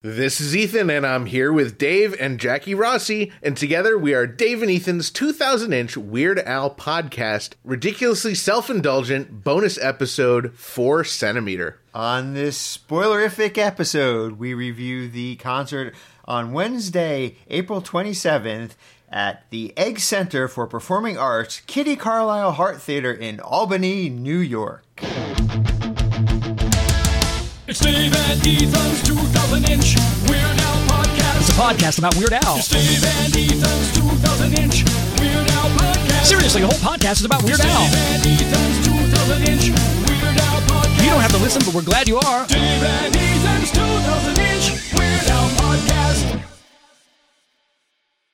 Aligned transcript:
This 0.00 0.40
is 0.40 0.54
Ethan, 0.54 0.90
and 0.90 1.04
I'm 1.04 1.26
here 1.26 1.52
with 1.52 1.76
Dave 1.76 2.14
and 2.20 2.38
Jackie 2.38 2.72
Rossi, 2.72 3.32
and 3.42 3.56
together 3.56 3.98
we 3.98 4.14
are 4.14 4.28
Dave 4.28 4.62
and 4.62 4.70
Ethan's 4.70 5.10
2000 5.10 5.72
inch 5.72 5.96
Weird 5.96 6.38
Al 6.38 6.72
podcast, 6.72 7.54
ridiculously 7.64 8.36
self 8.36 8.70
indulgent 8.70 9.42
bonus 9.42 9.76
episode 9.76 10.54
4 10.54 11.02
centimeter. 11.02 11.80
On 11.92 12.34
this 12.34 12.78
spoilerific 12.78 13.58
episode, 13.58 14.38
we 14.38 14.54
review 14.54 15.08
the 15.08 15.34
concert 15.34 15.92
on 16.26 16.52
Wednesday, 16.52 17.34
April 17.48 17.82
27th 17.82 18.76
at 19.08 19.50
the 19.50 19.76
Egg 19.76 19.98
Center 19.98 20.46
for 20.46 20.68
Performing 20.68 21.18
Arts, 21.18 21.58
Kitty 21.66 21.96
Carlisle 21.96 22.52
Hart 22.52 22.80
Theater 22.80 23.12
in 23.12 23.40
Albany, 23.40 24.08
New 24.08 24.38
York. 24.38 24.84
It's 27.68 27.80
Dave 27.80 28.14
and 28.16 28.40
Ethan's 28.40 29.02
2000 29.02 29.68
inch 29.68 29.96
Weird 30.28 30.40
Al 30.40 30.76
podcast. 30.88 31.40
It's 31.40 31.48
a 31.50 31.52
podcast 31.52 31.98
about 31.98 32.16
Weird 32.16 32.32
Al. 32.32 32.56
It's 32.56 32.68
Dave 32.68 33.04
and 33.04 33.36
Ethan's 33.36 33.92
2000 33.92 34.58
inch 34.58 34.84
Weird 35.20 35.50
Al 35.52 35.68
podcast. 35.76 36.24
Seriously, 36.24 36.62
the 36.62 36.68
whole 36.68 36.78
podcast 36.80 37.20
is 37.20 37.24
about 37.26 37.42
Weird 37.42 37.58
Dave 37.60 37.68
Al. 37.70 37.82
and 37.84 38.24
Ethan's 38.26 38.86
2000 38.88 39.48
inch 39.48 39.68
Weird 40.08 40.40
Al 40.40 40.60
podcast. 40.64 41.02
You 41.04 41.10
don't 41.10 41.20
have 41.20 41.32
to 41.32 41.38
listen, 41.44 41.60
but 41.66 41.74
we're 41.74 41.82
glad 41.82 42.08
you 42.08 42.16
are. 42.16 42.46
Dave 42.46 42.82
and 42.82 43.14
Ethan's 43.14 43.70
2000 43.70 44.38
inch 44.38 44.92
Weird 44.96 45.28
Al 45.28 45.48
podcast. 45.60 46.40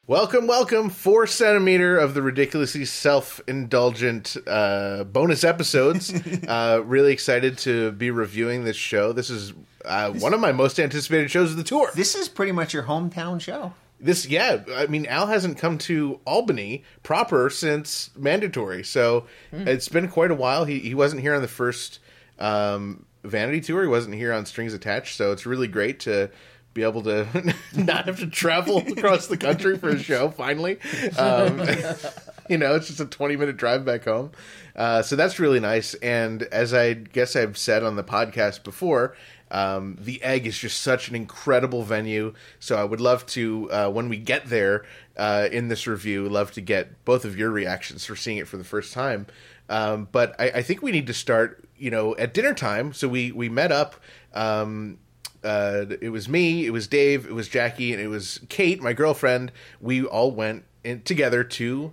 Welcome, 0.07 0.47
welcome, 0.47 0.91
4 0.91 1.27
centimeter 1.27 1.97
of 1.97 2.13
the 2.13 2.21
ridiculously 2.21 2.85
self 2.85 3.41
indulgent 3.47 4.37
uh, 4.47 5.05
bonus 5.05 5.45
episodes. 5.45 6.13
uh, 6.47 6.83
really 6.85 7.11
excited 7.11 7.57
to 7.59 7.91
be 7.93 8.11
reviewing 8.11 8.65
this 8.65 8.77
show. 8.77 9.15
This 9.15 9.31
is 9.31 9.55
uh, 9.83 10.11
one 10.11 10.35
of 10.35 10.41
my 10.41 10.53
most 10.53 10.79
anticipated 10.79 11.31
shows 11.31 11.53
of 11.53 11.57
the 11.57 11.65
tour. 11.65 11.91
This 11.95 12.15
is 12.15 12.29
pretty 12.29 12.53
much 12.53 12.75
your 12.75 12.83
hometown 12.83 13.41
show. 13.41 13.73
This, 13.99 14.27
yeah, 14.27 14.63
I 14.75 14.89
mean, 14.89 15.07
Al 15.07 15.27
hasn't 15.29 15.57
come 15.57 15.79
to 15.79 16.21
Albany 16.27 16.85
proper 17.03 17.49
since 17.49 18.11
mandatory, 18.15 18.85
so 18.85 19.25
it's 19.53 19.89
been 19.89 20.09
quite 20.09 20.31
a 20.31 20.35
while. 20.35 20.67
He 20.67 20.81
he 20.81 20.95
wasn't 20.95 21.23
here 21.23 21.35
on 21.35 21.41
the 21.41 21.49
first 21.49 22.01
um, 22.39 23.07
Vanity 23.23 23.63
tour. 23.63 23.81
He 23.81 23.89
wasn't 23.89 24.17
here 24.17 24.35
on 24.35 24.45
Strings 24.45 24.75
Attached, 24.75 25.17
so 25.17 25.33
it's 25.33 25.47
really 25.47 25.69
great 25.69 26.01
to 26.01 26.31
be 26.75 26.83
able 26.83 27.03
to 27.03 27.55
not 27.77 28.07
have 28.07 28.19
to 28.19 28.27
travel 28.27 28.79
across 28.93 29.29
the 29.29 29.37
country 29.37 29.79
for 29.79 29.91
a 29.91 29.99
show. 29.99 30.31
Finally, 30.31 30.79
um, 31.17 31.61
you 32.49 32.59
know, 32.59 32.75
it's 32.75 32.89
just 32.89 33.01
a 33.01 33.07
twenty 33.07 33.37
minute 33.37 33.57
drive 33.57 33.85
back 33.85 34.05
home. 34.05 34.33
Uh, 34.77 35.03
so 35.03 35.17
that's 35.17 35.39
really 35.39 35.61
nice. 35.61 35.95
And 35.95 36.43
as 36.45 36.75
I 36.75 36.95
guess 36.95 37.37
I've 37.37 37.57
said 37.57 37.83
on 37.85 37.97
the 37.97 38.05
podcast 38.05 38.65
before, 38.65 39.15
um, 39.51 39.97
the 40.01 40.21
Egg 40.23 40.47
is 40.47 40.59
just 40.59 40.81
such 40.81 41.09
an 41.09 41.15
incredible 41.15 41.85
venue. 41.85 42.35
So 42.59 42.77
I 42.77 42.83
would 42.83 43.01
love 43.01 43.25
to, 43.27 43.71
uh, 43.71 43.89
when 43.91 44.09
we 44.09 44.17
get 44.17 44.47
there 44.47 44.85
uh, 45.17 45.49
in 45.53 45.69
this 45.69 45.87
review, 45.87 46.29
love 46.29 46.51
to 46.53 46.61
get 46.61 47.05
both 47.05 47.25
of 47.25 47.39
your 47.39 47.51
reactions 47.51 48.05
for 48.05 48.17
seeing 48.17 48.39
it 48.39 48.49
for 48.49 48.57
the 48.57 48.65
first 48.65 48.93
time. 48.93 49.27
Um, 49.69 50.09
but 50.11 50.35
I, 50.41 50.47
I 50.57 50.63
think 50.63 50.83
we 50.83 50.91
need 50.91 51.07
to 51.07 51.15
start, 51.15 51.69
you 51.79 51.91
know, 51.91 52.17
at 52.17 52.35
dinner 52.35 52.53
time. 52.53 52.93
So 52.93 53.07
we 53.09 53.31
we 53.33 53.49
met 53.49 53.71
up. 53.71 53.95
Um, 54.35 54.99
uh, 55.45 55.87
it 56.01 56.09
was 56.11 56.29
me, 56.29 56.67
it 56.67 56.71
was 56.71 56.87
Dave, 56.89 57.27
it 57.27 57.33
was 57.35 57.49
Jackie, 57.49 57.93
and 57.93 58.01
it 58.01 58.09
was 58.09 58.41
Kate, 58.49 58.81
my 58.83 58.93
girlfriend. 58.93 59.53
We 59.81 60.05
all 60.05 60.31
went 60.31 60.65
in 60.83 61.03
together 61.03 61.45
to 61.45 61.93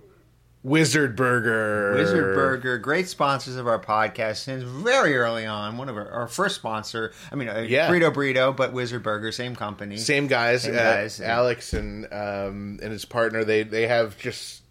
Wizard 0.62 1.16
Burger. 1.16 1.94
Wizard 1.96 2.34
Burger, 2.34 2.78
great 2.78 3.08
sponsors 3.08 3.56
of 3.56 3.66
our 3.66 3.80
podcast 3.80 4.36
since 4.36 4.62
very 4.62 5.16
early 5.16 5.44
on. 5.44 5.76
One 5.76 5.88
of 5.88 5.96
our, 5.96 6.08
our 6.08 6.28
first 6.28 6.54
sponsor, 6.54 7.12
I 7.30 7.34
mean, 7.34 7.48
uh, 7.48 7.66
Yeah. 7.68 7.88
Burrito 7.90 8.12
Burrito, 8.14 8.56
but 8.56 8.72
Wizard 8.72 9.02
Burger, 9.02 9.32
same 9.32 9.56
company. 9.56 9.96
Same 9.96 10.28
guys, 10.28 10.62
Same 10.62 10.74
uh, 10.74 10.78
guys. 10.78 11.20
Alex 11.20 11.72
and 11.72 12.04
um, 12.12 12.78
and 12.82 12.92
his 12.92 13.04
partner. 13.04 13.44
They 13.44 13.64
they 13.64 13.86
have 13.88 14.16
just 14.18 14.62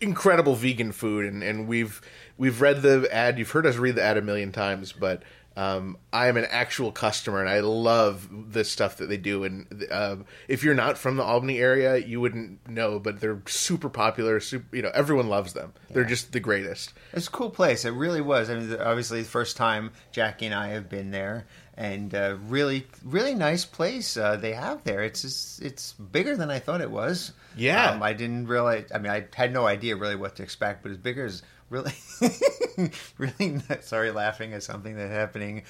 incredible 0.00 0.54
vegan 0.54 0.92
food, 0.92 1.26
and, 1.26 1.42
and 1.42 1.66
we've 1.66 2.00
we've 2.38 2.60
read 2.60 2.82
the 2.82 3.08
ad. 3.12 3.38
You've 3.38 3.50
heard 3.50 3.66
us 3.66 3.76
read 3.76 3.96
the 3.96 4.02
ad 4.02 4.16
a 4.16 4.22
million 4.22 4.52
times, 4.52 4.92
but 4.92 5.22
um, 5.56 5.96
I 6.12 6.28
am 6.28 6.36
an 6.36 6.44
actual 6.50 6.92
customer, 6.92 7.40
and 7.40 7.48
I 7.48 7.60
love 7.60 8.28
the 8.52 8.62
stuff 8.62 8.98
that 8.98 9.08
they 9.08 9.16
do. 9.16 9.44
And 9.44 9.86
um, 9.90 10.26
if 10.48 10.62
you're 10.62 10.74
not 10.74 10.98
from 10.98 11.16
the 11.16 11.22
Albany 11.22 11.58
area, 11.58 11.96
you 11.96 12.20
wouldn't 12.20 12.68
know, 12.68 12.98
but 12.98 13.20
they're 13.20 13.40
super 13.46 13.88
popular. 13.88 14.38
Super, 14.38 14.76
you 14.76 14.82
know, 14.82 14.90
everyone 14.92 15.28
loves 15.28 15.54
them. 15.54 15.72
They're 15.90 16.04
just 16.04 16.32
the 16.32 16.40
greatest. 16.40 16.92
It's 17.14 17.28
a 17.28 17.30
cool 17.30 17.48
place. 17.50 17.86
It 17.86 17.92
really 17.92 18.20
was. 18.20 18.50
I 18.50 18.56
mean, 18.56 18.76
obviously, 18.78 19.22
the 19.22 19.28
first 19.28 19.56
time 19.56 19.92
Jackie 20.12 20.46
and 20.46 20.54
I 20.54 20.68
have 20.68 20.90
been 20.90 21.10
there, 21.10 21.46
and 21.74 22.14
uh, 22.14 22.36
really, 22.48 22.86
really 23.02 23.34
nice 23.34 23.64
place 23.64 24.16
uh, 24.18 24.36
they 24.36 24.52
have 24.52 24.84
there. 24.84 25.02
It's 25.04 25.22
just, 25.22 25.62
it's 25.62 25.94
bigger 25.94 26.36
than 26.36 26.50
I 26.50 26.58
thought 26.58 26.82
it 26.82 26.90
was. 26.90 27.32
Yeah. 27.56 27.92
um, 27.92 28.02
I 28.02 28.12
didn't 28.12 28.46
realize. 28.46 28.90
I 28.94 28.98
mean, 28.98 29.10
I 29.10 29.26
had 29.34 29.54
no 29.54 29.66
idea 29.66 29.96
really 29.96 30.16
what 30.16 30.36
to 30.36 30.42
expect, 30.42 30.82
but 30.82 30.92
as 30.92 30.98
bigger 30.98 31.24
as 31.24 31.42
really, 31.70 31.92
really. 33.18 33.62
Not, 33.68 33.84
sorry, 33.84 34.10
laughing 34.10 34.52
at 34.52 34.62
something 34.62 34.96
that's 34.96 35.12
happening 35.12 35.62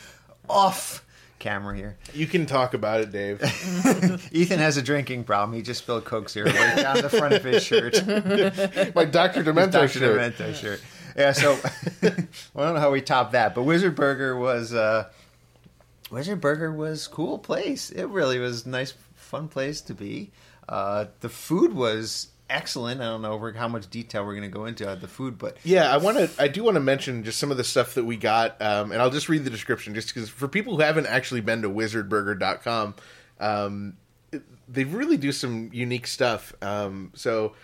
off 0.48 1.04
camera 1.38 1.76
here. 1.76 1.96
You 2.14 2.26
can 2.26 2.46
talk 2.46 2.74
about 2.74 3.00
it, 3.00 3.12
Dave. 3.12 3.40
Ethan 4.32 4.58
has 4.58 4.76
a 4.76 4.82
drinking 4.82 5.24
problem. 5.24 5.56
He 5.56 5.62
just 5.62 5.82
spilled 5.82 6.04
Coke 6.04 6.28
syrup 6.28 6.54
right 6.54 6.76
down 6.76 7.02
the 7.02 7.10
front 7.10 7.34
of 7.34 7.44
his 7.44 7.62
shirt. 7.62 7.94
My 8.94 9.04
Dr. 9.04 9.44
Demento 9.44 9.72
Dr. 9.72 9.88
shirt. 9.88 10.34
Demento 10.36 10.54
shirt. 10.54 10.80
Yeah, 11.16 11.32
so 11.32 11.58
well, 12.02 12.12
I 12.56 12.66
don't 12.66 12.74
know 12.74 12.80
how 12.80 12.90
we 12.90 13.00
top 13.00 13.32
that, 13.32 13.54
but 13.54 13.62
Wizard 13.62 13.94
Burger 13.94 14.36
was 14.36 14.74
uh, 14.74 15.08
Wizard 16.10 16.40
Burger 16.40 16.72
was 16.72 17.06
cool 17.06 17.38
place. 17.38 17.90
It 17.90 18.04
really 18.04 18.38
was 18.38 18.66
a 18.66 18.68
nice, 18.68 18.92
fun 19.14 19.48
place 19.48 19.80
to 19.82 19.94
be. 19.94 20.30
Uh, 20.68 21.06
the 21.20 21.28
food 21.28 21.72
was 21.72 22.28
excellent. 22.48 23.00
I 23.00 23.04
don't 23.04 23.22
know 23.22 23.52
how 23.56 23.68
much 23.68 23.88
detail 23.90 24.24
we're 24.24 24.34
going 24.36 24.50
to 24.50 24.54
go 24.56 24.66
into 24.66 24.84
the 25.00 25.08
food, 25.08 25.38
but 25.38 25.56
Yeah, 25.64 25.92
I 25.92 25.96
want 25.98 26.16
to. 26.18 26.30
I 26.42 26.48
do 26.48 26.62
want 26.64 26.76
to 26.76 26.80
mention 26.80 27.24
just 27.24 27.38
some 27.38 27.50
of 27.50 27.56
the 27.56 27.64
stuff 27.64 27.94
that 27.94 28.04
we 28.04 28.16
got, 28.16 28.60
um, 28.62 28.92
and 28.92 29.00
I'll 29.00 29.10
just 29.10 29.28
read 29.28 29.44
the 29.44 29.50
description, 29.50 29.94
just 29.94 30.12
because 30.14 30.28
for 30.28 30.48
people 30.48 30.76
who 30.76 30.82
haven't 30.82 31.06
actually 31.06 31.40
been 31.40 31.62
to 31.62 31.68
WizardBurger.com, 31.70 32.94
um, 33.40 33.96
they 34.68 34.84
really 34.84 35.16
do 35.16 35.32
some 35.32 35.70
unique 35.72 36.06
stuff. 36.06 36.54
Um, 36.62 37.12
so 37.14 37.54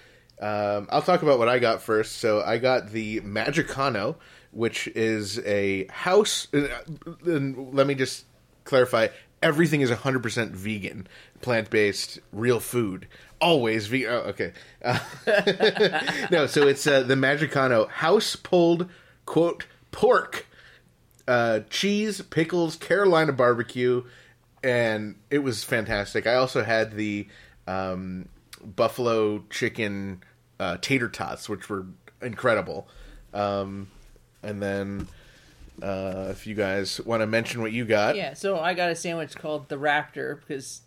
um, 0.41 0.89
I'll 0.91 1.03
talk 1.03 1.23
about 1.23 1.39
what 1.39 1.49
I 1.49 1.59
got 1.59 1.83
first. 1.83 2.17
So 2.19 2.43
I 2.43 2.59
got 2.59 2.91
the 2.91 3.21
Magicano, 3.21 4.17
which 4.51 4.89
is 4.89 5.39
a 5.41 5.87
house. 5.89 6.49
uh, 6.55 6.67
And 7.27 7.75
let 7.75 7.87
me 7.87 7.95
just 7.95 8.25
clarify: 8.65 9.09
everything 9.43 9.81
is 9.81 9.91
100% 9.91 10.51
vegan, 10.51 11.07
plant-based, 11.41 12.21
real 12.33 12.61
food. 12.61 13.09
Always 13.43 13.89
vegan. 13.89 14.09
Oh, 14.09 14.19
okay. 14.31 14.53
Uh, 14.85 14.99
no, 16.31 16.47
so 16.47 16.69
it's 16.69 16.87
uh, 16.87 17.03
the 17.03 17.17
Magicano 17.17 17.89
house 17.89 18.37
pulled 18.37 18.89
quote 19.27 19.67
pork, 19.91 20.47
uh, 21.27 21.61
cheese, 21.69 22.23
pickles, 22.23 22.77
Carolina 22.77 23.33
barbecue, 23.33 24.05
and 24.63 25.17
it 25.29 25.41
was 25.41 25.65
fantastic. 25.65 26.27
I 26.27 26.37
also 26.37 26.63
had 26.63 26.93
the 26.93 27.27
um, 27.67 28.29
buffalo 28.65 29.45
chicken 29.51 30.23
uh, 30.61 30.77
tater 30.81 31.09
tots, 31.09 31.49
which 31.49 31.69
were 31.69 31.87
incredible. 32.21 32.87
Um, 33.35 33.89
and 34.43 34.63
then, 34.63 35.09
uh, 35.83 36.29
if 36.31 36.47
you 36.47 36.55
guys 36.55 37.01
want 37.01 37.23
to 37.23 37.27
mention 37.27 37.61
what 37.61 37.73
you 37.73 37.85
got, 37.85 38.15
Yeah, 38.15 38.35
so 38.35 38.59
I 38.59 38.75
got 38.75 38.91
a 38.91 38.95
sandwich 38.95 39.35
called 39.35 39.69
the 39.69 39.77
Raptor 39.77 40.39
because 40.39 40.83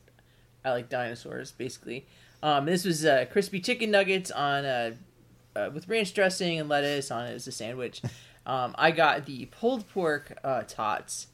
I 0.63 0.71
like 0.71 0.89
dinosaurs, 0.89 1.51
basically. 1.51 2.05
Um, 2.45 2.65
this 2.65 2.85
was 2.85 3.03
uh, 3.03 3.25
crispy 3.31 3.59
chicken 3.59 3.89
nuggets 3.89 4.29
on 4.29 4.65
uh, 4.65 4.91
uh, 5.55 5.71
with 5.73 5.87
ranch 5.87 6.13
dressing 6.13 6.59
and 6.59 6.69
lettuce 6.69 7.09
on 7.09 7.25
it 7.25 7.33
as 7.33 7.47
a 7.47 7.51
sandwich. 7.51 8.01
Um, 8.47 8.75
I 8.77 8.91
got 8.91 9.25
the 9.25 9.45
pulled 9.47 9.89
pork 9.89 10.37
uh, 10.43 10.61
tots, 10.67 11.29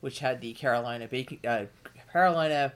which 0.00 0.20
had 0.20 0.40
the 0.40 0.54
Carolina 0.54 1.06
bacon, 1.06 1.38
uh, 1.46 1.66
Carolina 2.10 2.72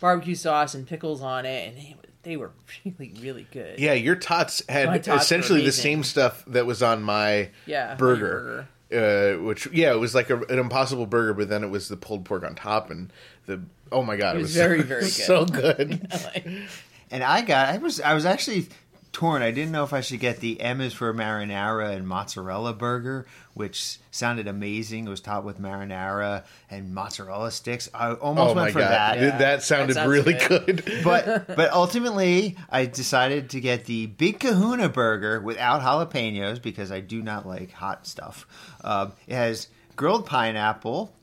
barbecue 0.00 0.34
sauce 0.34 0.74
and 0.74 0.86
pickles 0.86 1.20
on 1.20 1.44
it, 1.44 1.68
and 1.68 1.76
they, 1.76 1.96
they 2.22 2.36
were 2.38 2.52
really, 2.86 3.12
really 3.20 3.46
good. 3.52 3.78
Yeah, 3.78 3.92
your 3.92 4.16
tots 4.16 4.62
had 4.70 5.04
tots 5.04 5.24
essentially 5.24 5.62
the 5.62 5.70
same 5.70 6.02
stuff 6.02 6.46
that 6.46 6.64
was 6.64 6.82
on 6.82 7.02
my 7.02 7.50
Yeah, 7.66 7.88
my 7.88 7.94
burger. 7.96 8.68
Uh, 8.90 9.34
which 9.42 9.66
yeah, 9.70 9.92
it 9.92 9.98
was 9.98 10.14
like 10.14 10.30
a, 10.30 10.38
an 10.44 10.58
impossible 10.58 11.04
burger, 11.04 11.34
but 11.34 11.50
then 11.50 11.62
it 11.62 11.68
was 11.68 11.88
the 11.88 11.98
pulled 11.98 12.24
pork 12.24 12.42
on 12.42 12.54
top, 12.54 12.90
and 12.90 13.12
the 13.44 13.60
oh 13.92 14.02
my 14.02 14.16
god, 14.16 14.36
it, 14.36 14.38
It 14.38 14.42
was, 14.42 14.48
was 14.48 14.56
very, 14.56 14.80
so, 14.80 14.86
very 14.86 15.02
good. 15.02 15.10
so 15.10 15.44
good. 15.44 16.12
Like, 16.34 16.46
and 17.14 17.22
I 17.22 17.42
got 17.42 17.68
I 17.68 17.78
was 17.78 18.00
I 18.00 18.12
was 18.12 18.26
actually 18.26 18.66
torn. 19.12 19.40
I 19.40 19.52
didn't 19.52 19.70
know 19.70 19.84
if 19.84 19.92
I 19.92 20.00
should 20.00 20.18
get 20.18 20.40
the 20.40 20.60
M 20.60 20.80
is 20.80 20.92
for 20.92 21.14
marinara 21.14 21.94
and 21.94 22.08
mozzarella 22.08 22.72
burger, 22.72 23.24
which 23.54 23.98
sounded 24.10 24.48
amazing. 24.48 25.06
It 25.06 25.10
was 25.10 25.20
topped 25.20 25.46
with 25.46 25.60
marinara 25.60 26.42
and 26.68 26.92
mozzarella 26.92 27.52
sticks. 27.52 27.88
I 27.94 28.14
almost 28.14 28.50
oh 28.50 28.54
went 28.54 28.72
for 28.72 28.80
god, 28.80 28.90
that. 28.90 29.14
Th- 29.20 29.32
that 29.34 29.62
sounded 29.62 29.94
That 29.94 30.08
really 30.08 30.32
good. 30.32 30.84
good. 30.84 31.00
but 31.04 31.46
but 31.54 31.70
ultimately 31.70 32.56
I 32.68 32.86
decided 32.86 33.50
to 33.50 33.60
get 33.60 33.84
the 33.84 34.06
Big 34.06 34.40
Kahuna 34.40 34.88
burger 34.88 35.40
without 35.40 35.82
jalapenos 35.82 36.60
because 36.60 36.90
I 36.90 36.98
do 36.98 37.22
not 37.22 37.46
like 37.46 37.70
hot 37.70 38.08
stuff. 38.08 38.44
Um, 38.82 39.12
it 39.28 39.34
has 39.36 39.68
grilled 39.94 40.26
pineapple, 40.26 41.14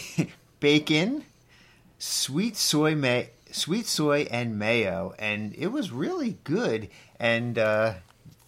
bacon, 0.60 1.24
sweet 1.98 2.56
soy 2.56 2.94
may 2.94 3.28
sweet 3.56 3.86
soy 3.86 4.28
and 4.30 4.58
mayo, 4.58 5.14
and 5.18 5.54
it 5.56 5.68
was 5.68 5.90
really 5.90 6.38
good. 6.44 6.88
And 7.18 7.58
uh, 7.58 7.94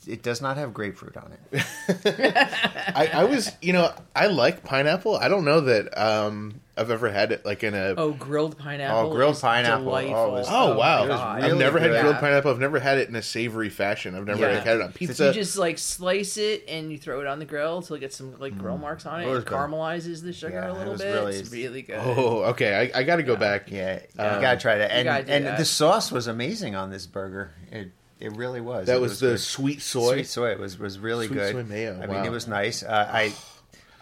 it 0.07 0.23
does 0.23 0.41
not 0.41 0.57
have 0.57 0.73
grapefruit 0.75 1.17
on 1.17 1.33
it. 1.33 1.67
I, 2.95 3.11
I 3.13 3.25
was, 3.25 3.53
you 3.61 3.73
know, 3.73 3.93
I 4.15 4.27
like 4.27 4.65
pineapple. 4.65 5.17
I 5.17 5.29
don't 5.29 5.45
know 5.45 5.61
that 5.63 5.97
um, 5.99 6.61
I've 6.79 6.91
ever 6.91 7.11
had 7.11 7.33
it 7.33 7.45
like 7.45 7.65
in 7.65 7.75
a. 7.75 7.95
Oh, 7.97 8.13
grilled 8.13 8.57
pineapple. 8.57 9.11
Oh, 9.11 9.15
grilled 9.15 9.35
is 9.35 9.41
pineapple. 9.41 9.89
Oh, 9.89 10.33
was- 10.33 10.47
Oh, 10.49 10.77
wow! 10.79 11.05
it 11.05 11.09
was 11.09 11.19
God. 11.19 11.37
really 11.43 11.51
I've 11.53 11.59
never 11.59 11.79
had 11.81 11.91
grilled 12.01 12.17
pineapple. 12.17 12.51
I've 12.51 12.59
never 12.61 12.79
had 12.79 12.99
it 12.99 13.09
in 13.09 13.17
a 13.17 13.23
savory 13.23 13.69
fashion. 13.69 14.15
I've 14.15 14.27
never 14.27 14.41
Yeah. 14.49 14.55
like, 14.57 14.65
had 14.65 14.77
it 14.77 14.83
on 14.83 14.93
pizza. 14.93 15.27
You 15.27 15.33
just 15.33 15.59
like 15.59 15.79
slice 15.79 16.37
it 16.37 16.65
and 16.69 16.91
you 16.93 16.99
throw 16.99 17.21
it 17.21 17.27
on 17.27 17.39
the 17.39 17.45
grill 17.45 17.83
till 17.83 17.97
it 17.97 18.01
gets 18.01 18.17
some 18.17 18.39
like 18.39 18.57
grill 18.57 18.79
marks 18.79 19.05
on 19.07 19.21
it. 19.21 19.27
It 19.27 19.31
was 19.31 19.43
It 19.43 19.47
good. 19.47 19.59
caramelizes 19.59 20.23
the 20.23 20.33
sugar 20.33 20.55
Yeah, 20.55 20.71
a 20.71 20.75
little 20.75 20.93
was 20.93 21.03
bit. 21.03 21.13
really- 21.13 21.37
it's 21.37 21.51
really 21.53 21.83
good. 21.83 21.99
oh, 22.01 22.45
okay. 22.51 22.91
I, 22.95 23.01
I 23.01 23.03
got 23.03 23.17
to 23.17 23.23
go 23.23 23.37
back. 23.37 23.71
Yeah, 23.71 23.95
you 24.17 24.25
Um, 24.25 24.41
gotta 24.41 24.59
try 24.61 24.79
that. 24.79 24.91
And 24.93 25.09
and 25.09 25.45
that. 25.47 25.59
the 25.59 25.65
sauce 25.65 26.13
was 26.13 26.27
amazing 26.29 26.75
on 26.77 26.91
this 26.91 27.07
burger. 27.07 27.51
It 27.73 27.89
it 28.21 28.33
really 28.37 28.61
was. 28.61 28.87
That 28.89 28.97
It 28.97 29.01
was, 29.01 29.21
the 29.21 29.29
good. 29.31 29.41
sweet 29.41 29.81
soy. 29.81 30.15
Sweet 30.15 30.27
soy 30.27 30.57
was 30.57 30.79
was 30.79 30.99
really 30.99 31.27
Sweet 31.29 31.37
good. 31.37 31.53
soy 31.53 31.63
mayo, 31.63 32.01
I 32.03 32.07
wow. 32.07 32.15
mean, 32.17 32.25
it 32.25 32.31
was 32.33 32.49
nice. 32.49 32.83
Uh, 32.83 33.09
I 33.13 33.33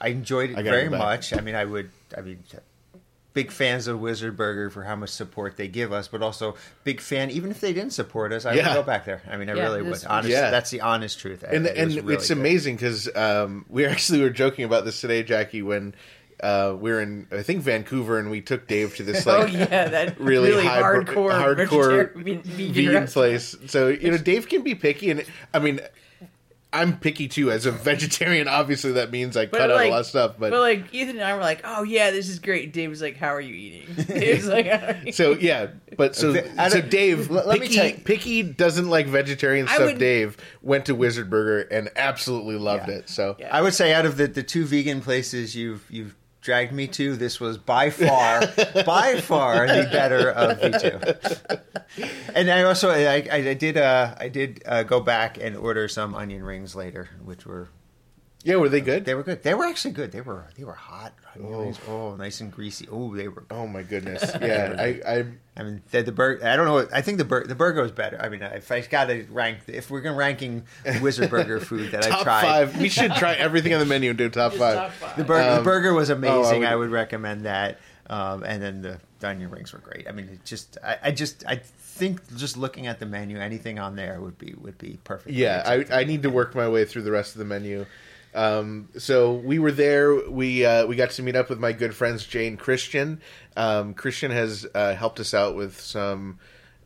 I 0.00 0.08
enjoyed 0.08 0.50
it 0.50 0.58
I 0.58 0.62
very 0.62 0.88
much. 0.88 1.32
I 1.34 1.40
mean, 1.40 1.55
I 1.55 1.64
would. 1.64 1.90
I 2.17 2.21
mean, 2.23 2.43
big 3.35 3.51
fans 3.51 3.87
of 3.87 4.01
Wizard 4.01 4.37
Burger 4.37 4.71
for 4.71 4.85
how 4.85 4.97
much 4.97 5.11
support 5.11 5.57
they 5.59 5.69
give 5.69 5.93
us, 5.93 6.09
but 6.09 6.23
also 6.23 6.55
big 6.85 7.01
fan. 7.01 7.31
Even 7.31 7.51
if 7.51 7.61
they 7.61 7.73
didn't 7.75 7.93
support 7.93 8.33
us, 8.33 8.47
I 8.47 8.55
Yeah. 8.55 8.69
would 8.69 8.75
go 8.81 8.83
back 8.83 9.05
there. 9.05 9.21
I 9.31 9.37
mean, 9.37 9.51
I 9.51 9.55
Yeah, 9.55 9.65
really 9.65 9.83
would. 9.83 9.91
was- 9.91 10.05
Honest, 10.07 10.31
Yeah. 10.31 10.51
that's 10.51 10.71
the 10.71 10.81
honest 10.81 11.19
truth. 11.19 11.45
I- 11.47 11.53
and 11.55 11.67
it 11.67 11.77
and 11.77 11.87
was 11.89 11.97
really 11.97 12.15
it's 12.15 12.29
good. 12.29 12.39
amazing 12.39 12.77
because 12.77 13.15
um, 13.15 13.67
we 13.69 13.85
actually 13.93 14.23
were 14.23 14.31
joking 14.31 14.65
about 14.65 14.85
this 14.87 15.01
today, 15.01 15.23
Jackie, 15.23 15.61
when 15.63 15.95
uh, 16.43 16.75
we 16.79 16.91
were 16.91 17.01
in 17.01 17.27
I 17.33 17.43
think 17.43 17.63
Vancouver, 17.63 18.19
and 18.19 18.31
we 18.31 18.41
took 18.43 18.67
Dave 18.67 18.95
to 18.97 19.03
this 19.03 19.25
like 19.27 19.43
oh 19.43 19.47
yeah, 19.47 19.89
that 19.89 20.19
really 20.21 20.51
really, 20.51 20.65
high- 20.67 20.81
hardcore, 20.83 21.33
hardcore 21.33 22.13
vegetarian- 22.15 22.43
vegan, 22.43 22.73
vegan 22.73 22.87
restaurant. 22.95 23.11
place. 23.13 23.57
So 23.67 23.89
you 23.89 24.11
know, 24.11 24.19
Dave 24.19 24.49
can 24.49 24.63
be 24.63 24.75
picky, 24.75 25.11
and 25.11 25.25
I 25.55 25.59
mean, 25.59 25.81
I'm 26.81 26.99
picky 26.99 27.28
too. 27.28 27.50
As 27.50 27.67
a 27.67 27.70
vegetarian, 27.73 28.49
obviously 28.49 28.93
that 28.93 29.11
means 29.11 29.37
I 29.37 29.46
cut 29.46 29.70
out 29.70 29.76
like, 29.76 29.88
a 29.88 29.90
lot 29.90 30.00
of 30.00 30.06
stuff. 30.06 30.34
But, 30.38 30.50
but 30.50 30.61
like 30.61 30.93
Ethan 30.94 31.17
and 31.17 31.25
I 31.25 31.34
were 31.34 31.40
like, 31.40 31.62
oh 31.64 31.82
yeah, 31.82 32.11
this 32.11 32.28
is 32.28 32.38
great. 32.38 32.73
Dave 32.73 32.90
was 32.90 33.02
like, 33.02 33.17
how 33.17 33.34
are 33.34 33.40
you 33.40 33.55
eating? 33.55 34.05
Dave 34.06 34.37
was 34.37 34.46
like, 34.49 34.67
are 34.67 35.00
you-" 35.05 35.12
so 35.12 35.32
yeah, 35.32 35.69
but 35.96 36.14
so 36.14 36.34
so 36.34 36.81
Dave, 36.81 37.31
let- 37.31 37.46
let 37.46 37.61
me 37.61 37.67
picky, 37.67 37.75
tell 37.76 37.87
you- 37.88 37.94
picky 38.05 38.43
doesn't 38.43 38.88
like 38.88 39.06
vegetarian 39.06 39.67
stuff. 39.67 39.81
would- 39.81 39.99
Dave 39.99 40.37
went 40.62 40.87
to 40.87 40.94
Wizard 40.94 41.31
Burger 41.31 41.61
and 41.70 41.90
absolutely 41.96 42.56
loved 42.56 42.88
Yeah. 42.88 42.94
it. 42.96 43.08
So 43.08 43.37
Yeah. 43.38 43.49
I 43.56 43.62
would 43.62 43.75
say 43.75 43.93
out 43.94 44.06
of 44.06 44.17
the, 44.17 44.26
the 44.26 44.43
two 44.43 44.64
vegan 44.67 45.00
places 45.00 45.56
you've 45.56 45.84
you've 45.90 46.14
dragged 46.46 46.72
me 46.72 46.87
to, 46.87 47.16
this 47.16 47.40
was 47.40 47.58
by 47.58 47.90
far 47.90 48.40
by 48.87 49.20
far 49.20 49.66
the 49.66 49.88
better 49.90 50.31
of 50.31 50.60
the 50.60 50.70
two. 50.78 52.08
And 52.34 52.48
I 52.48 52.62
also 52.62 52.90
I, 52.90 53.26
I, 53.31 53.54
did 53.54 53.76
uh, 53.76 54.14
I 54.16 54.28
did 54.28 54.62
uh, 54.64 54.84
go 54.84 55.00
back 55.00 55.38
and 55.38 55.56
order 55.56 55.88
some 55.88 56.14
onion 56.14 56.44
rings 56.44 56.76
later, 56.76 57.10
which 57.25 57.44
were 57.44 57.69
yeah, 58.46 58.56
were 58.56 58.69
they 58.69 58.81
good? 58.81 59.04
they 59.04 59.14
were 59.14 59.22
good. 59.25 59.43
They 59.43 59.54
were 59.54 59.64
actually 59.64 59.93
good. 59.93 60.12
They 60.12 60.20
were 60.20 60.46
they 60.56 60.64
were 60.64 60.72
hot 60.72 61.12
onion 61.34 61.58
rings. 61.58 61.78
Oh, 61.88 62.14
nice 62.16 62.40
and 62.40 62.52
greasy. 62.52 62.87
Oh, 62.90 63.14
they 63.14 63.26
were. 63.28 63.44
Oh 63.50 63.66
my 63.66 63.82
goodness! 63.82 64.22
Yeah, 64.40 64.76
I, 64.78 65.00
I 65.06 65.25
I 65.58 65.62
mean, 65.64 65.82
the, 65.90 66.02
the 66.02 66.12
burger. 66.12 66.46
I 66.46 66.54
don't 66.54 66.66
know. 66.66 66.87
I 66.93 67.02
think 67.02 67.19
the 67.19 67.25
bur- 67.25 67.46
the 67.46 67.54
burger 67.56 67.82
was 67.82 67.90
better. 67.90 68.19
I 68.22 68.28
mean, 68.28 68.43
if 68.43 68.70
I 68.70 68.81
got 68.82 69.06
to 69.06 69.25
rank, 69.31 69.58
if 69.66 69.90
we're 69.90 70.00
gonna 70.00 70.16
ranking 70.16 70.64
Wizard 71.02 71.28
Burger 71.31 71.58
food 71.60 71.90
that 71.93 72.06
I 72.06 72.08
top 72.10 72.22
tried, 72.22 72.43
five. 72.43 72.81
We 72.81 72.88
should 72.88 73.12
try 73.16 73.34
everything 73.34 73.75
on 73.75 73.81
the 73.81 73.87
menu 73.87 74.10
and 74.10 74.19
do 74.19 74.28
top 74.28 74.52
five. 74.52 74.76
top 74.76 74.90
five. 74.93 75.16
The 75.16 75.25
burger, 75.25 75.50
the 75.50 75.58
Um, 75.58 75.64
burger 75.64 75.93
was 75.94 76.10
amazing. 76.10 76.62
oh, 76.64 76.66
I 76.69 76.70
I, 76.72 76.76
would- 76.76 76.90
would, 76.90 76.94
recommend 76.94 77.44
that. 77.46 77.78
Um, 78.08 78.44
and 78.44 78.62
then 78.62 78.82
the, 78.82 79.00
the 79.19 79.28
onion 79.28 79.50
rings 79.50 79.72
were 79.72 79.81
great. 79.81 80.06
I 80.08 80.12
mean, 80.12 80.28
it 80.28 80.44
just, 80.44 80.78
I, 80.84 80.96
I 81.04 81.10
just, 81.10 81.44
I 81.44 81.56
think 81.56 82.20
just 82.37 82.56
looking 82.56 82.87
at 82.87 83.00
the 83.00 83.06
menu, 83.06 83.40
anything 83.40 83.81
on 83.81 83.96
there 83.96 84.20
would 84.20 84.38
be 84.38 84.54
would 84.58 84.78
be 84.78 85.00
perfect. 85.02 85.34
Yeah, 85.34 85.64
I, 85.66 85.84
I 86.02 86.04
need 86.04 86.22
to 86.22 86.31
work 86.31 86.54
my 86.54 86.69
way 86.69 86.84
through 86.84 87.02
the 87.02 87.10
rest 87.10 87.34
of 87.34 87.40
the 87.40 87.44
menu. 87.44 87.84
Um, 88.37 88.91
so 88.99 89.33
we 89.33 89.59
were 89.59 89.73
there. 89.73 90.15
We 90.29 90.65
uh, 90.65 90.87
we 90.87 90.94
got 90.94 91.11
to 91.11 91.23
meet 91.23 91.35
up 91.35 91.49
with 91.49 91.59
my 91.59 91.73
good 91.73 91.94
friends 91.94 92.25
Jane 92.25 92.56
Christian. 92.56 93.21
Um, 93.56 93.94
Christian 93.94 94.31
has 94.31 94.67
uh, 94.75 94.94
helped 94.94 95.19
us 95.19 95.33
out 95.33 95.56
with 95.56 95.81
some 95.81 96.38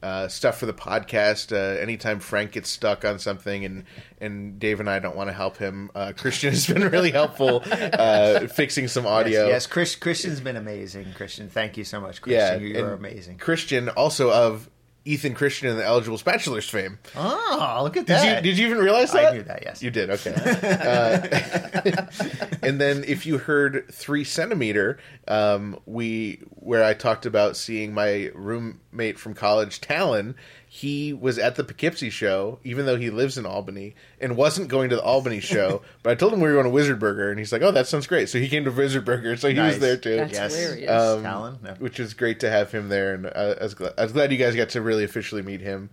uh, 0.02 0.28
stuff 0.28 0.58
for 0.58 0.66
the 0.66 0.72
podcast. 0.72 1.52
Uh, 1.52 1.78
anytime 1.80 2.20
Frank 2.20 2.52
gets 2.52 2.70
stuck 2.70 3.04
on 3.04 3.18
something 3.18 3.64
and 3.64 3.84
and 4.20 4.58
Dave 4.58 4.80
and 4.80 4.88
I 4.88 5.00
don't 5.00 5.16
want 5.16 5.28
to 5.28 5.34
help 5.34 5.56
him, 5.56 5.90
uh, 5.94 6.12
Christian 6.16 6.50
has 6.50 6.66
been 6.66 6.88
really 6.88 7.10
helpful 7.10 7.62
uh, 7.66 8.46
fixing 8.46 8.88
some 8.88 9.06
audio. 9.06 9.42
Yes, 9.42 9.50
yes 9.50 9.66
Chris, 9.66 9.96
Christian's 9.96 10.40
been 10.40 10.56
amazing. 10.56 11.12
Christian, 11.14 11.48
thank 11.48 11.76
you 11.76 11.84
so 11.84 12.00
much, 12.00 12.20
yeah, 12.26 12.50
Christian. 12.56 12.76
you 12.76 12.84
are 12.84 12.94
amazing. 12.94 13.38
Christian 13.38 13.88
also 13.88 14.30
of 14.30 14.70
Ethan 15.04 15.34
Christian 15.34 15.68
and 15.68 15.78
the 15.78 15.84
Eligible 15.84 16.18
Spatulas 16.18 16.68
fame. 16.68 16.98
Oh, 17.16 17.80
look 17.82 17.96
at 17.96 18.06
Did 18.06 18.16
that! 18.16 18.44
you 18.44 18.50
did 18.50 18.58
you 18.58 18.66
even 18.66 18.78
realize 18.78 19.12
that? 19.12 19.32
I 19.32 19.36
knew 19.36 19.42
that, 19.44 19.62
yes. 19.62 19.82
you 19.82 19.90
did. 19.90 20.10
Okay. 20.10 20.34
Uh, 20.34 22.06
and 22.62 22.80
then 22.80 23.04
if 23.06 23.24
you 23.24 23.38
heard 23.38 23.86
three 23.90 24.24
centimeter, 24.24 24.98
um, 25.26 25.78
we 25.86 26.40
where 26.50 26.84
I 26.84 26.92
talked 26.94 27.24
about 27.24 27.56
seeing 27.56 27.94
my 27.94 28.30
roommate 28.34 29.18
from 29.18 29.34
college, 29.34 29.80
Talon. 29.80 30.34
He 30.72 31.12
was 31.12 31.36
at 31.36 31.56
the 31.56 31.64
Poughkeepsie 31.64 32.10
show, 32.10 32.60
even 32.62 32.86
though 32.86 32.96
he 32.96 33.10
lives 33.10 33.36
in 33.36 33.44
Albany, 33.44 33.96
and 34.20 34.36
wasn't 34.36 34.68
going 34.68 34.90
to 34.90 34.94
the 34.94 35.02
Albany 35.02 35.40
show. 35.54 35.82
but 36.04 36.10
I 36.10 36.14
told 36.14 36.32
him 36.32 36.38
we 36.38 36.46
were 36.46 36.54
going 36.54 36.66
to 36.66 36.70
Wizard 36.70 37.00
Burger, 37.00 37.28
and 37.28 37.40
he's 37.40 37.50
like, 37.50 37.62
"Oh, 37.62 37.72
that 37.72 37.88
sounds 37.88 38.06
great." 38.06 38.28
So 38.28 38.38
he 38.38 38.48
came 38.48 38.64
to 38.66 38.70
Wizard 38.70 39.04
Burger, 39.04 39.36
so 39.36 39.48
he 39.48 39.58
was 39.58 39.80
there 39.80 39.96
too 39.96 40.14
That's 40.14 40.32
yes, 40.32 40.54
hilarious. 40.54 40.88
Um, 40.88 41.22
Talon. 41.24 41.58
No. 41.60 41.74
which 41.80 41.98
is 41.98 42.14
great 42.14 42.38
to 42.40 42.50
have 42.50 42.70
him 42.70 42.88
there. 42.88 43.14
And 43.14 43.26
uh, 43.26 43.56
I, 43.60 43.64
was 43.64 43.74
glad, 43.74 43.94
I 43.98 44.04
was 44.04 44.12
glad 44.12 44.30
you 44.30 44.38
guys 44.38 44.54
got 44.54 44.68
to 44.68 44.80
really 44.80 45.02
officially 45.02 45.42
meet 45.42 45.60
him. 45.60 45.90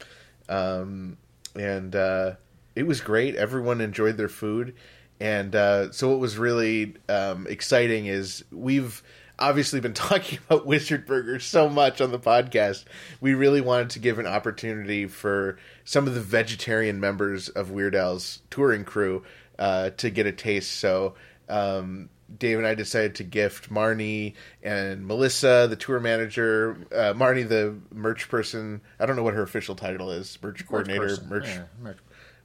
Um, 0.47 1.18
and 1.56 1.95
uh, 1.95 2.33
it 2.75 2.83
was 2.85 3.01
great. 3.01 3.35
Everyone 3.35 3.81
enjoyed 3.81 4.15
their 4.15 4.29
food. 4.29 4.75
And 5.19 5.56
uh, 5.56 5.91
so, 5.91 6.09
what 6.09 6.19
was 6.19 6.38
really 6.38 6.97
um, 7.09 7.47
exciting 7.50 8.06
is 8.06 8.44
we've 8.51 9.01
obviously 9.39 9.80
been 9.80 9.94
talking 9.94 10.39
about 10.48 10.66
Wizard 10.66 11.06
Burger 11.06 11.39
so 11.39 11.69
much 11.69 12.01
on 12.01 12.12
the 12.12 12.19
podcast. 12.19 12.86
We 13.22 13.34
really 13.34 13.62
wanted 13.62 13.92
to 13.92 14.00
give 14.00 14.19
an 14.19 14.28
opportunity 14.28 15.07
for 15.07 15.57
some 15.86 16.07
of 16.07 16.13
the 16.16 16.22
vegetarian 16.22 17.00
members 17.00 17.50
of 17.50 17.72
Weird 17.72 17.95
Al's 17.95 18.42
touring 18.50 18.84
crew 18.84 19.24
uh, 19.60 19.92
to 19.92 20.10
get 20.10 20.25
a 20.25 20.31
taste. 20.31 20.72
So, 20.74 21.16
um, 21.50 22.10
Dave 22.38 22.57
and 22.57 22.68
I 22.68 22.75
decided 22.75 23.16
to 23.16 23.24
gift 23.24 23.69
Marnie 23.69 24.34
and 24.62 25.07
Melissa, 25.07 25.68
the 25.69 25.78
tour 25.78 26.00
manager, 26.00 26.78
uh, 26.92 27.13
Marnie, 27.13 27.48
the 27.48 27.75
merch 27.94 28.28
person. 28.28 28.81
I 29.00 29.06
don't 29.06 29.16
know 29.16 29.24
what 29.24 29.34
her 29.34 29.44
official 29.44 29.75
title 29.75 30.12
is 30.12 30.38
merch 30.41 30.67
coordinator, 30.67 31.08
person. 31.08 31.29
merch, 31.29 31.48
Yeah, 31.48 31.63
merch. 31.82 31.98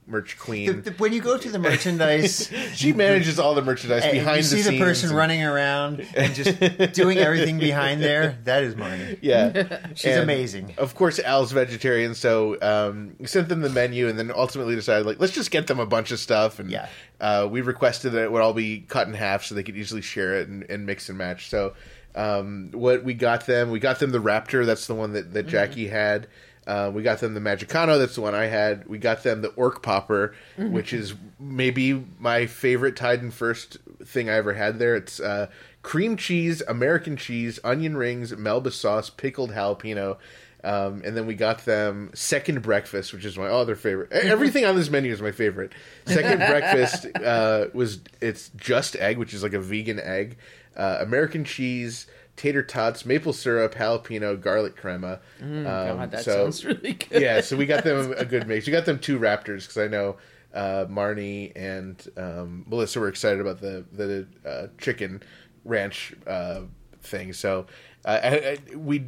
Merch 0.05 0.37
queen. 0.37 0.81
the- 0.81 0.91
when 0.97 1.13
you 1.13 1.21
go 1.21 1.37
to 1.37 1.49
the 1.49 1.59
merchandise, 1.59 2.51
she 2.73 2.93
manages 2.93 3.39
all 3.39 3.55
the 3.55 3.61
merchandise 3.61 4.03
and 4.03 4.11
behind 4.11 4.37
you 4.37 4.43
see 4.43 4.61
the 4.61 4.71
the, 4.71 4.79
person 4.79 5.13
running 5.15 5.43
around 5.43 6.05
and 6.15 6.33
just 6.35 6.59
doing 6.93 7.17
everything 7.17 7.57
behind 7.59 8.01
there. 8.01 8.37
That 8.43 8.63
is 8.63 8.75
Marnie. 8.75 9.17
Yeah, 9.21 9.79
She's 9.95 10.13
And, 10.13 10.23
amazing. 10.23 10.73
Of 10.77 10.95
course, 10.95 11.19
Al's 11.19 11.51
vegetarian, 11.51 12.15
so 12.15 12.57
um, 12.61 13.15
sent 13.25 13.49
them 13.49 13.61
the 13.61 13.69
menu, 13.69 14.07
and 14.07 14.17
then 14.19 14.31
ultimately 14.35 14.75
decided 14.75 15.05
like 15.05 15.19
let's 15.19 15.33
just 15.33 15.51
get 15.51 15.67
them 15.67 15.79
a 15.79 15.85
bunch 15.85 16.11
of 16.11 16.19
stuff. 16.19 16.59
And 16.59 16.69
Yeah. 16.69 16.87
uh, 17.21 17.47
we 17.49 17.61
requested 17.61 18.11
that 18.13 18.23
it 18.23 18.31
would 18.31 18.41
all 18.41 18.53
be 18.53 18.81
cut 18.81 19.07
in 19.07 19.13
half 19.13 19.43
so 19.45 19.55
they 19.55 19.63
could 19.63 19.77
easily 19.77 20.01
share 20.01 20.35
it 20.39 20.47
and, 20.49 20.63
and 20.69 20.85
mix 20.85 21.09
and 21.09 21.17
match. 21.17 21.49
So 21.49 21.73
um, 22.15 22.69
what 22.73 23.03
we 23.03 23.13
got 23.13 23.45
them, 23.45 23.71
we 23.71 23.79
got 23.79 23.99
them 23.99 24.11
the 24.11 24.19
Raptor. 24.19 24.65
That's 24.65 24.85
the 24.87 24.95
one 24.95 25.13
that, 25.13 25.25
Mm-hmm. 25.25 25.33
that 25.33 25.47
Jackie 25.47 25.87
had. 25.87 26.27
Uh, 26.65 26.91
we 26.93 27.03
got 27.03 27.19
them 27.19 27.33
the 27.33 27.39
Magicano. 27.39 27.97
That's 27.99 28.15
the 28.15 28.21
one 28.21 28.33
I 28.35 28.45
had. 28.45 28.87
We 28.87 28.97
got 28.97 29.23
them 29.23 29.41
the 29.41 29.49
Orc 29.49 29.81
Popper, 29.83 30.33
Mm-hmm. 30.57 30.71
which 30.73 30.93
is 30.93 31.13
maybe 31.39 32.05
my 32.19 32.45
favorite 32.45 32.95
Tide 32.95 33.21
and 33.21 33.33
First 33.33 33.77
thing 34.05 34.29
I 34.29 34.33
ever 34.33 34.53
had 34.53 34.79
there. 34.79 34.95
It's 34.95 35.19
uh, 35.19 35.47
cream 35.81 36.15
cheese, 36.17 36.61
American 36.67 37.17
cheese, 37.17 37.59
onion 37.63 37.97
rings, 37.97 38.35
Melba 38.37 38.71
sauce, 38.71 39.09
pickled 39.09 39.51
jalapeno. 39.51 40.17
Um, 40.65 41.01
and 41.03 41.17
then 41.17 41.25
we 41.27 41.35
got 41.35 41.65
them 41.65 42.09
second 42.13 42.61
breakfast, 42.61 43.11
which 43.11 43.25
is 43.25 43.37
my 43.37 43.47
other 43.47 43.75
favorite. 43.75 44.13
Everything 44.13 44.63
on 44.63 44.77
this 44.77 44.89
menu 44.89 45.11
is 45.11 45.21
my 45.21 45.33
favorite. 45.33 45.73
Second 46.05 46.37
breakfast 46.49 47.05
uh, 47.21 47.65
was 47.73 47.99
it's 48.21 48.49
just 48.55 48.95
egg, 48.95 49.17
which 49.17 49.33
is 49.33 49.43
like 49.43 49.51
a 49.53 49.59
vegan 49.59 49.99
egg, 49.99 50.37
uh, 50.77 50.99
American 51.01 51.43
cheese, 51.43 52.07
tater 52.35 52.63
tots, 52.63 53.05
maple 53.05 53.33
syrup, 53.33 53.75
jalapeno, 53.75 54.39
garlic 54.39 54.75
crema. 54.75 55.19
Um, 55.41 55.63
God, 55.63 56.11
that 56.11 56.23
so- 56.23 56.43
sounds 56.43 56.65
really 56.65 56.93
good. 56.93 57.21
yeah, 57.21 57.41
so 57.41 57.55
we 57.55 57.65
got 57.65 57.83
them 57.85 58.13
a 58.17 58.25
good 58.25 58.47
mix. 58.47 58.65
We 58.65 58.71
got 58.71 58.85
them 58.85 58.99
two 58.99 59.19
Raptors 59.19 59.61
because 59.61 59.77
I 59.77 59.87
know 59.87 60.17
uh, 60.53 60.85
Marnie 60.89 61.51
and 61.55 62.05
um, 62.17 62.65
Melissa 62.67 62.99
were 62.99 63.07
excited 63.07 63.39
about 63.39 63.59
the 63.61 63.85
the 63.91 64.27
uh, 64.47 64.67
chicken 64.77 65.21
ranch 65.63 66.13
uh, 66.27 66.61
thing. 67.01 67.33
So 67.33 67.67
uh, 68.05 68.19
I, 68.23 68.27
I, 68.27 68.75
we 68.75 69.05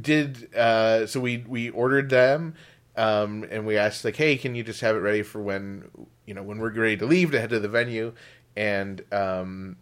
did. 0.00 0.54
Uh, 0.54 1.06
so 1.06 1.20
we 1.20 1.44
we 1.48 1.70
ordered 1.70 2.10
them. 2.10 2.54
Um, 2.96 3.44
and 3.50 3.66
we 3.66 3.76
asked 3.76 4.04
like, 4.04 4.14
"Hey, 4.14 4.36
can 4.36 4.54
you 4.54 4.62
just 4.62 4.80
have 4.80 4.94
it 4.94 5.00
ready 5.00 5.22
for 5.22 5.42
when 5.42 5.88
you 6.26 6.34
know 6.34 6.44
when 6.44 6.58
we're 6.58 6.70
ready 6.72 6.96
to 6.98 7.06
leave 7.06 7.32
to 7.32 7.40
head 7.40 7.50
to 7.50 7.58
the 7.58 7.68
venue?" 7.68 8.12
And 8.56 9.02
um, 9.10 9.76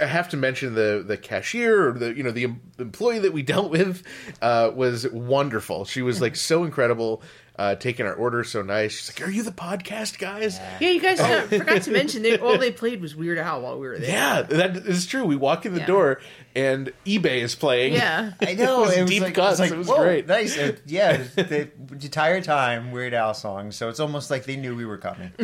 I 0.00 0.06
have 0.06 0.28
to 0.30 0.36
mention 0.36 0.74
the 0.74 1.04
the 1.06 1.16
cashier 1.16 1.88
or 1.88 1.92
the 1.92 2.16
you 2.16 2.22
know 2.22 2.30
the 2.30 2.54
employee 2.78 3.20
that 3.20 3.32
we 3.32 3.42
dealt 3.54 3.70
with 3.70 4.02
uh, 4.42 4.70
was 4.74 5.08
wonderful. 5.08 5.84
She 5.84 6.02
was 6.02 6.20
like 6.20 6.36
so 6.36 6.64
incredible, 6.64 7.22
uh, 7.56 7.76
taking 7.76 8.04
our 8.06 8.14
order 8.14 8.42
so 8.42 8.62
nice. 8.62 8.92
She's 8.92 9.08
like, 9.18 9.28
"Are 9.28 9.30
you 9.30 9.42
the 9.42 9.52
podcast 9.52 10.18
guys?" 10.18 10.58
Yeah, 10.80 10.90
you 10.90 11.00
guys 11.00 11.20
uh, 11.20 11.42
forgot 11.42 11.82
to 11.82 11.90
mention 11.92 12.22
they 12.22 12.36
all 12.38 12.58
they 12.58 12.72
played 12.72 13.00
was 13.00 13.14
Weird 13.14 13.38
Al 13.38 13.62
while 13.62 13.78
we 13.78 13.86
were 13.86 13.98
there. 13.98 14.10
Yeah, 14.10 14.42
that 14.42 14.76
is 14.76 15.06
true. 15.06 15.24
We 15.24 15.36
walk 15.36 15.64
in 15.66 15.72
the 15.74 15.80
Yeah. 15.80 15.86
door 15.86 16.20
and 16.56 16.92
eBay 17.06 17.42
is 17.42 17.54
playing. 17.54 17.94
Yeah. 17.94 18.32
I 18.40 18.54
know 18.54 18.82
It 18.84 18.86
was 18.86 18.96
it 18.96 19.02
was 19.02 19.10
deep 19.10 19.22
like, 19.22 19.34
cuts. 19.34 19.60
It 19.60 19.62
was, 19.62 19.72
It 19.72 19.78
was 19.78 19.88
whoa, 19.88 19.98
great. 19.98 20.26
Nice, 20.26 20.56
yeah. 20.86 21.22
The 21.36 21.70
entire 21.92 22.40
time, 22.40 22.90
Weird 22.90 23.14
Al 23.14 23.34
songs. 23.34 23.76
So 23.76 23.88
it's 23.88 24.00
almost 24.00 24.30
like 24.30 24.44
they 24.44 24.56
knew 24.56 24.74
we 24.74 24.84
were 24.84 24.98
coming. 24.98 25.30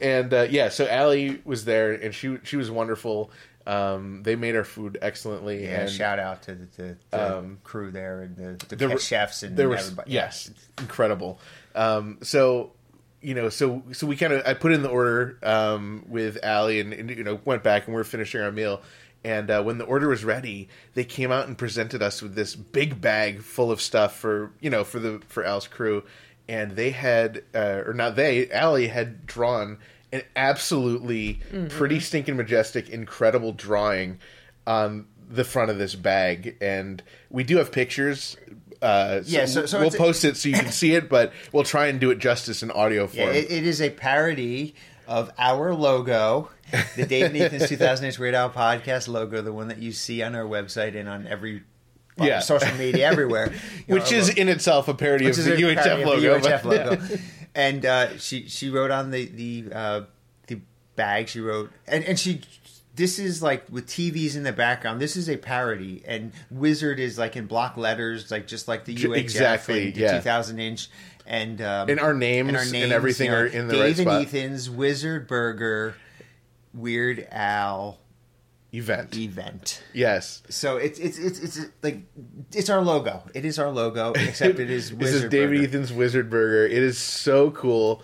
and 0.00 0.32
uh, 0.34 0.46
yeah, 0.50 0.68
so 0.68 0.86
Allie 0.88 1.40
was 1.44 1.64
there, 1.64 1.92
and 1.92 2.14
she 2.14 2.38
she 2.44 2.56
was 2.56 2.70
wonderful. 2.70 3.30
Um, 3.66 4.22
they 4.22 4.36
made 4.36 4.56
our 4.56 4.64
food 4.64 4.98
excellently. 5.00 5.64
Yeah, 5.64 5.80
and 5.82 5.90
shout 5.90 6.18
out 6.18 6.42
to 6.42 6.54
the, 6.54 6.66
the, 6.76 6.96
the 7.10 7.38
Um, 7.38 7.58
crew 7.64 7.90
there 7.90 8.20
and 8.22 8.36
the, 8.36 8.66
the 8.66 8.76
there 8.76 8.88
were- 8.90 8.98
chefs 8.98 9.42
and 9.42 9.56
there 9.56 9.68
was 9.68 9.80
everybody. 9.84 10.10
yes, 10.12 10.50
incredible. 10.78 11.40
Um, 11.74 12.18
so 12.22 12.72
you 13.22 13.34
know, 13.34 13.48
so 13.48 13.82
so 13.92 14.06
we 14.06 14.16
kind 14.16 14.34
of 14.34 14.46
I 14.46 14.52
put 14.52 14.72
in 14.72 14.82
the 14.82 14.90
order 14.90 15.38
um, 15.42 16.04
with 16.08 16.38
Allie, 16.42 16.80
and, 16.80 16.92
and 16.92 17.08
you 17.10 17.24
know 17.24 17.40
went 17.46 17.62
back 17.62 17.86
and 17.86 17.94
we 17.94 18.00
are 18.00 18.04
finishing 18.04 18.40
our 18.42 18.52
meal. 18.52 18.82
And 19.26 19.50
uh, 19.50 19.62
when 19.62 19.78
the 19.78 19.84
order 19.86 20.08
was 20.10 20.22
ready, 20.22 20.68
they 20.92 21.04
came 21.04 21.32
out 21.32 21.46
and 21.48 21.56
presented 21.56 22.02
us 22.02 22.20
with 22.20 22.34
this 22.34 22.54
big 22.54 23.00
bag 23.00 23.40
full 23.40 23.72
of 23.72 23.80
stuff 23.80 24.14
for 24.16 24.52
you 24.60 24.68
know 24.68 24.84
for 24.84 24.98
the 24.98 25.22
for 25.28 25.42
Al's 25.42 25.66
crew, 25.66 26.04
and 26.46 26.72
they 26.72 26.90
had 26.90 27.42
uh, 27.54 27.82
or 27.86 27.94
not 27.94 28.14
they 28.16 28.50
Allie 28.50 28.88
had 28.88 29.24
drawn 29.26 29.78
an 30.14 30.22
absolutely 30.36 31.40
pretty 31.70 32.00
stinking 32.00 32.36
majestic, 32.36 32.88
incredible 32.88 33.52
drawing 33.52 34.18
on 34.66 35.06
the 35.28 35.44
front 35.44 35.70
of 35.70 35.78
this 35.78 35.94
bag, 35.94 36.56
and 36.60 37.02
we 37.30 37.44
do 37.44 37.56
have 37.56 37.72
pictures. 37.72 38.36
Uh, 38.82 39.22
so 39.22 39.28
Yeah, 39.28 39.46
so- 39.46 39.66
so 39.66 39.80
we'll 39.80 39.90
post 39.90 40.24
it 40.24 40.36
so 40.36 40.48
you 40.48 40.54
can 40.56 40.70
see 40.70 40.94
it, 40.94 41.08
but 41.08 41.32
we'll 41.52 41.64
try 41.64 41.86
and 41.86 41.98
do 41.98 42.10
it 42.10 42.18
justice 42.18 42.62
in 42.62 42.70
audio 42.70 43.06
form. 43.06 43.28
Yeah, 43.28 43.34
it, 43.34 43.50
it 43.50 43.66
is 43.66 43.80
a 43.80 43.90
parody 43.90 44.74
of 45.08 45.30
our 45.38 45.74
logo, 45.74 46.50
the 46.96 47.06
Dave 47.08 47.26
and 47.26 47.36
Ethan's 47.36 47.68
2008 47.68 48.18
Weird 48.18 48.34
Al 48.34 48.50
podcast 48.50 49.08
logo, 49.08 49.40
the 49.42 49.52
one 49.52 49.68
that 49.68 49.78
you 49.78 49.92
see 49.92 50.22
on 50.22 50.34
our 50.34 50.44
website 50.44 50.94
and 50.98 51.08
on 51.08 51.26
every 51.26 51.62
well, 52.16 52.28
Yeah. 52.28 52.40
social 52.40 52.74
media 52.76 53.06
everywhere. 53.06 53.52
You 53.86 53.94
know, 53.94 54.00
which 54.00 54.12
is 54.12 54.28
logo- 54.28 54.40
in 54.42 54.48
itself 54.48 54.88
a 54.88 54.94
parody 54.94 55.24
which 55.26 55.38
of 55.38 55.44
the 55.44 55.50
UHF 55.52 55.74
parody 55.82 56.26
of 56.26 56.42
the 56.42 56.48
UHF 56.48 56.64
logo. 56.64 57.02
and 57.54 57.84
uh, 57.84 58.16
she 58.18 58.48
she 58.48 58.70
wrote 58.70 58.90
on 58.90 59.10
the 59.10 59.26
the 59.26 59.64
uh, 59.72 60.00
the 60.46 60.60
bag. 60.96 61.28
She 61.28 61.40
wrote 61.40 61.70
and 61.86 62.04
and 62.04 62.18
she. 62.18 62.42
This 62.96 63.18
is 63.18 63.42
like 63.42 63.66
with 63.72 63.88
TVs 63.88 64.36
in 64.36 64.44
the 64.44 64.52
background. 64.52 65.00
This 65.00 65.16
is 65.16 65.28
a 65.28 65.36
parody, 65.36 66.04
and 66.06 66.30
Wizard 66.48 67.00
is 67.00 67.18
like 67.18 67.34
in 67.34 67.46
block 67.46 67.76
letters, 67.76 68.30
like 68.30 68.46
just 68.46 68.68
like 68.68 68.84
the 68.84 68.94
UHF 68.94 69.16
exactly, 69.16 69.86
and 69.86 69.94
the 69.94 70.00
yeah. 70.00 70.18
2000 70.18 70.60
inch, 70.60 70.88
and 71.26 71.60
um, 71.60 71.88
And 71.90 71.98
our 71.98 72.14
names 72.14 72.72
and 72.72 72.92
everything 72.92 73.30
are 73.32 73.46
in 73.46 73.66
the 73.66 73.74
Dave 73.74 73.98
right 73.98 74.06
and. 74.06 74.26
Ethan's 74.26 74.70
Wizard 74.70 75.26
Burger 75.26 75.96
Weird 76.72 77.26
Al 77.32 77.98
event. 78.76 79.16
event. 79.16 79.82
Yes. 79.92 80.42
So 80.48 80.76
it's 80.76 80.98
it's 80.98 81.18
it's 81.18 81.38
it's 81.40 81.60
like 81.82 82.02
it's 82.52 82.68
our 82.70 82.82
logo. 82.82 83.22
It 83.34 83.44
is 83.44 83.58
our 83.58 83.70
logo, 83.70 84.12
except 84.16 84.58
it 84.58 84.70
is 84.70 84.90
This 84.90 85.10
is 85.14 85.22
David 85.30 85.56
Burger. 85.58 85.64
Ethan's 85.64 85.92
Wizard 85.92 86.30
Burger. 86.30 86.66
It 86.66 86.82
is 86.82 86.98
so 86.98 87.50
cool. 87.50 88.02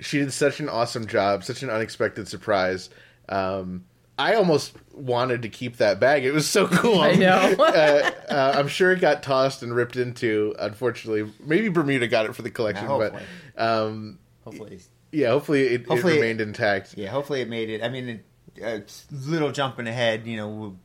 She 0.00 0.18
did 0.18 0.32
such 0.32 0.60
an 0.60 0.68
awesome 0.68 1.06
job, 1.06 1.44
such 1.44 1.62
an 1.62 1.70
unexpected 1.70 2.26
surprise. 2.28 2.88
Um, 3.28 3.84
I 4.18 4.34
almost 4.34 4.72
wanted 4.92 5.42
to 5.42 5.48
keep 5.48 5.76
that 5.78 5.98
bag. 6.00 6.24
It 6.24 6.32
was 6.32 6.46
so 6.46 6.66
cool. 6.66 7.00
I 7.02 7.12
know. 7.14 7.36
uh, 7.58 8.10
uh, 8.28 8.52
I'm 8.56 8.68
sure 8.68 8.92
it 8.92 9.00
got 9.00 9.22
tossed 9.22 9.62
and 9.62 9.74
ripped 9.74 9.96
into. 9.96 10.54
Unfortunately, 10.58 11.30
maybe 11.44 11.68
Bermuda 11.68 12.06
got 12.08 12.26
it 12.26 12.34
for 12.34 12.42
the 12.42 12.50
collection, 12.50 12.86
but 12.86 13.12
hopefully. 13.12 13.22
um, 13.56 14.18
Hopefully, 14.44 14.80
yeah, 15.12 15.28
hopefully 15.28 15.66
it, 15.68 15.86
Hopefully 15.86 16.14
it 16.14 16.16
it- 16.16 16.20
remained 16.20 16.40
intact. 16.40 16.94
yeah. 16.96 17.08
Hopefully, 17.10 17.40
it 17.42 17.48
made 17.48 17.68
it. 17.70 17.82
I 17.82 17.88
mean, 17.88 18.08
it, 18.08 18.24
a 18.62 18.82
little 19.12 19.52
jumping 19.52 19.86
ahead. 19.86 20.26
You 20.26 20.36
know, 20.36 20.76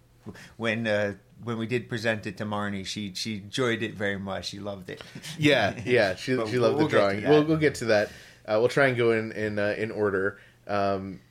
when 0.58 0.88
uh, 0.88 1.16
when 1.44 1.58
we 1.58 1.68
did 1.68 1.90
present 1.90 2.26
it 2.28 2.38
to 2.38 2.46
Marnie, 2.46 2.86
she 2.86 3.14
she 3.14 3.36
enjoyed 3.36 3.84
it 3.84 3.94
very 3.94 4.18
much. 4.18 4.50
She 4.50 4.60
loved 4.60 4.90
it. 4.90 5.02
Yeah, 5.38 5.80
yeah. 5.86 6.16
She 6.16 6.34
she 6.34 6.36
loved 6.60 6.78
we'll 6.78 6.88
the 6.88 6.90
drawing. 6.90 7.28
We'll 7.28 7.44
we'll 7.44 7.58
get 7.58 7.76
to 7.76 7.86
that. 7.86 8.10
Uh, 8.48 8.58
we'll 8.60 8.70
try 8.70 8.88
and 8.88 8.98
go 8.98 9.12
in 9.12 9.32
in 9.32 9.60
uh, 9.60 9.76
in 9.78 9.92
order. 9.92 10.40
Um, 10.68 11.22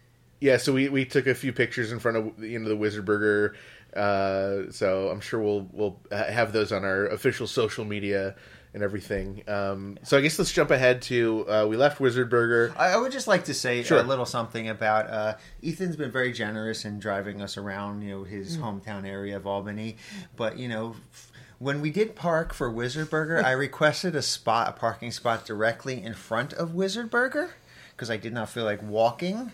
yeah, 0.41 0.59
so 0.59 0.73
we, 0.73 0.89
we 0.89 1.07
took 1.07 1.27
a 1.27 1.35
few 1.35 1.53
pictures 1.53 1.91
in 1.91 1.99
front 1.99 2.17
of 2.17 2.45
you 2.45 2.59
know 2.59 2.69
the 2.69 2.77
Wizard 2.77 3.05
Burger. 3.05 3.57
Uh, 3.97 4.71
so 4.71 5.09
I'm 5.09 5.21
sure 5.21 5.41
we'll 5.41 5.69
we'll 5.73 5.97
have 6.11 6.53
those 6.53 6.73
on 6.73 6.85
our 6.85 7.07
official 7.07 7.47
social 7.47 7.85
media 7.85 8.35
and 8.75 8.83
everything. 8.83 9.43
Um, 9.49 9.99
so 10.03 10.19
I 10.19 10.21
guess 10.21 10.39
let's 10.39 10.53
jump 10.53 10.71
ahead 10.73 11.01
to 11.03 11.49
uh, 11.49 11.67
we 11.69 11.77
left 11.77 12.01
Wizard 12.01 12.29
Burger. 12.29 12.75
I 12.77 12.89
I 12.95 12.97
would 12.97 13.13
just 13.13 13.29
like 13.29 13.45
to 13.45 13.55
say 13.55 13.83
Sure. 13.85 13.99
a 14.01 14.03
little 14.03 14.27
something 14.27 14.69
about 14.69 15.09
uh, 15.09 15.37
Ethan's 15.65 15.97
been 15.97 16.11
very 16.11 16.33
generous 16.33 16.85
in 16.85 16.99
driving 16.99 17.41
us 17.41 17.57
around, 17.57 18.03
you 18.03 18.11
know, 18.11 18.25
his 18.25 18.59
hometown 18.59 19.07
area 19.07 19.37
of 19.37 19.47
Albany. 19.47 19.97
But 20.37 20.59
you 20.59 20.69
know, 20.69 20.97
f- 21.13 21.31
when 21.61 21.81
we 21.81 21.91
did 21.91 22.17
park 22.17 22.53
for 22.53 22.69
Wizard 22.71 23.09
Burger, 23.11 23.43
I 23.45 23.53
requested 23.69 24.17
a 24.17 24.23
spot, 24.23 24.69
a 24.69 24.73
parking 24.73 25.13
spot 25.13 25.47
directly 25.47 26.03
in 26.03 26.13
front 26.15 26.53
of 26.53 26.75
Wizard 26.75 27.11
Burger 27.11 27.55
because 27.93 28.11
I 28.11 28.17
did 28.17 28.33
not 28.33 28.49
feel 28.51 28.65
like 28.65 28.83
walking. 28.83 29.53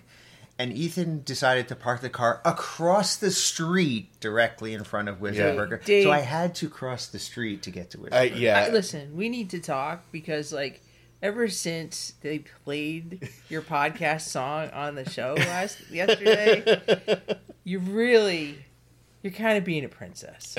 And 0.60 0.74
Ethan 0.74 1.22
decided 1.24 1.68
to 1.68 1.74
park 1.76 2.02
the 2.02 2.10
car 2.10 2.42
across 2.44 3.16
the 3.16 3.30
street 3.30 4.20
directly 4.20 4.74
in 4.74 4.84
front 4.84 5.08
of 5.08 5.18
Wizard 5.18 5.38
Yeah. 5.38 5.54
Burger. 5.54 5.80
Dave- 5.82 6.02
So 6.04 6.10
I 6.10 6.18
had 6.20 6.54
to 6.56 6.68
cross 6.68 7.06
the 7.06 7.18
street 7.18 7.62
to 7.62 7.70
get 7.70 7.90
to 7.92 7.98
Wizard 7.98 8.12
Uh, 8.12 8.22
Burger. 8.24 8.36
yeah, 8.36 8.66
I- 8.66 8.68
listen, 8.70 9.16
we 9.16 9.30
need 9.30 9.48
to 9.50 9.58
talk 9.60 10.04
because 10.12 10.52
like 10.52 10.82
ever 11.22 11.48
since 11.48 12.12
they 12.20 12.40
played 12.64 13.26
your 13.48 13.62
podcast 13.62 14.22
song 14.22 14.68
on 14.70 14.96
the 14.96 15.08
show 15.08 15.32
last 15.38 15.78
yesterday, 15.90 16.62
you 17.64 17.78
really 17.78 18.62
you're 19.22 19.32
kind 19.32 19.56
of 19.56 19.64
being 19.64 19.84
a 19.84 19.88
princess. 19.88 20.56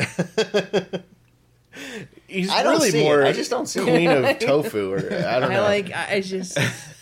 he's 2.28 2.50
I 2.50 2.64
don't 2.64 2.74
really 2.74 2.92
see 2.92 3.02
it. 3.02 3.04
more. 3.04 3.24
I 3.24 3.32
just 3.34 3.50
don't 3.52 3.66
see 3.68 3.80
it. 3.82 3.84
queen 3.84 4.10
of 4.10 4.40
tofu, 4.40 4.94
or 4.94 4.98
I 4.98 5.40
don't 5.40 5.52
I 5.52 5.56
know. 5.56 5.62
like 5.64 5.92
I, 5.94 6.16
I 6.16 6.22
just 6.22 6.58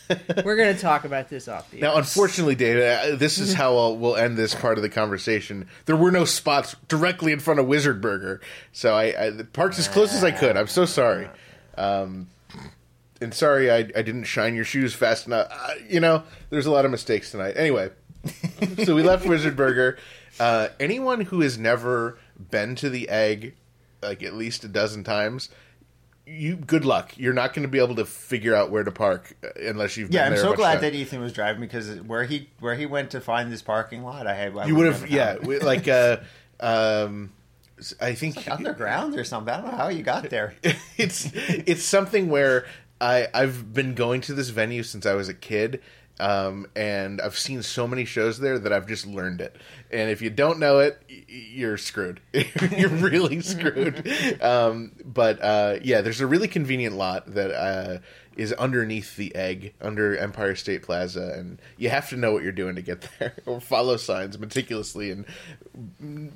we're 0.44 0.56
gonna 0.56 0.78
talk 0.78 1.04
about 1.04 1.30
this 1.30 1.48
off 1.48 1.70
the 1.72 1.80
Now, 1.80 1.98
unfortunately, 1.98 2.56
David, 2.56 2.84
uh, 2.84 3.16
this 3.16 3.38
is 3.38 3.54
how 3.54 3.78
I'll, 3.78 3.98
we'll 3.98 4.16
end 4.16 4.38
this 4.38 4.56
part 4.56 4.78
of 4.78 4.82
the 4.82 4.90
conversation. 4.90 5.68
There 5.86 5.96
were 5.96 6.12
no 6.12 6.26
spots 6.26 6.76
directly 6.88 7.32
in 7.32 7.40
front 7.40 7.60
of 7.60 7.68
Wizard 7.68 8.02
Burger, 8.02 8.42
so 8.72 8.96
I, 8.96 9.28
I 9.28 9.32
parked 9.54 9.78
as 9.78 9.88
close 9.88 10.14
as 10.14 10.24
I 10.24 10.32
could. 10.32 10.58
I'm 10.58 10.68
so 10.68 10.86
sorry, 10.86 11.30
um, 11.78 12.28
and 13.22 13.34
sorry 13.34 13.72
I, 13.72 13.78
I 13.78 14.02
didn't 14.02 14.24
shine 14.24 14.56
your 14.56 14.66
shoes 14.66 14.94
fast 14.94 15.28
enough. 15.28 15.48
Uh, 15.52 15.74
you 15.88 16.00
know, 16.00 16.24
there's 16.50 16.66
a 16.66 16.72
lot 16.72 16.86
of 16.86 16.92
mistakes 16.92 17.32
tonight. 17.32 17.56
Anyway, 17.56 17.92
so 18.84 18.96
we 18.96 19.04
left 19.04 19.26
Wizard 19.26 19.56
Burger. 19.56 19.98
Uh, 20.40 20.70
anyone 20.80 21.22
who 21.22 21.42
has 21.42 21.58
never 21.58 22.18
been 22.50 22.76
to 22.76 22.90
the 22.90 23.10
egg, 23.10 23.56
like 24.02 24.24
at 24.24 24.34
least 24.34 24.64
a 24.64 24.68
dozen 24.68 25.04
times. 25.04 25.50
You 26.32 26.56
good 26.58 26.86
luck. 26.86 27.18
You're 27.18 27.34
not 27.34 27.54
going 27.54 27.64
to 27.64 27.70
be 27.72 27.80
able 27.80 27.96
to 27.96 28.06
figure 28.06 28.56
out 28.56 28.70
where 28.70 28.84
to 28.84 28.92
park 28.92 29.36
uh, 29.44 29.48
unless 29.68 29.98
you've 29.98 30.12
Yeah, 30.12 30.26
I'm 30.28 30.38
so 30.38 30.54
glad 30.54 30.76
of 30.76 30.82
times. 30.82 30.94
that 30.94 30.98
Ethan 30.98 31.22
was 31.22 31.34
driving 31.34 31.62
because 31.62 32.02
where 32.02 32.24
he 32.24 32.50
where 32.60 32.76
he 32.76 32.86
went 32.86 33.12
to 33.12 33.22
find 33.22 33.52
this 33.52 33.62
parking 33.64 34.04
lot, 34.04 34.28
I 34.28 34.36
had 34.36 34.56
I 34.56 34.68
you 34.68 34.76
would 34.76 34.86
have 34.94 35.10
yeah 35.10 35.38
we- 35.38 35.60
like 35.60 35.88
uh 35.88 36.18
um 36.60 37.32
i 38.02 38.14
think 38.14 38.50
underground 38.50 39.16
or 39.18 39.24
something. 39.24 39.54
I 39.54 39.58
don't 39.62 39.72
know 39.72 39.78
how 39.78 39.88
you 39.90 40.04
got 40.04 40.30
there. 40.30 40.54
it's 40.98 41.30
it's 41.34 41.84
something 41.84 42.30
where 42.30 42.66
i 43.02 43.28
i've 43.34 43.74
been 43.74 43.96
going 43.96 44.20
to 44.20 44.34
this 44.34 44.50
venue 44.50 44.84
since 44.84 45.06
i 45.06 45.14
was 45.14 45.30
a 45.30 45.34
kid 45.34 45.82
um 46.20 46.68
and 46.76 47.22
i've 47.22 47.38
seen 47.38 47.62
so 47.62 47.88
many 47.88 48.06
shows 48.06 48.40
there 48.40 48.60
that 48.60 48.74
i've 48.74 48.88
just 48.88 49.06
learned 49.06 49.42
it 49.42 49.56
and 49.92 50.10
if 50.10 50.22
you 50.22 50.30
don't 50.30 50.60
know 50.60 50.80
it 50.80 51.02
you're 51.28 51.78
screwed 51.78 52.20
you're 52.78 52.90
really 52.90 53.42
screwed 53.42 54.42
um 54.42 54.92
but 55.04 55.42
uh 55.42 55.78
yeah 55.82 56.02
there's 56.02 56.22
a 56.22 56.28
really 56.28 56.48
convenient 56.48 56.96
lot 56.96 57.26
that 57.34 57.52
uh 57.52 58.00
is 58.40 58.54
underneath 58.54 59.18
the 59.18 59.36
egg 59.36 59.74
under 59.82 60.16
Empire 60.16 60.56
State 60.56 60.82
Plaza, 60.82 61.34
and 61.38 61.62
you 61.76 61.90
have 61.90 62.08
to 62.08 62.16
know 62.16 62.32
what 62.32 62.42
you're 62.42 62.54
doing 62.54 62.76
to 62.76 62.82
get 62.82 63.06
there, 63.20 63.36
or 63.46 63.60
follow 63.60 63.98
signs 63.98 64.40
meticulously, 64.40 65.12
and 65.12 65.26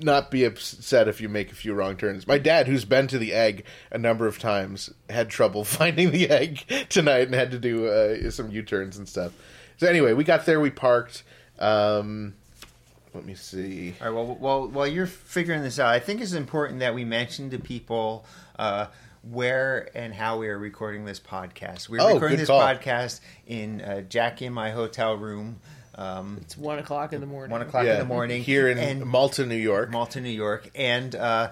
not 0.02 0.30
be 0.30 0.44
upset 0.44 1.08
if 1.08 1.22
you 1.22 1.30
make 1.30 1.50
a 1.50 1.56
few 1.56 1.74
wrong 1.74 1.96
turns. 1.96 2.28
My 2.28 2.38
dad, 2.38 2.68
who's 2.68 2.84
been 2.84 3.08
to 3.08 3.18
the 3.18 3.34
egg 3.34 3.63
a 3.90 3.98
number 3.98 4.28
of 4.28 4.38
times, 4.38 4.94
had 5.10 5.30
trouble 5.30 5.63
finding 5.63 6.12
the 6.12 6.30
egg 6.30 6.66
tonight 6.90 7.28
and 7.28 7.34
had 7.34 7.52
to 7.52 7.60
do 7.60 7.88
uh, 7.88 8.30
some 8.30 8.52
U 8.52 8.63
turns 8.63 8.98
and 8.98 9.08
stuff. 9.08 9.32
So 9.77 9.88
anyway, 9.88 10.13
we 10.13 10.24
got 10.24 10.46
there, 10.46 10.60
we 10.60 10.70
parked. 10.70 11.24
Um, 11.60 12.34
let 13.13 13.25
me 13.25 13.36
see. 13.36 13.94
All 14.01 14.08
right. 14.08 14.13
Well, 14.15 14.38
well, 14.39 14.68
while 14.68 14.88
you're 14.88 15.06
figuring 15.08 15.62
this 15.63 15.80
out, 15.80 15.89
I 15.94 16.00
think 16.00 16.22
it's 16.22 16.34
important 16.34 16.80
that 16.80 16.96
we 16.96 17.06
mention 17.06 17.50
to 17.51 17.60
people 17.60 18.25
uh, 18.58 18.88
where 19.30 19.89
and 19.96 20.13
how 20.13 20.38
we 20.39 20.48
are 20.48 20.58
recording 20.58 21.06
this 21.06 21.20
podcast. 21.20 21.89
We're 21.89 22.01
Oh, 22.01 22.13
recording 22.15 22.38
this 22.39 22.48
call. 22.48 22.60
podcast 22.62 23.20
in 23.48 23.82
uh, 23.82 24.01
Jackie 24.01 24.46
and 24.48 24.56
my 24.56 24.72
hotel 24.72 25.13
room. 25.15 25.60
It's 26.42 26.58
one 26.58 26.80
o'clock 26.80 27.13
in 27.13 27.22
the 27.22 27.27
morning. 27.27 27.51
one 27.51 27.62
o'clock 27.62 27.86
Yeah, 27.86 27.94
in 27.94 28.00
the 28.00 28.06
morning 28.06 28.42
here 28.44 28.68
in 28.68 28.80
and 28.80 29.06
Malta, 29.06 29.46
New 29.46 29.56
York. 29.56 29.92
Malta, 29.92 30.20
New 30.20 30.30
York, 30.30 30.70
and 30.74 31.13
uh, 31.13 31.51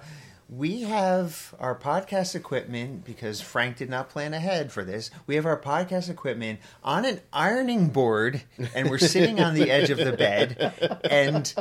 we 0.51 0.81
have 0.81 1.55
our 1.61 1.73
podcast 1.73 2.35
equipment 2.35 3.05
because 3.05 3.39
Frank 3.39 3.77
did 3.77 3.89
not 3.89 4.09
plan 4.09 4.33
ahead 4.33 4.69
for 4.69 4.83
this. 4.83 5.09
We 5.25 5.35
have 5.35 5.45
our 5.45 5.57
podcast 5.57 6.09
equipment 6.09 6.59
on 6.83 7.05
an 7.05 7.21
ironing 7.31 7.87
board, 7.87 8.43
and 8.75 8.89
we're 8.89 8.97
sitting 8.97 9.39
on 9.39 9.53
the 9.53 9.71
edge 9.71 9.89
of 9.89 9.97
the 9.97 10.11
bed, 10.11 10.99
and 11.09 11.53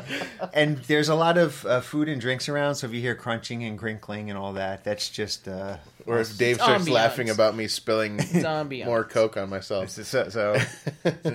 and 0.53 0.79
there's 0.89 1.09
a 1.09 1.15
lot 1.15 1.39
of 1.39 1.65
uh, 1.65 1.81
food 1.83 2.09
and 2.09 2.21
drinks 2.21 2.49
around. 2.49 2.75
So 2.75 2.89
if 2.89 2.93
you 2.93 3.01
hear 3.01 3.15
crunching 3.15 3.63
and 3.63 3.79
crinkling 3.79 4.29
and 4.29 4.37
all 4.37 4.55
that, 4.55 4.83
that's 4.83 5.09
just. 5.09 5.47
Uh, 5.47 5.77
or 6.07 6.21
if 6.21 6.37
Dave 6.37 6.57
starts 6.57 6.85
ambiance. 6.85 6.93
laughing 6.93 7.31
about 7.31 7.55
me 7.55 7.69
spilling 7.69 8.19
ambiance. 8.19 8.87
more 8.87 9.05
Coke 9.05 9.37
on 9.37 9.51
myself. 9.51 9.91
so, 9.91 10.03
so, 10.03 10.29
so 10.29 10.59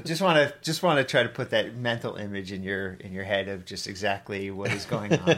just 0.03 0.21
want 0.21 0.37
to 0.37 0.53
just 0.61 0.83
want 0.83 0.97
to 0.97 1.03
try 1.03 1.23
to 1.23 1.29
put 1.29 1.51
that 1.51 1.75
mental 1.75 2.15
image 2.15 2.51
in 2.51 2.63
your 2.63 2.93
in 2.99 3.13
your 3.13 3.23
head 3.23 3.47
of 3.47 3.65
just 3.65 3.87
exactly 3.87 4.51
what 4.51 4.71
is 4.71 4.85
going 4.85 5.13
on. 5.19 5.37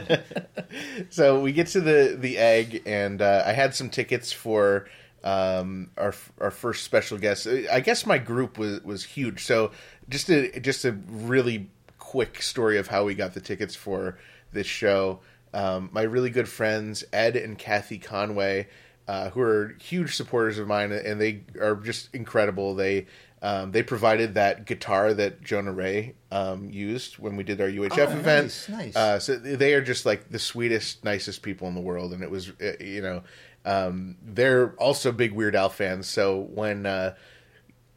so 1.10 1.40
we 1.40 1.52
get 1.52 1.68
to 1.68 1.80
the 1.80 2.07
the 2.16 2.38
egg, 2.38 2.82
and 2.86 3.20
uh, 3.20 3.42
I 3.46 3.52
had 3.52 3.74
some 3.74 3.90
tickets 3.90 4.32
for 4.32 4.86
um, 5.24 5.90
our 5.96 6.14
our 6.40 6.50
first 6.50 6.84
special 6.84 7.18
guest. 7.18 7.46
I 7.46 7.80
guess 7.80 8.06
my 8.06 8.18
group 8.18 8.58
was 8.58 8.82
was 8.84 9.04
huge. 9.04 9.44
So 9.44 9.72
just 10.08 10.28
a 10.30 10.60
just 10.60 10.84
a 10.84 10.92
really 10.92 11.70
quick 11.98 12.42
story 12.42 12.78
of 12.78 12.88
how 12.88 13.04
we 13.04 13.14
got 13.14 13.34
the 13.34 13.40
tickets 13.40 13.74
for 13.74 14.18
this 14.52 14.66
show. 14.66 15.20
Um, 15.52 15.90
my 15.92 16.02
really 16.02 16.30
good 16.30 16.48
friends 16.48 17.04
Ed 17.12 17.36
and 17.36 17.58
Kathy 17.58 17.98
Conway, 17.98 18.68
uh, 19.06 19.30
who 19.30 19.40
are 19.40 19.76
huge 19.80 20.14
supporters 20.14 20.58
of 20.58 20.68
mine, 20.68 20.92
and 20.92 21.20
they 21.20 21.42
are 21.60 21.76
just 21.76 22.14
incredible. 22.14 22.74
They 22.74 23.06
um, 23.42 23.72
they 23.72 23.82
provided 23.82 24.34
that 24.34 24.64
guitar 24.66 25.14
that 25.14 25.42
Jonah 25.42 25.72
Ray 25.72 26.14
um, 26.32 26.70
used 26.70 27.18
when 27.18 27.36
we 27.36 27.44
did 27.44 27.60
our 27.60 27.68
UHF 27.68 27.98
Oh, 28.08 28.18
event. 28.18 28.44
nice, 28.46 28.68
nice. 28.68 28.96
Uh, 28.96 29.18
so 29.18 29.36
they 29.36 29.74
are 29.74 29.80
just 29.82 30.04
like 30.06 30.30
the 30.30 30.38
sweetest, 30.38 31.04
nicest 31.04 31.42
people 31.42 31.68
in 31.68 31.74
the 31.74 31.80
world, 31.80 32.12
and 32.12 32.22
it 32.22 32.30
was, 32.30 32.50
uh, 32.60 32.72
you 32.80 33.00
know, 33.02 33.22
um, 33.64 34.16
they're 34.22 34.70
also 34.78 35.12
big 35.12 35.32
Weird 35.32 35.54
Al 35.54 35.68
fans. 35.68 36.08
So 36.08 36.38
when 36.52 36.86
uh, 36.86 37.14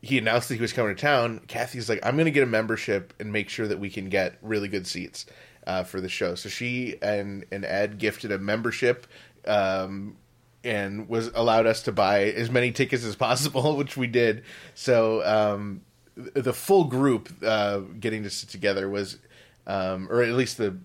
he 0.02 0.18
announced 0.18 0.50
that 0.50 0.56
he 0.56 0.62
was 0.62 0.74
coming 0.74 0.96
to 0.96 1.02
town, 1.02 1.42
Kathy's 1.48 1.88
like, 1.90 2.00
"I'm 2.06 2.16
going 2.16 2.26
to 2.26 2.32
get 2.32 2.44
a 2.44 2.48
membership 2.48 3.14
and 3.20 3.32
make 3.32 3.50
sure 3.50 3.68
that 3.68 3.80
we 3.80 3.90
can 3.90 4.10
get 4.10 4.38
really 4.42 4.68
good 4.68 4.86
seats 4.86 5.26
uh, 5.66 5.84
for 5.84 6.02
the 6.02 6.10
show." 6.10 6.36
So 6.36 6.50
she 6.50 6.98
and 7.02 7.46
and 7.52 7.64
Ed 7.66 7.98
gifted 8.00 8.32
a 8.32 8.38
membership. 8.40 9.08
Um, 9.48 10.18
and 10.64 11.10
was 11.10 11.28
allowed 11.34 11.66
us 11.66 11.84
to 11.84 11.92
buy 11.92 12.24
as 12.24 12.50
many 12.50 12.72
tickets 12.72 13.04
as 13.04 13.16
possible, 13.16 13.76
which 13.78 13.98
we 13.98 14.08
did. 14.08 14.44
So 14.76 15.26
um, 15.26 15.82
the 16.16 16.54
full 16.54 16.86
group 16.86 17.30
uh, 17.44 17.80
getting 18.00 18.24
to 18.24 18.30
sit 18.30 18.50
together 18.50 18.90
was, 18.90 19.18
um, 19.68 20.08
or 20.10 20.22
at 20.22 20.34
least 20.34 20.58
the 20.58 20.78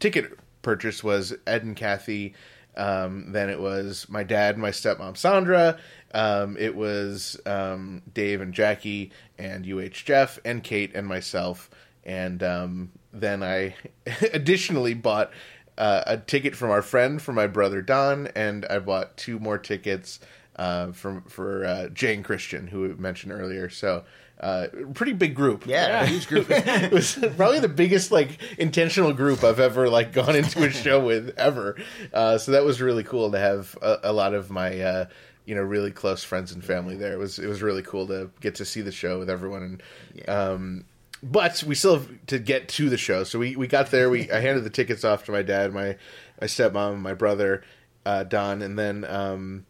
ticket 0.00 0.38
purchase 0.62 1.02
was 1.02 1.34
Ed 1.46 1.64
and 1.64 1.76
Kathy. 1.76 2.34
Um, 2.76 3.32
then 3.32 3.50
it 3.50 3.60
was 3.60 4.06
my 4.08 4.22
dad 4.22 4.54
and 4.54 4.62
my 4.62 4.70
stepmom 4.70 5.16
Sandra. 5.16 5.78
Um, 6.14 6.56
it 6.58 6.76
was 6.76 7.38
um, 7.44 8.02
Dave 8.12 8.40
and 8.40 8.54
Jackie 8.54 9.12
and 9.36 9.66
UH 9.66 9.88
Jeff 10.04 10.38
and 10.44 10.62
Kate 10.62 10.94
and 10.94 11.06
myself. 11.06 11.70
And 12.04 12.42
um, 12.42 12.92
then 13.12 13.42
I 13.42 13.74
additionally 14.32 14.94
bought 14.94 15.32
uh, 15.78 16.02
a 16.06 16.16
ticket 16.18 16.56
from 16.56 16.70
our 16.70 16.82
friend 16.82 17.22
for 17.22 17.32
my 17.32 17.46
brother 17.46 17.80
Don, 17.80 18.26
and 18.34 18.66
I 18.68 18.80
bought 18.80 19.16
two 19.16 19.38
more 19.38 19.56
tickets 19.56 20.18
uh, 20.56 20.90
from 20.92 21.22
for 21.22 21.64
uh, 21.64 21.88
Jane 21.88 22.22
Christian, 22.22 22.66
who 22.66 22.82
we 22.82 22.88
mentioned 22.94 23.32
earlier. 23.32 23.68
So, 23.70 24.04
uh, 24.40 24.66
pretty 24.92 25.12
big 25.12 25.36
group. 25.36 25.66
Yeah, 25.66 26.04
huge 26.04 26.26
group. 26.26 26.46
it 26.50 26.92
was 26.92 27.16
probably 27.36 27.60
the 27.60 27.68
biggest 27.68 28.10
like 28.10 28.38
intentional 28.58 29.12
group 29.12 29.44
I've 29.44 29.60
ever 29.60 29.88
like 29.88 30.12
gone 30.12 30.34
into 30.34 30.64
a 30.64 30.70
show 30.70 30.98
with 31.00 31.32
ever. 31.38 31.76
Uh, 32.12 32.38
so 32.38 32.52
that 32.52 32.64
was 32.64 32.80
really 32.80 33.04
cool 33.04 33.30
to 33.30 33.38
have 33.38 33.78
a, 33.80 33.98
a 34.04 34.12
lot 34.12 34.34
of 34.34 34.50
my 34.50 34.80
uh, 34.80 35.06
you 35.44 35.54
know 35.54 35.62
really 35.62 35.92
close 35.92 36.24
friends 36.24 36.50
and 36.50 36.64
family 36.64 36.96
there. 36.96 37.12
It 37.12 37.18
was 37.18 37.38
it 37.38 37.46
was 37.46 37.62
really 37.62 37.82
cool 37.82 38.08
to 38.08 38.30
get 38.40 38.56
to 38.56 38.64
see 38.64 38.80
the 38.80 38.92
show 38.92 39.18
with 39.18 39.30
everyone 39.30 39.62
and. 39.62 40.28
Um, 40.28 40.84
but 41.22 41.62
we 41.64 41.74
still 41.74 41.94
have 41.98 42.26
to 42.26 42.38
get 42.38 42.68
to 42.68 42.88
the 42.88 42.96
show. 42.96 43.24
So 43.24 43.38
we, 43.38 43.56
we 43.56 43.66
got 43.66 43.90
there. 43.90 44.08
We 44.10 44.30
I 44.30 44.40
handed 44.40 44.64
the 44.64 44.70
tickets 44.70 45.04
off 45.04 45.24
to 45.24 45.32
my 45.32 45.42
dad, 45.42 45.72
my 45.72 45.96
my 46.40 46.46
stepmom, 46.46 47.00
my 47.00 47.14
brother 47.14 47.62
uh, 48.06 48.24
Don, 48.24 48.62
and 48.62 48.78
then 48.78 49.04
um, 49.04 49.66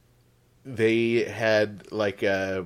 they 0.65 1.25
had 1.25 1.91
like 1.91 2.23
uh, 2.23 2.65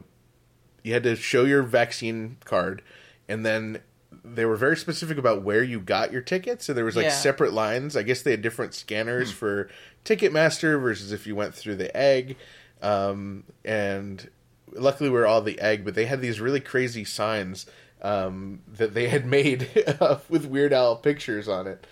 you 0.82 0.92
had 0.92 1.02
to 1.04 1.16
show 1.16 1.44
your 1.44 1.62
vaccine 1.62 2.36
card, 2.44 2.82
and 3.28 3.46
then 3.46 3.80
they 4.24 4.44
were 4.44 4.56
very 4.56 4.76
specific 4.76 5.18
about 5.18 5.42
where 5.42 5.62
you 5.62 5.80
got 5.80 6.12
your 6.12 6.20
tickets. 6.20 6.64
So 6.66 6.72
there 6.72 6.84
was 6.84 6.96
like 6.96 7.06
Yeah. 7.06 7.10
separate 7.10 7.52
lines. 7.52 7.96
I 7.96 8.02
guess 8.02 8.22
they 8.22 8.32
had 8.32 8.42
different 8.42 8.74
scanners 8.74 9.32
for 9.32 9.68
Ticketmaster 10.04 10.80
versus 10.80 11.12
if 11.12 11.26
you 11.26 11.34
went 11.34 11.54
through 11.54 11.76
the 11.76 11.96
egg. 11.96 12.36
Um, 12.82 13.44
and 13.64 14.28
luckily 14.72 15.08
we 15.10 15.14
we're 15.14 15.26
all 15.26 15.40
the 15.40 15.60
egg, 15.60 15.84
but 15.84 15.94
they 15.94 16.06
had 16.06 16.20
these 16.20 16.40
really 16.40 16.60
crazy 16.60 17.04
signs 17.04 17.66
um, 18.02 18.60
that 18.66 18.94
they 18.94 19.08
had 19.08 19.24
made 19.24 19.68
with 20.28 20.46
Weird 20.46 20.72
Al 20.72 20.96
pictures 20.96 21.48
on 21.48 21.66
it. 21.66 21.86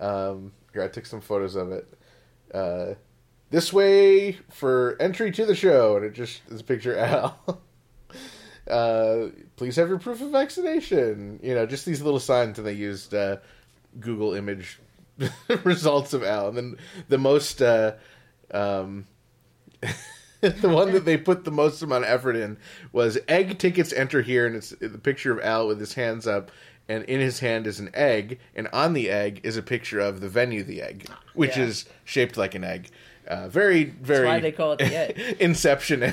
Um, 0.00 0.52
here, 0.72 0.82
I 0.82 0.88
took 0.88 1.06
some 1.06 1.20
photos 1.20 1.56
of 1.56 1.72
it. 1.72 1.88
Uh, 2.54 2.94
this 3.50 3.72
way 3.72 4.32
for 4.50 4.96
entry 5.00 5.30
to 5.32 5.44
the 5.46 5.54
show, 5.54 5.96
and 5.96 6.04
it 6.04 6.14
just 6.14 6.40
is 6.48 6.60
a 6.60 6.64
picture 6.64 6.96
Al. 6.98 7.60
uh, 8.70 9.28
please 9.56 9.76
have 9.76 9.88
your 9.88 9.98
proof 9.98 10.20
of 10.20 10.30
vaccination. 10.30 11.40
You 11.42 11.54
know, 11.54 11.66
just 11.66 11.84
these 11.84 12.02
little 12.02 12.20
signs, 12.20 12.58
and 12.58 12.66
they 12.66 12.72
used 12.72 13.14
uh, 13.14 13.38
Google 13.98 14.34
image 14.34 14.78
results 15.64 16.12
of 16.12 16.22
Al. 16.22 16.48
And 16.48 16.56
then 16.56 16.76
the 17.08 17.18
most, 17.18 17.62
uh, 17.62 17.94
um, 18.52 19.06
the 20.60 20.68
one 20.68 20.92
that 20.92 21.04
they 21.04 21.16
put 21.16 21.44
the 21.44 21.50
most 21.50 21.82
amount 21.82 22.04
of 22.04 22.10
effort 22.10 22.36
in 22.36 22.56
was 22.92 23.18
egg 23.28 23.58
tickets 23.58 23.92
enter 23.92 24.22
here, 24.22 24.46
and 24.46 24.56
it's 24.56 24.70
the 24.80 24.98
picture 24.98 25.32
of 25.32 25.40
Al 25.44 25.66
with 25.68 25.80
his 25.80 25.94
hands 25.94 26.26
up. 26.26 26.50
And 26.88 27.02
in 27.04 27.18
his 27.18 27.40
hand 27.40 27.66
is 27.66 27.80
an 27.80 27.90
egg, 27.94 28.38
and 28.54 28.68
on 28.72 28.92
the 28.92 29.10
egg 29.10 29.40
is 29.42 29.56
a 29.56 29.62
picture 29.62 29.98
of 29.98 30.20
the 30.20 30.28
venue, 30.28 30.62
the 30.62 30.80
egg, 30.82 31.08
which 31.34 31.56
Yeah. 31.56 31.64
is 31.64 31.84
shaped 32.04 32.36
like 32.36 32.54
an 32.54 32.62
egg. 32.62 32.90
Uh, 33.26 33.48
very, 33.48 33.84
very. 33.84 34.26
why 34.26 34.40
they 34.40 34.52
call 34.52 34.72
it 34.72 34.78
the 34.78 34.96
egg. 34.96 35.36
Inception. 35.40 36.12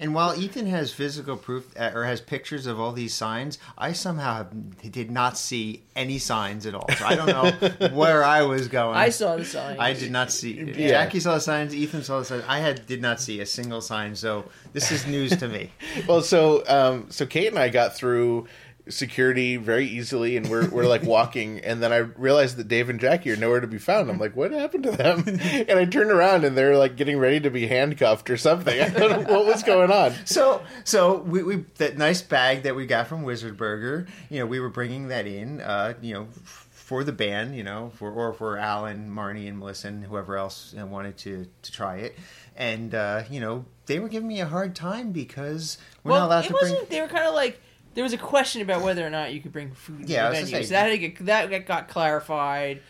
And 0.00 0.14
while 0.14 0.38
Ethan 0.38 0.66
has 0.66 0.92
physical 0.92 1.36
proof 1.36 1.66
uh, 1.76 1.90
or 1.92 2.04
has 2.04 2.20
pictures 2.20 2.66
of 2.66 2.78
all 2.78 2.92
these 2.92 3.12
signs, 3.12 3.58
I 3.76 3.92
somehow 3.92 4.36
have, 4.36 4.92
did 4.92 5.10
not 5.10 5.36
see 5.36 5.82
any 5.96 6.18
signs 6.18 6.66
at 6.66 6.74
all. 6.74 6.88
So 6.96 7.04
I 7.04 7.16
don't 7.16 7.26
know 7.26 7.88
where 7.92 8.22
I 8.22 8.42
was 8.42 8.68
going. 8.68 8.96
I 8.96 9.08
saw 9.08 9.34
the 9.36 9.44
sign. 9.44 9.76
I 9.80 9.94
did 9.94 10.12
not 10.12 10.30
see. 10.30 10.52
Yeah. 10.52 10.88
Jackie 10.88 11.18
saw 11.18 11.34
the 11.34 11.40
signs. 11.40 11.74
Ethan 11.74 12.04
saw 12.04 12.20
the 12.20 12.24
signs. 12.26 12.44
I 12.46 12.60
had 12.60 12.86
did 12.86 13.02
not 13.02 13.20
see 13.20 13.40
a 13.40 13.46
single 13.46 13.80
sign. 13.80 14.14
So 14.14 14.44
this 14.72 14.92
is 14.92 15.04
news 15.04 15.36
to 15.36 15.48
me. 15.48 15.72
well, 16.06 16.22
so 16.22 16.62
um, 16.68 17.06
so 17.10 17.26
Kate 17.26 17.48
and 17.48 17.58
I 17.58 17.68
got 17.68 17.96
through 17.96 18.46
security 18.90 19.56
very 19.56 19.86
easily, 19.86 20.36
and 20.36 20.48
we're 20.48 20.68
we're 20.68 20.86
like 20.86 21.02
walking, 21.02 21.58
and 21.64 21.82
then 21.82 21.92
I 21.92 21.98
realized 21.98 22.56
that 22.56 22.68
Dave 22.68 22.88
and 22.88 22.98
Jackie 23.00 23.30
are 23.30 23.36
nowhere 23.36 23.60
to 23.60 23.66
be 23.66 23.78
found. 23.78 24.10
I'm 24.10 24.18
like, 24.18 24.36
what 24.36 24.50
happened 24.52 24.84
to 24.84 24.90
them? 24.90 25.24
And 25.68 25.78
I 25.78 25.84
turned 25.84 26.10
around, 26.10 26.44
and 26.44 26.56
they're 26.56 26.76
like 26.76 26.96
getting 26.96 27.18
ready 27.18 27.40
to 27.40 27.50
be 27.50 27.66
handcuffed 27.66 28.30
or 28.30 28.36
something. 28.36 28.80
I 28.80 28.88
don't 28.88 29.26
know 29.26 29.34
what 29.34 29.46
was 29.46 29.62
going 29.62 29.90
on. 29.90 30.14
So 30.24 30.62
so 30.84 31.18
we, 31.18 31.42
we 31.42 31.56
that 31.76 31.96
nice 31.96 32.22
bag 32.22 32.62
that 32.62 32.76
we 32.76 32.86
got 32.86 33.06
from 33.06 33.22
Wizard 33.22 33.56
Burger. 33.56 34.06
You 34.30 34.40
know, 34.40 34.46
we 34.46 34.60
were 34.60 34.68
bringing 34.68 35.08
that 35.08 35.26
in. 35.26 35.60
Uh, 35.60 35.94
you 36.00 36.14
know. 36.14 36.28
For 36.70 37.04
the 37.04 37.12
band, 37.12 37.54
you 37.54 37.64
know, 37.64 37.92
for 37.96 38.10
or 38.10 38.32
for 38.32 38.56
Alan, 38.56 39.10
Marnie, 39.10 39.46
and 39.46 39.58
Melissa, 39.58 39.88
and 39.88 40.02
whoever 40.02 40.38
else 40.38 40.72
wanted 40.74 41.18
to 41.18 41.46
to 41.60 41.70
try 41.70 41.96
it, 41.96 42.18
and 42.56 42.94
uh, 42.94 43.24
you 43.28 43.40
know 43.40 43.66
they 43.84 43.98
were 43.98 44.08
giving 44.08 44.26
me 44.26 44.40
a 44.40 44.46
hard 44.46 44.74
time 44.74 45.12
because 45.12 45.76
we're 46.02 46.12
well, 46.12 46.20
not 46.20 46.26
allowed 46.26 46.44
it 46.44 46.48
to 46.48 46.54
wasn't. 46.54 46.78
bring. 46.78 46.88
They 46.88 47.00
were 47.02 47.08
kind 47.08 47.26
of 47.26 47.34
like 47.34 47.60
there 47.98 48.04
was 48.04 48.12
a 48.12 48.18
question 48.18 48.62
about 48.62 48.80
whether 48.82 49.04
or 49.04 49.10
not 49.10 49.32
you 49.32 49.40
could 49.40 49.50
bring 49.52 49.72
food. 49.72 50.08
Yeah, 50.08 50.28
I 50.28 50.30
to 50.30 50.30
was 50.30 50.38
the 50.38 50.44
gonna 50.44 50.50
venue. 50.52 50.62
say- 50.62 50.68
so 50.68 50.74
that 50.74 50.82
had 50.84 50.90
to 50.90 50.98
get, 50.98 51.26
that 51.26 51.66
got 51.66 51.88
clarified. 51.88 52.80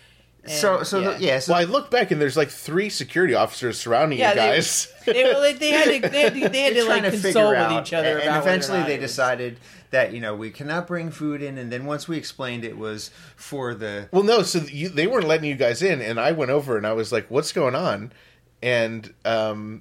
and- 0.45 0.53
So 0.53 0.83
so 0.83 1.01
yeah, 1.01 1.17
yeah 1.19 1.39
so 1.39 1.53
Well, 1.55 1.63
I 1.63 1.65
look 1.65 1.91
back, 1.91 2.11
and 2.11 2.21
there's 2.21 2.37
like 2.37 2.51
three 2.51 2.91
security 2.91 3.33
officers 3.33 3.79
surrounding 3.81 4.19
Yeah, 4.19 4.29
you 4.31 4.35
they- 4.35 4.41
guys. 4.57 4.93
They, 5.07 5.25
were 5.25 5.41
like, 5.41 5.59
they 5.59 5.71
had 5.71 5.85
to 6.03 6.09
they 6.11 6.21
had 6.21 6.35
to, 6.35 6.49
they 6.51 6.61
had 6.61 6.69
to 6.69 6.75
They're 6.75 6.85
like 6.85 7.01
trying 7.01 7.03
to 7.05 7.11
consult 7.13 7.23
figure 7.33 7.49
with 7.49 7.59
out, 7.59 7.87
each 7.87 7.95
other 7.95 8.19
and, 8.19 8.23
about 8.25 8.37
and 8.37 8.43
eventually 8.47 8.73
whether 8.73 8.77
or 8.77 8.81
not 8.83 8.89
they 8.89 8.95
it 8.97 9.01
was- 9.01 9.11
decided 9.13 9.57
that 9.93 10.13
you 10.13 10.21
know 10.21 10.37
we 10.37 10.51
cannot 10.51 10.87
bring 10.87 11.11
food 11.11 11.41
in 11.43 11.57
and 11.57 11.73
then 11.73 11.87
once 11.87 12.07
we 12.07 12.19
explained 12.19 12.63
it 12.67 12.77
was 12.77 13.11
for 13.37 13.73
the 13.75 14.07
Well, 14.13 14.23
no, 14.23 14.43
so 14.43 14.59
you, 14.59 14.91
they 14.91 15.07
weren't 15.07 15.27
letting 15.27 15.49
you 15.49 15.57
guys 15.57 15.81
in, 15.83 16.03
and 16.03 16.21
I 16.21 16.33
went 16.33 16.51
over 16.51 16.77
and 16.77 16.87
I 16.87 16.93
was 16.93 17.11
like, 17.11 17.31
"What's 17.31 17.53
going 17.53 17.75
on?" 17.75 18.13
And 18.63 19.15
um, 19.25 19.81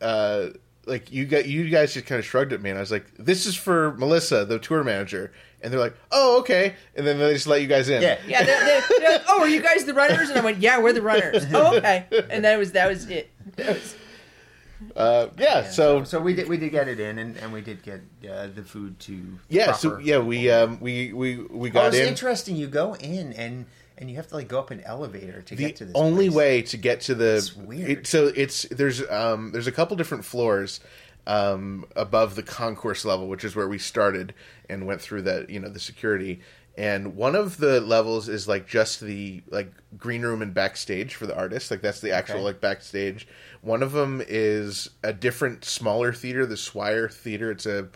uh, 0.00 0.50
like 0.88 1.12
you 1.12 1.24
got 1.26 1.46
you 1.46 1.68
guys 1.70 1.94
just 1.94 2.06
kind 2.06 2.18
of 2.18 2.24
shrugged 2.24 2.52
at 2.52 2.60
me, 2.62 2.70
and 2.70 2.78
I 2.78 2.80
was 2.80 2.90
like, 2.90 3.06
"This 3.18 3.46
is 3.46 3.54
for 3.54 3.92
Melissa, 3.96 4.44
the 4.44 4.58
tour 4.58 4.82
manager," 4.82 5.32
and 5.62 5.72
they're 5.72 5.80
like, 5.80 5.94
"Oh, 6.10 6.38
okay," 6.40 6.74
and 6.96 7.06
then 7.06 7.18
they 7.18 7.32
just 7.34 7.46
let 7.46 7.60
you 7.62 7.66
guys 7.68 7.88
in. 7.88 8.02
yeah 8.02 8.18
Yeah, 8.26 8.42
they're, 8.44 8.64
they're, 8.64 8.82
they're 8.98 9.12
like, 9.12 9.24
oh, 9.28 9.40
are 9.42 9.48
you 9.48 9.62
guys 9.62 9.84
the 9.84 9.94
runners? 9.94 10.28
And 10.30 10.38
I 10.38 10.42
went, 10.44 10.58
yeah, 10.58 10.80
we're 10.80 10.92
the 10.92 11.02
runners. 11.02 11.46
Oh, 11.52 11.76
okay. 11.76 12.06
And 12.30 12.44
that 12.44 12.58
was 12.58 12.72
that 12.72 12.88
was 12.88 13.08
it. 13.08 13.30
That 13.56 13.68
was, 13.74 13.94
uh, 14.94 15.26
yeah, 15.38 15.68
so 15.68 16.04
so 16.04 16.20
we 16.20 16.34
did 16.34 16.48
we 16.48 16.56
did 16.56 16.70
get 16.70 16.86
it 16.88 17.00
in, 17.00 17.18
and, 17.18 17.36
and 17.38 17.52
we 17.52 17.60
did 17.60 17.82
get 17.82 18.00
uh, 18.30 18.46
the 18.54 18.62
food 18.62 18.98
to 19.00 19.38
yeah, 19.48 19.72
so 19.72 19.98
yeah, 19.98 20.18
we 20.18 20.50
um, 20.50 20.78
we 20.80 21.12
we 21.12 21.36
we 21.36 21.68
Oh, 21.70 21.72
got 21.72 21.86
it's 21.88 21.96
in. 21.96 22.06
interesting. 22.06 22.54
You 22.56 22.68
go 22.68 22.94
in 22.94 23.32
and 23.32 23.66
and 23.98 24.08
you 24.08 24.16
have 24.16 24.28
to 24.28 24.34
like 24.36 24.48
go 24.48 24.58
up 24.58 24.70
an 24.70 24.80
elevator 24.82 25.42
to 25.42 25.54
the 25.56 25.62
get 25.64 25.76
to 25.76 25.84
this. 25.84 25.92
The 25.92 25.98
only 25.98 26.28
place. 26.28 26.36
way 26.36 26.62
to 26.62 26.76
get 26.76 27.00
to 27.02 27.14
the 27.14 27.36
It's 27.36 27.54
weird. 27.56 27.90
it- 27.90 28.06
so 28.06 28.32
it's 28.34 28.62
there's 28.70 29.02
um 29.10 29.52
there's 29.52 29.66
a 29.66 29.72
couple 29.72 29.96
different 29.96 30.24
floors 30.24 30.80
um 31.26 31.84
above 31.96 32.34
the 32.36 32.42
concourse 32.42 33.04
level 33.04 33.28
which 33.28 33.44
is 33.44 33.54
where 33.54 33.68
we 33.68 33.78
started 33.78 34.32
and 34.68 34.86
went 34.86 35.00
through 35.00 35.22
that 35.22 35.50
you 35.50 35.60
know 35.60 35.68
the 35.68 35.80
security 35.80 36.40
and 36.76 37.16
one 37.16 37.34
of 37.34 37.56
the 37.58 37.80
levels 37.80 38.28
is 38.28 38.46
like 38.48 38.66
just 38.66 39.00
the 39.00 39.42
like 39.50 39.70
green 39.98 40.22
room 40.22 40.40
and 40.40 40.54
backstage 40.54 41.14
for 41.14 41.26
the 41.26 41.36
artist 41.36 41.70
like 41.70 41.82
that's 41.82 42.00
the 42.00 42.12
actual 42.12 42.36
Okay. 42.36 42.44
like 42.44 42.60
backstage 42.60 43.26
one 43.60 43.82
of 43.82 43.92
them 43.92 44.22
is 44.26 44.88
a 45.02 45.12
different 45.12 45.64
smaller 45.64 46.12
theater 46.12 46.46
the 46.46 46.56
Swyer 46.56 47.08
theater 47.08 47.50
it's 47.50 47.66
a 47.66 47.88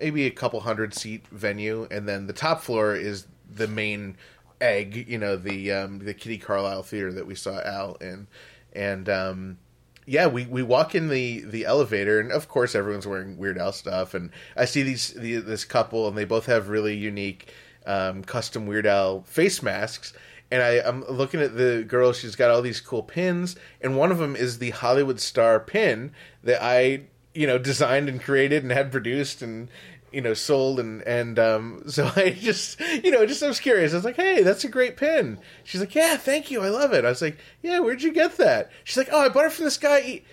maybe 0.00 0.24
a 0.26 0.30
couple 0.30 0.60
hundred 0.60 0.94
seat 0.94 1.26
venue 1.28 1.86
and 1.90 2.08
then 2.08 2.26
the 2.26 2.32
top 2.32 2.62
floor 2.62 2.94
is 2.94 3.26
the 3.52 3.66
main 3.68 4.16
egg 4.60 5.06
you 5.08 5.18
know 5.18 5.36
the 5.36 5.70
um 5.72 5.98
the 6.00 6.14
kitty 6.14 6.38
carlisle 6.38 6.82
theater 6.82 7.12
that 7.12 7.26
we 7.26 7.34
saw 7.34 7.60
al 7.60 7.94
in 7.96 8.26
and 8.72 9.08
um 9.08 9.58
yeah 10.06 10.26
we 10.26 10.46
we 10.46 10.62
walk 10.62 10.94
in 10.94 11.08
the 11.08 11.40
the 11.42 11.64
elevator 11.64 12.18
and 12.18 12.32
of 12.32 12.48
course 12.48 12.74
everyone's 12.74 13.06
wearing 13.06 13.36
weird 13.36 13.58
al 13.58 13.72
stuff 13.72 14.14
and 14.14 14.30
i 14.56 14.64
see 14.64 14.82
these 14.82 15.12
the, 15.14 15.36
this 15.36 15.64
couple 15.64 16.08
and 16.08 16.16
they 16.16 16.24
both 16.24 16.46
have 16.46 16.68
really 16.68 16.96
unique 16.96 17.52
um 17.86 18.22
custom 18.24 18.66
weird 18.66 18.86
al 18.86 19.22
face 19.22 19.62
masks 19.62 20.12
and 20.50 20.62
I, 20.62 20.80
I'm 20.80 21.04
looking 21.04 21.40
at 21.40 21.56
the 21.56 21.84
girl. 21.86 22.12
She's 22.12 22.36
got 22.36 22.50
all 22.50 22.62
these 22.62 22.80
cool 22.80 23.02
pins, 23.02 23.56
and 23.80 23.96
one 23.96 24.10
of 24.10 24.18
them 24.18 24.34
is 24.34 24.58
the 24.58 24.70
Hollywood 24.70 25.20
star 25.20 25.60
pin 25.60 26.12
that 26.42 26.62
I, 26.62 27.02
you 27.34 27.46
know, 27.46 27.58
designed 27.58 28.08
and 28.08 28.22
created 28.22 28.62
and 28.62 28.72
had 28.72 28.90
produced 28.90 29.42
and 29.42 29.68
you 30.12 30.20
know 30.20 30.34
sold 30.34 30.80
and 30.80 31.02
and 31.02 31.38
um, 31.38 31.82
so 31.88 32.10
I 32.16 32.30
just 32.30 32.80
you 32.80 33.10
know 33.10 33.24
just 33.26 33.42
I 33.42 33.48
was 33.48 33.60
curious. 33.60 33.92
I 33.92 33.96
was 33.96 34.04
like, 34.04 34.16
hey, 34.16 34.42
that's 34.42 34.64
a 34.64 34.68
great 34.68 34.96
pin. 34.96 35.38
She's 35.64 35.80
like, 35.80 35.94
yeah, 35.94 36.16
thank 36.16 36.50
you, 36.50 36.60
I 36.62 36.68
love 36.68 36.92
it. 36.92 37.04
I 37.04 37.08
was 37.08 37.22
like, 37.22 37.38
yeah, 37.62 37.80
where'd 37.80 38.02
you 38.02 38.12
get 38.12 38.36
that? 38.38 38.70
She's 38.84 38.96
like, 38.96 39.08
oh, 39.12 39.20
I 39.20 39.28
bought 39.28 39.46
it 39.46 39.52
from 39.52 39.64
this 39.64 39.78
guy. 39.78 40.00
E- 40.00 40.24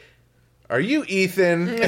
Are 0.70 0.80
you 0.80 1.04
Ethan? 1.08 1.68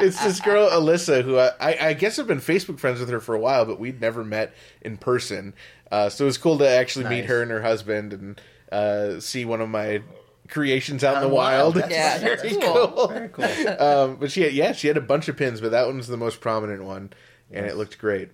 it's 0.00 0.22
this 0.22 0.40
girl 0.40 0.68
Alyssa 0.70 1.22
who 1.22 1.38
I, 1.38 1.50
I, 1.60 1.76
I 1.88 1.92
guess 1.94 2.18
I've 2.18 2.26
been 2.26 2.40
Facebook 2.40 2.78
friends 2.78 3.00
with 3.00 3.10
her 3.10 3.20
for 3.20 3.34
a 3.34 3.40
while, 3.40 3.64
but 3.64 3.78
we'd 3.78 4.00
never 4.00 4.24
met 4.24 4.54
in 4.80 4.96
person. 4.96 5.54
Uh, 5.90 6.08
so 6.08 6.24
it 6.24 6.26
was 6.26 6.38
cool 6.38 6.58
to 6.58 6.68
actually 6.68 7.06
meet 7.08 7.24
her 7.26 7.42
and 7.42 7.50
her 7.50 7.62
husband 7.62 8.12
and 8.12 8.40
uh, 8.70 9.20
see 9.20 9.44
one 9.44 9.60
of 9.60 9.68
my 9.68 10.02
creations 10.48 11.04
out 11.04 11.16
in 11.16 11.22
the 11.22 11.28
Oh, 11.28 11.34
wow. 11.34 11.42
wild. 11.42 11.74
That's 11.74 11.90
Yeah, 11.92 12.18
that's 12.18 12.42
Very 12.42 12.56
cool. 12.62 13.08
Very 13.08 13.28
cool. 13.28 13.44
Um, 13.78 14.16
but 14.16 14.30
she 14.32 14.42
had, 14.42 14.52
yeah, 14.52 14.72
she 14.72 14.88
had 14.88 14.96
a 14.96 15.00
bunch 15.02 15.28
of 15.28 15.36
pins, 15.36 15.60
but 15.60 15.70
that 15.70 15.86
one's 15.86 16.06
the 16.08 16.16
most 16.16 16.40
prominent 16.40 16.84
one, 16.84 17.12
and 17.52 17.66
it 17.66 17.76
looked 17.76 17.98
great. 17.98 18.30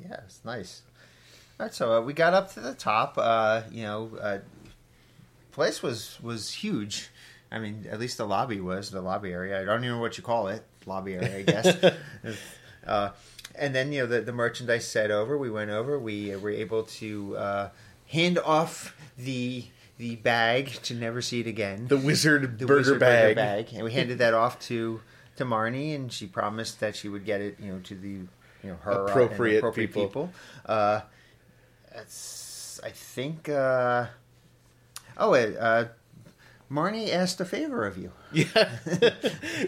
Yeah, 0.00 0.20
it's 0.24 0.40
nice. 0.44 0.82
All 1.58 1.66
right, 1.66 1.74
so 1.74 1.94
uh, 1.94 2.00
we 2.02 2.12
got 2.12 2.34
up 2.34 2.52
to 2.54 2.60
the 2.60 2.74
top. 2.74 3.14
Uh, 3.16 3.62
you 3.70 3.82
know, 3.82 4.10
uh, 4.20 4.38
place 5.52 5.82
was 5.82 6.18
was 6.22 6.52
huge. 6.52 7.08
I 7.50 7.58
mean, 7.58 7.86
at 7.90 7.98
least 8.00 8.18
the 8.18 8.26
lobby 8.26 8.60
was 8.60 8.90
the 8.90 9.00
lobby 9.00 9.32
area. 9.32 9.60
I 9.60 9.64
don't 9.64 9.82
even 9.84 9.96
know 9.96 10.00
what 10.02 10.18
you 10.18 10.24
call 10.24 10.48
it, 10.48 10.62
lobby 10.84 11.14
area, 11.14 11.38
I 11.38 11.42
guess. 11.42 11.76
uh, 12.86 13.10
and 13.54 13.74
then 13.74 13.92
you 13.92 14.00
know 14.00 14.06
the, 14.06 14.20
the 14.20 14.32
merchandise 14.32 14.86
set 14.86 15.10
over. 15.10 15.38
We 15.38 15.50
went 15.50 15.70
over. 15.70 15.98
We 15.98 16.34
uh, 16.34 16.38
were 16.38 16.50
able 16.50 16.82
to 16.84 17.36
uh, 17.36 17.68
hand 18.08 18.38
off 18.38 18.94
the 19.16 19.64
the 19.98 20.16
bag 20.16 20.68
to 20.84 20.94
never 20.94 21.22
see 21.22 21.40
it 21.40 21.46
again. 21.46 21.86
The 21.88 21.96
wizard 21.96 22.58
the 22.58 22.66
burger 22.66 22.80
Wizard 22.80 23.00
bag. 23.00 23.36
bag, 23.36 23.68
and 23.72 23.82
we 23.84 23.92
handed 23.92 24.18
that 24.18 24.34
off 24.34 24.58
to 24.60 25.00
to 25.36 25.44
Marnie, 25.44 25.94
and 25.94 26.12
she 26.12 26.26
promised 26.26 26.80
that 26.80 26.96
she 26.96 27.08
would 27.08 27.24
get 27.24 27.40
it, 27.40 27.58
you 27.60 27.72
know, 27.72 27.78
to 27.80 27.94
the 27.94 28.08
you 28.08 28.28
know 28.64 28.76
her 28.82 28.92
uh, 28.92 29.04
Appropriate 29.06 29.58
appropriate 29.58 29.88
people. 29.88 30.06
people. 30.06 30.30
Uh, 30.66 31.00
that's 31.94 32.80
I 32.84 32.90
think. 32.90 33.48
Uh, 33.48 34.06
oh, 35.16 35.30
wait, 35.30 35.56
uh, 35.56 35.86
Marnie 36.70 37.10
asked 37.10 37.40
a 37.40 37.44
favor 37.44 37.86
of 37.86 37.96
you. 37.98 38.12
Yeah. 38.32 38.68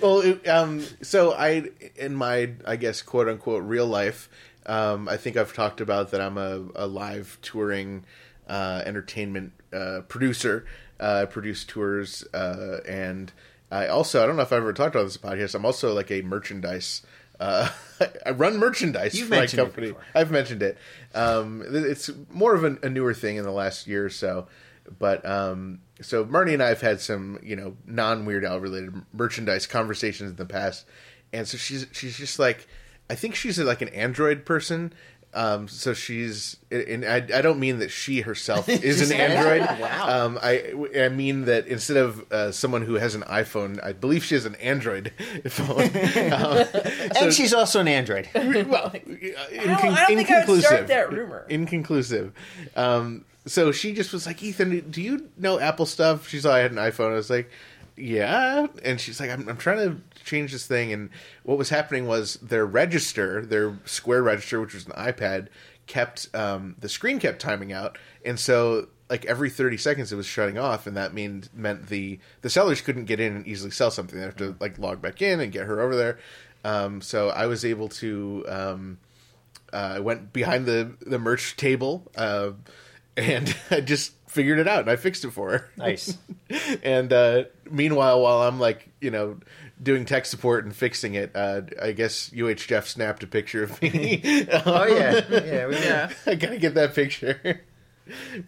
well, 0.02 0.20
it, 0.20 0.46
um, 0.46 0.84
so 1.00 1.32
I, 1.32 1.70
in 1.96 2.14
my, 2.14 2.50
I 2.66 2.76
guess, 2.76 3.00
quote 3.00 3.28
unquote, 3.28 3.62
real 3.62 3.86
life, 3.86 4.28
um, 4.66 5.08
I 5.08 5.16
think 5.16 5.38
I've 5.38 5.54
talked 5.54 5.80
about 5.80 6.10
that 6.10 6.20
I'm 6.20 6.36
a, 6.36 6.64
a 6.74 6.86
live 6.86 7.38
touring 7.40 8.04
uh, 8.48 8.82
entertainment 8.84 9.52
uh, 9.72 10.00
producer. 10.08 10.66
Uh, 11.00 11.26
produce 11.26 11.64
tours, 11.64 12.24
uh, 12.34 12.80
and 12.84 13.32
I 13.70 13.86
also, 13.86 14.20
I 14.20 14.26
don't 14.26 14.34
know 14.34 14.42
if 14.42 14.52
I've 14.52 14.58
ever 14.58 14.72
talked 14.72 14.96
about 14.96 15.04
this 15.04 15.16
podcast. 15.16 15.54
I'm 15.54 15.64
also 15.64 15.94
like 15.94 16.10
a 16.10 16.22
merchandise. 16.22 17.02
Uh, 17.38 17.68
I 18.26 18.30
run 18.30 18.56
merchandise 18.56 19.16
You've 19.16 19.28
for 19.28 19.36
my 19.36 19.46
company. 19.46 19.94
I've 20.14 20.30
mentioned 20.30 20.62
it. 20.62 20.76
Um, 21.14 21.62
it's 21.66 22.10
more 22.30 22.54
of 22.54 22.64
a, 22.64 22.78
a 22.82 22.90
newer 22.90 23.14
thing 23.14 23.36
in 23.36 23.44
the 23.44 23.52
last 23.52 23.86
year 23.86 24.04
or 24.04 24.10
so. 24.10 24.48
But 24.98 25.24
um, 25.26 25.80
so 26.00 26.24
Marnie 26.24 26.54
and 26.54 26.62
I 26.62 26.68
have 26.68 26.80
had 26.80 27.00
some, 27.00 27.38
you 27.42 27.56
know, 27.56 27.76
non 27.86 28.24
Weird 28.24 28.44
Al 28.44 28.58
related 28.58 28.94
merchandise 29.12 29.66
conversations 29.66 30.30
in 30.30 30.36
the 30.36 30.46
past, 30.46 30.86
and 31.32 31.46
so 31.46 31.58
she's 31.58 31.86
she's 31.92 32.16
just 32.16 32.38
like, 32.38 32.66
I 33.10 33.14
think 33.14 33.34
she's 33.34 33.58
like 33.58 33.82
an 33.82 33.90
Android 33.90 34.46
person. 34.46 34.92
Um, 35.34 35.68
so 35.68 35.92
she's, 35.92 36.56
and 36.70 37.04
I, 37.04 37.16
I 37.16 37.42
don't 37.42 37.60
mean 37.60 37.80
that 37.80 37.90
she 37.90 38.22
herself 38.22 38.68
is 38.68 39.10
an 39.10 39.16
Android. 39.16 39.68
Wow. 39.78 40.24
Um, 40.26 40.38
I 40.42 40.72
I 40.98 41.08
mean 41.08 41.44
that 41.44 41.66
instead 41.66 41.98
of 41.98 42.32
uh, 42.32 42.50
someone 42.52 42.82
who 42.82 42.94
has 42.94 43.14
an 43.14 43.22
iPhone, 43.22 43.82
I 43.84 43.92
believe 43.92 44.24
she 44.24 44.34
has 44.34 44.44
an 44.44 44.54
Android 44.56 45.12
phone. 45.48 45.82
Um, 46.32 46.66
and 47.20 47.32
she's 47.32 47.52
also 47.54 47.80
an 47.80 47.88
android. 47.88 48.28
well, 48.34 48.90
I 48.92 48.98
don't, 48.98 49.68
I 49.68 50.06
don't 50.06 50.06
think 50.06 50.30
I 50.30 50.44
would 50.46 50.62
start 50.62 50.88
that 50.88 51.12
rumor. 51.12 51.46
Inconclusive. 51.48 52.32
Um, 52.74 53.24
so 53.46 53.72
she 53.72 53.92
just 53.92 54.12
was 54.12 54.26
like, 54.26 54.42
Ethan, 54.42 54.90
do 54.90 55.02
you 55.02 55.28
know 55.36 55.58
Apple 55.58 55.86
stuff? 55.86 56.28
She's 56.28 56.44
like, 56.44 56.54
I 56.54 56.58
had 56.60 56.72
an 56.72 56.78
iPhone. 56.78 57.12
I 57.12 57.14
was 57.14 57.30
like, 57.30 57.50
yeah. 57.96 58.66
And 58.84 59.00
she's 59.00 59.20
like, 59.20 59.30
I'm, 59.30 59.48
I'm 59.48 59.56
trying 59.56 59.78
to 59.78 60.17
change 60.28 60.52
this 60.52 60.66
thing. 60.66 60.92
And 60.92 61.10
what 61.42 61.58
was 61.58 61.70
happening 61.70 62.06
was 62.06 62.34
their 62.36 62.66
register, 62.66 63.44
their 63.44 63.78
Square 63.84 64.22
register, 64.24 64.60
which 64.60 64.74
was 64.74 64.86
an 64.86 64.92
iPad, 64.92 65.48
kept 65.86 66.28
um, 66.34 66.76
the 66.78 66.88
screen 66.88 67.18
kept 67.18 67.40
timing 67.40 67.72
out, 67.72 67.98
and 68.24 68.38
so 68.38 68.88
like 69.08 69.24
every 69.24 69.48
30 69.48 69.78
seconds 69.78 70.12
it 70.12 70.16
was 70.16 70.26
shutting 70.26 70.58
off 70.58 70.86
and 70.86 70.94
that 70.98 71.14
mean, 71.14 71.44
meant 71.54 71.86
the 71.86 72.18
the 72.42 72.50
sellers 72.50 72.82
couldn't 72.82 73.06
get 73.06 73.18
in 73.18 73.36
and 73.36 73.46
easily 73.46 73.70
sell 73.70 73.90
something 73.90 74.18
they 74.18 74.24
have 74.24 74.36
to 74.36 74.54
like 74.60 74.78
log 74.78 75.00
back 75.00 75.22
in 75.22 75.40
and 75.40 75.50
get 75.50 75.64
her 75.64 75.80
over 75.80 75.96
there 75.96 76.18
um, 76.62 77.00
so 77.00 77.30
i 77.30 77.46
was 77.46 77.64
able 77.64 77.88
to 77.88 78.44
um, 78.48 78.98
uh, 79.72 79.94
I 79.96 80.00
went 80.00 80.32
behind 80.32 80.66
the 80.66 80.92
the 81.00 81.18
merch 81.18 81.56
table 81.56 82.10
uh, 82.16 82.52
and 83.16 83.54
I 83.70 83.80
just 83.80 84.12
figured 84.28 84.58
it 84.58 84.68
out 84.68 84.80
and 84.80 84.90
I 84.90 84.96
fixed 84.96 85.24
it 85.24 85.30
for 85.30 85.50
her. 85.50 85.70
Nice. 85.76 86.16
and 86.82 87.12
uh, 87.12 87.44
meanwhile, 87.70 88.20
while 88.20 88.42
I'm 88.42 88.58
like 88.58 88.88
you 89.00 89.10
know 89.10 89.38
doing 89.82 90.04
tech 90.04 90.26
support 90.26 90.64
and 90.64 90.74
fixing 90.74 91.14
it, 91.14 91.30
uh, 91.34 91.62
I 91.80 91.92
guess 91.92 92.32
UH 92.36 92.54
Jeff 92.54 92.86
snapped 92.88 93.22
a 93.22 93.26
picture 93.26 93.62
of 93.62 93.80
me. 93.80 94.20
Oh 94.66 94.86
yeah, 94.88 95.20
yeah, 95.30 95.66
we, 95.66 95.74
Yeah. 95.76 96.10
I 96.26 96.34
gotta 96.34 96.58
get 96.58 96.74
that 96.74 96.94
picture. 96.94 97.62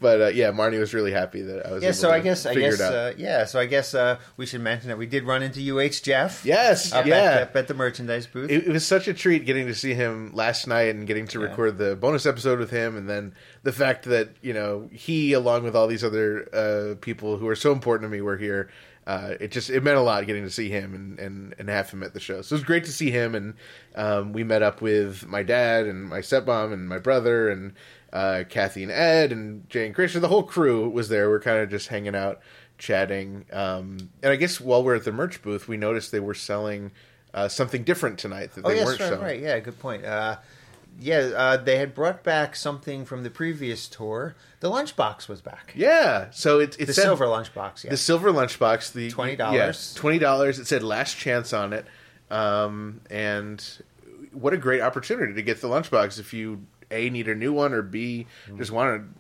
But 0.01 0.21
uh, 0.23 0.27
yeah, 0.29 0.53
Marnie 0.53 0.79
was 0.81 0.95
really 0.95 1.13
happy 1.13 1.43
that 1.43 1.67
I 1.67 1.73
was. 1.73 1.83
Yeah, 1.83 1.91
able 1.91 1.99
so 1.99 2.09
to 2.09 2.15
I 2.15 2.21
guess 2.21 2.47
I 2.47 2.55
guess 2.55 2.81
out. 2.81 2.95
uh, 2.95 3.13
yeah, 3.19 3.45
so 3.45 3.61
I 3.61 3.67
guess 3.67 3.93
uh, 3.95 4.19
we 4.39 4.47
should 4.47 4.63
mention 4.63 4.89
that 4.89 4.97
we 4.97 5.05
did 5.07 5.25
run 5.25 5.43
into 5.43 5.61
UH 5.61 6.01
Jeff. 6.03 6.47
yes, 6.47 6.93
yeah. 6.93 7.01
at, 7.01 7.43
up 7.43 7.57
at 7.57 7.69
the 7.69 7.75
merchandise 7.75 8.27
booth. 8.27 8.51
it, 8.51 8.67
it 8.69 8.73
was 8.73 8.87
such 8.87 9.07
a 9.07 9.13
treat 9.13 9.45
getting 9.45 9.67
to 9.67 9.75
see 9.75 9.93
him 9.93 10.33
last 10.33 10.67
night 10.67 10.95
and 10.95 11.07
getting 11.07 11.27
to 11.29 11.41
Yeah. 11.41 11.49
record 11.49 11.77
the 11.77 11.95
bonus 11.95 12.25
episode 12.25 12.59
with 12.59 12.71
him, 12.71 12.97
and 12.97 13.07
then 13.07 13.35
the 13.63 13.73
fact 13.73 14.07
that 14.07 14.31
you 14.41 14.55
know 14.55 14.89
he, 14.93 15.35
along 15.35 15.65
with 15.65 15.77
all 15.77 15.87
these 15.89 16.05
other 16.05 16.49
uh, 16.55 16.95
people 17.03 17.37
who 17.37 17.47
are 17.47 17.55
so 17.57 17.73
important 17.73 18.11
to 18.11 18.17
me, 18.17 18.23
were 18.23 18.39
here. 18.39 18.71
Uh, 19.11 19.35
it 19.41 19.51
just 19.51 19.71
it 19.71 19.83
meant 19.83 19.99
a 19.99 20.01
lot 20.01 20.25
getting 20.25 20.45
to 20.45 20.51
see 20.51 20.69
him 20.69 20.95
and, 20.95 21.19
and, 21.19 21.53
and 21.59 21.69
have 21.69 21.91
him 21.91 22.05
at 22.05 22.15
the 22.15 22.21
show. 22.21 22.43
So 22.43 22.55
it 22.55 22.59
was 22.59 22.63
great 22.63 22.85
to 22.85 22.93
see 22.93 23.11
him, 23.11 23.35
and 23.35 23.55
um, 23.97 24.33
we 24.33 24.45
met 24.45 24.63
up 24.63 24.81
with 24.81 25.27
my 25.27 25.43
dad 25.43 25.87
and 25.87 26.05
my 26.05 26.21
stepmom 26.21 26.73
and 26.73 26.89
my 26.89 26.99
brother 26.99 27.49
and 27.49 27.73
uh, 28.13 28.45
Kathy 28.49 28.85
and 28.85 28.93
Ed 28.93 29.33
and 29.33 29.69
Jay 29.69 29.85
and 29.85 29.97
Christian. 29.97 30.21
The 30.21 30.29
whole 30.29 30.45
crew 30.45 30.89
was 30.89 31.09
there. 31.09 31.29
We're 31.29 31.41
kind 31.41 31.59
of 31.59 31.69
just 31.71 31.89
hanging 31.89 32.15
out, 32.15 32.39
chatting. 32.79 33.47
Um, 33.53 34.11
and 34.23 34.31
I 34.31 34.37
guess 34.37 34.61
while 34.61 34.85
we're 34.85 34.95
at 34.95 35.03
the 35.03 35.11
merch 35.11 35.43
booth, 35.43 35.67
we 35.67 35.77
noticed 35.77 36.13
they 36.13 36.21
were 36.21 36.33
selling 36.33 36.93
uh, 37.35 37.49
something 37.49 37.83
different 37.83 38.17
tonight 38.17 38.53
that 38.53 38.65
oh 38.65 38.69
they 38.69 38.77
yes, 38.77 38.87
weren't 38.87 39.01
right, 39.01 39.09
selling. 39.09 39.25
right, 39.25 39.41
yeah, 39.41 39.59
good 39.59 39.81
point. 39.81 40.05
Yeah, 41.01 41.31
uh, 41.35 41.57
they 41.57 41.79
had 41.79 41.95
brought 41.95 42.23
back 42.23 42.55
something 42.55 43.05
from 43.07 43.23
the 43.23 43.31
previous 43.31 43.89
tour. 43.89 44.37
The 44.61 44.71
lunchbox 44.71 45.29
was 45.29 45.41
back. 45.41 45.73
Yeah, 45.75 46.29
so 46.31 46.61
it, 46.61 46.77
it 46.79 46.87
The 46.87 46.93
said 46.93 47.03
silver 47.05 47.25
lunchbox. 47.25 47.85
Yeah. 47.85 47.91
the 47.91 47.97
silver 47.97 48.31
lunchbox, 48.31 48.93
the 48.93 49.11
$20. 49.11 49.39
yeah, 49.55 49.73
twenty 49.99 50.19
dollars. 50.19 50.59
It 50.59 50.67
said 50.67 50.83
last 50.83 51.17
chance 51.17 51.53
on 51.55 51.73
it, 51.73 51.87
um, 52.31 53.01
and 53.11 53.65
what 54.33 54.53
a 54.53 54.57
great 54.59 54.81
opportunity 54.83 55.33
to 55.35 55.43
get 55.43 55.61
the 55.61 55.69
lunchbox 55.69 56.19
if 56.21 56.33
you 56.35 56.67
a 56.91 57.09
need 57.11 57.29
a 57.29 57.35
new 57.35 57.53
one 57.53 57.73
or 57.73 57.83
b 57.83 58.27
Mm-hmm. 58.47 58.59
just 58.59 58.71
want 58.71 59.15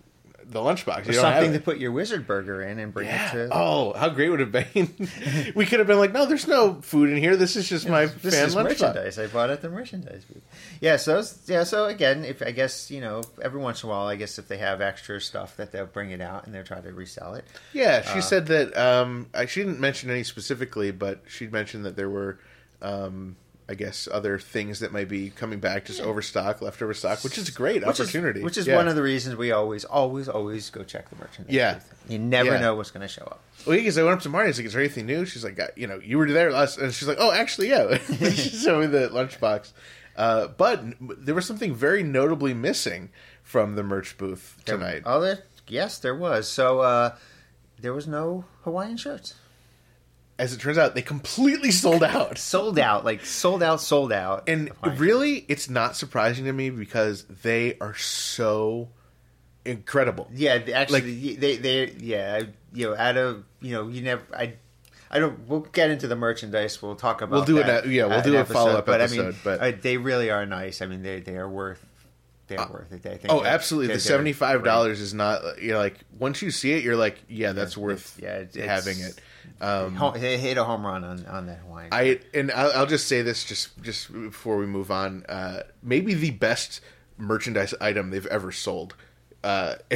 the 0.51 0.59
lunchbox. 0.61 1.05
You 1.07 1.13
Or 1.13 1.15
something 1.15 1.53
to 1.53 1.61
put 1.61 1.79
your 1.79 1.93
wizard 1.93 2.27
burger 2.27 2.61
in 2.63 2.79
and 2.79 2.93
bring 2.93 3.07
Yeah. 3.07 3.29
it 3.29 3.33
to. 3.33 3.49
Oh, 3.53 3.93
how 3.97 4.09
great 4.09 4.29
would 4.31 4.41
it 4.41 4.53
have 4.53 4.75
been? 4.75 5.53
we 5.55 5.65
could 5.65 5.79
have 5.79 5.87
been 5.87 5.99
like, 5.99 6.13
no, 6.13 6.27
there's 6.27 6.47
no 6.49 6.75
food 6.83 7.11
in 7.11 7.17
here. 7.17 7.37
This 7.37 7.57
is 7.57 7.69
just 7.69 7.89
my 7.89 8.07
this 8.07 8.35
fan 8.35 8.47
is 8.47 8.55
lunchbox. 8.55 8.65
merchandise 8.65 9.19
I 9.19 9.27
bought 9.29 9.51
at 9.51 9.63
the 9.63 9.69
merchandise 9.71 10.25
booth. 10.25 10.43
Yeah, 10.81 10.97
so 10.97 11.23
yeah, 11.47 11.65
so 11.65 11.87
again, 11.87 12.25
if 12.25 12.43
I 12.43 12.51
guess 12.51 12.91
you 12.91 13.01
know, 13.01 13.23
every 13.41 13.61
once 13.61 13.83
in 13.83 13.89
a 13.89 13.93
while, 13.93 14.07
I 14.07 14.17
guess 14.17 14.39
if 14.39 14.49
they 14.49 14.59
have 14.59 14.81
extra 14.81 15.21
stuff 15.21 15.57
that 15.57 15.73
they'll 15.73 15.87
bring 15.87 16.11
it 16.11 16.21
out 16.21 16.47
and 16.47 16.55
they'll 16.55 16.65
try 16.65 16.81
to 16.81 16.93
resell 16.93 17.35
it. 17.35 17.45
Yeah, 17.73 18.03
Uh, 18.05 18.15
she 18.15 18.21
said 18.21 18.47
that. 18.47 18.77
Um, 18.77 19.29
she 19.47 19.61
didn't 19.61 19.81
mention 19.81 20.11
any 20.11 20.25
specifically, 20.25 20.91
but 20.91 21.23
she 21.29 21.47
mentioned 21.47 21.85
that 21.85 21.97
there 21.97 22.11
were, 22.11 22.39
um, 22.83 23.37
I 23.71 23.75
guess, 23.75 24.09
other 24.11 24.37
things 24.37 24.81
that 24.81 24.91
might 24.93 25.09
be 25.09 25.31
coming 25.31 25.61
back, 25.61 25.85
just 25.85 26.01
overstock, 26.01 26.61
leftover 26.61 26.93
stock, 26.93 27.23
which 27.23 27.39
is 27.39 27.49
a 27.49 27.53
great 27.53 27.87
Which 27.87 28.01
is- 28.01 28.09
opportunity. 28.09 28.43
which 28.43 28.59
is 28.59 28.67
Yeah. 28.67 28.75
one 28.77 28.89
of 28.89 28.97
the 28.97 29.03
reasons 29.03 29.37
we 29.37 29.53
always, 29.53 29.85
always, 29.85 30.29
always 30.29 30.69
go 30.71 30.83
check 30.83 31.09
the 31.09 31.17
merchandise. 31.17 31.55
Yeah. 31.55 31.79
you 32.09 32.19
never 32.19 32.51
Yeah. 32.55 32.61
know 32.61 32.75
what's 32.75 32.91
going 32.91 33.03
to 33.07 33.09
show 33.09 33.23
up. 33.23 33.41
Well, 33.65 33.77
because 33.77 33.97
I 33.97 34.03
went 34.03 34.17
up 34.17 34.23
to 34.23 34.29
Marty, 34.29 34.47
I 34.47 34.49
was 34.49 34.59
like, 34.59 34.67
"Is 34.67 34.73
there 34.73 34.83
anything 34.83 35.07
new?" 35.07 35.25
She's 35.25 35.45
like, 35.45 35.61
"You 35.77 35.87
know, 35.87 36.01
you 36.03 36.19
were 36.19 36.29
there 36.29 36.51
last," 36.51 36.79
and 36.79 36.93
she's 36.93 37.07
like, 37.07 37.19
"Oh, 37.21 37.31
actually, 37.31 37.69
yeah." 37.69 37.99
she 38.19 38.49
showed 38.51 38.81
me 38.81 38.87
the 38.87 39.09
lunchbox, 39.11 39.71
uh, 40.17 40.49
but 40.49 40.83
there 41.01 41.37
was 41.37 41.47
something 41.47 41.73
very 41.73 42.03
notably 42.03 42.53
missing 42.55 43.11
from 43.45 43.77
the 43.77 43.85
merch 43.85 44.19
booth 44.19 44.57
tonight. 44.65 45.03
Oh, 45.07 45.21
there, 45.21 45.45
yes, 45.69 45.99
there 45.99 46.17
was. 46.17 46.49
So 46.49 46.81
uh, 46.81 47.15
there 47.79 47.93
was 47.95 48.09
no 48.09 48.45
Hawaiian 48.65 48.97
shirts. 48.97 49.35
As 50.41 50.53
it 50.55 50.61
turns 50.61 50.79
out, 50.79 50.95
they 50.95 51.03
completely 51.03 51.71
sold 51.71 52.03
out. 52.17 52.39
Sold 52.39 52.79
out, 52.79 53.05
like 53.05 53.25
sold 53.25 53.63
out, 53.63 53.81
sold 53.81 54.13
out. 54.13 54.49
And 54.49 54.71
really, 54.97 55.45
it's 55.49 55.69
not 55.69 55.97
surprising 55.97 56.47
to 56.47 56.53
me 56.53 56.71
because 56.71 57.25
they 57.43 57.77
are 57.79 57.95
so 57.95 58.89
incredible. 59.65 60.29
Yeah, 60.35 60.59
they- 60.59 60.73
actually, 60.73 61.35
they 61.37 61.57
they 61.57 61.91
yeah, 61.99 62.43
you 62.73 62.89
know, 62.89 62.97
out 62.97 63.17
of 63.17 63.45
you 63.61 63.73
know, 63.73 63.89
you 63.89 64.03
never 64.03 64.23
I. 64.35 64.55
I 65.13 65.19
don't. 65.19 65.49
We'll 65.49 65.61
get 65.61 65.91
into 65.91 66.07
the 66.07 66.15
merchandise. 66.15 66.81
We'll 66.81 66.95
talk 66.95 67.21
about. 67.21 67.35
We'll 67.35 67.45
do 67.45 67.55
that, 67.65 67.85
an- 67.85 67.91
yeah, 67.91 68.05
we'll 68.07 68.19
uh, 68.19 68.23
do 68.23 68.37
a 68.37 68.45
follow-up 68.45 68.87
But 68.87 69.01
I 69.01 69.05
episode, 69.05 69.25
mean, 69.27 69.35
but- 69.43 69.61
uh, 69.61 69.73
they 69.81 69.97
really 69.97 70.31
are 70.31 70.47
nice. 70.47 70.81
I 70.83 70.87
mean, 70.87 71.03
they 71.03 71.19
they 71.21 71.37
are 71.37 71.49
worth. 71.49 71.85
They 72.47 72.57
are 72.57 72.69
worth 72.71 72.93
it. 72.93 73.05
I 73.07 73.17
think 73.17 73.27
Oh, 73.29 73.43
they're- 73.43 73.53
absolutely. 73.53 73.89
they're- 73.89 73.97
The 73.97 74.01
seventy 74.03 74.33
five 74.33 74.63
dollars 74.65 75.01
is 75.01 75.13
not 75.13 75.61
you 75.61 75.73
know 75.73 75.79
like 75.79 75.99
once 76.19 76.43
you 76.43 76.51
see 76.53 76.73
it, 76.73 76.85
you're 76.85 76.97
like, 76.97 77.19
yeah, 77.29 77.53
that's 77.53 77.77
worth 77.77 78.19
yeah, 78.23 78.37
it's- 78.39 78.55
it's- 78.57 78.69
having 78.69 79.01
it. 79.05 79.21
Um, 79.61 80.13
They 80.15 80.39
hit 80.39 80.57
a 80.57 80.65
home 80.65 80.87
run 80.87 81.05
on 81.05 81.27
on 81.27 81.47
that 81.47 81.59
Hawaiian. 81.59 81.89
I 81.93 82.21
and 82.33 82.51
I'll, 82.51 82.73
I'll 82.73 82.87
just 82.87 83.09
say 83.09 83.23
this 83.23 83.45
just 83.45 83.81
just 83.83 84.13
before 84.13 84.57
we 84.57 84.67
move 84.67 84.91
on. 84.91 85.25
Uh, 85.29 85.63
maybe 85.83 86.15
the 86.15 86.31
best 86.31 86.81
merchandise 87.19 87.75
item 87.81 88.11
they've 88.11 88.27
ever 88.27 88.53
sold. 88.53 88.95
Uh, 89.45 89.75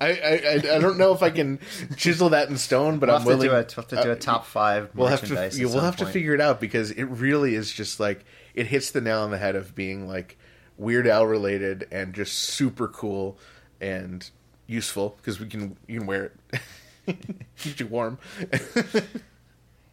I, 0.00 0.10
I 0.10 0.54
I 0.76 0.78
don't 0.78 0.98
know 0.98 1.12
if 1.12 1.22
I 1.22 1.30
can 1.30 1.58
chisel 1.96 2.30
that 2.30 2.48
in 2.48 2.56
stone, 2.56 2.98
but 2.98 3.08
we'll 3.08 3.16
I'm 3.16 3.22
have 3.22 3.28
to 3.28 3.36
willing. 3.36 3.48
do 3.48 3.54
a, 3.54 3.58
we'll 3.58 3.84
have 3.84 3.88
to 3.88 4.02
do 4.02 4.10
a 4.10 4.12
uh, 4.12 4.16
top 4.16 4.46
five. 4.46 4.90
We'll 4.94 5.08
have 5.08 5.24
to 5.26 5.50
yeah, 5.52 5.66
we'll 5.66 5.80
have 5.80 5.96
to 5.96 6.06
figure 6.06 6.34
it 6.34 6.40
out 6.40 6.60
because 6.60 6.90
it 6.92 7.04
really 7.04 7.54
is 7.54 7.72
just 7.72 7.98
like 7.98 8.24
it 8.54 8.66
hits 8.68 8.90
the 8.92 9.00
nail 9.00 9.20
on 9.20 9.30
the 9.30 9.38
head 9.38 9.56
of 9.56 9.74
being 9.74 10.06
like 10.06 10.36
Weird 10.76 11.06
Al 11.06 11.26
related 11.26 11.88
and 11.90 12.14
just 12.14 12.34
super 12.38 12.86
cool 12.88 13.38
and 13.80 14.28
useful 14.66 15.16
because 15.16 15.40
we 15.40 15.46
can 15.46 15.76
you 15.88 15.98
can 15.98 16.06
wear 16.06 16.24
it. 16.26 16.32
Keeps 17.58 17.80
you 17.80 17.86
warm. 17.86 18.18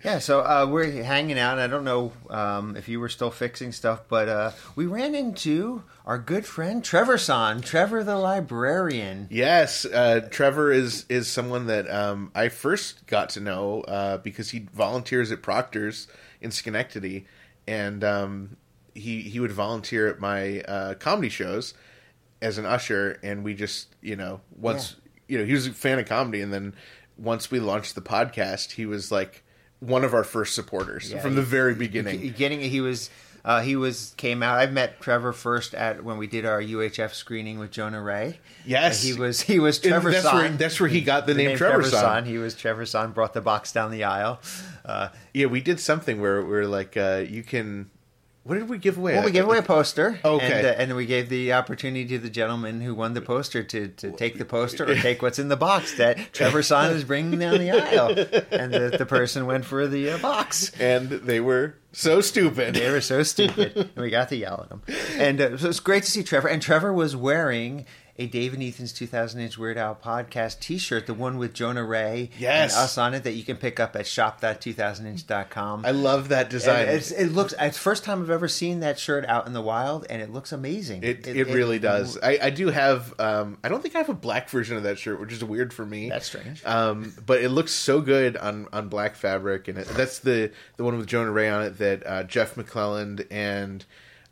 Yeah, 0.04 0.20
so 0.20 0.40
uh, 0.40 0.66
we're 0.70 1.04
hanging 1.04 1.38
out. 1.38 1.60
I 1.60 1.68
don't 1.68 1.84
know 1.84 2.14
um, 2.30 2.78
if 2.78 2.88
you 2.88 3.02
were 3.02 3.10
still 3.10 3.32
fixing 3.32 3.74
stuff, 3.74 4.04
but 4.08 4.30
uh, 4.30 4.52
we 4.74 4.86
ran 4.86 5.14
into 5.14 5.84
our 6.06 6.18
good 6.18 6.46
friend 6.46 6.82
Trevor 6.82 7.18
San, 7.18 7.60
Trevor 7.60 8.06
the 8.06 8.16
librarian. 8.16 9.28
Yes, 9.30 9.84
uh, 9.84 10.22
Trevor 10.32 10.72
is 10.72 11.06
is 11.10 11.28
someone 11.28 11.68
that 11.68 11.90
um, 11.92 12.32
I 12.34 12.48
first 12.48 13.08
got 13.08 13.30
to 13.32 13.42
know 13.42 13.82
uh, 13.82 14.18
because 14.20 14.52
he 14.52 14.68
volunteers 14.74 15.34
at 15.34 15.42
Proctor's 15.42 16.08
in 16.40 16.52
Schenectady, 16.52 17.26
and 17.68 18.02
um, 18.02 18.56
he 18.96 19.24
he 19.24 19.42
would 19.42 19.52
volunteer 19.52 20.08
at 20.08 20.20
my 20.22 20.62
uh, 20.62 20.94
comedy 20.94 21.30
shows 21.30 21.74
as 22.42 22.58
an 22.58 22.66
usher, 22.66 23.20
and 23.22 23.44
we 23.44 23.54
just 23.54 23.94
you 24.02 24.16
know 24.16 24.40
once 24.56 24.96
you 25.28 25.38
know 25.38 25.44
he 25.44 25.52
was 25.52 25.68
a 25.68 25.74
fan 25.74 26.00
of 26.00 26.06
comedy, 26.06 26.40
and 26.40 26.54
then 26.54 26.74
once 27.20 27.52
we 27.52 27.60
launched 27.60 27.96
the 27.96 28.02
podcast, 28.02 28.72
he 28.72 28.86
was 28.86 29.12
like 29.12 29.44
one 29.80 30.04
of 30.04 30.14
our 30.14 30.24
first 30.24 30.56
supporters 30.56 31.12
Yeah, 31.12 31.20
from 31.22 31.32
he- 31.32 31.36
the 31.38 31.42
very 31.42 31.76
beginning. 31.76 32.32
Getting 32.38 32.60
he 32.62 32.82
was 32.82 33.10
uh, 33.46 33.62
he 33.62 33.76
was 33.78 34.14
came 34.18 34.44
out. 34.44 34.60
I 34.60 34.66
met 34.68 35.00
Trevor 35.00 35.32
first 35.32 35.74
at 35.74 36.04
when 36.04 36.18
we 36.18 36.28
did 36.28 36.46
our 36.46 36.62
UHF 36.62 37.14
screening 37.14 37.58
with 37.58 37.72
Jonah 37.72 38.02
Ray. 38.02 38.38
Yes. 38.66 39.02
he 39.02 39.14
was 39.14 39.40
he 39.42 39.60
was 39.60 39.80
Trevor 39.80 40.12
that's 40.12 40.26
San. 40.26 40.36
where 40.36 40.50
that's 40.50 40.80
where 40.80 40.90
he 40.90 41.00
got 41.02 41.26
the, 41.26 41.34
name, 41.34 41.56
Trevor, 41.58 41.84
San. 41.84 42.02
San. 42.02 42.26
He 42.26 42.38
was 42.38 42.54
Trevor 42.56 42.86
San. 42.86 43.12
Brought 43.12 43.34
the 43.34 43.42
box 43.42 43.72
down 43.72 43.92
the 43.92 44.04
aisle. 44.04 44.40
Uh, 44.86 45.10
Yeah, 45.34 45.46
we 45.46 45.62
did 45.62 45.80
something 45.80 46.20
where 46.20 46.44
we're 46.44 46.66
like, 46.66 46.98
uh, 46.98 47.24
you 47.28 47.44
can. 47.44 47.90
What 48.44 48.56
did 48.56 48.70
we 48.70 48.78
give 48.78 48.98
away? 48.98 49.14
Well, 49.14 49.26
we 49.26 49.32
gave 49.32 49.46
away 49.46 49.58
a 49.58 49.64
poster. 49.64 50.20
Okay. 50.24 50.52
And, 50.60 50.66
uh, 50.66 50.70
and 50.70 50.96
we 50.96 51.06
gave 51.06 51.30
the 51.30 51.54
opportunity 51.54 52.06
to 52.08 52.20
the 52.20 52.30
gentleman 52.30 52.82
who 52.82 52.96
won 52.96 53.14
the 53.14 53.22
poster 53.22 53.64
to, 53.64 53.90
to 53.90 54.12
take 54.12 54.38
the 54.38 54.46
poster 54.46 54.90
or 54.90 54.96
take 55.02 55.22
what's 55.22 55.40
in 55.40 55.50
the 55.50 55.58
box 55.58 55.98
that 55.98 56.34
Trevor 56.34 56.64
Son 56.64 56.92
is 56.94 57.04
bringing 57.04 57.38
down 57.38 57.60
the 57.60 57.72
aisle. 57.72 58.10
And 58.52 58.74
the, 58.74 58.96
the 58.98 59.06
person 59.06 59.46
went 59.46 59.66
for 59.66 59.88
the 59.88 60.12
uh, 60.12 60.18
box. 60.20 60.72
and 60.80 61.10
they 61.10 61.40
were 61.40 61.76
so 61.92 62.22
stupid. 62.22 62.76
They 62.76 62.90
were 62.90 63.02
so 63.02 63.24
stupid. 63.24 63.76
And 63.96 64.04
we 64.04 64.10
got 64.10 64.30
to 64.30 64.36
yell 64.36 64.62
at 64.64 64.70
them. 64.70 64.82
And 65.18 65.42
uh, 65.42 65.58
so 65.58 65.70
it's 65.70 65.80
great 65.80 66.04
to 66.04 66.12
see 66.12 66.24
Trevor. 66.24 66.48
And 66.48 66.62
Trevor 66.62 66.94
was 66.94 67.16
wearing 67.16 67.86
a 68.20 68.28
Dave 68.28 68.54
and 68.54 68.62
Ethan's 68.62 68.92
2000 68.92 69.40
Inch 69.40 69.58
Weird 69.58 69.78
Al 69.78 69.96
podcast 69.96 70.60
t 70.60 70.78
shirt, 70.78 71.08
the 71.08 71.14
one 71.14 71.38
with 71.38 71.54
Jonah 71.54 71.86
Ray 71.86 72.30
Yes. 72.38 72.74
and 72.74 72.84
us 72.84 72.98
on 72.98 73.14
it 73.14 73.24
that 73.24 73.32
you 73.32 73.44
can 73.44 73.56
pick 73.56 73.80
up 73.80 73.96
at 73.96 74.06
shop.2000inch.com. 74.06 75.86
I 75.86 75.92
love 75.92 76.28
that 76.30 76.50
design. 76.50 76.90
It's, 76.90 77.12
it 77.12 77.28
looks. 77.28 77.54
It's 77.58 77.78
the 77.78 77.82
first 77.82 78.04
time 78.04 78.22
I've 78.22 78.30
ever 78.30 78.50
seen 78.50 78.82
that 78.82 79.00
shirt 79.00 79.26
out 79.26 79.48
in 79.48 79.54
the 79.54 79.62
wild, 79.62 80.06
and 80.10 80.22
it 80.22 80.32
looks 80.32 80.52
amazing. 80.52 81.02
It, 81.02 81.26
it, 81.26 81.48
really 81.48 81.80
does. 81.80 82.18
I, 82.22 82.38
I 82.44 82.50
do 82.50 82.68
have. 82.68 83.18
Um, 83.20 83.58
I 83.64 83.70
don't 83.70 83.82
think 83.82 83.96
I 83.96 84.00
have 84.00 84.10
a 84.10 84.14
black 84.14 84.50
version 84.50 84.76
of 84.76 84.84
that 84.84 85.00
shirt, 85.00 85.20
which 85.22 85.32
is 85.32 85.44
weird 85.44 85.74
for 85.74 85.86
me. 85.86 86.10
That's 86.10 86.26
strange. 86.26 86.64
Um, 86.66 87.14
but 87.26 87.42
it 87.42 87.50
looks 87.50 87.72
so 87.72 88.02
good 88.02 88.36
on, 88.36 88.68
on 88.74 88.90
black 88.90 89.16
fabric, 89.16 89.70
and 89.70 89.78
it, 89.78 89.88
that's 89.88 90.20
the 90.20 90.52
the 90.76 90.84
one 90.84 90.98
with 90.98 91.08
Jonah 91.08 91.32
Ray 91.32 91.50
on 91.50 91.64
it 91.64 91.78
that 91.78 92.06
uh, 92.06 92.24
Jeff 92.24 92.56
McClelland 92.56 93.26
and 93.32 93.86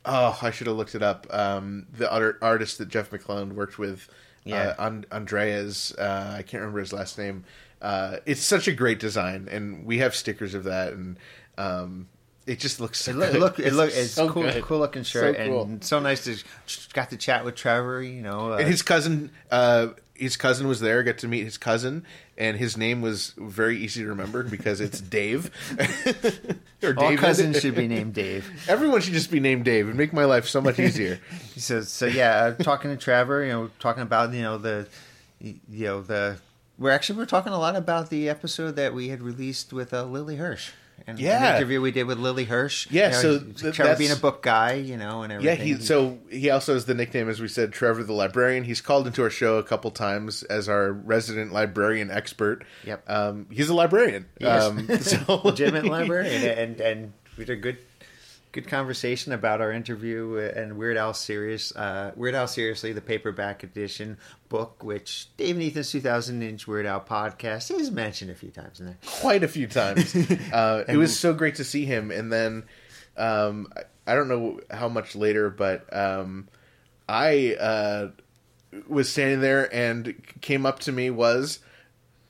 oh, 0.07 0.39
I 0.41 0.51
should 0.51 0.67
have 0.67 0.75
looked 0.77 0.95
it 0.95 1.03
up. 1.03 1.27
Um, 1.29 1.85
the 1.91 2.11
other 2.11 2.37
artist 2.41 2.77
that 2.79 2.87
Jeff 2.89 3.11
McClelland 3.11 3.53
worked 3.53 3.77
with, 3.77 4.07
Yeah. 4.45 4.75
uh, 4.79 4.87
and- 4.87 5.05
Andreas. 5.11 5.93
Uh, 5.93 6.33
I 6.37 6.41
can't 6.41 6.61
remember 6.61 6.79
his 6.79 6.93
last 6.93 7.17
name. 7.17 7.43
Uh, 7.81 8.17
it's 8.25 8.41
such 8.41 8.67
a 8.67 8.71
great 8.71 8.99
design, 8.99 9.47
and 9.51 9.85
we 9.85 9.99
have 9.99 10.15
stickers 10.15 10.53
of 10.55 10.63
that, 10.63 10.93
and 10.93 11.17
um, 11.59 12.07
it 12.47 12.59
just 12.59 12.79
looks 12.79 12.99
so 13.01 13.11
It 13.11 13.17
look, 13.17 13.31
good. 13.33 13.39
look, 13.41 13.59
it 13.59 13.73
look, 13.73 13.91
it's 13.93 14.11
so 14.11 14.29
cool, 14.29 14.43
good. 14.43 14.63
cool 14.63 14.79
looking 14.79 15.03
shirt, 15.03 15.35
So 15.35 15.45
cool. 15.45 15.61
and 15.63 15.83
so 15.83 15.99
nice 15.99 16.23
to 16.23 16.37
got 16.93 17.09
to 17.11 17.17
chat 17.17 17.43
with 17.45 17.55
Trevor. 17.55 18.01
You 18.01 18.21
know, 18.23 18.53
uh, 18.53 18.57
And 18.57 18.67
his 18.67 18.81
cousin, 18.81 19.29
uh, 19.51 19.89
his 20.15 20.37
cousin 20.37 20.67
was 20.67 20.79
there. 20.79 21.03
Got 21.03 21.19
to 21.19 21.27
meet 21.27 21.43
his 21.43 21.57
cousin, 21.57 22.03
and 22.37 22.57
his 22.57 22.77
name 22.77 23.01
was 23.01 23.33
very 23.37 23.77
easy 23.77 24.03
to 24.03 24.09
remember 24.09 24.43
because 24.43 24.79
it's 24.79 25.01
Dave. 25.17 25.51
or 26.83 26.89
all 26.97 27.09
David. 27.09 27.19
cousins 27.19 27.59
should 27.59 27.75
be 27.75 27.87
named 27.87 28.13
Dave. 28.13 28.49
Everyone 28.69 29.01
should 29.01 29.13
just 29.13 29.31
be 29.31 29.39
named 29.39 29.65
Dave 29.65 29.87
and 29.87 29.97
make 29.97 30.13
my 30.13 30.25
life 30.25 30.47
so 30.47 30.61
much 30.61 30.79
easier. 30.79 31.19
He 31.53 31.59
says, 31.59 31.89
so 31.89 32.05
yeah, 32.05 32.53
uh, 32.59 32.63
talking 32.63 32.91
to 32.91 32.97
Trevor, 32.97 33.43
you 33.43 33.51
know, 33.51 33.69
talking 33.79 34.03
about 34.03 34.33
you 34.33 34.41
know 34.41 34.57
the, 34.57 34.87
you 35.39 35.59
know 35.69 36.01
the. 36.01 36.37
We're 36.77 36.91
actually 36.91 37.17
we're 37.17 37.25
talking 37.25 37.53
a 37.53 37.59
lot 37.59 37.75
about 37.75 38.11
the 38.11 38.29
episode 38.29 38.75
that 38.75 38.93
we 38.93 39.09
had 39.09 39.23
released 39.23 39.73
with 39.73 39.93
uh, 39.93 40.03
Lily 40.03 40.35
Hirsch. 40.35 40.71
And 41.07 41.17
Yeah. 41.17 41.51
the 41.53 41.57
interview 41.57 41.79
we 41.79 41.91
did 41.91 42.03
with 42.03 42.17
Lily 42.19 42.43
Hirsch. 42.43 42.87
Yeah, 42.91 43.07
You 43.07 43.11
know, 43.13 43.19
so 43.55 43.71
Trevor 43.71 43.89
th- 43.91 43.97
being 43.97 44.11
a 44.11 44.15
book 44.17 44.43
guy, 44.43 44.73
you 44.73 44.97
know, 44.97 45.23
and 45.23 45.31
everything. 45.31 45.57
yeah, 45.67 45.75
he 45.77 45.81
so 45.81 46.19
he 46.29 46.49
also 46.49 46.73
has 46.73 46.83
the 46.85 46.93
nickname, 46.93 47.29
as 47.29 47.39
we 47.39 47.47
said, 47.47 47.71
Trevor 47.71 48.03
the 48.03 48.11
librarian. 48.13 48.65
He's 48.65 48.81
called 48.81 49.07
into 49.07 49.23
our 49.23 49.29
show 49.29 49.57
a 49.57 49.63
couple 49.63 49.89
times 49.91 50.43
as 50.43 50.67
our 50.67 50.91
resident 50.91 51.53
librarian 51.53 52.11
expert. 52.11 52.65
Yep. 52.85 53.09
um, 53.09 53.47
he's 53.49 53.69
a 53.69 53.73
librarian. 53.73 54.25
Yes. 54.39 54.63
Um, 54.63 54.97
so 55.01 55.41
legitimate 55.45 55.85
librarian, 55.97 56.43
and 56.43 56.81
and 56.81 57.13
we 57.37 57.43
had 57.45 57.51
a 57.51 57.55
good 57.55 57.77
good 58.61 58.67
conversation 58.67 59.33
about 59.33 59.61
our 59.61 59.71
interview 59.71 60.35
and 60.37 60.79
Weird 60.79 60.97
Al 60.97 61.13
Serious, 61.13 61.75
uh, 61.75 62.11
Weird 62.15 62.33
Al 62.33 62.47
Seriously, 62.47 62.91
the 62.91 63.01
paperback 63.01 63.61
edition 63.61 64.17
book, 64.49 64.83
which 64.83 65.27
Dave 65.37 65.57
and 65.57 65.63
Ethan's 65.63 65.91
2000 65.91 66.41
inch 66.41 66.67
Weird 66.67 66.87
Al 66.87 66.99
podcast 66.99 67.69
is 67.79 67.91
mentioned 67.91 68.31
a 68.31 68.33
few 68.33 68.49
times 68.49 68.79
in 68.79 68.87
there. 68.87 68.97
quite 69.05 69.43
a 69.43 69.47
few 69.47 69.67
times. 69.67 70.15
Uh, 70.51 70.83
it 70.87 70.97
was 70.97 71.17
so 71.17 71.33
great 71.33 71.55
to 71.55 71.63
see 71.63 71.85
him, 71.85 72.09
and 72.09 72.31
then 72.33 72.63
um, 73.15 73.71
I 73.75 74.11
I 74.11 74.15
don't 74.15 74.27
know 74.27 74.59
how 74.71 74.87
much 74.87 75.15
later, 75.15 75.49
but 75.49 75.93
um, 75.95 76.47
I 77.07 77.55
uh, 77.59 78.09
was 78.87 79.09
standing 79.09 79.41
there, 79.41 79.71
and 79.73 80.15
came 80.41 80.65
up 80.65 80.79
to 80.79 80.91
me 80.91 81.09
was 81.11 81.59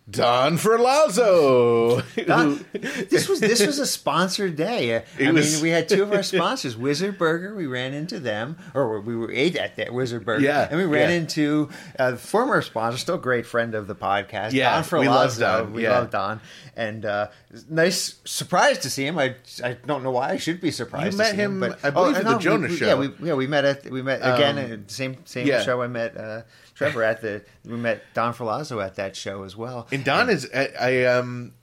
Don 0.10 0.58
Ferlazzo. 0.58 2.02
Don- 2.28 2.65
this 3.10 3.28
was 3.28 3.41
this 3.41 3.65
was 3.65 3.78
a 3.80 3.86
sponsored 3.86 4.56
day. 4.56 4.96
I 4.98 5.04
It 5.20 5.34
mean, 5.34 5.62
we 5.62 5.70
had 5.70 5.89
two 5.89 6.02
of 6.04 6.13
our 6.13 6.24
sponsors, 6.24 6.78
Wizard 6.78 7.17
Burger. 7.17 7.54
We 7.56 7.67
ran 7.67 7.93
into 7.93 8.20
them, 8.20 8.58
or 8.74 9.02
we 9.02 9.15
were 9.17 9.32
ate 9.32 9.58
at 9.58 9.76
that 9.76 9.93
Wizard 9.93 10.24
Burger. 10.26 10.43
Yeah, 10.46 10.67
and 10.70 10.78
we 10.80 10.86
ran 10.86 11.10
yeah. 11.10 11.15
into 11.17 11.70
the 11.98 12.15
former 12.15 12.62
sponsor, 12.62 12.98
still 12.98 13.17
great 13.17 13.46
friend 13.46 13.76
of 13.76 13.88
the 13.88 13.96
podcast. 13.96 14.54
Yeah, 14.54 14.82
Don 14.82 15.00
we 15.02 15.08
love 15.10 15.38
Don, 15.38 15.74
We 15.74 15.84
yeah. 15.84 16.00
love 16.00 16.10
Don, 16.10 16.39
and 16.78 17.06
uh, 17.06 17.28
nice 17.70 18.15
surprise 18.24 18.80
to 18.80 18.89
see 18.89 19.06
him. 19.06 19.17
I 19.20 19.36
I 19.62 19.74
don't 19.74 20.04
know 20.04 20.12
why 20.12 20.30
I 20.30 20.38
should 20.38 20.62
be 20.62 20.72
surprised. 20.72 21.06
You 21.06 21.12
to 21.12 21.17
met 21.17 21.32
see 21.32 21.38
him, 21.38 21.60
but 21.60 21.80
I 21.84 21.89
believe, 21.89 22.15
oh, 22.15 22.20
at 22.20 22.26
the 22.26 22.38
Jonas 22.38 22.72
we- 22.72 22.78
show. 22.78 22.86
Yeah, 22.88 22.96
we 22.96 23.28
yeah 23.28 23.34
we 23.34 23.48
met 23.48 23.65
at 23.65 23.89
we 23.89 24.02
met 24.02 24.20
again 24.20 24.58
Um, 24.58 24.72
at 24.72 24.88
the 24.88 24.93
same 24.93 25.17
same 25.26 25.48
yeah. 25.48 25.63
show. 25.63 25.82
I 25.82 25.88
met 25.88 26.15
uh, 26.15 26.41
Trevor 26.78 27.04
at 27.04 27.22
the 27.22 27.44
we 27.66 27.76
met 27.76 28.04
Don 28.13 28.34
Ferlazzo 28.34 28.84
at 28.84 28.96
that 28.96 29.16
show 29.16 29.44
as 29.44 29.56
well. 29.58 29.88
And 29.92 30.04
Don 30.06 30.30
is 30.30 30.48
I, 30.54 30.70
I 30.80 31.04
um 31.06 31.54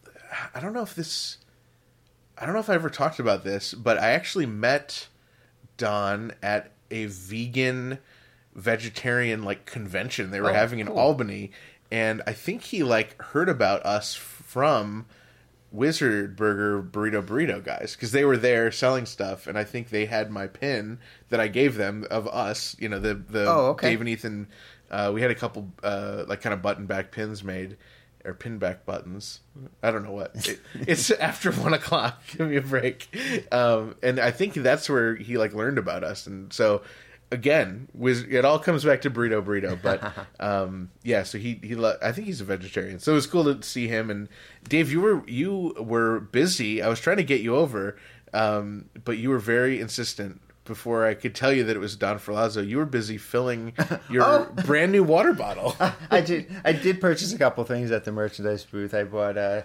I 0.55 0.61
don't 0.61 0.73
know 0.73 0.83
if 0.83 0.95
this 0.95 1.39
I 2.37 2.45
don't 2.45 2.55
know 2.55 2.61
if 2.61 2.69
I 2.69 2.75
ever 2.75 2.91
talked 2.91 3.21
about 3.21 3.45
this, 3.45 3.73
but 3.75 3.97
I 3.99 4.11
actually 4.11 4.47
met 4.47 5.07
Don 5.77 6.33
at 6.43 6.73
a 6.91 7.07
vegan 7.07 7.99
vegetarian 8.55 9.43
like 9.43 9.67
convention 9.67 10.31
they 10.31 10.41
were 10.41 10.51
Oh, 10.51 10.55
having 10.55 10.79
in 10.79 10.87
cool. 10.89 10.99
Albany 10.99 11.51
and 11.91 12.23
I 12.27 12.33
think 12.33 12.63
he 12.63 12.83
like 12.83 13.21
heard 13.21 13.49
about 13.49 13.85
us 13.85 14.15
from 14.15 15.07
Wizard 15.73 16.37
Burger 16.37 16.81
Burrito 16.83 17.21
Burrito 17.25 17.63
guys 17.65 17.97
because 17.97 18.13
they 18.13 18.25
were 18.25 18.37
there 18.37 18.71
selling 18.71 19.07
stuff 19.07 19.47
and 19.49 19.59
I 19.59 19.65
think 19.65 19.89
they 19.91 20.07
had 20.07 20.31
my 20.31 20.47
pin 20.47 20.99
that 21.31 21.41
I 21.41 21.49
gave 21.49 21.75
them 21.77 22.07
of 22.11 22.29
us, 22.29 22.77
you 22.79 22.89
know, 22.89 23.01
the 23.01 23.15
the 23.15 23.47
Oh, 23.49 23.67
okay. 23.71 23.91
Dave 23.91 24.01
and 24.01 24.09
Ethan 24.09 24.47
uh, 24.91 25.11
we 25.15 25.21
had 25.21 25.31
a 25.31 25.35
couple 25.35 25.73
uh, 25.83 26.25
like 26.27 26.41
kind 26.41 26.55
of 26.55 26.63
button 26.63 26.87
back 26.87 27.11
pins 27.11 27.43
made 27.43 27.77
or 28.25 28.35
pin 28.35 28.59
back 28.59 28.87
buttons. 28.87 29.41
I 29.83 29.91
don't 29.91 30.03
know 30.03 30.13
what. 30.13 30.49
It, 30.49 30.61
it's 30.89 31.11
after 31.11 31.53
one 31.53 31.75
o'clock. 31.75 32.23
Give 32.37 32.49
me 32.49 32.57
a 32.57 32.63
break. 32.63 33.09
Um, 33.53 33.97
and 34.03 34.19
I 34.19 34.31
think 34.31 34.55
that's 34.55 34.89
where 34.89 35.15
he 35.15 35.37
like 35.37 35.53
learned 35.55 35.79
about 35.79 36.05
us. 36.05 36.27
And 36.27 36.53
so 36.53 36.83
again, 37.31 37.89
it 38.01 38.45
all 38.45 38.59
comes 38.59 38.85
back 38.85 39.03
to 39.03 39.11
burrito 39.11 39.45
burrito. 39.45 39.79
But 39.81 40.13
um, 40.41 40.91
yeah, 41.03 41.23
so 41.23 41.39
he 41.39 41.61
he 41.63 41.75
lo- 41.75 41.99
I 42.03 42.13
think 42.13 42.27
he's 42.27 42.41
a 42.41 42.45
vegetarian. 42.45 42.99
So 42.99 43.13
it 43.13 43.17
was 43.17 43.27
cool 43.27 43.45
to 43.53 43.63
see 43.63 43.89
him. 43.89 44.11
And 44.11 44.29
Dave, 44.69 44.91
you 44.91 45.01
were 45.01 45.27
you 45.29 45.75
were 45.79 46.21
busy. 46.21 46.83
I 46.83 46.89
was 46.89 47.01
trying 47.01 47.19
to 47.19 47.25
get 47.25 47.43
you 47.43 47.57
over, 47.57 47.97
um, 48.33 48.87
but 49.05 49.19
you 49.19 49.29
were 49.31 49.39
very 49.39 49.81
insistent. 49.81 50.41
Before 50.65 51.07
I 51.07 51.13
could 51.15 51.35
tell 51.35 51.53
you 51.53 51.65
that 51.65 51.77
it 51.77 51.79
was 51.79 51.95
Don 51.95 52.19
Ferlazzo, 52.19 52.67
you 52.67 52.79
were 52.79 52.87
busy 52.87 53.19
filling 53.19 53.75
your 54.11 54.23
Oh. 54.25 54.49
brand 54.65 54.93
new 54.93 55.03
water 55.05 55.35
bottle. 55.35 55.77
I 56.11 56.21
did. 56.23 56.47
I 56.65 56.73
did 56.73 57.01
purchase 57.03 57.33
a 57.35 57.39
couple 57.39 57.65
things 57.65 57.91
at 57.91 58.05
the 58.05 58.13
merchandise 58.13 58.65
booth. 58.65 58.95
I 58.95 59.05
bought 59.05 59.37
uh, 59.37 59.63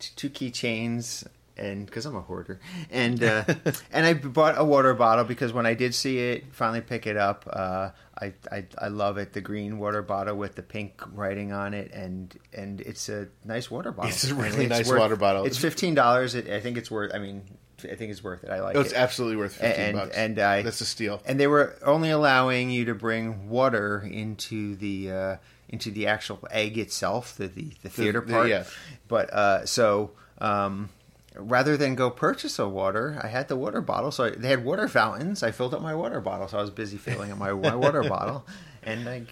t- 0.00 0.10
two 0.16 0.30
keychains, 0.30 1.24
and 1.56 1.86
because 1.86 2.06
I'm 2.06 2.16
a 2.16 2.20
hoarder, 2.22 2.58
and 2.90 3.22
uh, 3.22 3.44
and 3.92 4.04
I 4.04 4.14
bought 4.14 4.54
a 4.58 4.64
water 4.64 4.94
bottle 4.94 5.24
because 5.24 5.52
when 5.52 5.64
I 5.64 5.74
did 5.74 5.94
see 5.94 6.18
it, 6.18 6.46
finally 6.52 6.80
pick 6.80 7.06
it 7.06 7.16
up, 7.16 7.48
uh, 7.52 7.90
I, 8.20 8.32
I 8.50 8.64
I 8.78 8.88
love 8.88 9.18
it. 9.18 9.32
The 9.34 9.40
green 9.40 9.78
water 9.78 10.02
bottle 10.02 10.34
with 10.36 10.56
the 10.56 10.62
pink 10.62 11.02
writing 11.14 11.52
on 11.52 11.72
it, 11.72 11.92
and 11.92 12.36
and 12.52 12.80
it's 12.80 13.08
a 13.08 13.28
nice 13.44 13.70
water 13.70 13.92
bottle. 13.92 14.10
It's 14.10 14.28
a 14.28 14.34
really 14.34 14.66
nice 14.66 14.88
worth- 14.88 14.98
water 14.98 15.16
bottle. 15.16 15.44
It's 15.44 15.58
fifteen 15.58 15.94
dollars. 15.94 16.34
I 16.34 16.58
think 16.58 16.78
it's 16.78 16.90
worth. 16.90 17.14
I 17.14 17.18
mean, 17.20 17.42
I 17.84 17.94
think 17.94 18.10
it's 18.12 18.22
worth 18.22 18.44
it. 18.44 18.50
I 18.50 18.60
like 18.60 18.76
it. 18.76 18.80
it's 18.80 18.92
absolutely 18.92 19.36
worth 19.36 19.54
fifteen 19.54 19.84
and 19.86 19.96
bucks. 19.98 20.16
and 20.16 20.38
I 20.38 20.62
that's 20.62 20.80
a 20.80 20.84
steal. 20.86 21.20
and 21.26 21.38
they 21.40 21.46
were 21.46 21.76
only 21.84 22.10
allowing 22.10 22.70
you 22.70 22.84
to 22.86 22.94
bring 22.94 23.48
water 23.48 24.06
into 24.10 24.76
the 24.76 25.10
uh, 25.10 25.36
into 25.68 25.90
the 25.90 26.06
actual 26.06 26.38
egg 26.50 26.78
itself, 26.78 27.36
the 27.36 27.48
the, 27.48 27.72
the 27.82 27.88
theater 27.88 28.20
the- 28.20 28.32
part. 28.32 28.48
yeah. 28.48 28.64
But 29.08 29.32
uh, 29.32 29.66
so 29.66 30.10
um, 30.38 30.90
rather 31.36 31.76
than 31.76 31.94
go 31.94 32.10
purchase 32.10 32.58
a 32.58 32.68
water, 32.68 33.18
I 33.22 33.28
had 33.28 33.48
the 33.48 33.56
water 33.56 33.80
bottle. 33.80 34.10
So 34.10 34.24
I, 34.24 34.30
they 34.30 34.48
had 34.48 34.64
water 34.64 34.88
fountains. 34.88 35.42
I 35.42 35.50
filled 35.50 35.74
up 35.74 35.80
my 35.82 35.94
water 35.94 36.20
bottle. 36.20 36.48
So 36.48 36.58
I 36.58 36.60
was 36.60 36.70
busy 36.70 36.96
filling 36.98 37.32
up 37.32 37.38
my, 37.38 37.52
my 37.52 37.74
water 37.74 38.02
bottle, 38.08 38.46
and 38.82 39.08
I 39.08 39.22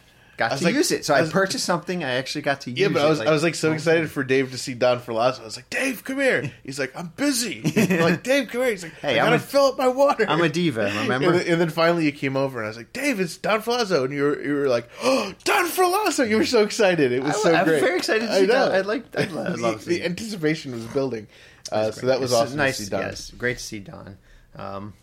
got 0.40 0.50
I 0.50 0.55
was 0.55 0.61
to 0.62 0.66
like- 0.66 0.74
use 0.74 0.90
it. 0.90 1.05
So 1.05 1.14
I 1.14 1.20
I, 1.22 1.29
purchased 1.29 1.64
something. 1.64 2.03
I 2.03 2.12
actually 2.14 2.42
got 2.42 2.62
to 2.62 2.70
use 2.70 2.79
yeah, 2.81 2.88
but. 2.88 3.03
I 3.03 3.09
was 3.09 3.20
I 3.20 3.31
was 3.31 3.42
like 3.44 3.55
so 3.55 3.70
excited 3.72 4.11
for 4.11 4.24
Dave 4.24 4.50
to 4.50 4.59
see 4.59 4.74
Don 4.74 4.98
Ferlazzo. 5.00 5.42
I 5.42 5.44
was 5.44 5.57
like, 5.57 5.70
Dave, 5.70 6.03
come 6.03 6.18
here. 6.18 6.50
He's 6.64 6.79
like, 6.79 6.92
I'm 6.96 7.12
busy. 7.16 7.62
I'm 7.76 8.00
like, 8.00 8.22
Dave, 8.22 8.48
come 8.48 8.62
here. 8.62 8.70
He's 8.70 8.83
like, 8.83 8.94
Hey, 8.94 9.18
I 9.18 9.24
I'm 9.24 9.26
gotta 9.33 9.37
a- 9.37 9.46
fill 9.46 9.66
up 9.66 9.79
my 9.79 9.87
water. 9.88 10.24
I'm 10.29 10.40
a 10.40 10.48
diva, 10.48 10.85
remember? 11.03 11.29
And 11.31 11.35
then, 11.40 11.46
and 11.53 11.61
then 11.61 11.70
finally 11.70 12.05
you 12.07 12.12
came 12.12 12.37
over 12.37 12.59
and 12.59 12.66
I 12.66 12.68
was 12.68 12.76
like, 12.76 12.92
Dave, 12.92 13.20
it's 13.20 13.37
Don 13.37 13.62
Ferlazzo, 13.62 14.05
and 14.05 14.12
you 14.12 14.22
were 14.24 14.42
you 14.42 14.55
were 14.55 14.68
like, 14.68 14.88
oh, 15.03 15.33
Don 15.44 15.66
Ferlazzo. 15.66 16.29
You 16.29 16.37
were 16.38 16.46
so 16.46 16.62
excited. 16.64 17.12
It 17.12 17.22
was 17.22 17.37
I- 17.37 17.38
so 17.40 17.55
I'm 17.55 17.64
great. 17.66 17.81
very 17.81 17.98
excited 17.98 18.26
to 18.26 18.33
I 18.33 18.40
see 18.40 18.46
know. 18.46 18.68
Don. 18.68 18.72
I 18.74 18.81
like- 18.81 19.16
I 19.16 19.24
lo- 19.31 19.44
I 19.44 19.50
The- 19.50 19.57
love 19.59 19.85
the, 19.85 20.05
anticipation 20.05 20.72
was 20.72 20.85
building. 20.87 21.26
Uh, 21.70 21.90
so 21.92 22.07
that 22.07 22.18
was 22.18 22.33
It's 22.33 22.40
awesome. 22.40 22.57
Nice, 22.57 22.79
to 22.79 22.85
see 22.85 22.90
Don. 22.90 23.00
yes, 23.03 23.31
great 23.31 23.59
to 23.59 23.62
see 23.62 23.79
Don. 23.81 24.16
Um, 24.57 24.94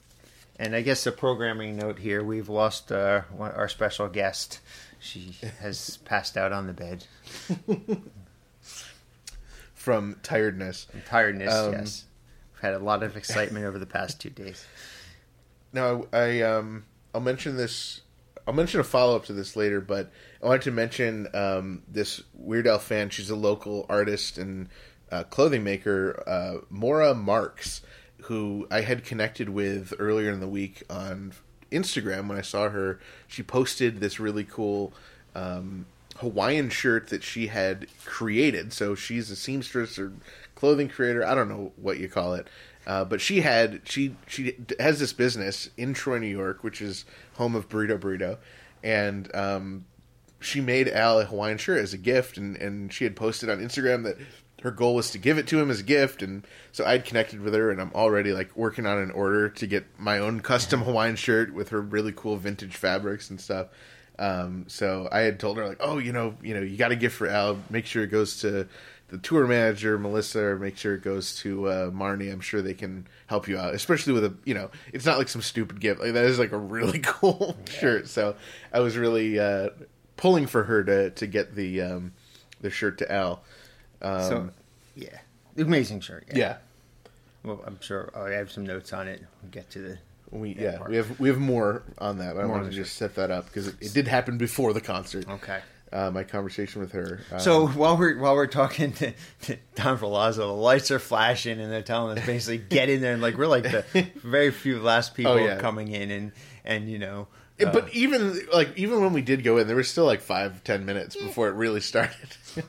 and 0.59 0.75
I 0.75 0.81
guess 0.81 1.05
a 1.05 1.11
programming 1.11 1.77
note 1.77 1.99
here: 1.99 2.23
we've 2.23 2.49
lost 2.49 2.91
uh, 2.91 3.21
our 3.39 3.69
special 3.69 4.07
guest. 4.09 4.59
She 4.99 5.35
has 5.59 5.97
passed 5.97 6.35
out 6.37 6.51
on 6.51 6.67
the 6.67 6.73
bed. 6.73 7.05
from 9.73 10.17
tiredness. 10.23 10.87
Tiredness, 11.05 11.53
Um, 11.53 11.71
yes. 11.73 12.05
We've 12.53 12.61
had 12.61 12.73
a 12.73 12.79
lot 12.79 13.03
of 13.03 13.15
excitement 13.15 13.65
over 13.65 13.79
the 13.79 13.85
past 13.85 14.19
two 14.19 14.29
days. 14.29 14.65
Now 15.71 16.05
I 16.11 16.41
um 16.41 16.85
I'll 17.13 17.21
mention 17.21 17.55
this. 17.57 18.01
I'll 18.47 18.53
mention 18.53 18.79
a 18.79 18.83
follow 18.83 19.15
up 19.15 19.25
to 19.25 19.33
this 19.33 19.55
later, 19.55 19.81
but 19.81 20.11
I 20.41 20.45
wanted 20.45 20.61
to 20.63 20.71
mention 20.71 21.27
um, 21.33 21.83
this 21.87 22.21
Weird 22.33 22.65
Al 22.65 22.79
fan. 22.79 23.09
She's 23.09 23.29
a 23.29 23.35
local 23.35 23.85
artist 23.89 24.37
and 24.37 24.69
uh, 25.11 25.23
clothing 25.23 25.63
maker, 25.65 26.23
uh, 26.25 26.65
Mora 26.69 27.13
Marks, 27.13 27.81
who 28.23 28.65
I 28.71 28.81
had 28.81 29.03
connected 29.03 29.49
with 29.49 29.93
earlier 29.99 30.31
in 30.31 30.39
the 30.39 30.47
week 30.47 30.83
on 30.89 31.33
Instagram 31.71 32.27
when 32.27 32.37
I 32.37 32.41
saw 32.41 32.69
her. 32.69 32.99
She 33.27 33.43
posted 33.43 33.99
this 33.99 34.19
really 34.19 34.43
cool 34.43 34.93
um, 35.35 35.85
Hawaiian 36.17 36.69
shirt 36.69 37.09
that 37.09 37.23
she 37.23 37.47
had 37.47 37.87
created. 38.05 38.73
So 38.73 38.95
she's 38.95 39.29
a 39.29 39.35
seamstress 39.35 39.99
or 39.99 40.13
clothing 40.55 40.89
creator. 40.89 41.25
I 41.25 41.35
don't 41.35 41.49
know 41.49 41.71
what 41.75 41.99
you 41.99 42.09
call 42.09 42.33
it. 42.33 42.47
Uh, 42.85 43.03
but 43.03 43.19
she 43.19 43.41
had 43.41 43.81
she 43.83 44.15
she 44.27 44.55
has 44.79 44.97
this 44.99 45.11
business 45.11 45.69
in 45.75 45.93
Troy, 45.93 46.19
New 46.19 46.27
York, 46.27 46.63
which 46.63 46.81
is 46.81 47.03
home 47.33 47.53
of 47.53 47.67
Burrito 47.67 47.99
Burrito, 47.99 48.37
and 48.81 49.33
um, 49.35 49.85
she 50.39 50.61
made 50.61 50.87
Al 50.87 51.19
a 51.19 51.25
Hawaiian 51.25 51.57
shirt 51.57 51.79
as 51.79 51.93
a 51.93 51.97
gift, 51.97 52.37
and, 52.37 52.55
and 52.55 52.93
she 52.93 53.03
had 53.03 53.13
posted 53.13 53.49
on 53.49 53.59
Instagram 53.59 54.05
that 54.05 54.17
her 54.63 54.71
goal 54.71 54.95
was 54.95 55.11
to 55.11 55.17
give 55.17 55.37
it 55.37 55.47
to 55.47 55.59
him 55.59 55.69
as 55.69 55.81
a 55.81 55.83
gift, 55.83 56.21
and 56.21 56.45
so 56.71 56.85
I'd 56.85 57.05
connected 57.05 57.41
with 57.41 57.53
her, 57.53 57.69
and 57.69 57.79
I'm 57.79 57.91
already 57.93 58.33
like 58.33 58.55
working 58.55 58.85
on 58.85 58.97
an 58.97 59.11
order 59.11 59.49
to 59.49 59.67
get 59.67 59.85
my 59.99 60.19
own 60.19 60.39
custom 60.39 60.81
Hawaiian 60.81 61.15
shirt 61.15 61.53
with 61.53 61.69
her 61.69 61.81
really 61.81 62.13
cool 62.15 62.37
vintage 62.37 62.75
fabrics 62.75 63.29
and 63.29 63.39
stuff. 63.39 63.67
Um, 64.19 64.65
so 64.67 65.07
I 65.11 65.19
had 65.19 65.39
told 65.39 65.57
her 65.57 65.67
like, 65.67 65.77
oh, 65.79 65.99
you 65.99 66.11
know, 66.11 66.35
you 66.41 66.55
know, 66.55 66.61
you 66.61 66.75
got 66.75 66.91
a 66.91 66.95
gift 66.95 67.15
for 67.15 67.27
Al. 67.27 67.59
Make 67.69 67.85
sure 67.85 68.03
it 68.03 68.07
goes 68.07 68.39
to 68.41 68.67
the 69.09 69.17
tour 69.19 69.47
manager, 69.47 69.97
Melissa, 69.97 70.43
or 70.43 70.59
make 70.59 70.77
sure 70.77 70.95
it 70.95 71.03
goes 71.03 71.37
to 71.37 71.67
uh, 71.67 71.91
Marnie. 71.91 72.31
I'm 72.31 72.41
sure 72.41 72.61
they 72.61 72.73
can 72.73 73.07
help 73.27 73.47
you 73.47 73.57
out, 73.57 73.73
especially 73.73 74.13
with 74.13 74.25
a, 74.25 74.33
you 74.43 74.53
know, 74.53 74.69
it's 74.91 75.05
not 75.05 75.17
like 75.17 75.29
some 75.29 75.41
stupid 75.41 75.79
gift. 75.79 76.01
Like 76.01 76.13
that 76.13 76.25
is 76.25 76.39
like 76.39 76.51
a 76.51 76.57
really 76.57 76.99
cool 77.03 77.55
shirt. 77.69 78.07
So 78.07 78.35
I 78.73 78.79
was 78.79 78.97
really 78.97 79.39
uh, 79.39 79.69
pulling 80.17 80.47
for 80.47 80.63
her 80.63 80.83
to 80.83 81.11
to 81.11 81.27
get 81.27 81.55
the 81.55 81.81
um, 81.81 82.13
the 82.59 82.69
shirt 82.69 82.97
to 82.99 83.11
Al. 83.11 83.43
Um, 84.01 84.21
so, 84.21 84.49
yeah, 84.95 85.17
amazing 85.57 86.01
shirt. 86.01 86.25
yeah. 86.33 86.57
Well, 87.43 87.63
I'm 87.65 87.79
sure 87.81 88.11
I 88.15 88.31
have 88.37 88.51
some 88.51 88.65
notes 88.65 88.91
on 88.93 89.07
it. 89.07 89.23
We'll 89.41 89.51
get 89.51 89.69
to 89.71 89.79
the. 89.79 89.97
We 90.29 90.55
yeah 90.59 90.77
part. 90.79 90.89
we 90.89 90.97
have 90.97 91.19
we 91.21 91.29
have 91.29 91.37
more 91.37 91.83
on 91.99 92.17
that. 92.17 92.35
But 92.35 92.41
I 92.41 92.47
More 92.47 92.55
on 92.55 92.61
wanted 92.63 92.71
to 92.71 92.75
just 92.75 92.95
set 92.97 93.15
that 93.15 93.31
up 93.31 93.45
because 93.45 93.67
it, 93.67 93.75
it 93.79 93.93
did 93.93 94.07
happen 94.09 94.37
before 94.37 94.73
the 94.73 94.81
concert. 94.81 95.25
Okay. 95.29 95.59
Uh, 95.89 96.11
my 96.11 96.25
conversation 96.25 96.81
with 96.81 96.91
her. 96.91 97.21
Um, 97.31 97.39
So 97.39 97.67
while 97.67 97.95
we're 97.95 98.19
while 98.19 98.35
we're 98.35 98.47
talking 98.47 98.91
to, 98.93 99.13
to 99.43 99.57
Don 99.75 99.97
Ferlazzo, 99.97 100.35
the 100.39 100.45
lights 100.47 100.91
are 100.91 100.99
flashing 100.99 101.61
and 101.61 101.71
they're 101.71 101.81
telling 101.81 102.17
us 102.17 102.25
basically 102.25 102.57
get 102.57 102.89
in 102.89 102.99
there 102.99 103.13
and 103.13 103.21
like 103.21 103.37
we're 103.37 103.47
like 103.47 103.63
the 103.63 103.85
very 104.15 104.51
few 104.51 104.79
last 104.81 105.15
people 105.15 105.31
Oh, 105.31 105.37
yeah. 105.37 105.59
coming 105.59 105.87
in 105.87 106.11
and 106.11 106.31
and 106.65 106.89
you 106.91 106.99
know 106.99 107.27
uh, 107.65 107.71
but 107.71 107.87
even 107.93 108.41
like 108.53 108.77
even 108.77 108.99
when 109.01 109.13
we 109.13 109.21
did 109.21 109.45
go 109.45 109.57
in, 109.59 109.65
there 109.67 109.77
was 109.77 109.87
still 109.89 110.05
like 110.05 110.19
five 110.19 110.61
ten 110.65 110.85
minutes 110.85 111.15
before 111.15 111.47
it 111.47 111.53
really 111.53 111.79
started. 111.81 112.35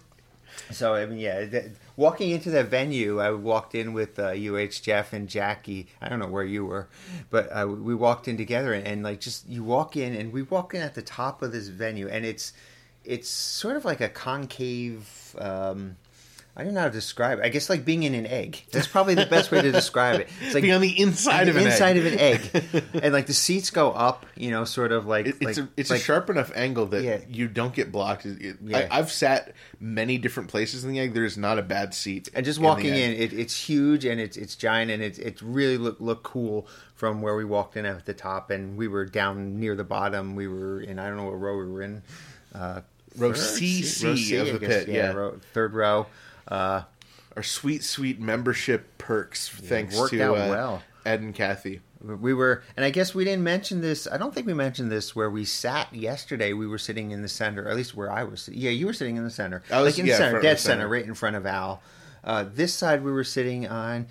so 0.71 0.95
I 0.95 1.07
mean 1.07 1.19
yeah 1.19 1.47
th- 1.47 1.73
walking 1.97 2.31
into 2.31 2.51
that 2.51 2.67
venue 2.67 3.21
I 3.21 3.31
walked 3.31 3.75
in 3.75 3.93
with 3.93 4.19
uh, 4.19 4.31
UH 4.31 4.81
Jeff 4.83 5.13
and 5.13 5.29
Jackie. 5.29 5.89
I 6.01 6.09
don't 6.09 6.19
know 6.19 6.29
where 6.29 6.45
you 6.45 6.65
were 6.65 6.89
but 7.31 7.49
uh, 7.51 7.67
we 7.67 7.95
walked 7.95 8.29
in 8.29 8.37
together 8.37 8.73
and, 8.73 8.87
and 8.87 9.03
like 9.03 9.21
just 9.21 9.49
you 9.49 9.65
walk 9.65 9.97
in 9.97 10.15
and 10.15 10.33
we 10.33 10.43
walk 10.43 10.75
in 10.75 10.81
at 10.81 10.95
the 10.95 11.03
top 11.03 11.43
of 11.43 11.53
this 11.53 11.69
venue 11.69 12.09
and 12.09 12.25
it's 12.25 12.53
it's 13.05 13.29
sort 13.29 13.77
of 13.77 13.85
like 13.85 14.01
a 14.01 14.09
concave 14.09 15.35
um, 15.39 15.97
I 16.59 16.65
don't 16.65 16.75
know 16.75 16.81
how 16.81 16.87
to 16.89 16.93
describe 16.93 17.39
it. 17.39 17.45
I 17.45 17.51
guess 17.51 17.71
like 17.71 17.85
being 17.85 18.03
in 18.03 18.15
an 18.17 18.27
egg. 18.27 18.65
That's 18.73 18.89
probably 18.89 19.15
the 19.15 19.27
best 19.27 19.53
way 19.53 19.63
to 19.63 19.71
describe 19.71 20.19
it. 20.21 20.29
It's 20.43 20.55
like 20.55 20.63
Being 20.63 20.75
on 20.75 20.81
the 20.81 21.01
inside 21.01 21.43
on 21.43 21.49
of 21.51 21.55
the 21.55 21.61
an 21.61 21.67
inside 21.69 21.97
egg. 21.97 21.99
of 21.99 22.07
an 22.13 22.19
egg, 22.19 22.85
and 23.05 23.13
like 23.13 23.27
the 23.27 23.33
seats 23.33 23.71
go 23.71 23.93
up. 23.93 24.27
You 24.35 24.51
know, 24.51 24.65
sort 24.65 24.91
of 24.91 25.07
like 25.07 25.27
It- 25.27 25.37
it's 25.41 25.59
like, 25.59 25.67
a 25.67 25.69
it's 25.77 25.91
like, 25.91 26.01
a 26.01 26.03
sharp 26.03 26.29
enough 26.31 26.51
angle 26.57 26.87
that 26.87 27.03
Yeah. 27.05 27.21
you 27.31 27.47
don't 27.47 27.73
get 27.73 27.93
blocked. 27.93 28.27
It- 28.27 28.43
it- 28.43 28.57
Yeah. 28.65 28.89
I, 28.91 28.99
I've 28.99 29.13
sat 29.13 29.53
many 29.79 30.19
different 30.19 30.49
places 30.49 30.85
in 30.85 30.91
the 30.91 30.99
egg. 30.99 31.15
There 31.15 31.25
is 31.25 31.39
not 31.39 31.61
a 31.61 31.63
bad 31.63 31.95
seat. 31.95 32.29
And 32.35 32.45
just 32.45 32.59
in 32.59 32.65
walking 32.65 32.87
in, 32.95 33.13
egg. 33.13 33.33
it, 33.33 33.39
it's 33.39 33.57
huge 33.69 34.05
and 34.05 34.21
it's 34.21 34.37
it's 34.37 34.57
giant 34.57 34.91
and 34.91 35.01
it's 35.01 35.19
it's 35.21 35.41
really 35.43 35.79
look 35.79 35.99
look 36.01 36.25
cool 36.25 36.67
from 36.97 37.23
where 37.23 37.37
we 37.37 37.45
walked 37.45 37.77
in 37.77 37.87
at 37.87 38.05
the 38.05 38.15
top 38.15 38.51
and 38.51 38.77
we 38.77 38.89
were 38.89 39.05
down 39.05 39.61
near 39.61 39.77
the 39.77 39.85
bottom. 39.85 40.35
We 40.35 40.49
were 40.49 40.81
in 40.81 40.99
I 40.99 41.07
don't 41.07 41.19
know 41.19 41.27
what 41.27 41.39
row 41.41 41.57
we 41.57 41.67
were 41.71 41.83
in. 41.83 42.03
Uh, 42.53 42.81
Row? 43.17 43.33
C, 43.33 43.83
C 43.83 44.37
of 44.37 44.53
the 44.53 44.61
pit, 44.65 44.87
yeah. 44.87 45.13
row, 45.13 45.39
third 45.53 45.75
row. 45.75 46.07
Uh, 46.49 46.83
our 47.37 47.43
sweet 47.43 47.85
sweet 47.85 48.19
membership 48.21 48.99
perks. 48.99 49.49
thanks 49.49 49.97
worked 49.97 50.13
to 50.15 50.31
uh, 50.35 50.49
well. 50.49 50.83
Ed 51.07 51.21
and 51.21 51.35
Kathy. 51.35 51.81
we 52.03 52.35
were, 52.35 52.63
and 52.77 52.85
I 52.85 52.91
guess 52.91 53.15
we 53.15 53.25
didn't 53.25 53.45
mention 53.45 53.81
this. 53.81 54.07
I 54.11 54.17
don't 54.19 54.35
think 54.35 54.47
we 54.47 54.55
mentioned 54.55 54.91
this 54.91 55.15
where 55.17 55.31
we 55.31 55.45
sat 55.45 55.93
yesterday. 55.95 56.53
We 56.53 56.67
were 56.67 56.79
sitting 56.79 57.11
in 57.13 57.23
the 57.23 57.29
center, 57.29 57.65
or 57.65 57.69
at 57.69 57.77
least 57.77 57.95
where 57.95 58.11
I 58.11 58.25
was. 58.25 58.49
Yeah, 58.53 58.71
you 58.71 58.87
were 58.87 58.93
sitting 58.93 59.17
in 59.17 59.25
the 59.25 59.31
center, 59.31 59.63
I 59.71 59.81
was- 59.81 59.95
like 59.95 59.99
in 60.01 60.07
the 60.07 60.13
center, 60.13 60.41
dead 60.41 60.49
row 60.51 60.55
center. 60.57 60.81
center, 60.81 60.89
right 60.89 61.05
in 61.05 61.15
front 61.15 61.37
of 61.37 61.47
Al. 61.47 61.83
Uh, 62.25 62.45
this 62.53 62.75
side 62.75 63.03
we 63.05 63.13
were 63.13 63.25
sitting 63.25 63.67
on 63.69 64.07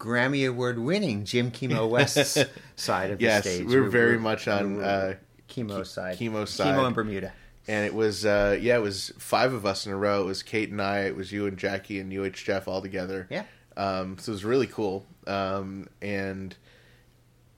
Grammy 0.00 0.48
Award 0.48 0.78
winning 0.78 1.24
Jim 1.24 1.50
Kimo 1.50 1.86
West's 1.88 2.38
side 2.76 3.10
of 3.10 3.20
Yes, 3.20 3.44
the 3.44 3.50
stage. 3.50 3.66
we 3.66 3.78
were 3.80 3.88
very 3.88 4.18
much 4.18 4.48
on, 4.48 4.72
we 4.72 4.78
were 4.78 4.84
uh, 4.84 5.14
Kimo's 5.48 5.90
side. 5.90 6.16
Kimo's 6.18 6.50
side. 6.50 6.74
Kimo 6.74 6.86
in 6.86 6.92
Bermuda. 6.94 7.32
And 7.68 7.84
it 7.84 7.94
was 7.94 8.24
uh 8.24 8.56
yeah 8.60 8.76
it 8.76 8.82
was 8.82 9.12
five 9.18 9.52
of 9.52 9.64
us 9.66 9.86
in 9.86 9.92
a 9.92 9.96
row 9.96 10.22
it 10.22 10.26
was 10.26 10.42
kate 10.42 10.70
and 10.70 10.80
i 10.80 11.00
it 11.00 11.16
was 11.16 11.32
you 11.32 11.46
and 11.46 11.56
jackie 11.58 11.98
and 11.98 12.12
uh 12.12 12.42
jeff 12.42 12.68
all 12.68 12.80
together 12.82 13.26
Yeah. 13.30 13.44
um 13.76 14.18
so 14.18 14.32
it 14.32 14.34
was 14.34 14.44
really 14.44 14.66
cool 14.66 15.04
um 15.26 15.88
and 16.00 16.56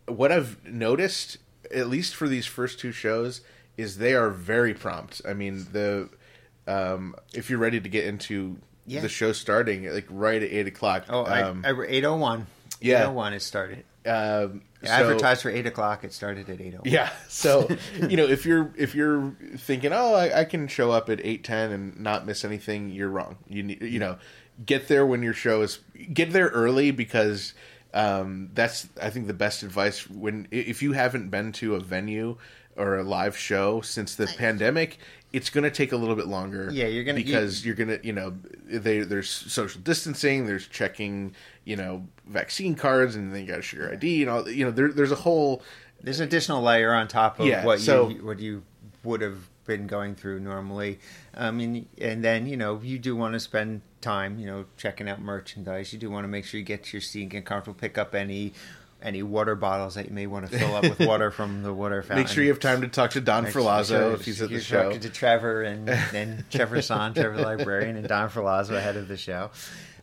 what 0.07 0.33
i've 0.33 0.65
noticed 0.67 1.39
at 1.75 1.89
least 1.89 2.15
for 2.15 2.29
these 2.29 2.47
first 2.47 2.79
two 2.81 2.93
shows 2.93 3.43
is 3.77 3.99
they 3.99 4.15
are 4.15 4.31
very 4.31 4.75
prompt 4.75 5.21
i 5.29 5.35
mean 5.35 5.67
the 5.73 6.09
um 6.67 7.15
if 7.35 7.51
you're 7.51 7.59
ready 7.59 7.81
to 7.81 7.89
get 7.89 8.05
into 8.07 8.57
Yeah. 8.87 9.01
the 9.03 9.09
show 9.09 9.33
starting 9.33 9.85
like 9.93 10.07
right 10.09 10.43
at 10.43 10.51
eight 10.51 10.67
o'clock 10.67 11.05
Oh, 11.11 11.27
um, 11.27 11.63
I, 11.65 11.71
I, 11.71 11.87
801. 11.87 12.47
yeah. 12.81 13.01
801 13.03 13.33
it 13.35 13.43
started. 13.43 13.85
um, 14.07 14.63
so- 14.85 14.91
Advertised 14.91 15.43
for 15.43 15.51
8 15.51 15.67
o'clock. 15.67 16.05
It 16.05 16.13
started 16.13 16.49
at 16.49 16.61
801. 16.61 16.83
Yeah. 16.93 17.11
So, 17.29 17.69
you 18.09 18.17
know, 18.17 18.27
if 18.27 18.47
you're 18.47 18.73
if 18.77 18.95
you're 18.95 19.37
thinking, 19.57 19.93
oh, 19.93 20.15
I, 20.15 20.41
I 20.41 20.45
can 20.45 20.69
show 20.69 20.91
up 20.91 21.09
at 21.09 21.21
eight 21.25 21.45
ten 21.45 21.73
and 21.73 21.99
not 21.99 22.27
miss 22.27 22.45
anything, 22.45 22.91
you're 22.91 23.09
wrong. 23.09 23.39
You 23.49 23.63
need, 23.65 23.83
you 23.83 23.99
know, 23.99 24.19
get 24.65 24.89
there 24.89 25.05
when 25.07 25.23
your 25.23 25.33
show 25.35 25.63
is. 25.63 25.81
Get 26.13 26.33
there 26.33 26.49
early 26.49 26.91
because 26.91 27.55
um, 27.95 28.51
that's 28.55 28.89
I 29.01 29.11
think 29.11 29.27
the 29.27 29.35
best 29.35 29.63
advice 29.63 30.09
when 30.09 30.47
if 30.51 30.83
you 30.83 30.93
haven't 30.93 31.31
been 31.31 31.53
to 31.53 31.75
a 31.75 31.81
venue 31.81 32.37
or 32.79 32.97
a 32.99 33.03
live 33.03 33.37
show 33.37 33.81
since 33.81 34.15
the 34.15 34.27
pandemic. 34.39 34.99
It's 35.33 35.51
going 35.51 35.65
to 35.65 35.71
take 35.71 35.93
a 35.93 35.97
little 35.97 36.17
bit 36.17 36.27
longer. 36.27 36.71
Yeah, 36.73 36.87
you're 36.87 37.05
gonna- 37.05 37.17
because 37.17 37.65
you're 37.67 37.75
gonna, 37.75 37.99
you 38.03 38.15
know, 38.15 38.35
they, 38.65 39.01
there's 39.01 39.29
social 39.29 39.81
distancing, 39.83 40.47
there's 40.47 40.67
checking, 40.67 41.35
you 41.65 41.77
know, 41.77 42.07
vaccine 42.27 42.75
cards, 42.75 43.15
and 43.15 43.35
then 43.35 43.43
you 43.43 43.47
got 43.49 43.57
to 43.57 43.63
show 43.63 43.77
your 43.77 43.93
ID 43.93 44.23
and 44.23 44.31
all. 44.31 44.49
You 44.49 44.65
know, 44.65 44.71
there, 44.71 44.91
there's 44.91 45.13
a 45.13 45.17
whole 45.17 45.63
There's 46.03 46.21
an 46.21 46.27
additional 46.29 46.63
layer 46.63 46.95
on 46.95 47.09
top 47.09 47.41
of 47.41 47.47
Yeah, 47.47 47.65
what 47.65 47.81
so- 47.81 48.09
you 48.09 48.25
what 48.25 48.39
you 48.39 48.63
would 49.05 49.21
have 49.21 49.49
been 49.67 49.87
going 49.87 50.15
through 50.15 50.41
normally. 50.41 50.99
I 51.37 51.51
mean, 51.51 51.87
and 52.01 52.25
then 52.25 52.47
you 52.47 52.57
know 52.57 52.81
you 52.83 52.99
do 52.99 53.15
want 53.15 53.35
to 53.35 53.41
spend 53.41 53.83
time, 54.01 54.39
you 54.39 54.47
know, 54.47 54.65
checking 54.79 55.09
out 55.11 55.21
merchandise. 55.21 55.93
You 55.93 55.99
do 55.99 56.09
want 56.09 56.25
to 56.25 56.29
make 56.29 56.47
sure 56.47 56.59
you 56.59 56.65
get 56.65 56.85
to 56.85 56.97
your 56.97 57.01
seat 57.03 57.23
and 57.23 57.31
get 57.31 57.45
comfortable. 57.45 57.79
Pick 57.79 57.99
up 57.99 58.15
any 58.15 58.55
any 59.03 59.23
water 59.23 59.55
bottles 59.55 59.95
that 59.95 60.09
you 60.09 60.15
may 60.15 60.27
want 60.27 60.51
to 60.51 60.59
fill 60.59 60.75
up 60.75 60.83
with 60.83 60.99
water 61.07 61.31
from 61.31 61.63
the 61.63 61.73
water 61.73 62.03
fountain. 62.03 62.25
Make 62.25 62.29
sure 62.29 62.43
you 62.43 62.51
have 62.51 62.61
time 62.61 62.81
to 62.81 62.89
talk 62.89 63.13
to 63.13 63.21
Don 63.21 63.45
Make 63.45 63.53
Ferlazzo 63.53 63.87
sure, 63.87 64.13
if 64.13 64.25
he's 64.25 64.43
at 64.43 64.51
the 64.51 64.61
show. 64.61 64.85
Talking 64.85 65.01
to 65.01 65.11
Trevor 65.11 65.63
and, 65.63 65.89
then 66.13 66.45
Trevor 66.51 66.83
San, 66.83 67.15
Trevor 67.15 67.37
the 67.37 67.43
librarian, 67.43 67.97
and 67.97 68.09
Don 68.09 68.29
Ferlazzo 68.29 68.77
ahead 68.77 68.97
of 68.97 69.09
the 69.09 69.17
show. 69.17 69.51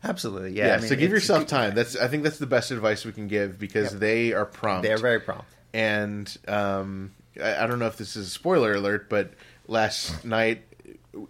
Absolutely, 0.02 0.52
yeah. 0.52 0.66
yeah 0.66 0.74
I 0.74 0.78
mean, 0.78 0.88
so 0.88 0.96
give 0.96 1.10
yourself 1.10 1.46
time. 1.46 1.74
That's 1.74 1.96
I 1.96 2.08
think 2.08 2.22
that's 2.22 2.38
the 2.38 2.46
best 2.46 2.70
advice 2.70 3.04
we 3.04 3.12
can 3.12 3.28
give 3.28 3.58
because 3.58 3.92
yep. 3.92 4.00
they 4.00 4.32
are 4.32 4.46
prompt. 4.46 4.84
They're 4.84 4.98
very 4.98 5.20
prompt. 5.20 5.46
And 5.74 6.34
um, 6.48 7.12
I, 7.42 7.64
I 7.64 7.66
don't 7.66 7.78
know 7.78 7.86
if 7.86 7.96
this 7.96 8.16
is 8.16 8.28
a 8.28 8.30
spoiler 8.30 8.74
alert, 8.74 9.08
but 9.08 9.32
last 9.66 10.24
night 10.24 10.62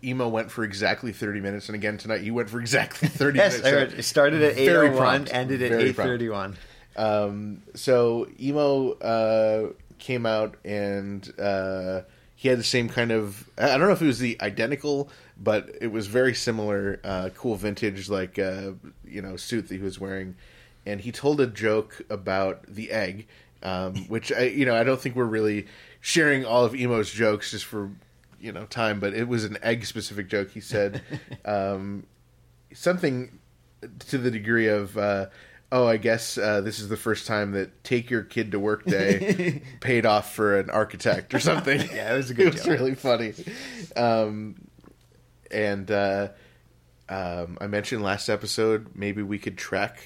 Emo 0.04 0.28
went 0.28 0.50
for 0.50 0.64
exactly 0.64 1.12
30 1.12 1.40
minutes, 1.40 1.68
and 1.68 1.74
again 1.74 1.96
tonight 1.98 2.22
you 2.22 2.34
went 2.34 2.50
for 2.50 2.60
exactly 2.60 3.08
30 3.08 3.38
yes, 3.38 3.62
minutes. 3.62 3.94
Yes, 3.96 4.06
started 4.06 4.42
at 4.42 4.56
8:01, 4.56 5.28
ended 5.32 5.62
at 5.62 5.72
8:31. 5.72 6.56
Um, 6.96 7.62
so 7.74 8.28
emo 8.40 8.92
uh, 8.92 9.72
came 9.98 10.26
out 10.26 10.56
and 10.64 11.32
uh, 11.38 12.02
he 12.34 12.48
had 12.48 12.58
the 12.58 12.64
same 12.64 12.88
kind 12.88 13.10
of 13.10 13.48
I 13.58 13.78
don't 13.78 13.80
know 13.80 13.92
if 13.92 14.02
it 14.02 14.06
was 14.06 14.18
the 14.18 14.36
identical, 14.40 15.10
but 15.36 15.70
it 15.80 15.88
was 15.88 16.06
very 16.06 16.34
similar, 16.34 17.00
uh, 17.02 17.30
cool 17.34 17.56
vintage 17.56 18.08
like 18.08 18.38
uh, 18.38 18.72
you 19.04 19.22
know 19.22 19.36
suit 19.36 19.68
that 19.68 19.74
he 19.74 19.80
was 19.80 19.98
wearing, 19.98 20.36
and 20.84 21.00
he 21.00 21.12
told 21.12 21.40
a 21.40 21.46
joke 21.46 22.02
about 22.10 22.66
the 22.66 22.90
egg, 22.90 23.26
um, 23.62 23.94
which 24.08 24.32
I 24.32 24.44
you 24.44 24.66
know 24.66 24.76
I 24.76 24.84
don't 24.84 25.00
think 25.00 25.16
we're 25.16 25.24
really 25.24 25.66
sharing 26.00 26.44
all 26.44 26.64
of 26.64 26.74
emo's 26.74 27.10
jokes 27.10 27.50
just 27.50 27.64
for 27.64 27.90
you 28.38 28.52
know 28.52 28.66
time, 28.66 29.00
but 29.00 29.14
it 29.14 29.28
was 29.28 29.44
an 29.44 29.58
egg 29.62 29.86
specific 29.86 30.28
joke. 30.28 30.50
He 30.50 30.60
said 30.60 31.02
um, 31.44 32.06
something 32.72 33.38
to 34.08 34.18
the 34.18 34.30
degree 34.30 34.68
of. 34.68 34.96
Uh, 34.96 35.26
Oh, 35.72 35.86
I 35.86 35.96
guess 35.96 36.38
uh, 36.38 36.60
this 36.60 36.78
is 36.78 36.88
the 36.88 36.96
first 36.96 37.26
time 37.26 37.52
that 37.52 37.82
"Take 37.82 38.08
Your 38.10 38.22
Kid 38.22 38.52
to 38.52 38.60
Work" 38.60 38.84
day 38.84 39.62
paid 39.80 40.06
off 40.06 40.32
for 40.32 40.58
an 40.58 40.70
architect 40.70 41.34
or 41.34 41.40
something. 41.40 41.80
Yeah, 41.92 42.14
it 42.14 42.16
was 42.16 42.30
a 42.30 42.34
good 42.34 42.46
It 42.48 42.52
was 42.54 42.62
joke. 42.62 42.78
really 42.78 42.94
funny. 42.94 43.34
Um, 43.96 44.54
and 45.50 45.90
uh, 45.90 46.28
um, 47.08 47.58
I 47.60 47.66
mentioned 47.66 48.02
last 48.02 48.28
episode 48.28 48.88
maybe 48.94 49.22
we 49.22 49.38
could 49.38 49.58
track 49.58 49.98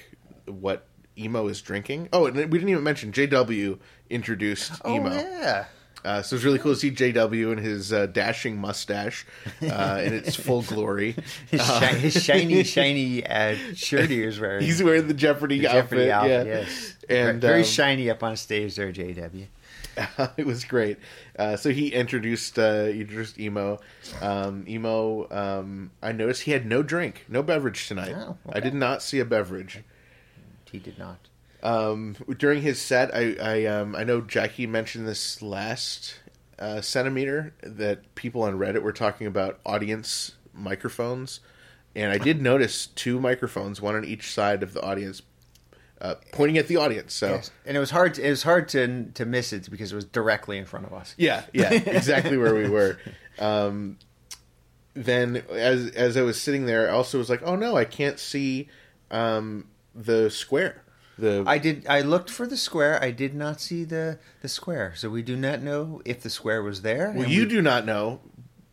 what 0.45 0.87
emo 1.17 1.47
is 1.47 1.61
drinking. 1.61 2.09
Oh, 2.11 2.25
and 2.25 2.35
we 2.35 2.45
didn't 2.57 2.69
even 2.69 2.83
mention 2.83 3.11
JW 3.11 3.77
introduced 4.09 4.73
emo. 4.85 5.09
Oh 5.11 5.13
yeah. 5.13 5.65
Uh, 6.03 6.21
so 6.21 6.35
it's 6.35 6.43
really 6.45 6.57
cool 6.59 6.73
to 6.73 6.79
see 6.79 6.91
JW 6.91 7.51
and 7.51 7.59
his 7.59 7.93
uh, 7.93 8.07
dashing 8.07 8.57
mustache 8.57 9.25
uh, 9.61 10.01
in 10.03 10.13
its 10.13 10.35
full 10.35 10.61
glory. 10.73 11.15
His, 11.49 11.61
shi- 11.65 11.85
his 11.99 12.23
shiny, 12.23 12.63
shiny 12.65 13.25
uh, 13.25 13.55
shirt 13.75 14.09
he 14.09 14.25
was 14.25 14.39
wearing. 14.39 14.63
He's 14.63 14.81
wearing 14.81 15.07
the 15.07 15.13
Jeopardy, 15.13 15.59
The 15.59 15.67
outfit. 15.67 16.07
Jeopardy 16.07 16.11
outfit, 16.11 16.47
yeah. 16.47 16.53
yes. 16.61 16.95
And 17.09 17.41
very 17.41 17.59
um, 17.61 17.65
shiny 17.65 18.09
up 18.09 18.23
on 18.23 18.35
stage 18.35 18.75
there, 18.75 18.91
JW. 18.91 19.45
it 20.37 20.45
was 20.45 20.63
great. 20.63 20.97
Uh, 21.37 21.57
so 21.57 21.69
he 21.69 21.89
introduced 21.89 22.57
uh, 22.57 22.85
introduced 22.89 23.39
emo. 23.39 23.79
Um, 24.21 24.65
emo. 24.67 25.27
Um, 25.29 25.91
I 26.01 26.13
noticed 26.13 26.43
he 26.43 26.51
had 26.51 26.65
no 26.65 26.81
drink, 26.81 27.25
no 27.27 27.43
beverage 27.43 27.87
tonight. 27.87 28.15
Oh, 28.15 28.37
I 28.51 28.59
did 28.61 28.73
not 28.73 29.01
see 29.03 29.19
a 29.19 29.25
beverage. 29.25 29.83
He 30.71 30.79
did 30.79 30.97
not. 30.97 31.27
Um, 31.63 32.15
during 32.37 32.61
his 32.61 32.81
set, 32.81 33.13
I 33.13 33.35
I, 33.41 33.65
um, 33.65 33.95
I 33.95 34.03
know 34.03 34.21
Jackie 34.21 34.67
mentioned 34.67 35.07
this 35.07 35.41
last 35.41 36.15
uh, 36.57 36.81
centimeter 36.81 37.53
that 37.61 38.15
people 38.15 38.43
on 38.43 38.57
Reddit 38.57 38.81
were 38.81 38.93
talking 38.93 39.27
about 39.27 39.59
audience 39.65 40.33
microphones, 40.53 41.39
and 41.95 42.11
I 42.11 42.17
did 42.17 42.41
notice 42.41 42.87
two 42.87 43.19
microphones, 43.19 43.81
one 43.81 43.95
on 43.95 44.05
each 44.05 44.31
side 44.31 44.63
of 44.63 44.73
the 44.73 44.81
audience, 44.81 45.21
uh, 45.99 46.15
pointing 46.31 46.57
at 46.57 46.67
the 46.67 46.77
audience. 46.77 47.13
So. 47.13 47.29
Yes. 47.29 47.51
And 47.65 47.77
it 47.77 47.79
was 47.79 47.91
hard. 47.91 48.15
To, 48.15 48.25
it 48.25 48.29
was 48.29 48.43
hard 48.43 48.67
to 48.69 49.05
to 49.13 49.25
miss 49.25 49.53
it 49.53 49.69
because 49.69 49.91
it 49.91 49.95
was 49.95 50.05
directly 50.05 50.57
in 50.57 50.65
front 50.65 50.85
of 50.87 50.93
us. 50.93 51.13
Yeah, 51.17 51.43
yeah, 51.53 51.73
exactly 51.85 52.37
where 52.37 52.55
we 52.55 52.69
were. 52.69 52.97
Um, 53.37 53.97
then, 54.93 55.43
as 55.49 55.91
as 55.91 56.17
I 56.17 56.21
was 56.21 56.41
sitting 56.41 56.65
there, 56.65 56.89
I 56.89 56.93
also 56.93 57.17
was 57.17 57.29
like, 57.29 57.41
"Oh 57.43 57.55
no, 57.55 57.77
I 57.77 57.85
can't 57.85 58.19
see 58.19 58.67
um, 59.09 59.67
the 59.95 60.29
square." 60.29 60.80
The 61.21 61.43
I 61.47 61.57
did. 61.57 61.85
I 61.87 62.01
looked 62.01 62.29
for 62.29 62.45
the 62.47 62.57
square. 62.57 63.01
I 63.01 63.11
did 63.11 63.33
not 63.33 63.61
see 63.61 63.83
the 63.85 64.19
the 64.41 64.49
square. 64.49 64.93
So 64.95 65.09
we 65.09 65.21
do 65.21 65.35
not 65.37 65.61
know 65.61 66.01
if 66.03 66.21
the 66.21 66.29
square 66.29 66.61
was 66.63 66.81
there. 66.81 67.13
well, 67.15 67.27
you 67.29 67.43
we- 67.43 67.49
do 67.49 67.61
not 67.61 67.85
know 67.85 68.19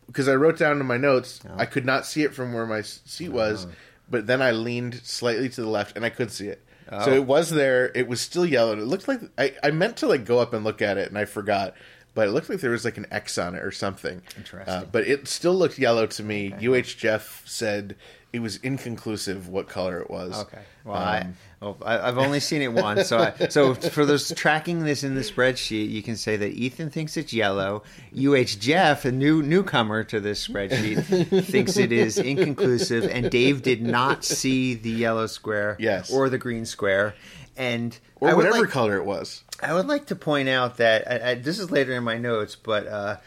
because 0.07 0.27
I 0.27 0.35
wrote 0.35 0.57
down 0.57 0.79
in 0.81 0.85
my 0.87 0.97
notes. 0.97 1.39
Oh. 1.47 1.53
I 1.57 1.65
could 1.65 1.85
not 1.85 2.05
see 2.05 2.23
it 2.23 2.33
from 2.33 2.51
where 2.53 2.65
my 2.65 2.81
seat 2.81 3.29
was, 3.29 3.67
but 4.09 4.25
then 4.27 4.41
I 4.41 4.51
leaned 4.51 4.95
slightly 5.03 5.47
to 5.49 5.61
the 5.61 5.69
left 5.69 5.95
and 5.95 6.03
I 6.03 6.09
could 6.09 6.31
see 6.31 6.47
it. 6.47 6.61
So 6.89 7.11
Oh. 7.11 7.13
it 7.13 7.25
was 7.25 7.51
there. 7.51 7.91
It 7.93 8.07
was 8.07 8.19
still 8.19 8.45
yellow. 8.47 8.73
It 8.73 8.79
looked 8.79 9.07
like 9.07 9.21
I, 9.37 9.53
I 9.63 9.69
meant 9.71 9.97
to 9.97 10.07
like 10.07 10.25
go 10.25 10.39
up 10.39 10.53
and 10.53 10.63
look 10.65 10.81
at 10.81 10.97
it, 10.97 11.07
and 11.07 11.17
I 11.19 11.25
forgot. 11.25 11.75
But 12.15 12.27
it 12.27 12.31
looked 12.31 12.49
like 12.49 12.59
there 12.61 12.71
was 12.71 12.83
like 12.83 12.97
an 12.97 13.05
X 13.11 13.37
on 13.37 13.53
it 13.53 13.61
or 13.63 13.69
something. 13.69 14.23
Interesting. 14.35 14.73
Uh, 14.73 14.85
but 14.91 15.07
it 15.07 15.27
still 15.27 15.53
looked 15.53 15.77
yellow 15.77 16.07
to 16.07 16.23
me. 16.23 16.51
UH 16.59 16.97
Jeff 16.97 17.43
said 17.45 17.95
it 18.33 18.39
was 18.39 18.57
inconclusive 18.57 19.47
what 19.47 19.69
color 19.69 19.99
it 19.99 20.09
was. 20.09 20.35
Okay. 20.41 20.61
Well, 20.83 20.95
I, 20.95 21.19
Um, 21.19 21.35
well 21.61 21.77
I, 21.83 21.99
I've 21.99 22.17
only 22.17 22.39
seen 22.39 22.61
it 22.61 22.71
once, 22.73 23.07
so 23.07 23.17
I, 23.39 23.47
so 23.49 23.73
for 23.73 24.05
those 24.05 24.31
tracking 24.35 24.83
this 24.85 25.03
in 25.03 25.15
the 25.15 25.21
spreadsheet, 25.21 25.89
you 25.89 26.01
can 26.01 26.15
say 26.15 26.37
that 26.37 26.51
Ethan 26.51 26.89
thinks 26.89 27.17
it's 27.17 27.33
yellow. 27.33 27.83
UH 28.17 28.43
Jeff, 28.59 29.05
a 29.05 29.11
new 29.11 29.41
newcomer 29.43 30.03
to 30.05 30.19
this 30.19 30.47
spreadsheet, 30.47 31.43
thinks 31.45 31.77
it 31.77 31.91
is 31.91 32.17
inconclusive, 32.17 33.03
and 33.05 33.29
Dave 33.29 33.61
did 33.61 33.81
not 33.81 34.23
see 34.23 34.73
the 34.73 34.89
yellow 34.91 35.27
square, 35.27 35.75
Yes. 35.79 36.11
or 36.11 36.29
the 36.29 36.37
green 36.37 36.65
square, 36.65 37.15
and 37.57 37.97
or 38.21 38.35
whatever 38.35 38.61
like- 38.61 38.69
color 38.69 38.95
it 38.97 39.05
was. 39.05 39.43
I 39.61 39.73
would 39.73 39.87
like 39.87 40.05
to 40.05 40.15
point 40.15 40.47
out 40.47 40.77
that 40.77 41.05
I, 41.11 41.31
I, 41.31 41.33
this 41.35 41.59
is 41.59 41.69
later 41.69 41.91
in 41.93 42.03
my 42.05 42.17
notes, 42.17 42.55
but 42.55 42.87
uh, 42.87 43.17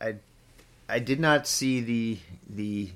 I 0.00 0.16
I 0.88 0.98
did 0.98 1.20
not 1.20 1.46
see 1.46 1.80
the 1.80 2.18
the 2.50 2.90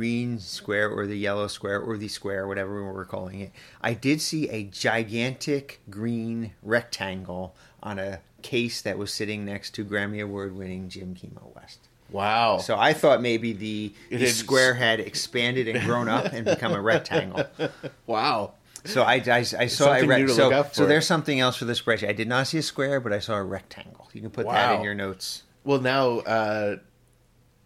green 0.00 0.38
square 0.38 0.88
or 0.88 1.06
the 1.06 1.14
yellow 1.14 1.46
square 1.46 1.78
or 1.78 1.98
the 1.98 2.08
square, 2.08 2.48
whatever 2.48 2.90
we're 2.90 3.04
calling 3.04 3.40
it. 3.40 3.52
I 3.82 3.92
did 3.92 4.22
see 4.22 4.48
a 4.48 4.62
gigantic 4.64 5.82
green 5.90 6.52
rectangle 6.62 7.54
on 7.82 7.98
a 7.98 8.20
case 8.40 8.80
that 8.80 8.96
was 8.96 9.12
sitting 9.12 9.44
next 9.44 9.74
to 9.74 9.84
Grammy 9.84 10.22
Award 10.24 10.56
winning 10.56 10.88
Jim 10.88 11.14
Kimo 11.14 11.52
West. 11.54 11.80
Wow. 12.08 12.56
So 12.56 12.78
I 12.78 12.94
thought 12.94 13.20
maybe 13.20 13.52
the, 13.52 13.92
the 14.08 14.28
square 14.28 14.72
had 14.72 15.00
expanded 15.00 15.68
and 15.68 15.84
grown 15.84 16.08
up 16.08 16.32
and 16.32 16.46
become 16.46 16.72
a 16.72 16.80
rectangle. 16.80 17.44
wow. 18.06 18.54
So 18.86 19.02
I, 19.02 19.16
I, 19.16 19.36
I 19.36 19.42
saw 19.42 19.58
I 19.58 19.66
Something 19.66 20.08
read 20.08 20.30
so, 20.30 20.66
so 20.72 20.86
there's 20.86 21.06
something 21.06 21.40
else 21.40 21.58
for 21.58 21.66
the 21.66 21.74
spreadsheet. 21.74 22.08
I 22.08 22.14
did 22.14 22.26
not 22.26 22.46
see 22.46 22.56
a 22.56 22.62
square, 22.62 23.00
but 23.00 23.12
I 23.12 23.18
saw 23.18 23.34
a 23.34 23.42
rectangle. 23.42 24.08
You 24.14 24.22
can 24.22 24.30
put 24.30 24.46
that 24.46 24.76
in 24.76 24.82
your 24.82 24.94
notes. 24.94 25.42
Well, 25.62 25.82
now 25.82 26.20
uh, 26.20 26.76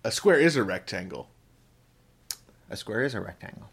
a 0.02 0.10
square 0.10 0.40
is 0.40 0.56
a 0.56 0.64
rectangle. 0.64 1.28
A 2.74 2.76
square 2.76 3.04
is 3.04 3.14
a 3.14 3.20
rectangle, 3.20 3.70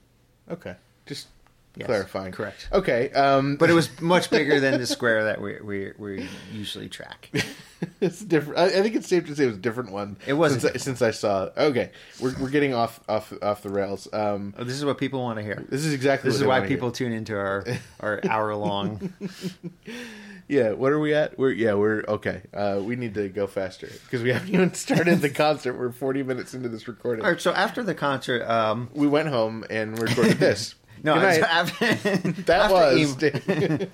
Okay, 0.50 0.76
just 1.08 1.28
Yes, 1.76 1.88
clarifying. 1.88 2.34
correct. 2.34 2.68
Okay, 2.72 3.10
um, 3.12 3.56
but 3.56 3.70
it 3.70 3.74
was 3.74 3.90
much 4.16 4.30
bigger 4.30 4.60
than 4.60 4.80
the 4.80 4.86
square 4.86 5.24
that 5.24 5.42
we 5.42 5.58
we, 5.62 5.92
we 5.98 6.30
usually 6.54 6.88
track. 6.90 7.32
it's 8.02 8.20
different. 8.24 8.60
I, 8.60 8.66
I 8.66 8.82
think 8.84 8.94
it's 8.96 9.08
safe 9.08 9.26
to 9.28 9.36
say 9.36 9.46
it 9.46 9.48
was 9.48 9.56
a 9.56 9.60
different 9.60 9.92
one. 9.92 10.18
It 10.28 10.34
was 10.34 10.52
since, 10.60 10.66
I, 10.66 10.78
since 10.78 11.02
I 11.02 11.12
saw 11.12 11.46
it. 11.46 11.54
Okay, 11.58 11.92
we're 12.20 12.36
we're 12.40 12.50
getting 12.52 12.74
off 12.76 13.00
off 13.10 13.34
off 13.42 13.64
the 13.64 13.70
rails. 13.70 14.08
Um, 14.14 14.54
Oh, 14.58 14.64
this 14.66 14.76
is 14.76 14.84
what 14.86 14.98
people 15.00 15.22
want 15.22 15.40
to 15.40 15.44
hear. 15.44 15.66
this 15.70 15.84
is 15.86 15.94
exactly 15.94 16.30
This 16.30 16.40
what 16.40 16.44
is 16.44 16.48
why 16.48 16.58
wanna 16.60 16.68
hear. 16.68 16.78
people 16.78 16.92
tune 16.92 17.14
into 17.14 17.36
our 17.36 17.66
our 18.02 18.20
hour 18.30 18.54
long. 18.56 19.14
Yeah, 20.52 20.72
what 20.74 20.92
are 20.92 21.00
we 21.00 21.14
at? 21.14 21.40
We're 21.40 21.52
yeah, 21.54 21.76
we're 21.76 22.04
okay. 22.10 22.42
Uh, 22.54 22.82
we 22.84 22.98
need 22.98 23.14
to 23.14 23.30
go 23.30 23.48
faster 23.48 23.88
because 23.88 24.22
we 24.22 24.34
haven't 24.34 24.54
even 24.54 24.74
started 24.76 25.22
the 25.22 25.30
concert. 25.30 25.80
We're 25.80 25.94
forty 25.94 26.24
minutes 26.24 26.54
into 26.54 26.68
this 26.68 26.90
recording. 26.90 27.24
All 27.24 27.32
right, 27.32 27.40
so 27.40 27.54
after 27.54 27.84
the 27.84 27.96
concert, 27.96 28.44
um, 28.44 28.90
We 28.94 29.08
went 29.08 29.30
home 29.30 29.64
and 29.70 29.98
recorded 29.98 30.38
this. 30.40 30.76
no, 31.04 31.14
so 31.16 31.42
after, 31.44 31.94
that 32.44 32.50
after 32.70 32.74
was. 32.76 33.88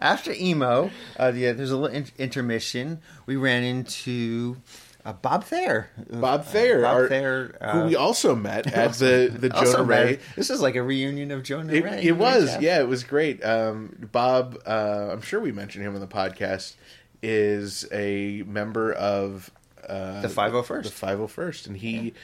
After 0.00 0.32
emo, 0.32 0.92
uh, 1.18 1.32
yeah, 1.34 1.50
there's 1.52 1.72
a 1.72 1.76
little 1.76 1.96
in- 1.96 2.06
intermission. 2.16 3.00
We 3.26 3.34
ran 3.34 3.64
into 3.64 4.56
uh, 5.04 5.12
Bob 5.12 5.44
Thayer. 5.44 5.88
Bob 6.10 6.44
Thayer, 6.46 6.82
Bob 6.82 6.96
our- 6.96 7.08
Thayer, 7.08 7.56
uh, 7.60 7.72
who 7.72 7.84
we 7.88 7.96
also 7.96 8.34
met 8.34 8.66
at 8.72 8.94
the 8.94 9.30
the 9.36 9.48
Jonah 9.50 9.82
Ray. 9.82 10.18
This 10.36 10.50
is 10.50 10.60
like 10.60 10.76
a 10.76 10.82
reunion 10.82 11.30
of 11.30 11.42
Jonah 11.42 11.72
It, 11.72 11.84
Ray. 11.84 12.02
it 12.04 12.16
was, 12.16 12.52
Jeff? 12.52 12.62
yeah, 12.62 12.80
it 12.80 12.88
was 12.88 13.04
great. 13.04 13.44
Um, 13.44 14.08
Bob, 14.12 14.58
uh, 14.66 15.08
I'm 15.12 15.20
sure 15.22 15.40
we 15.40 15.52
mentioned 15.52 15.84
him 15.84 15.94
on 15.94 16.00
the 16.00 16.06
podcast, 16.06 16.74
is 17.22 17.86
a 17.92 18.42
member 18.46 18.92
of 18.92 19.50
uh, 19.88 20.22
The 20.22 20.28
501st. 20.28 20.82
The 20.84 21.06
501st, 21.06 21.66
and 21.66 21.76
he 21.76 22.14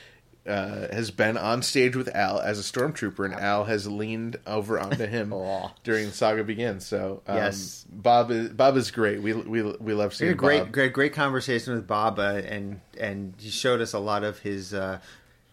uh, 0.47 0.93
has 0.93 1.11
been 1.11 1.37
on 1.37 1.63
stage 1.63 1.95
with 1.97 2.09
Al 2.15 2.41
as 2.41 2.59
a 2.59 2.63
stormtrooper, 2.63 3.25
and 3.25 3.35
Al 3.35 3.65
has 3.65 3.87
leaned 3.87 4.37
over 4.47 4.79
onto 4.81 5.07
him 5.07 5.31
during 5.85 6.07
the 6.07 6.13
saga 6.13 6.43
begins. 6.45 6.87
So, 6.87 7.23
um, 7.27 7.37
Yes. 7.37 7.85
Bob 7.91 8.31
is 8.31 8.49
Bob 8.51 8.77
is 8.77 8.91
great. 8.91 9.21
We 9.23 9.33
we 9.35 9.63
we 9.63 9.93
love 9.95 10.15
seeing 10.15 10.37
great, 10.37 10.61
Bob. 10.61 10.73
great, 10.73 10.93
great 10.93 11.13
conversation 11.13 11.75
with 11.75 11.87
Bob, 11.87 12.19
uh, 12.19 12.41
and 12.45 12.81
and 12.99 13.35
he 13.39 13.51
showed 13.51 13.81
us 13.81 13.93
a 13.93 13.99
lot 13.99 14.25
of 14.25 14.39
his. 14.41 14.73
Uh, 14.75 14.99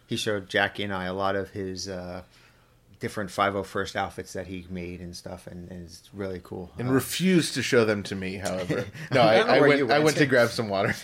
he 0.06 0.16
showed 0.16 0.48
Jackie 0.48 0.84
and 0.84 0.92
I 0.94 1.04
a 1.04 1.12
lot 1.12 1.36
of 1.36 1.50
his 1.50 1.86
uh, 1.86 2.22
different 2.98 3.28
501st 3.30 3.94
outfits 3.94 4.32
that 4.32 4.46
he 4.46 4.66
made 4.70 5.00
and 5.00 5.14
stuff, 5.14 5.46
and, 5.46 5.70
and 5.70 5.84
it's 5.84 6.08
really 6.14 6.40
cool. 6.42 6.70
And 6.78 6.88
Uh, 6.88 6.92
refused 6.92 7.52
to 7.54 7.62
show 7.62 7.84
them 7.84 8.02
to 8.04 8.16
me. 8.16 8.36
However, 8.36 8.86
no, 9.12 9.20
I 9.20 9.34
I, 9.40 9.56
I, 9.56 9.60
went. 9.60 9.90
I 9.90 9.98
went 9.98 10.16
to 10.16 10.24
grab 10.32 10.48
some 10.48 10.70
water. 10.70 10.94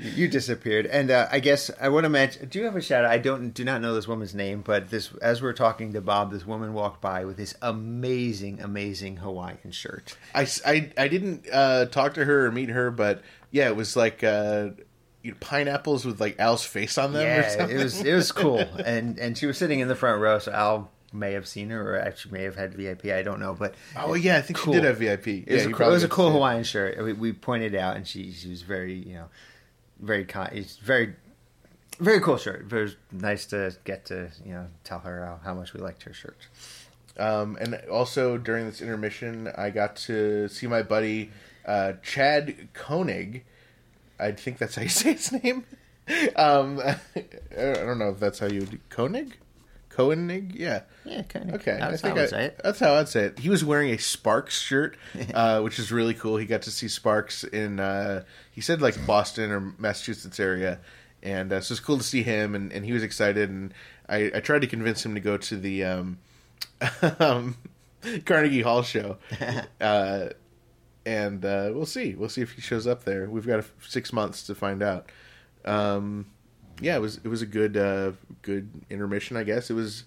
You 0.00 0.28
disappeared, 0.28 0.86
and 0.86 1.10
uh, 1.10 1.26
I 1.30 1.40
guess 1.40 1.70
I 1.80 1.88
want 1.88 2.04
to 2.04 2.08
mention. 2.08 2.48
Do 2.48 2.58
you 2.60 2.64
have 2.66 2.76
a 2.76 2.80
shout 2.80 3.04
out? 3.04 3.10
I 3.10 3.18
don't 3.18 3.50
do 3.50 3.64
not 3.64 3.82
know 3.82 3.94
this 3.94 4.06
woman's 4.06 4.34
name, 4.34 4.62
but 4.62 4.90
this 4.90 5.12
as 5.20 5.42
we're 5.42 5.52
talking 5.52 5.92
to 5.94 6.00
Bob, 6.00 6.30
this 6.30 6.46
woman 6.46 6.72
walked 6.72 7.00
by 7.00 7.24
with 7.24 7.36
this 7.36 7.54
amazing, 7.62 8.60
amazing 8.60 9.16
Hawaiian 9.18 9.72
shirt. 9.72 10.16
I, 10.34 10.46
I, 10.64 10.90
I 10.96 11.08
didn't 11.08 11.46
uh, 11.52 11.86
talk 11.86 12.14
to 12.14 12.24
her 12.24 12.46
or 12.46 12.52
meet 12.52 12.68
her, 12.68 12.90
but 12.90 13.22
yeah, 13.50 13.68
it 13.68 13.76
was 13.76 13.96
like 13.96 14.22
uh, 14.22 14.70
you 15.22 15.32
know, 15.32 15.36
pineapples 15.40 16.04
with 16.04 16.20
like 16.20 16.38
Al's 16.38 16.64
face 16.64 16.96
on 16.98 17.12
them. 17.12 17.22
or 17.22 17.26
Yeah, 17.26 17.48
something. 17.48 17.76
it 17.78 17.82
was 17.82 18.00
it 18.02 18.14
was 18.14 18.30
cool, 18.42 18.58
and 18.60 19.18
and 19.18 19.36
she 19.36 19.46
was 19.46 19.58
sitting 19.58 19.80
in 19.80 19.88
the 19.88 19.96
front 19.96 20.20
row, 20.20 20.38
so 20.38 20.52
Al 20.52 20.90
may 21.12 21.32
have 21.32 21.48
seen 21.48 21.70
her, 21.70 21.94
or 21.96 21.98
actually 21.98 22.32
may 22.38 22.44
have 22.44 22.54
had 22.54 22.74
VIP. 22.74 23.06
I 23.06 23.22
don't 23.22 23.40
know, 23.40 23.54
but 23.58 23.74
Oh 23.96 24.14
yeah, 24.14 24.36
I 24.36 24.42
think 24.42 24.58
Cool. 24.58 24.74
she 24.74 24.80
did 24.80 24.86
have 24.86 24.98
VIP. 24.98 25.26
it 25.26 25.48
was, 25.50 25.66
a, 25.66 25.72
cool, 25.72 25.88
it 25.88 25.90
was 25.90 26.04
a 26.04 26.08
cool. 26.08 26.30
Hawaiian 26.30 26.64
shirt. 26.64 27.02
We, 27.02 27.14
we 27.14 27.32
pointed 27.32 27.74
out, 27.74 27.96
and 27.96 28.06
she 28.06 28.30
she 28.32 28.48
was 28.48 28.62
very 28.62 28.94
you 28.94 29.14
know 29.14 29.24
very 30.00 30.24
kind. 30.24 30.56
It's 30.56 30.76
very 30.76 31.14
very 31.98 32.20
cool 32.20 32.36
shirt. 32.36 32.72
It 32.72 32.74
was 32.74 32.96
nice 33.10 33.46
to 33.46 33.76
get 33.84 34.06
to 34.06 34.30
you 34.44 34.52
know 34.52 34.66
tell 34.84 35.00
her 35.00 35.24
how, 35.24 35.40
how 35.44 35.54
much 35.54 35.74
we 35.74 35.80
liked 35.80 36.02
her 36.04 36.12
shirt. 36.12 36.46
Um, 37.18 37.56
and 37.60 37.74
also 37.90 38.38
during 38.38 38.66
this 38.66 38.80
intermission, 38.80 39.50
I 39.56 39.70
got 39.70 39.96
to 39.96 40.48
see 40.48 40.68
my 40.68 40.82
buddy 40.82 41.30
uh, 41.66 41.94
Chad 42.02 42.68
Koenig. 42.74 43.44
I 44.20 44.32
think 44.32 44.58
that's 44.58 44.76
how 44.76 44.82
you 44.82 44.88
say 44.88 45.14
his 45.14 45.32
name. 45.32 45.64
Um, 46.36 46.80
I 47.16 47.24
don't 47.56 47.98
know 47.98 48.10
if 48.10 48.20
that's 48.20 48.38
how 48.38 48.46
you 48.46 48.66
Koenig. 48.88 49.36
Koenig, 49.98 50.54
yeah. 50.54 50.82
Yeah, 51.04 51.22
kind 51.22 51.48
of. 51.50 51.56
Okay, 51.60 51.76
That's 51.80 51.94
I 51.94 51.96
think 51.96 52.02
how 52.02 52.08
I 52.14 52.18
I- 52.18 52.20
would 52.22 52.30
say 52.30 52.44
it. 52.46 52.60
that's 52.62 52.78
how 52.78 52.94
I'd 52.94 53.08
say 53.08 53.24
it. 53.24 53.38
He 53.40 53.48
was 53.50 53.64
wearing 53.64 53.90
a 53.90 53.98
Sparks 53.98 54.60
shirt, 54.60 54.96
uh, 55.34 55.60
which 55.60 55.78
is 55.80 55.90
really 55.90 56.14
cool. 56.14 56.36
He 56.36 56.46
got 56.46 56.62
to 56.62 56.70
see 56.70 56.86
Sparks 56.86 57.42
in, 57.44 57.80
uh, 57.80 58.22
he 58.52 58.60
said 58.60 58.80
like 58.80 59.04
Boston 59.06 59.50
or 59.50 59.60
Massachusetts 59.78 60.38
area, 60.38 60.78
and 61.22 61.52
uh, 61.52 61.60
so 61.60 61.72
it's 61.72 61.80
cool 61.80 61.98
to 61.98 62.04
see 62.04 62.22
him. 62.22 62.54
And, 62.54 62.72
and 62.72 62.84
he 62.84 62.92
was 62.92 63.02
excited. 63.02 63.50
And 63.50 63.74
I, 64.08 64.30
I 64.34 64.40
tried 64.40 64.60
to 64.60 64.68
convince 64.68 65.04
him 65.04 65.14
to 65.14 65.20
go 65.20 65.36
to 65.36 65.56
the 65.56 65.82
um, 65.84 66.18
um, 67.18 67.56
Carnegie 68.24 68.62
Hall 68.62 68.82
show, 68.82 69.16
uh, 69.80 70.28
and 71.04 71.44
uh, 71.44 71.70
we'll 71.74 71.86
see. 71.86 72.14
We'll 72.14 72.28
see 72.28 72.42
if 72.42 72.52
he 72.52 72.60
shows 72.60 72.86
up 72.86 73.02
there. 73.04 73.28
We've 73.28 73.46
got 73.46 73.64
six 73.80 74.12
months 74.12 74.44
to 74.46 74.54
find 74.54 74.82
out. 74.82 75.10
Um, 75.64 76.26
yeah, 76.80 76.96
it 76.96 77.00
was 77.00 77.16
it 77.24 77.28
was 77.28 77.42
a 77.42 77.46
good 77.46 77.76
uh, 77.76 78.12
good 78.42 78.68
intermission. 78.90 79.36
I 79.36 79.44
guess 79.44 79.70
it 79.70 79.74
was 79.74 80.04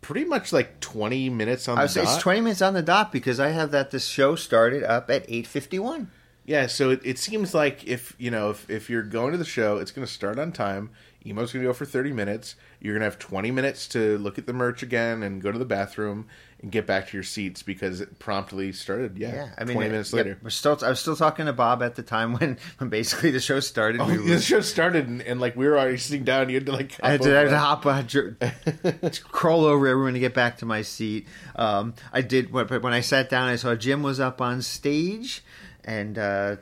pretty 0.00 0.24
much 0.24 0.52
like 0.52 0.78
20 0.80 1.28
minutes 1.30 1.66
on 1.68 1.76
I 1.78 1.82
the 1.82 1.88
say 1.88 2.02
it's 2.02 2.16
twenty 2.18 2.40
minutes 2.40 2.62
on 2.62 2.74
the 2.74 2.82
dot 2.82 3.10
because 3.12 3.40
I 3.40 3.48
have 3.48 3.70
that 3.72 3.90
this 3.90 4.06
show 4.06 4.36
started 4.36 4.84
up 4.84 5.10
at 5.10 5.24
eight 5.28 5.46
fifty 5.46 5.78
one. 5.78 6.10
yeah, 6.46 6.66
so 6.66 6.90
it, 6.90 7.00
it 7.04 7.18
seems 7.18 7.52
like 7.54 7.84
if 7.86 8.14
you 8.18 8.30
know 8.30 8.50
if, 8.50 8.68
if 8.70 8.88
you're 8.88 9.02
going 9.02 9.32
to 9.32 9.38
the 9.38 9.44
show, 9.44 9.78
it's 9.78 9.90
going 9.90 10.06
to 10.06 10.12
start 10.12 10.38
on 10.38 10.52
time. 10.52 10.90
Emo's 11.26 11.52
going 11.52 11.64
to 11.64 11.68
go 11.68 11.72
for 11.72 11.84
30 11.84 12.12
minutes. 12.12 12.54
You're 12.80 12.94
going 12.94 13.00
to 13.00 13.06
have 13.06 13.18
20 13.18 13.50
minutes 13.50 13.88
to 13.88 14.16
look 14.18 14.38
at 14.38 14.46
the 14.46 14.52
merch 14.52 14.82
again 14.82 15.22
and 15.22 15.42
go 15.42 15.50
to 15.50 15.58
the 15.58 15.64
bathroom 15.64 16.26
and 16.62 16.70
get 16.70 16.86
back 16.86 17.08
to 17.08 17.16
your 17.16 17.24
seats 17.24 17.62
because 17.62 18.00
it 18.00 18.18
promptly 18.18 18.72
started. 18.72 19.18
Yeah, 19.18 19.34
Yeah, 19.34 19.48
I 19.58 19.64
mean, 19.64 19.74
20 19.74 19.88
uh, 19.88 19.92
minutes 19.92 20.12
yeah, 20.12 20.16
later. 20.16 20.38
we're 20.42 20.50
still. 20.50 20.78
I 20.82 20.88
was 20.90 21.00
still 21.00 21.16
talking 21.16 21.46
to 21.46 21.52
Bob 21.52 21.82
at 21.82 21.96
the 21.96 22.02
time 22.02 22.34
when, 22.34 22.56
when 22.78 22.88
basically 22.88 23.30
the 23.32 23.40
show 23.40 23.58
started. 23.60 24.00
Oh, 24.00 24.06
we 24.06 24.16
the 24.16 24.40
show 24.40 24.60
started 24.60 25.08
and, 25.08 25.20
and 25.22 25.40
like 25.40 25.56
we 25.56 25.66
were 25.66 25.76
already 25.78 25.98
sitting 25.98 26.24
down. 26.24 26.48
You 26.50 26.56
had 26.56 26.66
to 26.66 26.72
like 26.72 26.96
I 27.02 27.10
had 27.10 27.22
to, 27.22 27.36
I 27.36 27.40
had 27.42 27.50
to 27.50 27.58
hop, 27.58 27.84
uh, 27.84 28.02
dr- 28.02 29.22
crawl 29.24 29.64
over 29.64 29.86
everyone 29.88 30.14
to 30.14 30.20
get 30.20 30.34
back 30.34 30.58
to 30.58 30.66
my 30.66 30.82
seat. 30.82 31.26
Um, 31.56 31.94
I 32.12 32.22
did, 32.22 32.52
but 32.52 32.82
when 32.82 32.92
I 32.92 33.00
sat 33.00 33.28
down, 33.28 33.48
I 33.48 33.56
saw 33.56 33.74
Jim 33.74 34.02
was 34.02 34.20
up 34.20 34.40
on 34.40 34.62
stage, 34.62 35.42
and 35.84 36.16
uh, 36.16 36.56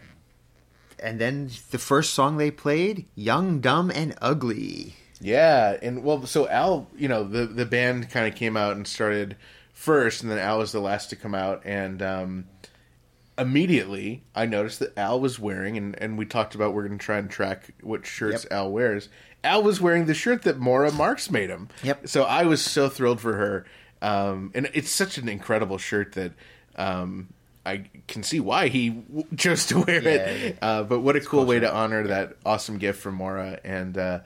and 0.98 1.20
then 1.20 1.50
the 1.70 1.78
first 1.78 2.14
song 2.14 2.36
they 2.36 2.50
played, 2.50 3.06
"Young, 3.14 3.60
Dumb, 3.60 3.90
and 3.94 4.14
Ugly." 4.20 4.94
Yeah, 5.20 5.76
and 5.80 6.04
well, 6.04 6.26
so 6.26 6.48
Al, 6.48 6.88
you 6.96 7.08
know, 7.08 7.24
the 7.24 7.46
the 7.46 7.66
band 7.66 8.10
kind 8.10 8.26
of 8.26 8.34
came 8.34 8.56
out 8.56 8.76
and 8.76 8.86
started 8.86 9.36
first, 9.72 10.22
and 10.22 10.30
then 10.30 10.38
Al 10.38 10.58
was 10.58 10.72
the 10.72 10.80
last 10.80 11.10
to 11.10 11.16
come 11.16 11.34
out, 11.34 11.62
and 11.64 12.02
um, 12.02 12.44
immediately 13.38 14.24
I 14.34 14.46
noticed 14.46 14.78
that 14.80 14.96
Al 14.98 15.20
was 15.20 15.38
wearing, 15.38 15.76
and 15.76 16.00
and 16.00 16.18
we 16.18 16.26
talked 16.26 16.54
about 16.54 16.74
we're 16.74 16.86
going 16.86 16.98
to 16.98 17.04
try 17.04 17.18
and 17.18 17.30
track 17.30 17.70
what 17.82 18.06
shirts 18.06 18.44
Yep. 18.44 18.52
Al 18.52 18.70
wears. 18.70 19.08
Al 19.44 19.62
was 19.62 19.80
wearing 19.80 20.06
the 20.06 20.14
shirt 20.14 20.42
that 20.42 20.58
Maura 20.58 20.90
Marks 20.90 21.30
made 21.30 21.50
him. 21.50 21.68
Yep. 21.82 22.08
So 22.08 22.24
I 22.24 22.44
was 22.44 22.62
so 22.62 22.88
thrilled 22.88 23.20
for 23.20 23.36
her, 23.36 23.64
um, 24.02 24.50
and 24.54 24.68
it's 24.74 24.90
such 24.90 25.18
an 25.18 25.28
incredible 25.28 25.78
shirt 25.78 26.12
that. 26.12 26.32
Um, 26.78 27.28
I 27.66 27.90
can 28.08 28.22
see 28.22 28.40
why 28.40 28.68
he 28.68 28.90
w- 28.90 29.26
chose 29.36 29.66
to 29.66 29.80
wear 29.80 30.02
Yeah, 30.02 30.10
it, 30.10 30.56
yeah. 30.62 30.68
uh, 30.68 30.82
but 30.84 31.00
what 31.00 31.16
a 31.16 31.20
cool 31.20 31.44
way 31.44 31.60
to 31.60 31.72
honor 31.72 32.06
that 32.06 32.36
awesome 32.46 32.78
gift 32.78 33.00
from 33.02 33.16
Maura, 33.16 33.58
and 33.64 33.98
uh, 33.98 34.20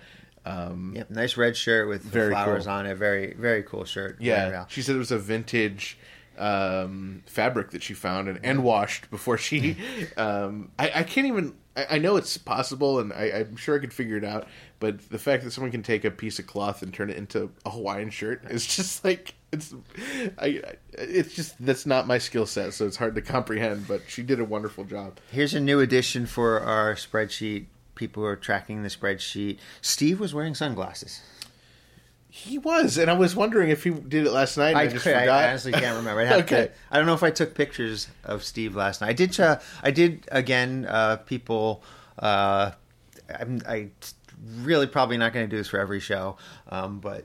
Yep, 0.47 1.11
nice 1.11 1.37
red 1.37 1.57
shirt 1.57 1.89
with 1.89 2.11
flowers 2.13 2.65
cool. 2.65 2.73
on 2.73 2.87
it. 2.87 2.95
Very, 2.97 3.35
very 3.35 3.63
cool 3.63 3.85
shirt. 3.85 4.19
Yeah, 4.21 4.65
she 4.69 4.83
said 4.83 4.95
it 4.95 4.99
was 4.99 5.11
a 5.13 5.19
vintage 5.19 5.99
um, 6.39 7.23
fabric 7.27 7.71
that 7.71 7.83
she 7.83 7.95
found 7.95 8.29
and, 8.29 8.41
and 8.43 8.65
washed 8.65 9.11
before 9.11 9.39
she. 9.39 9.77
Um, 10.17 10.71
I, 10.79 10.91
I 10.97 11.03
can't 11.03 11.27
even. 11.27 11.55
I, 11.77 11.87
I 11.93 11.99
know 11.99 12.17
it's 12.17 12.37
possible, 12.37 12.99
and 12.99 13.13
I, 13.13 13.25
I'm 13.27 13.57
sure 13.57 13.77
I 13.77 13.79
could 13.79 13.93
figure 13.93 14.17
it 14.17 14.25
out. 14.25 14.47
But 14.81 15.09
the 15.11 15.19
fact 15.19 15.45
that 15.45 15.51
someone 15.53 15.71
can 15.71 15.83
take 15.83 16.05
a 16.05 16.11
piece 16.11 16.39
of 16.39 16.47
cloth 16.47 16.83
and 16.83 16.93
turn 16.93 17.11
it 17.11 17.17
into 17.17 17.51
a 17.65 17.71
Hawaiian 17.71 18.11
shirt 18.11 18.43
is 18.51 18.67
just 18.77 19.05
like 19.05 19.35
it's. 19.53 19.75
I. 20.39 20.47
I- 20.47 20.75
It's 21.03 21.35
just 21.35 21.55
that's 21.65 21.87
not 21.87 22.07
my 22.07 22.19
skill 22.19 22.45
set, 22.47 22.75
so 22.75 22.87
it's 22.87 22.97
hard 22.97 23.15
to 23.15 23.23
comprehend. 23.23 23.89
But 23.89 24.03
she 24.09 24.23
did 24.23 24.39
a 24.41 24.45
wonderful 24.45 24.85
job. 24.85 25.19
Here's 25.31 25.55
a 25.55 25.61
new 25.61 25.81
addition 25.81 26.27
for 26.27 26.61
our 26.61 26.95
spreadsheet. 26.95 27.67
People 27.95 28.23
who 28.23 28.29
are 28.29 28.37
tracking 28.37 28.83
the 28.83 28.89
spreadsheet. 28.91 29.59
Steve 29.83 30.21
was 30.21 30.33
wearing 30.35 30.55
sunglasses. 30.55 31.21
He 32.33 32.59
was, 32.59 32.97
and 32.97 33.11
I 33.11 33.15
was 33.15 33.35
wondering 33.35 33.71
if 33.71 33.83
he 33.83 33.91
did 33.91 34.27
it 34.27 34.31
last 34.33 34.57
night. 34.57 34.69
And 34.71 34.79
I, 34.79 34.83
I, 34.83 34.87
just 34.87 35.07
I 35.07 35.21
forgot. 35.21 35.49
honestly 35.49 35.73
can't 35.73 35.97
remember. 35.97 36.25
Have 36.25 36.41
Okay. 36.45 36.67
to- 36.67 36.73
I 36.91 36.97
don't 36.99 37.07
know 37.07 37.15
if 37.15 37.23
I 37.25 37.31
took 37.31 37.55
pictures 37.55 38.07
of 38.25 38.45
Steve 38.45 38.77
last 38.77 39.01
night. 39.01 39.11
I 39.11 39.13
did. 39.15 39.39
Uh, 39.41 39.59
I 39.83 39.91
did 39.91 40.27
again. 40.31 40.87
Uh, 40.89 41.17
people. 41.17 41.83
Uh, 42.19 42.71
I'm, 43.39 43.61
I 43.69 43.89
really 44.59 44.87
probably 44.87 45.17
not 45.19 45.33
going 45.33 45.45
to 45.47 45.51
do 45.51 45.57
this 45.57 45.69
for 45.69 45.79
every 45.81 46.01
show, 46.01 46.37
um, 46.69 47.01
but 47.01 47.25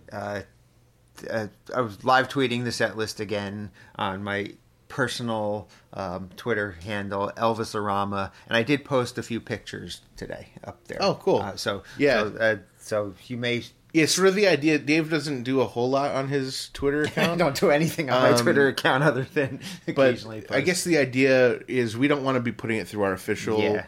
uh, 1.30 1.48
I 1.76 1.82
was 1.82 2.04
live 2.04 2.28
tweeting 2.30 2.64
the 2.64 2.72
set 2.72 2.98
list 2.98 3.20
again 3.20 3.72
on 3.96 4.24
my 4.24 4.54
personal 4.88 5.68
um, 5.94 6.30
Twitter 6.38 6.74
handle, 6.84 7.32
Elvis 7.38 7.74
Arama, 7.76 8.32
and 8.48 8.56
I 8.56 8.64
did 8.64 8.86
post 8.86 9.18
a 9.18 9.24
few 9.24 9.40
pictures 9.40 10.02
today 10.16 10.50
up 10.64 10.86
there. 10.88 10.98
Oh, 11.02 11.16
cool. 11.22 11.40
Uh, 11.42 11.56
so 11.56 11.84
Yeah. 11.98 12.22
so, 12.24 12.38
uh, 12.38 12.56
so 12.80 13.14
you 13.28 13.38
may. 13.38 13.64
Yeah, 13.94 14.08
sort 14.08 14.28
of 14.28 14.36
the 14.36 14.48
idea. 14.48 14.78
Dave 14.78 15.10
doesn't 15.10 15.44
do 15.44 15.62
a 15.62 15.66
whole 15.66 15.90
lot 15.90 16.12
on 16.12 16.28
his 16.28 16.70
Twitter 16.74 17.02
I 17.06 17.08
account. 17.08 17.40
don't 17.40 17.58
do 17.60 17.72
anything 17.72 18.10
on 18.10 18.22
my 18.22 18.30
Um, 18.32 18.38
Twitter 18.38 18.68
account 18.68 19.04
other 19.04 19.26
than 19.34 19.62
but 19.86 19.92
occasionally. 20.10 20.44
I 20.50 20.62
guess 20.62 20.84
the 20.84 20.98
idea 20.98 21.60
is 21.68 21.98
we 21.98 22.08
don't 22.10 22.24
want 22.24 22.36
to 22.36 22.42
be 22.42 22.52
putting 22.52 22.78
it 22.78 22.88
through 22.88 23.04
our 23.04 23.14
official 23.14 23.60
Yeah. 23.62 23.86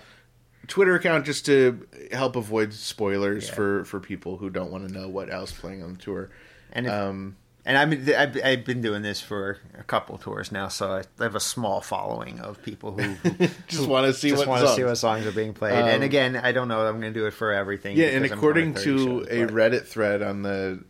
Twitter 0.68 0.96
account 0.96 1.26
just 1.26 1.46
to 1.46 1.86
help 2.12 2.36
avoid 2.36 2.74
spoilers 2.74 3.48
Yeah. 3.50 3.54
for 3.56 3.86
for 3.86 4.00
people 4.00 4.38
who 4.38 4.50
don't 4.50 4.72
want 4.72 4.88
to 4.88 4.94
know 4.94 5.08
what 5.10 5.30
Al's 5.30 5.52
playing 5.52 5.84
on 5.84 5.94
the 5.94 6.00
tour. 6.00 6.30
And 6.74 6.86
if, 6.86 6.91
Um, 6.91 7.36
and 7.65 7.78
I've 7.78 7.89
been, 7.89 8.15
I've, 8.15 8.38
I've 8.45 8.65
been 8.65 8.82
doing 8.82 9.01
this 9.01 9.20
for 9.20 9.57
a 9.78 9.84
couple 9.84 10.18
tours 10.18 10.51
now, 10.53 10.70
so 10.70 11.01
I 11.20 11.24
have 11.24 11.36
a 11.36 11.39
small 11.39 11.82
following 11.82 12.39
of 12.39 12.63
people 12.63 12.93
who, 12.93 13.01
who 13.30 13.47
just 13.68 13.88
want 13.88 14.05
to 14.07 14.13
see 14.13 14.30
just 14.30 14.39
what 14.39 14.47
want 14.47 14.61
to 14.61 14.68
songs. 14.68 14.78
see 14.78 14.84
what 14.86 14.95
songs 14.97 15.26
are 15.26 15.32
being 15.34 15.53
played. 15.53 15.74
Um, 15.74 15.88
and 15.89 16.03
again, 16.03 16.38
I 16.38 16.53
don't 16.53 16.70
know. 16.70 16.88
I'm 16.88 17.01
going 17.01 17.13
to 17.13 17.20
do 17.20 17.26
it 17.26 17.32
for 17.32 17.51
everything. 17.51 17.97
Yeah, 17.97 18.07
and 18.07 18.24
according 18.26 18.76
to 18.76 19.26
shows, 19.26 19.28
a 19.30 19.45
but- 19.45 19.53
Reddit 19.53 19.86
thread 19.86 20.22
on 20.22 20.43
the 20.43 20.82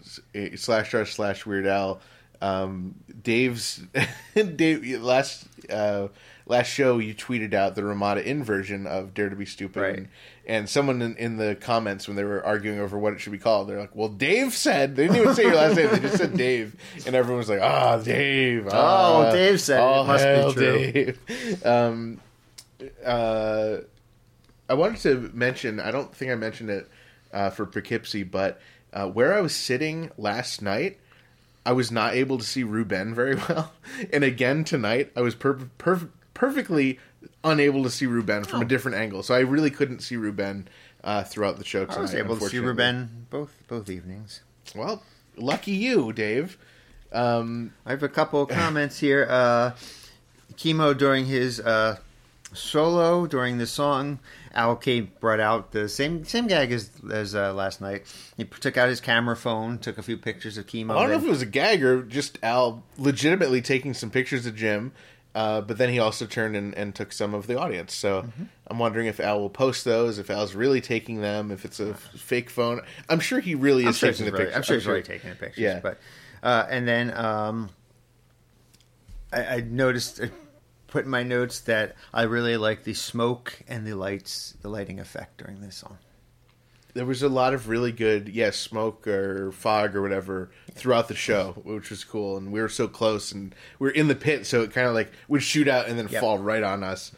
slash 0.56 0.94
r 0.94 1.06
slash 1.06 1.46
Weird 1.48 1.66
Al, 1.66 2.00
um, 2.42 2.94
Dave's 3.24 3.82
Dave 4.36 5.02
last 5.02 5.48
uh, 5.72 6.10
last 6.48 6.68
show 6.68 6.98
you 6.98 7.14
tweeted 7.14 7.54
out 7.54 7.76
the 7.76 7.84
Ramada 7.84 8.26
Inn 8.26 8.44
version 8.44 8.88
of 8.88 9.14
Dare 9.14 9.30
to 9.30 9.36
Be 9.36 9.46
Stupid, 9.46 9.82
Right. 9.82 9.96
and, 9.98 10.08
and 10.46 10.70
someone 10.70 11.02
in, 11.02 11.16
in 11.18 11.38
the 11.38 11.56
comments 11.56 12.08
when 12.08 12.16
they 12.16 12.24
were 12.24 12.44
arguing 12.46 12.80
over 12.80 12.98
what 12.98 13.14
it 13.14 13.20
should 13.20 13.32
be 13.34 13.38
called, 13.38 13.68
they're 13.68 13.80
like, 13.80 13.96
"Well, 13.96 14.08
Dave 14.10 14.54
said." 14.54 14.96
They 14.96 15.08
didn't 15.08 15.22
even 15.22 15.36
say 15.36 15.44
your 15.44 15.56
last 15.56 15.76
name; 15.76 15.90
they 15.92 16.00
just 16.00 16.18
said 16.18 16.36
Dave, 16.38 16.76
and 17.06 17.16
everyone 17.16 17.40
was 17.40 17.50
like, 17.50 17.62
"Ah, 17.62 17.98
Dave." 17.98 18.68
ah, 18.72 19.28
Oh, 19.28 19.32
Dave 19.34 19.60
said 19.62 19.78
it. 19.78 19.82
all 19.84 20.06
Must 20.06 20.26
be 20.26 20.54
true." 20.54 20.92
Dave." 20.92 21.66
Um, 21.66 22.20
uh, 23.06 23.78
I 24.70 24.74
wanted 24.74 25.00
to 25.02 25.32
mention, 25.34 25.80
I 25.80 25.92
don't 25.92 26.14
think 26.14 26.32
I 26.32 26.36
mentioned 26.36 26.70
it 26.70 26.90
uh, 27.34 27.50
for 27.50 27.66
Poughkeepsie, 27.66 28.24
but 28.24 28.60
uh, 28.94 29.08
where 29.08 29.34
I 29.34 29.42
was 29.42 29.56
sitting 29.56 30.12
last 30.18 30.62
night, 30.62 30.98
I 31.66 31.72
was 31.74 31.92
not 31.92 32.14
able 32.14 32.38
to 32.38 32.44
see 32.44 32.64
Ruben 32.64 33.14
very 33.14 33.36
well. 33.50 33.74
And 34.14 34.24
again 34.24 34.64
tonight, 34.64 35.12
I 35.16 35.22
was 35.22 35.36
per- 35.36 35.70
per- 35.78 36.10
perfectly 36.38 37.00
unable 37.44 37.82
to 37.84 37.90
see 37.90 38.06
Ruben 38.06 38.44
from 38.44 38.62
a 38.62 38.66
different 38.66 38.96
angle. 38.98 39.24
So 39.24 39.34
I 39.34 39.40
really 39.40 39.72
couldn't 39.72 40.02
see 40.02 40.16
Ruben 40.16 40.68
uh, 41.04 41.24
throughout 41.24 41.58
the 41.58 41.66
show 41.66 41.86
tonight. 41.86 41.98
I 41.98 42.02
was 42.02 42.14
able 42.14 42.38
to 42.38 42.48
see. 42.48 42.60
Ruben 42.60 43.26
both 43.30 43.52
both 43.68 43.90
evenings. 43.90 44.42
Well, 44.76 45.04
lucky 45.36 45.72
you, 45.72 46.14
Dave. 46.14 46.58
Um, 47.12 47.74
I 47.86 47.92
have 47.92 48.04
a 48.04 48.10
couple 48.10 48.42
of 48.42 48.50
comments 48.50 49.00
here. 49.00 49.26
Uh, 49.28 49.72
Kimo 50.58 50.94
during 50.94 51.26
his 51.26 51.60
uh, 51.60 51.98
solo 52.54 53.26
during 53.26 53.58
the 53.58 53.68
song, 53.68 54.20
Al 54.54 54.76
K 54.76 55.02
brought 55.02 55.40
out 55.40 55.72
the 55.72 55.90
same 55.90 56.24
same 56.24 56.46
gag 56.48 56.72
as 56.72 56.92
as 57.12 57.34
uh, 57.34 57.54
last 57.54 57.82
night. 57.82 58.06
He 58.38 58.44
took 58.44 58.78
out 58.78 58.90
his 58.90 59.02
camera 59.02 59.36
phone, 59.36 59.80
took 59.80 59.98
a 59.98 60.04
few 60.04 60.18
pictures 60.18 60.58
of 60.58 60.68
Kimo. 60.68 60.96
I 60.96 61.02
don't 61.02 61.10
know 61.10 61.18
if 61.18 61.24
it 61.24 61.30
was 61.30 61.42
a 61.42 61.48
gag 61.48 61.84
or 61.84 62.04
just 62.04 62.38
Al 62.44 62.84
legitimately 62.98 63.62
taking 63.62 63.96
some 63.96 64.12
pictures 64.12 64.46
of 64.46 64.56
Jim, 64.56 64.92
uh, 65.38 65.62
but 65.62 65.78
then 65.78 65.90
he 65.90 66.00
also 66.00 66.26
turned 66.26 66.56
and, 66.56 66.74
and 66.76 66.96
took 66.96 67.12
some 67.14 67.36
of 67.36 67.46
the 67.46 67.60
audience. 67.60 67.94
So 67.94 68.24
Mm-hmm. 68.24 68.44
I'm 68.70 68.80
wondering 68.80 69.08
if 69.08 69.20
Al 69.20 69.40
will 69.40 69.50
post 69.50 69.86
those, 69.86 70.20
if 70.20 70.30
Al's 70.30 70.56
really 70.56 70.82
taking 70.82 71.22
them, 71.22 71.52
if 71.52 71.64
it's 71.64 71.80
a 71.80 71.92
f- 71.92 72.12
fake 72.18 72.50
phone. 72.50 72.82
I'm 73.08 73.22
sure 73.22 73.40
he 73.40 73.54
really 73.56 73.84
I'm 73.84 73.90
is 73.90 73.98
sure 73.98 74.12
taking 74.12 74.26
the 74.26 74.32
really, 74.32 74.46
pictures. 74.46 74.58
I'm 74.58 74.64
sure 74.64 74.76
he's 74.78 74.88
really 74.88 75.04
taking 75.04 75.30
the 75.30 75.36
pictures. 75.36 75.62
Yeah. 75.62 75.80
But 75.80 76.00
uh, 76.42 76.66
and 76.70 76.88
then 76.88 77.16
um, 77.16 77.70
I, 79.32 79.42
I 79.58 79.60
noticed, 79.62 80.20
I 80.22 80.32
put 80.88 81.06
in 81.06 81.12
my 81.12 81.24
notes 81.24 81.62
that 81.62 81.96
I 82.14 82.24
really 82.24 82.58
like 82.58 82.84
the 82.84 82.94
smoke 82.94 83.60
and 83.68 83.86
the 83.86 83.94
lights, 83.94 84.56
the 84.62 84.70
lighting 84.70 85.00
effect 85.00 85.38
during 85.38 85.62
this 85.62 85.76
song. 85.76 85.98
There 86.98 87.06
was 87.06 87.24
a 87.24 87.30
lot 87.30 87.54
of 87.54 87.70
really 87.70 87.92
good, 87.92 88.28
yeah, 88.30 88.50
smoke 88.52 89.08
or 89.08 89.52
fog 89.52 89.96
or 89.96 90.02
whatever 90.02 90.50
throughout 90.74 91.08
the 91.08 91.16
show, 91.16 91.54
which 91.64 91.90
was 91.90 92.04
cool. 92.04 92.38
And 92.38 92.52
we 92.52 92.60
were 92.62 92.70
so 92.70 92.88
close, 92.88 93.32
and 93.32 93.54
we 93.80 93.86
were 93.88 93.92
in 93.94 94.08
the 94.08 94.16
pit, 94.16 94.46
so 94.46 94.62
it 94.64 94.72
kind 94.74 94.88
of 94.88 94.94
like 94.94 95.12
would 95.28 95.44
shoot 95.44 95.68
out 95.68 95.88
and 95.88 95.98
then 95.98 96.08
Yep. 96.10 96.22
fall 96.22 96.38
right 96.40 96.64
on 96.64 96.84
us. 96.84 97.12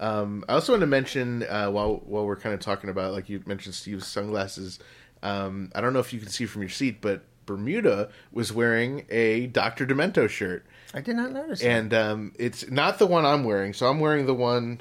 Um, 0.00 0.44
I 0.48 0.54
also 0.54 0.72
want 0.72 0.80
to 0.80 0.86
mention 0.86 1.42
uh, 1.44 1.70
while 1.70 2.02
while 2.04 2.26
we're 2.26 2.36
kind 2.36 2.54
of 2.54 2.60
talking 2.60 2.90
about, 2.90 3.12
like 3.12 3.28
you 3.28 3.42
mentioned, 3.46 3.74
Steve's 3.74 4.06
sunglasses. 4.06 4.78
Um, 5.22 5.70
I 5.74 5.80
don't 5.80 5.92
know 5.92 6.00
if 6.00 6.12
you 6.12 6.20
can 6.20 6.28
see 6.28 6.44
from 6.46 6.62
your 6.62 6.68
seat, 6.68 7.00
but 7.00 7.22
Bermuda 7.46 8.10
was 8.32 8.52
wearing 8.52 9.06
a 9.08 9.46
Doctor 9.46 9.86
Demento 9.86 10.28
shirt, 10.28 10.66
I 10.92 11.00
did 11.00 11.16
not 11.16 11.32
notice. 11.32 11.60
that. 11.60 11.68
and 11.68 11.94
um, 11.94 12.32
it's 12.38 12.68
not 12.70 12.98
the 12.98 13.06
one 13.06 13.24
I'm 13.24 13.44
wearing. 13.44 13.72
So 13.72 13.86
I'm 13.86 14.00
wearing 14.00 14.26
the 14.26 14.34
one. 14.34 14.80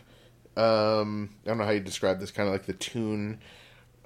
Um, 0.57 1.29
I 1.45 1.49
don't 1.49 1.57
know 1.57 1.65
how 1.65 1.71
you 1.71 1.79
describe 1.79 2.19
this, 2.19 2.31
kind 2.31 2.47
of 2.47 2.53
like 2.53 2.65
the 2.65 2.73
tune 2.73 3.39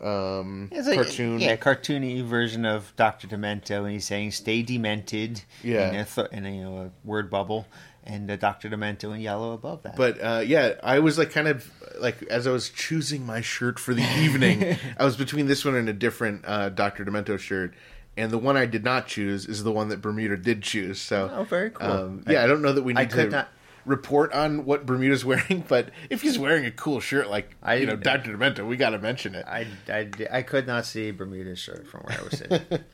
um, 0.02 0.70
It's 0.72 0.88
like- 0.88 0.96
cartoon. 0.98 1.40
yeah, 1.40 1.56
cartoony 1.56 2.24
version 2.24 2.66
of 2.66 2.94
Doctor 2.96 3.28
Demento, 3.28 3.84
and 3.84 3.92
he's 3.92 4.06
saying 4.06 4.32
"Stay 4.32 4.62
demented." 4.62 5.42
Yeah. 5.64 5.90
in 5.90 5.96
a, 5.96 6.06
th- 6.06 6.28
in 6.32 6.46
a, 6.46 6.50
you 6.56 6.62
know, 6.64 6.78
a 6.78 7.08
word 7.08 7.30
bubble, 7.30 7.68
and 8.04 8.30
uh, 8.32 8.36
Doctor 8.36 8.70
Demento 8.70 9.14
in 9.14 9.22
yellow 9.22 9.54
above 9.54 9.84
that. 9.84 9.96
But 9.96 10.22
uh, 10.22 10.42
yeah, 10.46 10.76
I 10.84 11.00
was 11.00 11.18
like 11.18 11.32
kind 11.32 11.48
of 11.48 11.70
like 12.00 12.24
as 12.24 12.48
I 12.48 12.52
was 12.52 12.70
choosing 12.70 13.26
my 13.26 13.42
shirt 13.42 13.80
for 13.80 13.94
the 13.94 14.04
evening, 14.20 14.78
I 14.98 15.04
was 15.06 15.18
between 15.18 15.48
this 15.48 15.66
one 15.66 15.76
and 15.76 15.90
a 15.90 15.94
different 15.94 16.44
uh, 16.48 16.70
Doctor 16.70 17.04
Demento 17.06 17.38
shirt, 17.38 17.74
and 18.18 18.32
the 18.32 18.38
one 18.38 18.56
I 18.58 18.66
did 18.66 18.84
not 18.84 19.08
choose 19.08 19.46
is 19.46 19.64
the 19.64 19.72
one 19.72 19.90
that 19.90 20.02
Bermuda 20.02 20.38
did 20.38 20.62
choose. 20.64 21.00
So 21.02 21.30
Oh, 21.34 21.44
very 21.44 21.72
cool. 21.72 21.88
Um, 21.92 22.24
yeah, 22.28 22.44
I, 22.44 22.48
don't 22.48 22.62
know 22.62 22.74
that 22.74 22.84
we 22.84 22.96
I 22.96 23.02
need 23.02 23.12
could 23.12 23.26
to 23.32 23.36
not- 23.38 23.50
report 23.90 24.32
on 24.34 24.66
what 24.66 24.86
Bermuda's 24.86 25.26
wearing, 25.26 25.64
but 25.68 25.90
if 26.10 26.22
he's 26.22 26.40
wearing 26.40 26.66
a 26.66 26.72
cool 26.72 27.00
shirt 27.00 27.30
like 27.30 27.56
I- 27.62 27.76
you 27.76 27.86
know 27.86 27.96
Doctor 27.96 28.36
Demento, 28.38 28.66
we 28.68 28.78
got 28.78 28.92
to 28.92 29.00
mention 29.00 29.36
it. 29.36 29.46
I, 29.48 29.68
I, 29.90 30.10
I 30.32 30.42
could 30.44 30.66
not 30.68 30.86
see 30.86 31.12
Bermuda's 31.12 31.60
shirt 31.60 31.88
from 31.88 32.02
where 32.02 32.20
I 32.20 32.24
was 32.24 32.38
sitting. 32.38 32.62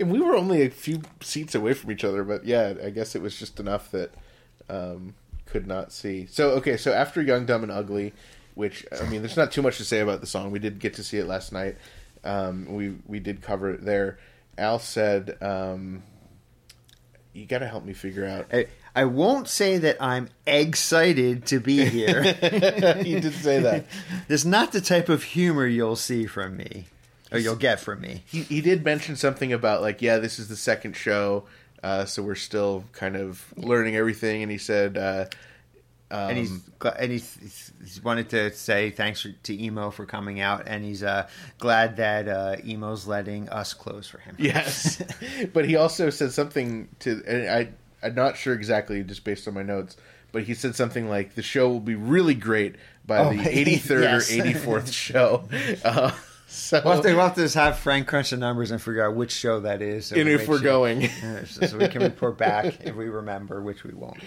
And 0.00 0.10
we 0.10 0.20
were 0.20 0.34
only 0.34 0.62
a 0.62 0.70
few 0.70 1.02
seats 1.20 1.54
away 1.54 1.74
from 1.74 1.92
each 1.92 2.02
other, 2.02 2.24
but 2.24 2.44
yeah, 2.44 2.74
I 2.82 2.90
guess 2.90 3.14
it 3.14 3.22
was 3.22 3.38
just 3.38 3.60
enough 3.60 3.90
that 3.92 4.12
um, 4.70 5.14
could 5.46 5.66
not 5.66 5.92
see. 5.92 6.26
So 6.26 6.50
okay, 6.52 6.76
so 6.78 6.92
after 6.92 7.20
Young, 7.20 7.44
Dumb, 7.46 7.62
and 7.62 7.70
Ugly, 7.70 8.14
which 8.54 8.84
I 9.00 9.06
mean, 9.08 9.20
there's 9.20 9.36
not 9.36 9.52
too 9.52 9.62
much 9.62 9.76
to 9.76 9.84
say 9.84 10.00
about 10.00 10.22
the 10.22 10.26
song. 10.26 10.50
We 10.50 10.58
did 10.58 10.80
get 10.80 10.94
to 10.94 11.04
see 11.04 11.18
it 11.18 11.26
last 11.26 11.52
night. 11.52 11.76
Um, 12.24 12.66
we 12.74 12.96
we 13.06 13.20
did 13.20 13.42
cover 13.42 13.70
it 13.70 13.84
there. 13.84 14.18
Al 14.58 14.78
said, 14.78 15.36
um, 15.42 16.02
"You 17.32 17.46
got 17.46 17.58
to 17.58 17.68
help 17.68 17.84
me 17.84 17.92
figure 17.92 18.26
out." 18.26 18.46
I, 18.52 18.66
I 18.94 19.04
won't 19.04 19.48
say 19.48 19.78
that 19.78 19.96
I'm 20.00 20.28
excited 20.46 21.46
to 21.46 21.60
be 21.60 21.84
here. 21.84 22.22
you 23.04 23.20
did 23.20 23.34
say 23.34 23.60
that. 23.60 23.86
There's 24.28 24.44
not 24.44 24.72
the 24.72 24.80
type 24.80 25.08
of 25.08 25.22
humor 25.22 25.66
you'll 25.66 25.96
see 25.96 26.26
from 26.26 26.56
me, 26.56 26.86
or 27.30 27.38
you'll 27.38 27.56
get 27.56 27.80
from 27.80 28.00
me. 28.00 28.24
He 28.26 28.42
he 28.42 28.60
did 28.60 28.84
mention 28.84 29.16
something 29.16 29.52
about 29.52 29.82
like, 29.82 30.02
yeah, 30.02 30.18
this 30.18 30.38
is 30.38 30.48
the 30.48 30.56
second 30.56 30.96
show, 30.96 31.44
uh, 31.82 32.04
so 32.04 32.22
we're 32.22 32.34
still 32.34 32.84
kind 32.92 33.16
of 33.16 33.44
learning 33.56 33.96
everything. 33.96 34.42
And 34.42 34.50
he 34.50 34.58
said. 34.58 34.96
Uh, 34.96 35.26
and 36.12 36.38
he's 36.38 36.50
and 36.98 37.12
he's, 37.12 37.36
he's 37.36 37.72
he's 37.78 38.02
wanted 38.02 38.30
to 38.30 38.52
say 38.52 38.90
thanks 38.90 39.22
for, 39.22 39.30
to 39.44 39.62
emo 39.62 39.90
for 39.90 40.06
coming 40.06 40.40
out, 40.40 40.64
and 40.66 40.84
he's 40.84 41.04
uh, 41.04 41.28
glad 41.58 41.98
that 41.98 42.26
uh, 42.26 42.56
emo's 42.66 43.06
letting 43.06 43.48
us 43.48 43.74
close 43.74 44.08
for 44.08 44.18
him. 44.18 44.34
Yes, 44.36 45.00
but 45.52 45.66
he 45.66 45.76
also 45.76 46.10
said 46.10 46.32
something 46.32 46.88
to, 46.98 47.22
and 47.28 47.48
I 47.48 47.68
I'm 48.02 48.14
not 48.14 48.36
sure 48.36 48.54
exactly, 48.54 49.02
just 49.04 49.24
based 49.24 49.46
on 49.48 49.54
my 49.54 49.62
notes, 49.62 49.96
but 50.32 50.44
he 50.44 50.54
said 50.54 50.74
something 50.74 51.08
like 51.08 51.34
the 51.34 51.42
show 51.42 51.68
will 51.68 51.80
be 51.80 51.94
really 51.94 52.34
great 52.34 52.76
by 53.06 53.18
Oh, 53.18 53.30
the 53.30 53.38
83rd 53.42 54.02
yes. 54.02 54.30
or 54.30 54.42
84th 54.80 54.92
show. 54.92 55.48
Uh, 55.84 56.12
So 56.48 56.82
We'll 56.84 56.94
have, 56.94 57.02
to, 57.04 57.12
we'll 57.14 57.22
have 57.26 57.34
to 57.36 57.42
just 57.42 57.54
have 57.54 57.78
Frank 57.78 58.08
crunch 58.08 58.30
the 58.30 58.36
numbers 58.36 58.72
and 58.72 58.82
figure 58.82 59.06
out 59.06 59.14
which 59.14 59.30
show 59.30 59.60
that 59.60 59.80
is. 59.82 60.06
so 60.06 60.16
and 60.16 60.24
we 60.28 60.34
if 60.34 60.48
we're 60.48 60.56
sure- 60.58 60.64
going, 60.64 61.08
so, 61.46 61.78
we 61.78 61.86
can 61.86 62.02
report 62.02 62.38
back 62.38 62.80
if 62.84 62.96
we 62.96 63.08
remember, 63.08 63.60
which 63.62 63.84
we 63.84 63.92
won't. 63.94 64.18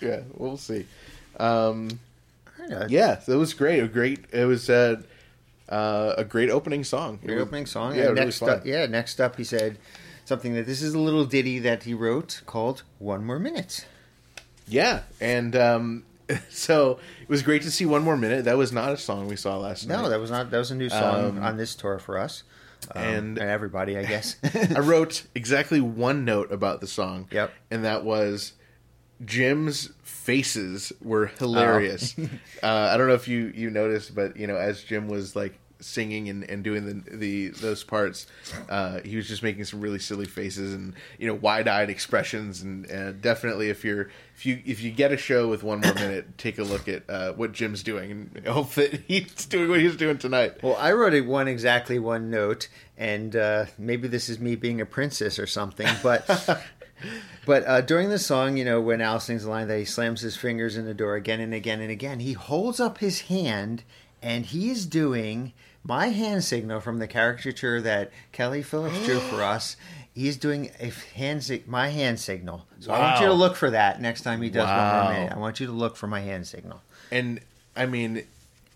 yeah, 0.00 0.20
we'll 0.34 0.56
see. 0.56 0.86
Um, 1.40 1.98
Yeah, 2.88 3.20
it 3.26 3.34
was 3.34 3.54
great. 3.54 3.80
A 3.82 3.88
great. 3.88 4.24
It 4.32 4.44
was 4.44 4.70
uh, 4.70 5.02
uh, 5.68 6.14
a 6.16 6.24
great 6.24 6.48
opening 6.50 6.84
song. 6.84 7.18
Great 7.24 7.34
was- 7.34 7.42
opening 7.48 7.66
song. 7.66 7.94
Yeah, 7.96 8.02
and 8.02 8.10
really 8.14 8.24
next 8.26 8.38
fun. 8.38 8.50
up, 8.50 8.66
yeah, 8.66 8.86
next 8.86 9.20
up, 9.20 9.34
he 9.36 9.42
said 9.44 9.76
something 10.24 10.54
that 10.54 10.66
this 10.66 10.82
is 10.82 10.94
a 10.94 10.98
little 10.98 11.24
ditty 11.24 11.58
that 11.60 11.82
he 11.84 11.94
wrote 11.94 12.42
called 12.46 12.82
"One 12.98 13.24
More 13.24 13.38
Minute." 13.38 13.86
Yeah, 14.66 15.02
and 15.20 15.54
um, 15.56 16.04
so 16.50 16.98
it 17.22 17.28
was 17.28 17.42
great 17.42 17.62
to 17.62 17.70
see 17.70 17.84
one 17.86 18.02
more 18.02 18.16
minute. 18.16 18.44
That 18.46 18.56
was 18.56 18.72
not 18.72 18.92
a 18.92 18.96
song 18.96 19.28
we 19.28 19.36
saw 19.36 19.58
last 19.58 19.86
night. 19.86 20.00
No, 20.02 20.08
that 20.08 20.20
was 20.20 20.30
not. 20.30 20.50
That 20.50 20.58
was 20.58 20.70
a 20.70 20.74
new 20.74 20.88
song 20.88 21.38
Um, 21.38 21.42
on 21.42 21.56
this 21.56 21.74
tour 21.74 21.98
for 21.98 22.18
us, 22.18 22.42
um, 22.94 23.02
and- 23.02 23.38
and 23.38 23.50
everybody, 23.50 23.98
I 23.98 24.04
guess. 24.04 24.36
I 24.74 24.80
wrote 24.80 25.24
exactly 25.34 25.80
one 25.80 26.24
note 26.24 26.50
about 26.50 26.80
the 26.80 26.86
song. 26.86 27.28
Yep. 27.30 27.52
And 27.70 27.84
that 27.84 28.04
was 28.04 28.52
Jim's 29.24 29.90
faces 30.02 30.92
were 31.02 31.26
hilarious. 31.26 32.16
uh, 32.62 32.66
I 32.66 32.96
don't 32.96 33.08
know 33.08 33.14
if 33.14 33.28
you 33.28 33.52
you 33.54 33.68
noticed, 33.70 34.14
but 34.14 34.36
you 34.36 34.46
know, 34.46 34.56
as 34.56 34.82
Jim 34.82 35.08
was 35.08 35.36
like 35.36 35.58
singing 35.84 36.28
and, 36.28 36.44
and 36.44 36.64
doing 36.64 36.86
the 36.86 37.16
the 37.16 37.48
those 37.48 37.84
parts, 37.84 38.26
uh, 38.68 39.00
he 39.04 39.16
was 39.16 39.28
just 39.28 39.42
making 39.42 39.64
some 39.64 39.80
really 39.80 39.98
silly 39.98 40.26
faces 40.26 40.74
and 40.74 40.94
you 41.18 41.26
know 41.26 41.34
wide 41.34 41.68
eyed 41.68 41.90
expressions 41.90 42.62
and, 42.62 42.86
and 42.86 43.20
definitely 43.20 43.70
if 43.70 43.84
you're 43.84 44.08
if 44.34 44.44
you 44.46 44.60
if 44.64 44.82
you 44.82 44.90
get 44.90 45.12
a 45.12 45.16
show 45.16 45.48
with 45.48 45.62
one 45.62 45.80
more 45.80 45.94
minute, 45.94 46.36
take 46.38 46.58
a 46.58 46.64
look 46.64 46.88
at 46.88 47.08
uh, 47.08 47.32
what 47.34 47.52
Jim's 47.52 47.82
doing 47.82 48.30
and 48.34 48.46
hope 48.46 48.70
that 48.72 49.02
he's 49.06 49.46
doing 49.46 49.70
what 49.70 49.80
he's 49.80 49.96
doing 49.96 50.18
tonight. 50.18 50.62
Well, 50.62 50.76
I 50.76 50.92
wrote 50.92 51.14
it 51.14 51.26
one 51.26 51.48
exactly 51.48 51.98
one 51.98 52.30
note, 52.30 52.68
and 52.98 53.36
uh, 53.36 53.66
maybe 53.78 54.08
this 54.08 54.28
is 54.28 54.40
me 54.40 54.56
being 54.56 54.80
a 54.80 54.86
princess 54.86 55.38
or 55.38 55.46
something, 55.46 55.88
but 56.02 56.26
but 57.46 57.66
uh, 57.66 57.80
during 57.82 58.08
the 58.08 58.18
song, 58.18 58.56
you 58.56 58.64
know, 58.64 58.80
when 58.80 59.00
Al 59.00 59.20
sings 59.20 59.44
the 59.44 59.50
line 59.50 59.68
that 59.68 59.78
he 59.78 59.84
slams 59.84 60.20
his 60.20 60.36
fingers 60.36 60.76
in 60.76 60.84
the 60.84 60.94
door 60.94 61.14
again 61.14 61.40
and 61.40 61.54
again 61.54 61.80
and 61.80 61.90
again, 61.90 62.20
he 62.20 62.32
holds 62.32 62.80
up 62.80 62.98
his 62.98 63.22
hand 63.22 63.84
and 64.22 64.46
he 64.46 64.70
is 64.70 64.86
doing 64.86 65.52
my 65.84 66.08
hand 66.08 66.42
signal 66.44 66.80
from 66.80 66.98
the 66.98 67.06
caricature 67.06 67.80
that 67.82 68.10
Kelly 68.32 68.62
Phillips 68.62 69.04
drew 69.04 69.20
for 69.20 69.42
us. 69.54 69.76
He's 70.14 70.36
doing 70.36 70.70
a 70.80 70.90
hand 71.16 71.42
sig- 71.42 71.66
my 71.68 71.88
hand 71.88 72.20
signal. 72.20 72.66
So 72.80 72.92
I 72.92 72.98
want 73.00 73.20
you 73.20 73.26
to 73.26 73.32
look 73.32 73.56
for 73.56 73.70
that 73.70 74.00
next 74.00 74.22
time 74.22 74.40
he 74.42 74.48
does 74.50 74.66
one 74.66 74.76
Wow. 74.76 75.02
more 75.04 75.12
minute. 75.12 75.32
I 75.32 75.38
want 75.38 75.60
you 75.60 75.66
to 75.66 75.72
look 75.72 75.96
for 75.96 76.06
my 76.06 76.20
hand 76.20 76.46
signal. 76.46 76.80
And 77.10 77.40
I 77.76 77.86
mean, 77.86 78.24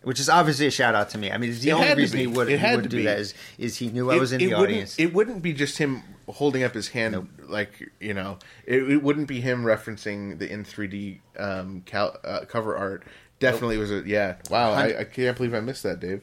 Which 0.03 0.21
is 0.21 0.29
obviously 0.29 0.67
a 0.67 0.71
shout 0.71 0.95
out 0.95 1.11
to 1.11 1.19
me. 1.19 1.31
I 1.33 1.39
mean, 1.39 1.51
it's 1.51 1.61
the 1.61 1.71
It 1.71 1.73
only 1.73 1.87
had 1.87 1.95
to 1.97 2.01
reason 2.03 2.19
he 2.21 2.27
be. 2.27 2.33
would, 2.33 2.49
It 2.49 2.53
he 2.53 2.57
had 2.59 2.77
would 2.77 2.83
to 2.85 2.89
do 2.89 2.97
be. 2.99 3.05
that 3.05 3.19
is, 3.19 3.35
is 3.59 3.77
he 3.77 3.89
knew 3.91 4.11
I 4.11 4.17
was 4.17 4.33
in 4.33 4.39
the 4.39 4.47
wouldn't- 4.47 4.63
audience. 4.63 4.99
It 4.99 5.13
wouldn't 5.13 5.43
be 5.43 5.53
just 5.53 5.79
him 5.79 6.03
holding 6.29 6.63
up 6.63 6.73
his 6.75 6.89
hand, 6.89 7.29
like 7.49 7.89
you 8.01 8.15
know. 8.15 8.39
It, 8.65 8.83
it 8.91 9.03
wouldn't 9.03 9.27
be 9.29 9.41
him 9.41 9.65
referencing 9.65 10.39
the 10.39 10.51
in 10.51 10.65
3D 10.65 11.19
um, 11.39 11.83
cal- 11.87 12.17
uh, 12.25 12.41
cover 12.47 12.77
art. 12.77 13.05
Definitely 13.41 13.79
was 13.79 13.91
a 13.91 14.03
yeah. 14.07 14.37
Wow, 14.51 14.73
I, 14.73 15.01
I 15.01 15.05
can't 15.05 15.37
believe 15.37 15.55
I 15.55 15.61
missed 15.61 15.83
that, 15.85 16.01
Dave. 16.01 16.23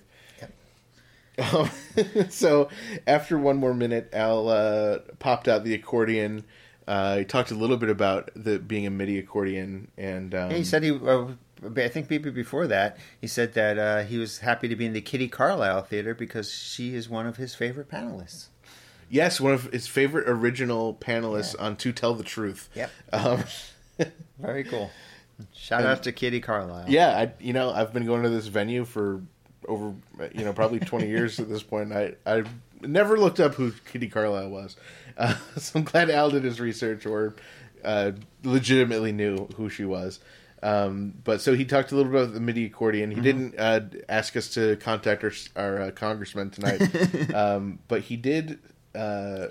Um, 1.37 1.69
so 2.29 2.69
after 3.05 3.37
one 3.37 3.57
more 3.57 3.73
minute, 3.73 4.09
Al 4.13 4.49
uh, 4.49 4.99
popped 5.19 5.47
out 5.47 5.63
the 5.63 5.73
accordion. 5.73 6.45
Uh, 6.87 7.17
he 7.17 7.25
talked 7.25 7.51
a 7.51 7.55
little 7.55 7.77
bit 7.77 7.89
about 7.89 8.29
the 8.35 8.59
being 8.59 8.85
a 8.85 8.89
MIDI 8.91 9.17
accordion, 9.17 9.89
and 9.97 10.35
um, 10.35 10.51
he 10.51 10.63
said 10.63 10.83
he, 10.83 10.91
uh, 10.91 11.27
I 11.75 11.87
think 11.87 12.09
maybe 12.09 12.29
before 12.29 12.67
that, 12.67 12.97
he 13.19 13.27
said 13.27 13.53
that 13.53 13.79
uh, 13.79 14.03
he 14.03 14.17
was 14.17 14.39
happy 14.39 14.67
to 14.67 14.75
be 14.75 14.85
in 14.85 14.93
the 14.93 15.01
Kitty 15.01 15.27
Carlisle 15.27 15.81
Theater 15.83 16.13
because 16.13 16.51
she 16.53 16.93
is 16.93 17.09
one 17.09 17.25
of 17.25 17.37
his 17.37 17.55
favorite 17.55 17.89
panelists. 17.89 18.49
yes, 19.09 19.41
one 19.41 19.53
of 19.53 19.63
his 19.71 19.87
favorite 19.87 20.29
original 20.29 20.93
panelists 20.93 21.55
on 21.59 21.75
"To 21.77 21.91
Tell 21.91 22.13
the 22.13 22.23
Truth." 22.23 22.69
Yep. 22.75 22.91
Um, 23.13 23.43
Very 24.39 24.63
cool. 24.63 24.91
Shout 25.53 25.83
out 25.83 26.03
to 26.03 26.11
Kitty 26.11 26.39
Carlisle. 26.39 26.85
Yeah, 26.87 27.09
I 27.17 27.31
you 27.39 27.51
know 27.53 27.71
I've 27.71 27.93
been 27.93 28.05
going 28.05 28.23
to 28.23 28.29
this 28.29 28.47
venue 28.47 28.85
for 28.85 29.21
over 29.67 29.93
you 30.33 30.45
know 30.45 30.53
probably 30.53 30.79
twenty 30.79 31.07
years 31.07 31.39
at 31.39 31.49
this 31.49 31.63
point. 31.63 31.93
I 31.93 32.15
I 32.25 32.43
never 32.81 33.17
looked 33.17 33.39
up 33.39 33.55
who 33.55 33.71
Kitty 33.91 34.07
Carlisle 34.07 34.49
was, 34.49 34.75
uh, 35.17 35.35
so 35.57 35.79
I'm 35.79 35.85
glad 35.85 36.09
Al 36.09 36.29
did 36.29 36.43
his 36.43 36.59
research 36.59 37.05
or 37.05 37.35
uh, 37.83 38.11
legitimately 38.43 39.11
knew 39.11 39.47
who 39.55 39.69
she 39.69 39.85
was. 39.85 40.19
Um, 40.63 41.13
but 41.23 41.41
so 41.41 41.53
he 41.53 41.63
talked 41.63 41.91
a 41.91 41.95
little 41.95 42.11
bit 42.11 42.23
about 42.23 42.33
the 42.33 42.39
MIDI 42.39 42.65
accordion. 42.65 43.11
He 43.11 43.21
didn't 43.21 43.59
uh, 43.59 43.81
ask 44.09 44.35
us 44.35 44.49
to 44.55 44.77
contact 44.77 45.23
our 45.23 45.31
our 45.55 45.81
uh, 45.81 45.91
congressman 45.91 46.49
tonight, 46.49 47.33
um, 47.35 47.79
but 47.87 48.01
he 48.01 48.15
did 48.15 48.59
uh, 48.95 49.47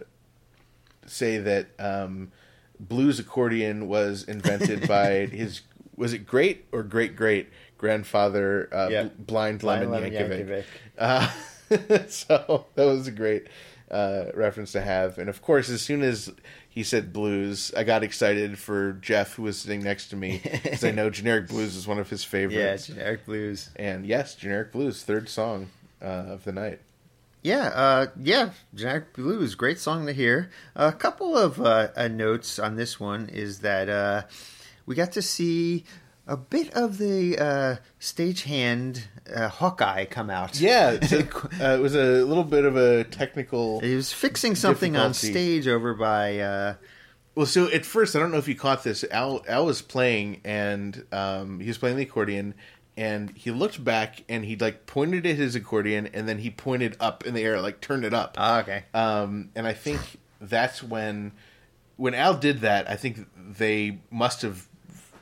say 1.06 1.38
that 1.38 1.68
um, 1.78 2.32
blues 2.80 3.18
accordion 3.18 3.86
was 3.86 4.24
invented 4.24 4.88
by 4.88 5.26
his 5.32 5.62
was 5.96 6.12
it 6.12 6.26
great 6.26 6.66
or 6.72 6.82
great 6.82 7.14
great 7.14 7.48
grandfather 7.78 8.68
uh, 8.72 8.88
Yeah. 8.90 9.02
Bl- 9.04 9.22
blind, 9.24 9.58
Blind 9.60 9.90
lemon, 9.90 10.12
Yankovic. 10.12 10.46
Yankovic. 10.48 10.64
Uh, 10.98 12.06
so 12.08 12.66
that 12.74 12.84
was 12.84 13.06
a 13.06 13.10
great 13.12 13.48
uh, 13.90 14.26
reference 14.34 14.72
to 14.72 14.80
have. 14.80 15.18
And 15.18 15.28
of 15.28 15.42
course, 15.42 15.68
as 15.70 15.82
soon 15.82 16.02
as 16.02 16.30
he 16.68 16.82
said 16.82 17.12
blues, 17.12 17.72
I 17.76 17.84
got 17.84 18.02
excited 18.02 18.58
for 18.58 18.94
Jeff, 18.94 19.34
who 19.34 19.42
was 19.44 19.58
sitting 19.58 19.82
next 19.82 20.08
to 20.08 20.16
me, 20.16 20.40
because 20.42 20.84
I 20.84 20.90
know 20.90 21.08
generic 21.20 21.48
blues 21.48 21.76
is 21.76 21.86
one 21.86 21.98
of 21.98 22.10
his 22.10 22.24
favorites. 22.24 22.88
Yeah, 22.88 22.94
generic 22.96 23.26
blues. 23.26 23.70
and 23.76 24.04
yes, 24.06 24.34
generic 24.34 24.72
blues, 24.72 25.02
third 25.04 25.28
song 25.28 25.70
uh, 26.02 26.06
of 26.34 26.44
the 26.44 26.52
night. 26.52 26.80
Yeah, 27.42 27.66
uh, 27.66 28.06
yeah, 28.18 28.52
Generic 28.74 29.12
Blues, 29.12 29.54
great 29.54 29.78
song 29.78 30.06
to 30.06 30.14
hear. 30.14 30.48
A 30.74 30.92
couple 30.92 31.36
of 31.36 31.60
uh, 31.60 31.88
uh, 31.94 32.08
notes 32.08 32.58
on 32.58 32.76
this 32.76 32.98
one 32.98 33.28
is 33.28 33.58
that 33.58 33.90
uh, 33.90 34.22
we 34.86 34.94
got 34.94 35.12
to 35.12 35.20
see 35.20 35.84
a 36.26 36.36
bit 36.36 36.72
of 36.74 36.98
the 36.98 37.38
uh, 37.38 37.76
stagehand 38.00 39.02
uh, 39.34 39.48
Hawkeye 39.48 40.04
come 40.06 40.30
out. 40.30 40.60
Yeah, 40.60 41.00
so, 41.06 41.18
uh, 41.18 41.74
it 41.74 41.80
was 41.80 41.94
a 41.94 42.24
little 42.24 42.44
bit 42.44 42.64
of 42.64 42.76
a 42.76 43.04
technical. 43.04 43.80
He 43.80 43.94
was 43.94 44.12
fixing 44.12 44.54
something 44.54 44.96
on 44.96 45.14
stage 45.14 45.68
over 45.68 45.94
by. 45.94 46.38
Uh, 46.38 46.74
Well, 47.34 47.46
so 47.46 47.68
at 47.70 47.84
first, 47.84 48.14
I 48.14 48.20
don't 48.20 48.30
know 48.30 48.38
if 48.38 48.48
you 48.48 48.54
caught 48.54 48.84
this. 48.84 49.04
Al 49.10 49.44
Al 49.48 49.66
was 49.66 49.82
playing, 49.82 50.40
and 50.44 51.04
um, 51.12 51.60
he 51.60 51.68
was 51.68 51.78
playing 51.78 51.96
the 51.96 52.04
accordion, 52.04 52.54
and 52.96 53.30
he 53.36 53.50
looked 53.50 53.82
back, 53.82 54.22
and 54.28 54.44
he 54.44 54.56
like 54.56 54.86
pointed 54.86 55.26
at 55.26 55.36
his 55.36 55.54
accordion, 55.54 56.08
and 56.14 56.28
then 56.28 56.38
he 56.38 56.50
pointed 56.50 56.96
up 57.00 57.26
in 57.26 57.34
the 57.34 57.42
air, 57.42 57.60
like 57.60 57.80
turned 57.80 58.04
it 58.04 58.14
up. 58.14 58.36
oh, 58.38 58.58
okay. 58.60 58.84
Um, 58.94 59.50
and 59.54 59.66
I 59.66 59.72
think 59.72 60.00
that's 60.40 60.82
when 60.82 61.32
when 61.96 62.14
Al 62.14 62.34
did 62.34 62.60
that. 62.60 62.88
I 62.88 62.96
think 62.96 63.26
they 63.36 63.98
must 64.10 64.42
have 64.42 64.68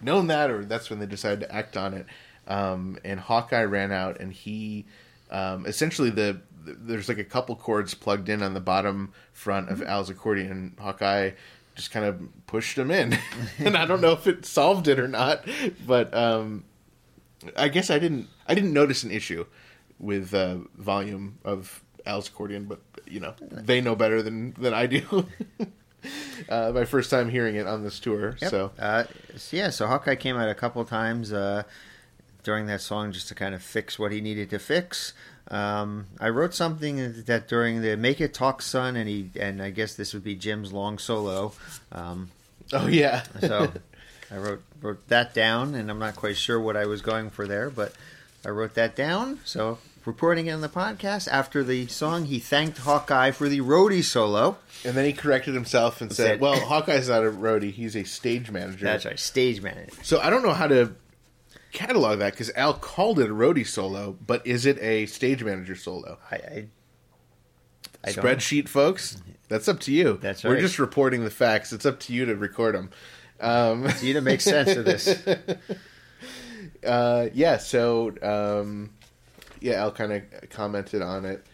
known 0.03 0.27
that, 0.29 0.51
or 0.51 0.65
that's 0.65 0.91
when 0.91 0.99
they 0.99 1.07
decided 1.07 1.41
to 1.41 1.55
act 1.55 1.77
on 1.77 1.95
it. 1.95 2.07
Um, 2.47 2.99
and 3.05 3.21
Hawkeye 3.21 3.65
ran 3.65 3.93
out, 3.93 4.21
and 4.21 4.33
he 4.33 4.87
um, 5.31 5.67
essentially 5.67 6.11
the 6.11 6.41
there's 6.65 7.09
like 7.09 7.19
a 7.19 7.25
couple 7.25 7.57
cords 7.57 7.95
plugged 7.95 8.29
in 8.29 8.43
on 8.43 8.55
the 8.55 8.61
bottom 8.61 9.13
front 9.33 9.69
of 9.69 9.83
Al's 9.83 10.11
accordion. 10.11 10.51
And 10.51 10.79
Hawkeye 10.79 11.33
just 11.75 11.91
kind 11.91 12.07
of 12.07 12.21
pushed 12.47 12.79
him 12.79 12.91
in, 12.91 13.19
and 13.59 13.77
I 13.77 13.87
don't 13.87 14.01
know 14.01 14.13
if 14.13 14.27
it 14.27 14.45
solved 14.45 14.89
it 14.89 14.99
or 14.99 15.09
not, 15.09 15.47
but 15.87 16.13
um, 16.15 16.65
I 17.57 17.69
guess 17.69 17.91
I 17.91 17.99
didn't 17.99 18.29
I 18.47 18.55
didn't 18.55 18.73
notice 18.73 19.03
an 19.03 19.11
issue 19.11 19.47
with 19.99 20.35
uh, 20.35 20.59
volume 20.77 21.39
of 21.45 21.83
Al's 22.05 22.29
accordion, 22.29 22.65
but 22.65 22.81
you 23.07 23.21
know 23.21 23.35
they 23.51 23.81
know 23.81 23.95
better 23.95 24.23
than 24.23 24.53
than 24.55 24.75
I 24.75 24.87
do. 24.87 25.27
uh, 26.49 26.73
my 26.75 26.85
first 26.85 27.11
time 27.11 27.29
hearing 27.29 27.55
it 27.57 27.67
on 27.67 27.83
this 27.83 27.99
tour, 28.01 28.37
Yep. 28.41 28.51
so 28.51 28.71
uh, 28.79 29.05
so 29.37 29.57
yeah, 29.57 29.71
so 29.71 29.87
Hawkeye 29.87 30.15
came 30.17 30.37
out 30.37 30.49
a 30.49 30.55
couple 30.55 30.85
times 30.85 31.33
uh, 31.33 31.63
during 32.43 32.67
that 32.67 32.81
song 32.81 33.13
just 33.13 33.29
to 33.29 33.35
kind 33.35 33.55
of 33.55 33.63
fix 33.63 33.99
what 33.99 34.13
he 34.13 34.21
needed 34.21 34.51
to 34.51 34.59
fix. 34.59 35.13
Um, 35.49 36.07
I 36.21 36.29
wrote 36.29 36.55
something 36.55 37.23
that 37.27 37.49
during 37.49 37.83
the 37.83 37.97
"Make 37.97 38.21
It 38.21 38.33
Talk, 38.35 38.63
Son," 38.63 38.97
and 38.97 39.09
he 39.09 39.31
and 39.39 39.61
I 39.63 39.71
guess 39.71 39.95
this 39.95 40.15
would 40.15 40.25
be 40.25 40.35
Jim's 40.35 40.73
long 40.73 40.99
solo. 40.99 41.53
Um, 41.91 42.31
oh 42.73 42.87
yeah, 42.87 43.23
so 43.41 43.71
I 44.31 44.37
wrote 44.37 44.63
wrote 44.81 45.09
that 45.09 45.35
down, 45.35 45.75
and 45.75 45.91
I'm 45.91 45.99
not 45.99 46.17
quite 46.17 46.37
sure 46.37 46.59
what 46.61 46.77
I 46.77 46.87
was 46.87 47.03
going 47.03 47.31
for 47.31 47.47
there, 47.47 47.71
but 47.71 47.93
I 48.45 48.49
wrote 48.51 48.75
that 48.75 48.97
down. 48.97 49.41
So 49.45 49.79
reporting 50.05 50.47
it 50.47 50.53
on 50.53 50.61
the 50.61 50.69
podcast 50.69 51.29
after 51.29 51.63
the 51.63 51.87
song, 51.87 52.25
he 52.27 52.39
thanked 52.39 52.79
Hawkeye 52.79 53.31
for 53.31 53.49
the 53.49 53.61
roadie 53.61 54.03
solo. 54.05 54.57
and 54.85 54.95
then 54.97 55.05
he 55.05 55.13
corrected 55.13 55.55
himself 55.55 56.01
and 56.01 56.13
said, 56.13 56.41
"Well, 56.41 56.59
Hawkeye's 56.61 57.09
not 57.09 57.25
a 57.25 57.31
roadie; 57.31 57.73
he's 57.73 57.97
a 57.97 58.05
stage 58.05 58.51
manager." 58.51 58.85
That's 58.85 59.05
right, 59.05 59.19
stage 59.19 59.61
manager. 59.63 59.93
So 60.03 60.21
I 60.21 60.31
don't 60.31 60.43
know 60.43 60.55
how 60.55 60.67
to 60.67 60.95
catalog 61.73 62.19
that 62.19 62.33
because 62.33 62.51
Al 62.57 62.75
called 62.75 63.19
it 63.19 63.31
a 63.31 63.35
roadie 63.35 63.67
solo, 63.67 64.17
but 64.27 64.47
is 64.47 64.67
it 64.67 64.79
a 64.83 65.07
stage 65.07 65.43
manager 65.43 65.75
solo? 65.77 66.19
I, 66.31 66.35
I, 66.37 66.67
I 68.05 68.13
don't- 68.13 68.25
Spreadsheet, 68.25 68.69
folks. 68.69 69.23
That's 69.49 69.69
up 69.69 69.81
to 69.81 69.93
you. 69.93 70.19
That's 70.21 70.45
right. 70.45 70.51
We're 70.51 70.61
just 70.61 70.79
reporting 70.79 71.25
the 71.25 71.31
facts. 71.31 71.73
It's 71.73 71.85
up 71.87 72.01
to 72.01 72.13
you 72.13 72.25
to 72.27 72.35
record 72.35 72.75
them. 72.75 72.91
Um, 73.41 73.87
It's 73.87 74.03
you 74.03 74.15
to 74.15 74.21
make 74.21 74.41
sense 74.41 74.71
of 74.77 74.85
this. 74.85 75.09
uh, 76.87 77.29
yeah, 77.35 77.59
so 77.59 78.13
um, 78.23 78.91
yeah, 79.63 79.83
Al 79.83 79.93
kind 79.93 80.13
of 80.13 80.23
commented 80.51 81.03
on 81.03 81.25
it. 81.25 81.45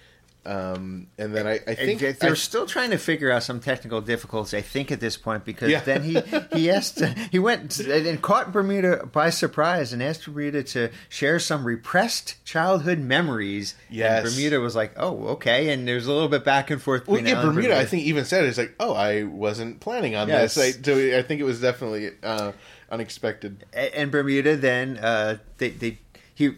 Um, 0.47 1.09
and 1.19 1.35
then 1.35 1.47
I, 1.47 1.55
I 1.67 1.75
think 1.75 2.01
think 2.01 2.19
they're 2.21 2.31
I- 2.31 2.35
still 2.35 2.65
trying 2.65 2.91
to 2.93 2.97
figure 2.97 3.31
out 3.31 3.43
some 3.43 3.61
technical 3.61 4.01
difficulties. 4.01 4.55
I 4.55 4.63
think 4.63 4.91
at 4.91 4.99
this 4.99 5.15
point 5.19 5.45
because 5.45 5.71
Yeah. 5.71 5.81
then 5.81 6.03
he 6.03 6.23
he 6.55 6.71
asked 6.79 7.03
he 7.31 7.39
went 7.39 7.79
and 7.81 8.07
and 8.07 8.23
caught 8.23 8.51
Bermuda 8.51 9.05
by 9.13 9.29
surprise 9.29 9.93
and 9.93 10.03
asked 10.03 10.25
Bermuda 10.25 10.63
to 10.63 10.89
share 11.11 11.39
some 11.39 11.65
repressed 11.67 12.43
childhood 12.47 12.99
memories. 12.99 13.75
Yes. 13.91 14.25
and 14.25 14.35
Bermuda 14.35 14.61
was 14.61 14.75
like, 14.75 14.93
"Oh, 14.97 15.27
okay." 15.35 15.69
And 15.71 15.87
there's 15.87 16.07
a 16.07 16.13
little 16.13 16.29
bit 16.31 16.45
back 16.45 16.71
and 16.71 16.81
forth. 16.81 17.07
Well, 17.07 17.21
yeah, 17.21 17.41
and 17.43 17.55
Bermuda, 17.55 17.77
I 17.77 17.85
think 17.85 18.05
even 18.05 18.25
said 18.25 18.45
it's 18.45 18.57
like, 18.59 18.75
oh, 18.81 18.95
I 18.95 19.25
wasn't 19.25 19.81
planning 19.81 20.15
on 20.17 20.29
Yes. 20.29 20.55
this. 20.55 20.79
I, 20.79 20.83
so 20.83 21.19
I 21.19 21.23
think 21.25 21.43
it 21.43 21.45
was 21.45 21.61
definitely 21.61 22.13
uh, 22.23 22.53
unexpected. 22.91 23.67
A- 23.75 23.99
and 23.99 24.11
Bermuda 24.11 24.57
then 24.57 24.97
uh, 24.97 25.39
they 25.59 25.71
they 25.71 25.99
he 26.35 26.55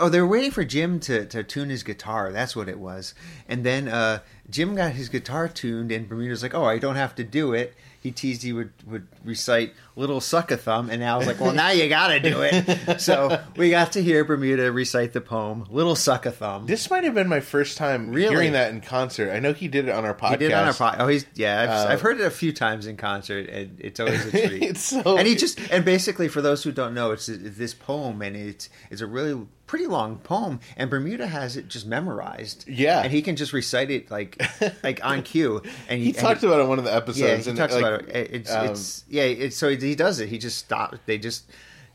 oh 0.00 0.08
they 0.08 0.20
were 0.20 0.26
waiting 0.26 0.50
for 0.50 0.64
Jim 0.64 1.00
to, 1.00 1.26
to 1.26 1.42
tune 1.42 1.70
his 1.70 1.82
guitar. 1.82 2.32
That's 2.32 2.54
what 2.54 2.68
it 2.68 2.78
was. 2.78 3.14
And 3.48 3.64
then 3.64 3.88
uh, 3.88 4.20
Jim 4.48 4.74
got 4.74 4.92
his 4.92 5.08
guitar 5.08 5.48
tuned 5.48 5.90
and 5.92 6.08
Bermuda's 6.08 6.42
like 6.42 6.54
oh 6.54 6.64
I 6.64 6.78
don't 6.78 6.96
have 6.96 7.14
to 7.16 7.24
do 7.24 7.52
it 7.52 7.74
he 8.00 8.10
teased 8.10 8.42
he 8.42 8.52
would, 8.52 8.72
would 8.86 9.06
recite 9.24 9.74
little 9.96 10.20
suck 10.20 10.50
a 10.50 10.56
thumb 10.56 10.88
and 10.88 11.04
I 11.04 11.16
was 11.18 11.26
like 11.26 11.38
well 11.40 11.52
now 11.52 11.70
you 11.70 11.88
gotta 11.88 12.18
do 12.20 12.40
it 12.42 13.00
so 13.00 13.38
we 13.56 13.68
got 13.70 13.92
to 13.92 14.02
hear 14.02 14.24
Bermuda 14.24 14.72
recite 14.72 15.12
the 15.12 15.20
poem 15.20 15.66
little 15.70 15.94
suck 15.94 16.24
a 16.26 16.30
thumb 16.30 16.66
This 16.66 16.88
might 16.90 17.04
have 17.04 17.14
been 17.14 17.28
my 17.28 17.40
first 17.40 17.76
time 17.76 18.10
Really? 18.10 18.34
hearing 18.34 18.52
that 18.52 18.70
in 18.72 18.80
concert. 18.80 19.30
I 19.30 19.38
know 19.40 19.52
he 19.52 19.68
did 19.68 19.88
it 19.88 19.90
on 19.90 20.04
our 20.04 20.14
podcast. 20.14 20.30
he 20.30 20.36
did 20.38 20.52
on 20.52 20.66
our 20.66 20.72
pod. 20.74 20.96
Oh, 20.98 21.06
he's 21.08 21.26
yeah. 21.34 21.60
I've, 21.62 21.68
Uh, 21.68 21.92
I've 21.92 22.00
heard 22.00 22.18
it 22.20 22.24
a 22.24 22.30
few 22.30 22.52
times 22.52 22.86
in 22.86 22.96
concert, 22.96 23.48
and 23.50 23.78
it's 23.78 24.00
always 24.00 24.24
a 24.26 24.30
treat. 24.30 24.62
It's 24.70 24.80
so- 24.80 25.16
and 25.18 25.26
he 25.28 25.34
just 25.34 25.58
and 25.70 25.84
basically 25.84 26.28
for 26.28 26.40
those 26.40 26.62
who 26.64 26.72
don't 26.72 26.94
know, 26.94 27.10
it's 27.10 27.26
this 27.30 27.74
poem, 27.74 28.22
and 28.22 28.34
it's 28.36 28.68
it's 28.90 29.00
a 29.02 29.06
really 29.06 29.46
pretty 29.70 29.86
long 29.86 30.18
poem, 30.18 30.58
and 30.76 30.90
Bermuda 30.90 31.28
has 31.28 31.56
it 31.56 31.68
just 31.68 31.86
memorized. 31.86 32.68
Yeah. 32.68 33.02
and 33.02 33.12
he 33.12 33.22
can 33.22 33.36
just 33.36 33.52
recite 33.52 33.88
it 33.88 34.10
like 34.10 34.36
like 34.82 35.04
on 35.04 35.22
cue. 35.22 35.62
And 35.88 36.02
He 36.02 36.12
talked 36.12 36.42
about 36.42 36.58
it 36.58 36.62
in 36.64 36.68
one 36.68 36.80
of 36.80 36.84
the 36.84 36.92
episodes. 36.92 37.20
yeah, 37.20 37.36
he 37.36 37.48
and 37.50 37.56
talks 37.56 37.74
like, 37.74 37.84
about 37.84 38.08
it. 38.08 38.30
It's, 38.32 38.50
um, 38.50 38.66
it's 38.66 39.04
yeah. 39.08 39.22
It's, 39.22 39.56
so 39.56 39.68
he 39.68 39.94
does 39.94 40.18
it. 40.18 40.28
He 40.28 40.38
just 40.38 40.58
stops. 40.58 40.98
They 41.06 41.18
just 41.18 41.44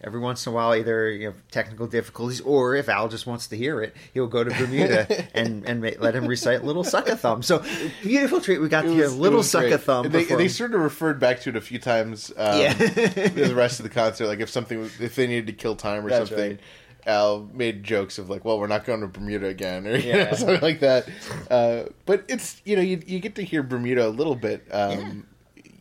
every 0.01 0.21
once 0.21 0.45
in 0.45 0.53
a 0.53 0.55
while 0.55 0.73
either 0.75 1.09
you 1.11 1.29
know 1.29 1.35
technical 1.51 1.87
difficulties 1.87 2.39
or 2.41 2.75
if 2.75 2.87
Al 2.87 3.09
just 3.09 3.27
wants 3.27 3.47
to 3.47 3.57
hear 3.57 3.81
it, 3.81 3.93
he'll 4.13 4.27
go 4.27 4.45
to 4.45 4.51
Bermuda 4.51 5.27
and 5.37 5.67
and 5.67 5.81
ma- 5.81 5.89
let 5.99 6.15
him 6.15 6.27
recite 6.27 6.63
Little 6.63 6.85
Suck 6.85 7.09
a 7.09 7.17
Thumb. 7.17 7.43
So 7.43 7.61
beautiful 8.01 8.39
treat. 8.39 8.59
We 8.59 8.69
got 8.69 8.83
to 8.83 8.93
hear 8.93 9.09
Little 9.09 9.39
was 9.39 9.51
Suck 9.51 9.65
a. 9.65 9.77
Thumb. 9.77 10.09
They, 10.09 10.23
they 10.23 10.47
sort 10.47 10.73
of 10.73 10.79
referred 10.79 11.19
back 11.19 11.41
to 11.41 11.49
it 11.49 11.57
a 11.57 11.61
few 11.61 11.79
times. 11.79 12.31
Um, 12.37 12.57
Yeah. 12.61 12.73
the 12.73 13.53
rest 13.53 13.81
of 13.81 13.83
the 13.83 13.89
concert, 13.89 14.27
like 14.27 14.39
if 14.39 14.49
something, 14.49 14.89
if 15.01 15.15
they 15.15 15.27
needed 15.27 15.47
to 15.47 15.53
kill 15.53 15.75
time 15.75 16.05
or 16.05 16.09
That's 16.09 16.29
something, 16.29 16.51
right. 16.51 16.59
Al 17.05 17.49
made 17.53 17.83
jokes 17.83 18.17
of 18.17 18.29
like, 18.29 18.43
"Well, 18.45 18.59
we're 18.59 18.67
not 18.67 18.85
going 18.85 19.01
to 19.01 19.07
Bermuda 19.07 19.47
again," 19.47 19.85
or 19.87 19.95
you 19.95 20.09
Yeah. 20.09 20.23
know, 20.25 20.33
something 20.33 20.61
like 20.61 20.79
that. 20.79 21.07
Uh, 21.51 21.83
but 22.05 22.23
it's 22.27 22.61
you 22.65 22.75
know 22.75 22.81
you 22.81 23.01
you 23.05 23.19
get 23.19 23.35
to 23.35 23.43
hear 23.43 23.61
Bermuda 23.63 24.07
a 24.07 24.09
little 24.09 24.35
bit. 24.35 24.65
Um, 24.71 25.27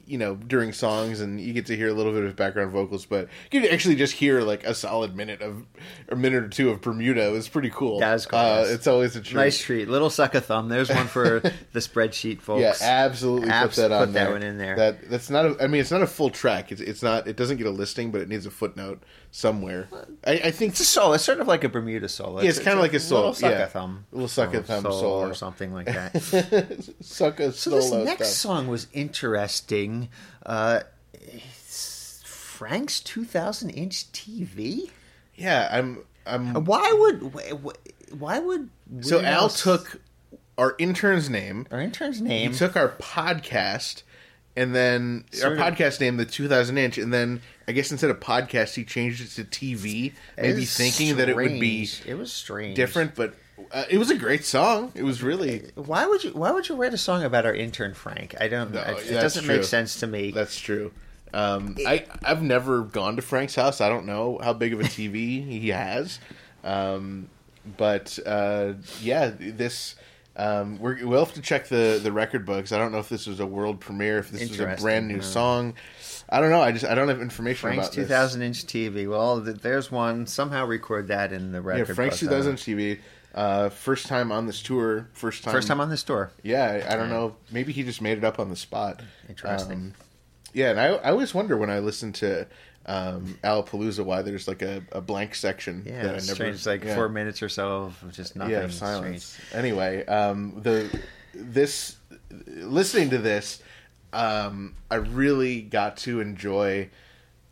You 0.07 0.18
know, 0.18 0.35
during 0.35 0.75
songs, 0.75 1.22
and 1.22 1.41
you 1.41 1.55
get 1.55 1.64
to 1.64 1.77
hear 1.77 1.89
a 1.89 1.95
little 1.95 2.12
bit 2.12 2.25
of 2.25 2.37
background 2.37 2.72
vocals, 2.72 3.07
but 3.07 3.27
you 3.51 3.62
can 3.62 3.70
actually 3.72 3.95
just 3.95 4.12
hear 4.12 4.43
like 4.43 4.62
a 4.64 4.75
solid 4.75 5.16
minute 5.16 5.41
of, 5.41 5.64
a 6.11 6.14
minute 6.14 6.45
or 6.45 6.49
two 6.49 6.68
of 6.68 6.83
Bermuda. 6.83 7.27
It 7.29 7.33
was 7.33 7.49
pretty 7.49 7.70
cool. 7.70 8.01
That 8.01 8.12
is 8.16 8.27
cool, 8.27 8.39
Uh, 8.39 8.64
it's 8.68 8.87
always 8.87 9.16
a 9.16 9.22
treat. 9.22 9.35
nice 9.37 9.59
treat. 9.59 9.89
Little 9.89 10.11
Suck 10.11 10.35
a 10.35 10.43
Thumb. 10.43 10.68
There's 10.68 10.91
one 10.91 11.07
for 11.07 11.41
the 11.72 11.81
spreadsheet, 11.81 12.43
folks. 12.43 12.61
Yeah, 12.61 12.75
absolutely 12.83 13.49
Abs- 13.49 13.77
put 13.77 13.81
that 13.81 13.93
on 13.93 14.07
put 14.09 14.12
that 14.12 14.25
there. 14.25 14.33
one 14.33 14.43
in 14.43 14.59
there. 14.59 14.77
That 14.77 15.09
that's 15.09 15.31
not. 15.31 15.47
A, 15.47 15.57
I 15.64 15.68
mean, 15.68 15.81
it's 15.81 15.91
not 15.91 16.03
a 16.03 16.07
full 16.07 16.29
track. 16.29 16.70
It's 16.70 16.83
it's 16.83 17.03
not. 17.03 17.27
It 17.27 17.37
doesn't 17.39 17.57
get 17.57 17.66
a 17.66 17.70
listing, 17.70 18.11
but 18.11 18.20
it 18.20 18.29
needs 18.29 18.45
a 18.45 18.51
footnote 18.51 19.03
somewhere. 19.37 19.89
I, 20.24 20.32
I 20.45 20.51
think 20.53 20.70
It's 20.72 20.80
a 20.80 20.85
solo. 20.85 21.14
It's 21.14 21.24
sort 21.24 21.41
of 21.41 21.49
like 21.49 21.64
a 21.64 21.68
Bermuda 21.68 22.09
solo. 22.09 22.41
Yeah, 22.41 22.51
it's 22.51 22.61
kinda 22.61 22.80
like 22.80 22.95
a 22.95 23.01
solo, 23.01 23.20
Little 23.20 23.35
suck 23.35 23.51
yeah. 23.51 23.59
a 23.64 23.66
thumb. 23.66 24.05
A 24.12 24.14
little 24.14 24.28
suck 24.28 24.55
a 24.55 24.62
thumb 24.62 24.82
solo 24.85 25.01
solo. 25.01 25.28
or 25.28 25.35
something 25.35 25.72
like 25.74 25.87
that. 25.87 26.95
suck 27.01 27.41
a 27.41 27.51
So 27.53 27.70
this 27.70 27.91
next 27.91 28.28
stuff. 28.28 28.53
song 28.53 28.68
was 28.68 28.87
interesting. 28.93 30.09
Uh, 30.47 30.80
Frank's 32.24 33.01
2000 33.01 33.70
inch 33.70 34.11
TV. 34.12 34.91
Yeah, 35.35 35.68
I'm. 35.70 36.05
I'm. 36.26 36.64
Why 36.64 36.93
would 36.93 37.32
wh- 37.35 37.66
wh- 37.66 38.20
why 38.20 38.39
would 38.39 38.70
So 39.01 39.18
Al 39.20 39.43
Al 39.43 39.49
took 39.49 40.01
our 40.57 40.76
intern's 40.78 41.28
name. 41.28 41.66
our 41.72 41.80
intern's 41.80 42.20
name. 42.20 42.53
He 42.53 42.57
took 42.59 42.76
our 42.76 42.91
podcast, 42.91 44.05
and 44.57 44.74
then 44.74 45.24
Sort 45.32 45.59
our 45.59 45.68
of- 45.68 45.74
podcast 45.74 46.01
name, 46.01 46.16
the 46.16 46.24
2000 46.24 46.78
inch, 46.78 46.97
and 46.99 47.12
then 47.12 47.43
I 47.67 47.73
guess 47.73 47.91
instead 47.91 48.11
of 48.11 48.21
podcast, 48.21 48.75
he 48.75 48.85
changed 48.85 49.21
it 49.23 49.31
to 49.31 49.45
TV, 49.45 50.12
maybe 50.37 50.65
thinking 50.65 51.17
that 51.17 51.29
it 51.29 51.37
would 51.37 51.61
be. 51.61 51.89
It 52.07 52.15
was 52.15 52.33
strange. 52.33 52.77
different, 52.77 53.15
but 53.15 53.35
uh, 53.73 53.85
it 53.89 53.99
was 53.99 54.11
a 54.11 54.17
great 54.17 54.45
song. 54.45 54.93
It 54.95 55.03
was 55.03 55.23
really. 55.23 55.71
Why 55.75 56.07
would 56.07 56.25
you 56.25 56.31
Why 56.31 56.51
would 56.51 56.69
you 56.69 56.77
write 56.77 56.95
a 56.95 56.99
song 56.99 57.23
about 57.23 57.47
our 57.47 57.55
intern 57.55 57.95
Frank? 57.95 58.35
I 58.41 58.49
don't. 58.49 58.73
No, 58.73 58.81
I- 58.81 58.93
it 59.01 59.11
doesn't 59.11 59.47
make 59.47 59.65
sense 59.65 60.01
to 60.01 60.07
me. 60.07 60.31
That's 60.31 60.59
true. 60.59 60.93
Um, 61.33 61.77
I 61.87 62.05
I've 62.23 62.43
never 62.43 62.83
gone 62.83 63.17
to 63.17 63.23
Frank's 63.23 63.57
house. 63.57 63.81
I 63.81 63.89
don't 63.89 64.07
know 64.07 64.39
how 64.43 64.53
big 64.53 64.73
of 64.73 64.81
a 64.81 64.85
TV 64.85 65.45
he 65.47 65.71
has, 65.71 66.21
um, 66.62 67.29
but 67.77 68.19
uh, 68.25 68.75
yeah, 69.01 69.33
this 69.37 69.97
um, 70.37 70.79
we're, 70.79 71.05
we'll 71.07 71.25
have 71.25 71.35
to 71.35 71.41
check 71.41 71.69
the 71.69 72.01
the 72.03 72.12
record 72.12 72.47
books. 72.47 72.73
I 72.73 72.79
don't 72.79 72.93
know 72.93 72.99
if 72.99 73.09
this 73.09 73.27
was 73.27 73.41
a 73.41 73.47
world 73.47 73.81
premiere, 73.81 74.19
if 74.19 74.31
this 74.31 74.49
was 74.49 74.61
a 74.61 74.77
brand 74.81 75.09
new 75.09 75.17
huh. 75.17 75.23
song. 75.23 75.75
I 76.29 76.41
don't 76.41 76.51
know. 76.51 76.61
I 76.61 76.72
just 76.72 76.85
I 76.85 76.95
don't 76.95 77.09
have 77.09 77.20
information 77.20 77.61
Frank's 77.61 77.87
about 77.89 77.97
this. 77.97 78.09
2000 78.09 78.43
inch 78.43 78.66
TV. 78.66 79.09
Well, 79.09 79.45
th- 79.45 79.59
there's 79.59 79.91
one. 79.91 80.27
Somehow 80.27 80.66
record 80.66 81.09
that 81.09 81.33
in 81.33 81.53
the 81.53 81.61
red. 81.61 81.77
Yeah, 81.77 81.81
record. 81.83 81.97
Frank's 81.97 82.20
book. 82.20 82.31
2000 82.31 82.57
TV. 82.57 82.99
Uh, 83.35 83.68
first 83.68 84.07
time 84.07 84.31
on 84.31 84.47
this 84.47 84.62
tour. 84.62 85.09
First 85.12 85.43
time. 85.43 85.53
First 85.53 85.68
time 85.68 85.81
on 85.81 85.91
this 85.91 86.03
tour. 86.03 86.31
Yeah, 86.43 86.83
I 86.89 86.95
I 86.95 86.97
don't 86.97 87.09
know. 87.11 87.37
Maybe 87.51 87.72
he 87.72 87.83
just 87.83 88.01
made 88.01 88.16
it 88.18 88.25
up 88.25 88.39
on 88.39 88.49
the 88.49 88.57
spot. 88.57 89.03
Interesting. 89.29 89.72
Um, 89.72 89.95
yeah, 90.53 90.70
and 90.70 90.81
I, 90.81 90.87
I 90.87 91.11
always 91.11 91.35
wonder 91.35 91.57
when 91.57 91.68
I 91.68 91.81
listen 91.81 92.12
to 92.12 92.47
um, 92.87 93.39
Alapalooza 93.43 94.05
why 94.05 94.22
there's 94.22 94.47
like 94.47 94.62
a, 94.62 94.83
a 94.93 95.01
blank 95.01 95.35
section 95.35 95.83
Yeah, 95.85 96.03
that 96.03 96.09
I 96.11 96.12
never. 96.12 96.22
strange. 96.22 96.64
Like 96.64 96.85
yeah. 96.85 96.95
four 96.95 97.09
minutes 97.09 97.43
or 97.43 97.49
so 97.49 97.93
of 98.03 98.12
just 98.12 98.37
nothing. 98.37 98.53
Yeah, 98.53 98.68
silence. 98.68 99.37
Anyway, 99.53 100.05
um, 100.07 100.61
the 100.62 101.01
this 101.35 101.97
listening 102.47 103.11
to 103.11 103.18
this, 103.18 103.62
um, 104.15 104.75
I 104.91 104.97
really 104.97 105.61
got 105.61 105.97
to 105.99 106.21
enjoy 106.21 106.89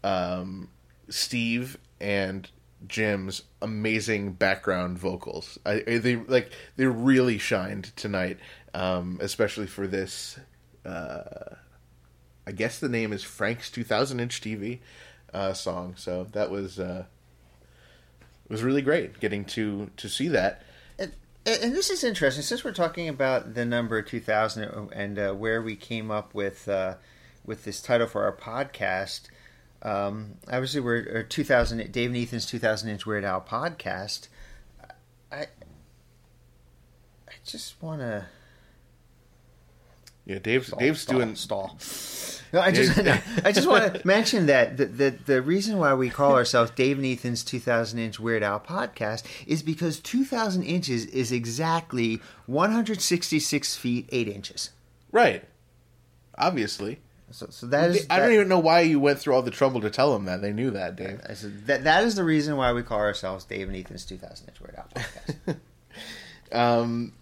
um, 0.05 0.69
Steve 1.09 1.77
and 2.01 2.49
Jim's 2.87 3.43
amazing 3.61 4.33
background 4.33 4.99
vocals. 4.99 5.59
I, 5.67 5.81
they 5.81 6.17
like 6.17 6.53
they 6.77 6.87
really 6.87 7.39
shined 7.39 7.95
tonight, 7.97 8.39
um, 8.75 9.19
especially 9.21 9.67
for 9.67 9.87
this. 9.87 10.39
Uh, 10.85 11.57
I 12.47 12.53
guess 12.53 12.79
the 12.79 12.89
name 12.89 13.13
is 13.13 13.23
Frank's 13.23 13.71
2000 13.71 14.19
inch 14.19 14.41
TV 14.41 14.81
uh, 15.33 15.53
song. 15.53 15.95
So 15.97 16.27
that 16.33 16.51
was 16.51 16.79
uh, 16.79 17.05
was 18.49 18.63
really 18.63 18.83
great 18.83 19.21
getting 19.21 19.45
to 19.47 19.91
to 19.97 20.09
see 20.09 20.29
that. 20.29 20.63
And, 21.45 21.75
this 21.75 21.91
is 21.91 22.05
interesting 22.05 22.43
since 22.43 22.63
we're 22.63 22.73
talking 22.73 23.09
about 23.09 23.55
the 23.55 23.65
number 23.65 24.01
2000 24.01 24.91
and 24.93 25.19
uh, 25.19 25.33
where 25.33 25.61
we 25.61 25.75
came 25.75 26.11
up 26.11 26.35
with 26.35 26.69
uh, 26.69 26.95
with 27.45 27.65
this 27.65 27.81
title 27.83 28.07
for 28.07 28.25
our 28.25 28.37
podcast. 28.37 29.23
Um, 29.83 30.37
obviously, 30.47 30.81
we're 30.81 31.25
uh, 31.25 31.29
2000 31.29 31.91
Dave 31.91 32.11
and 32.11 32.17
Ethan's 32.17 32.47
2000 32.47 32.89
inch 32.89 33.07
Weird 33.07 33.25
Al 33.25 33.41
podcast. 33.41 34.29
I 35.33 35.47
I 37.29 37.33
just 37.45 37.83
want 37.83 38.03
to 38.03 38.27
Yeah, 40.25 40.39
Dave's 40.39 40.73
Dave's 40.79 41.05
doing 41.05 41.35
stall. 41.35 41.77
No, 42.53 42.61
I 42.61 42.71
just 42.71 43.03
no, 43.03 43.17
I 43.45 43.51
just 43.51 43.67
want 43.67 43.95
to 43.95 44.07
mention 44.07 44.47
that 44.47 44.77
the, 44.77 44.85
the 44.87 45.11
the 45.27 45.43
reason 45.43 45.79
why 45.79 45.95
we 45.95 46.11
call 46.11 46.35
ourselves 46.35 46.71
Dave 46.73 46.99
and 46.99 47.07
Ethan's 47.07 47.43
2000 47.43 47.99
inch 47.99 48.21
Weird 48.21 48.43
Al 48.43 48.61
podcast 48.61 49.25
is 49.47 49.63
because 49.63 49.99
2000 50.01 50.63
inches 50.63 51.07
is 51.07 51.33
exactly 51.33 52.21
166 52.47 53.77
feet 53.77 54.09
8 54.13 54.29
inches. 54.29 54.71
right. 55.11 55.45
Obviously, 56.39 56.99
So, 57.31 57.47
so 57.51 57.67
that 57.67 57.91
is 57.91 58.07
I 58.09 58.19
don't 58.19 58.29
that- 58.29 58.35
even 58.35 58.49
know 58.49 58.59
why 58.59 58.81
you 58.81 58.99
went 58.99 59.19
through 59.19 59.35
all 59.35 59.43
the 59.43 59.51
trouble 59.51 59.81
to 59.83 59.91
tell 59.91 60.13
them 60.15 60.25
that. 60.25 60.41
They 60.41 60.53
knew 60.53 60.71
that, 60.71 60.97
Dave. 60.97 61.21
I 61.29 61.35
said 61.35 61.67
that 61.67 61.85
that 61.85 62.05
is 62.05 62.15
the 62.15 62.25
reason 62.25 62.57
why 62.57 62.73
we 62.73 62.83
call 62.83 62.99
ourselves 63.01 63.45
Dave 63.45 63.69
and 63.69 63.77
Ethan's 63.77 64.05
2000 64.07 64.49
inch 64.49 64.61
Weird 64.61 64.77
Al 64.77 64.87
podcast. 64.95 65.57
Um, 66.53 67.13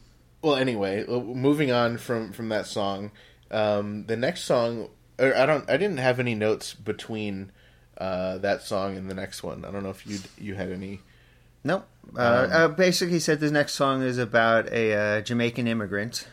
well, 0.43 0.57
anyway, 0.57 1.05
uh, 1.07 1.21
moving 1.21 1.71
on 1.71 1.99
from 1.99 2.33
from 2.33 2.49
that 2.51 2.67
song, 2.67 3.11
um, 3.51 4.07
the 4.07 4.17
next 4.17 4.43
song, 4.43 4.89
or 5.19 5.37
I 5.37 5.47
don't, 5.47 5.69
I 5.69 5.77
didn't 5.77 5.99
have 5.99 6.19
any 6.21 6.35
notes 6.35 6.75
between 6.75 7.53
uh, 7.99 8.39
that 8.39 8.63
song 8.63 8.97
and 8.97 9.11
the 9.11 9.15
next 9.15 9.43
one. 9.43 9.65
I 9.65 9.71
don't 9.71 9.83
know 9.83 9.91
if 9.91 10.07
you 10.07 10.19
you 10.39 10.55
had 10.55 10.71
any. 10.71 11.01
nope. 11.65 11.87
Uh, 12.17 12.47
Um, 12.51 12.53
uh, 12.53 12.69
basically, 12.69 13.15
he 13.15 13.21
said 13.21 13.41
the 13.41 13.51
next 13.51 13.75
song 13.75 14.03
is 14.03 14.19
about 14.19 14.73
a 14.73 14.95
uh, 14.95 15.21
Jamaican 15.21 15.67
immigrant. 15.69 16.27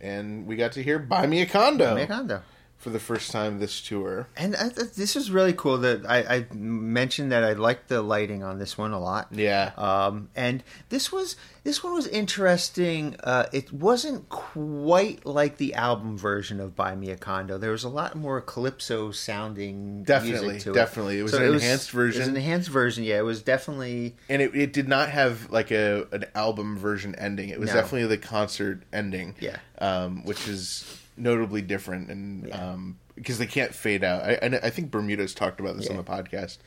And 0.00 0.46
we 0.46 0.56
got 0.56 0.72
to 0.72 0.82
hear 0.82 0.98
"Buy 0.98 1.26
Me 1.26 1.42
a 1.42 1.46
Condo" 1.46 1.94
Make 1.94 2.08
condo. 2.08 2.42
For 2.82 2.90
the 2.90 2.98
first 2.98 3.30
time 3.30 3.60
this 3.60 3.80
tour. 3.80 4.26
And 4.36 4.56
I, 4.56 4.68
this 4.70 5.14
is 5.14 5.30
really 5.30 5.52
cool. 5.52 5.78
That 5.78 6.04
I, 6.04 6.18
I 6.18 6.46
mentioned 6.52 7.30
that 7.30 7.44
I 7.44 7.52
liked 7.52 7.88
the 7.88 8.02
lighting 8.02 8.42
on 8.42 8.58
this 8.58 8.76
one 8.76 8.90
a 8.92 8.98
lot. 9.00 9.28
Yeah. 9.30 9.70
Um, 9.76 10.28
and 10.34 10.64
this 10.88 11.12
was 11.12 11.36
this 11.64 11.84
one 11.84 11.94
was 11.94 12.08
interesting. 12.08 13.14
Uh, 13.22 13.46
it 13.52 13.72
wasn't 13.72 14.28
quite 14.28 15.24
like 15.24 15.58
the 15.58 15.74
album 15.74 16.18
version 16.18 16.58
of 16.58 16.74
"Buy 16.74 16.94
Me 16.96 17.10
a 17.10 17.16
Condo." 17.16 17.56
There 17.56 17.70
was 17.70 17.84
a 17.84 17.88
lot 17.88 18.16
more 18.16 18.40
calypso 18.40 19.12
sounding. 19.12 20.02
Definitely, 20.02 20.48
music 20.48 20.62
to 20.64 20.70
it. 20.70 20.74
definitely. 20.74 21.18
It 21.20 21.22
was 21.22 21.34
an 21.34 21.44
enhanced 21.44 21.62
It 21.62 21.94
was 21.96 22.16
version. 22.16 22.22
an 22.30 22.36
enhanced 22.36 22.68
version. 22.68 23.04
Yeah, 23.04 23.18
it 23.18 23.24
was 23.24 23.42
definitely. 23.42 24.16
and 24.28 24.42
it, 24.42 24.54
it 24.56 24.72
did 24.72 24.88
not 24.88 25.08
have 25.08 25.50
like 25.52 25.70
a 25.70 26.06
an 26.10 26.24
album 26.34 26.76
version 26.76 27.14
ending. 27.14 27.48
It 27.50 27.60
was 27.60 27.68
No. 27.70 27.76
definitely 27.76 28.08
the 28.08 28.18
concert 28.18 28.82
ending. 28.92 29.36
Yeah. 29.38 29.56
um, 29.78 30.24
which 30.24 30.48
is 30.48 30.84
notably 31.22 31.62
different, 31.62 32.10
and 32.10 32.48
Yeah. 32.48 32.72
um, 32.72 32.98
because 33.14 33.38
they 33.38 33.46
can't 33.46 33.74
fade 33.74 34.02
out. 34.02 34.22
I, 34.22 34.38
I, 34.42 34.46
I 34.64 34.70
think 34.70 34.90
Bermuda's 34.90 35.34
talked 35.34 35.60
about 35.60 35.76
this 35.76 35.88
on 35.88 35.96
the 35.96 36.02
podcast. 36.02 36.58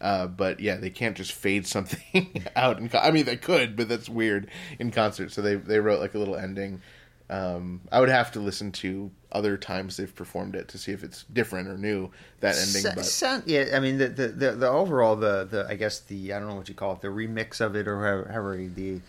Uh, 0.00 0.26
but 0.26 0.58
yeah, 0.58 0.74
they 0.76 0.90
can't 0.90 1.16
just 1.16 1.32
fade 1.32 1.64
something 1.66 2.42
out. 2.56 2.78
In 2.80 2.88
co- 2.88 2.98
I 2.98 3.12
mean, 3.12 3.24
they 3.24 3.36
could, 3.36 3.76
but 3.76 3.88
that's 3.88 4.08
weird 4.08 4.48
in 4.80 4.90
concert. 4.90 5.30
So 5.30 5.42
they 5.42 5.54
they 5.54 5.78
wrote 5.78 6.00
like 6.00 6.14
a 6.14 6.18
little 6.18 6.34
ending. 6.36 6.82
Um, 7.30 7.82
I 7.90 8.00
would 8.00 8.08
have 8.10 8.32
to 8.32 8.40
listen 8.40 8.72
to 8.72 9.10
other 9.30 9.56
times 9.56 9.96
they've 9.96 10.14
performed 10.14 10.54
it 10.56 10.68
to 10.68 10.76
see 10.78 10.90
if 10.92 11.02
it's 11.04 11.22
different 11.32 11.68
or 11.68 11.78
new 11.78 12.10
that 12.40 12.56
ending. 12.58 12.82
But 12.96 13.04
sound, 13.06 13.44
yeah, 13.46 13.68
I 13.74 13.78
mean 13.80 13.96
the, 13.98 14.08
the 14.08 14.28
the 14.28 14.52
the 14.52 14.68
overall 14.68 15.14
the 15.16 15.44
the 15.48 15.66
I 15.68 15.76
guess 15.76 16.00
the 16.00 16.32
I 16.34 16.40
don't 16.40 16.48
know 16.48 16.56
what 16.56 16.68
you 16.68 16.74
call 16.74 16.94
it 16.94 17.00
the 17.00 17.08
remix 17.08 17.60
of 17.60 17.76
it 17.76 17.86
or 17.86 17.96
however, 18.00 18.28
however 18.30 18.56
the 18.56 19.00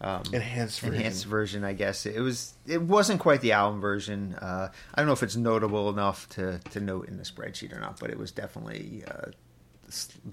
um, 0.00 0.22
enhanced 0.32 0.80
version. 0.80 0.94
enhanced 0.94 1.24
version. 1.26 1.64
I 1.64 1.72
guess 1.72 2.06
it 2.06 2.20
was. 2.20 2.54
It 2.66 2.82
wasn't 2.82 3.20
quite 3.20 3.40
the 3.40 3.52
album 3.52 3.80
version. 3.80 4.34
Uh, 4.34 4.70
I 4.94 5.00
don't 5.00 5.06
know 5.06 5.12
if 5.12 5.22
it's 5.22 5.36
notable 5.36 5.88
enough 5.90 6.28
to 6.30 6.58
to 6.70 6.80
note 6.80 7.08
in 7.08 7.16
the 7.16 7.24
spreadsheet 7.24 7.76
or 7.76 7.80
not, 7.80 7.98
but 7.98 8.10
it 8.10 8.18
was 8.18 8.30
definitely 8.30 9.02
uh, 9.08 9.30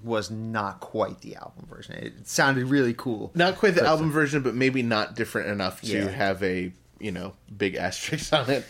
was 0.04 0.30
not 0.30 0.80
quite 0.80 1.20
the 1.20 1.34
album 1.36 1.66
version. 1.68 1.94
It 1.94 2.28
sounded 2.28 2.66
really 2.66 2.94
cool. 2.94 3.32
not 3.34 3.56
quite 3.56 3.74
the 3.74 3.80
But- 3.80 3.88
album 3.88 4.10
version, 4.10 4.42
but 4.42 4.54
maybe 4.54 4.82
not 4.82 5.14
different 5.16 5.48
enough 5.48 5.80
to 5.82 5.86
Yeah. 5.88 6.08
have 6.10 6.42
a 6.42 6.72
you 7.00 7.12
know 7.12 7.34
big 7.56 7.74
asterisk 7.74 8.32
on 8.32 8.48
it. 8.50 8.64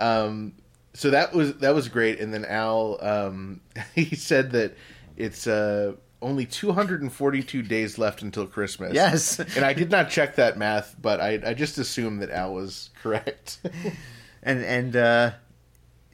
Um, 0.00 0.54
so 0.94 1.10
that 1.10 1.32
was 1.32 1.54
that 1.58 1.74
was 1.74 1.88
great. 1.88 2.20
And 2.20 2.32
then 2.34 2.44
Al 2.44 2.98
um, 3.00 3.60
he 3.94 4.16
said 4.16 4.50
that 4.52 4.74
it's 5.16 5.46
uh, 5.46 5.92
only 6.22 6.44
242 6.46 7.62
days 7.62 7.98
left 7.98 8.22
until 8.22 8.46
Christmas. 8.46 8.92
Yes. 8.94 9.38
and 9.56 9.64
I 9.64 9.72
did 9.72 9.90
not 9.90 10.10
check 10.10 10.36
that 10.36 10.58
math, 10.58 10.94
but 11.00 11.20
I, 11.20 11.40
I 11.44 11.54
just 11.54 11.78
assumed 11.78 12.22
that 12.22 12.30
Al 12.30 12.54
was 12.54 12.90
correct. 13.02 13.58
and 14.42 14.62
and 14.64 14.96
uh, 14.96 15.30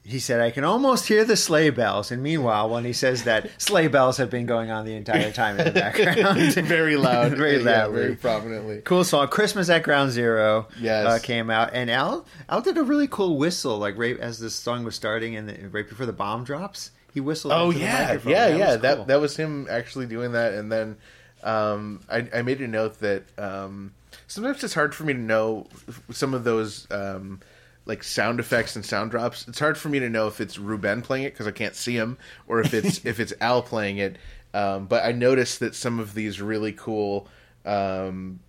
he 0.03 0.19
said, 0.19 0.39
"I 0.39 0.51
can 0.51 0.63
almost 0.63 1.07
hear 1.07 1.25
the 1.25 1.35
sleigh 1.35 1.69
bells." 1.69 2.11
And 2.11 2.23
meanwhile, 2.23 2.69
when 2.69 2.85
he 2.85 2.93
says 2.93 3.23
that, 3.23 3.49
sleigh 3.61 3.89
bells 3.89 4.15
have 4.17 4.29
been 4.29 4.45
going 4.45 4.71
on 4.71 4.85
the 4.85 4.95
entire 4.95 5.31
time 5.33 5.59
in 5.59 5.65
the 5.65 5.71
background, 5.71 6.39
very 6.53 6.95
loud, 6.95 7.33
very 7.33 7.57
Yeah, 7.57 7.83
loudly. 7.87 8.01
very 8.01 8.15
prominently. 8.15 8.81
Cool 8.85 9.03
song, 9.03 9.27
"Christmas 9.27 9.69
at 9.69 9.83
Ground 9.83 10.11
Zero 10.11 10.67
Yes. 10.79 11.05
uh, 11.05 11.19
came 11.21 11.49
out, 11.49 11.71
and 11.73 11.91
Al 11.91 12.25
Al 12.47 12.61
did 12.61 12.77
a 12.77 12.83
really 12.83 13.07
cool 13.09 13.37
whistle, 13.37 13.77
like 13.77 13.97
right 13.97 14.17
as 14.17 14.39
the 14.39 14.49
song 14.49 14.85
was 14.85 14.95
starting, 14.95 15.35
and 15.35 15.49
the, 15.49 15.67
right 15.67 15.87
before 15.87 16.05
the 16.05 16.13
bomb 16.13 16.45
drops, 16.45 16.91
he 17.17 17.21
whistled. 17.21 17.51
Oh 17.51 17.71
the 17.71 17.79
yeah, 17.79 18.03
microphone. 18.03 18.31
yeah, 18.31 18.47
yeah. 18.47 18.71
was 18.73 18.81
That 18.81 19.07
that 19.07 19.19
was 19.19 19.35
him 19.35 19.65
actually 19.71 20.05
doing 20.05 20.33
that, 20.33 20.53
and 20.53 20.71
then 20.71 20.97
um, 21.41 22.01
I, 22.07 22.27
I 22.31 22.41
made 22.43 22.61
a 22.61 22.67
note 22.67 22.99
that 22.99 23.23
um, 23.39 23.93
sometimes 24.27 24.63
it's 24.63 24.75
hard 24.75 24.93
for 24.93 25.03
me 25.03 25.13
to 25.13 25.19
know 25.19 25.65
some 26.11 26.35
of 26.35 26.43
those 26.43 26.85
um, 26.91 27.39
like 27.85 28.03
sound 28.03 28.39
effects 28.39 28.75
and 28.75 28.85
sound 28.85 29.09
drops. 29.09 29.47
It's 29.47 29.57
hard 29.57 29.79
for 29.79 29.89
me 29.89 29.97
to 29.97 30.09
know 30.09 30.27
if 30.27 30.39
it's 30.39 30.59
Ruben 30.59 31.01
playing 31.01 31.23
it 31.23 31.33
because 31.33 31.47
I 31.47 31.51
can't 31.51 31.73
see 31.73 31.95
him, 31.95 32.19
or 32.45 32.59
if 32.59 32.75
it's 32.75 33.01
if 33.05 33.19
it's 33.19 33.33
Al 33.41 33.63
playing 33.63 33.97
it. 33.97 34.17
Um, 34.53 34.85
but 34.85 35.03
I 35.03 35.11
noticed 35.11 35.59
that 35.61 35.73
some 35.73 35.97
of 35.99 36.13
these 36.13 36.39
really 36.39 36.71
cool 36.71 37.27
um, 37.65 38.41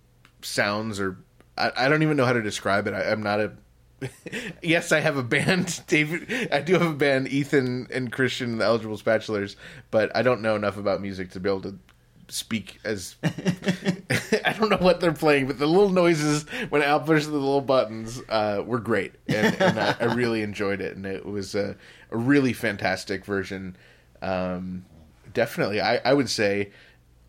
sounds 0.43 0.99
are. 0.99 1.17
I, 1.57 1.71
I 1.75 1.89
don't 1.89 2.03
even 2.03 2.17
know 2.17 2.25
how 2.25 2.33
to 2.33 2.43
describe 2.43 2.85
it. 2.85 2.93
I, 2.93 3.09
I'm 3.09 3.23
not 3.23 3.39
a 3.39 3.53
yes, 4.63 4.91
I 4.91 4.99
have 4.99 5.17
a 5.17 5.23
band, 5.23 5.81
David. 5.87 6.49
I 6.51 6.61
do 6.61 6.73
have 6.73 6.91
a 6.91 6.93
band, 6.93 7.27
Ethan 7.27 7.87
and 7.91 8.11
Christian, 8.11 8.57
the 8.57 8.65
Eligible 8.65 8.99
Bachelors, 9.03 9.55
but 9.91 10.15
I 10.15 10.21
don't 10.21 10.41
know 10.41 10.55
enough 10.55 10.77
about 10.77 11.01
music 11.01 11.31
to 11.31 11.39
be 11.39 11.49
able 11.49 11.61
to 11.61 11.75
speak 12.29 12.79
as. 12.83 13.15
I 14.45 14.53
don't 14.57 14.69
know 14.69 14.77
what 14.77 14.99
they're 14.99 15.11
playing, 15.13 15.47
but 15.47 15.59
the 15.59 15.65
little 15.67 15.89
noises 15.89 16.43
when 16.69 16.81
Al 16.81 16.99
pushes 16.99 17.27
the 17.27 17.33
little 17.33 17.61
buttons 17.61 18.21
uh, 18.29 18.63
were 18.65 18.79
great, 18.79 19.13
and, 19.27 19.55
and 19.61 19.79
I, 19.79 19.95
I 19.99 20.03
really 20.05 20.41
enjoyed 20.41 20.81
it, 20.81 20.95
and 20.95 21.05
it 21.05 21.25
was 21.25 21.55
a, 21.55 21.75
a 22.11 22.17
really 22.17 22.53
fantastic 22.53 23.25
version. 23.25 23.75
Um, 24.21 24.85
definitely, 25.33 25.81
I, 25.81 25.97
I 25.97 26.13
would 26.13 26.29
say 26.29 26.71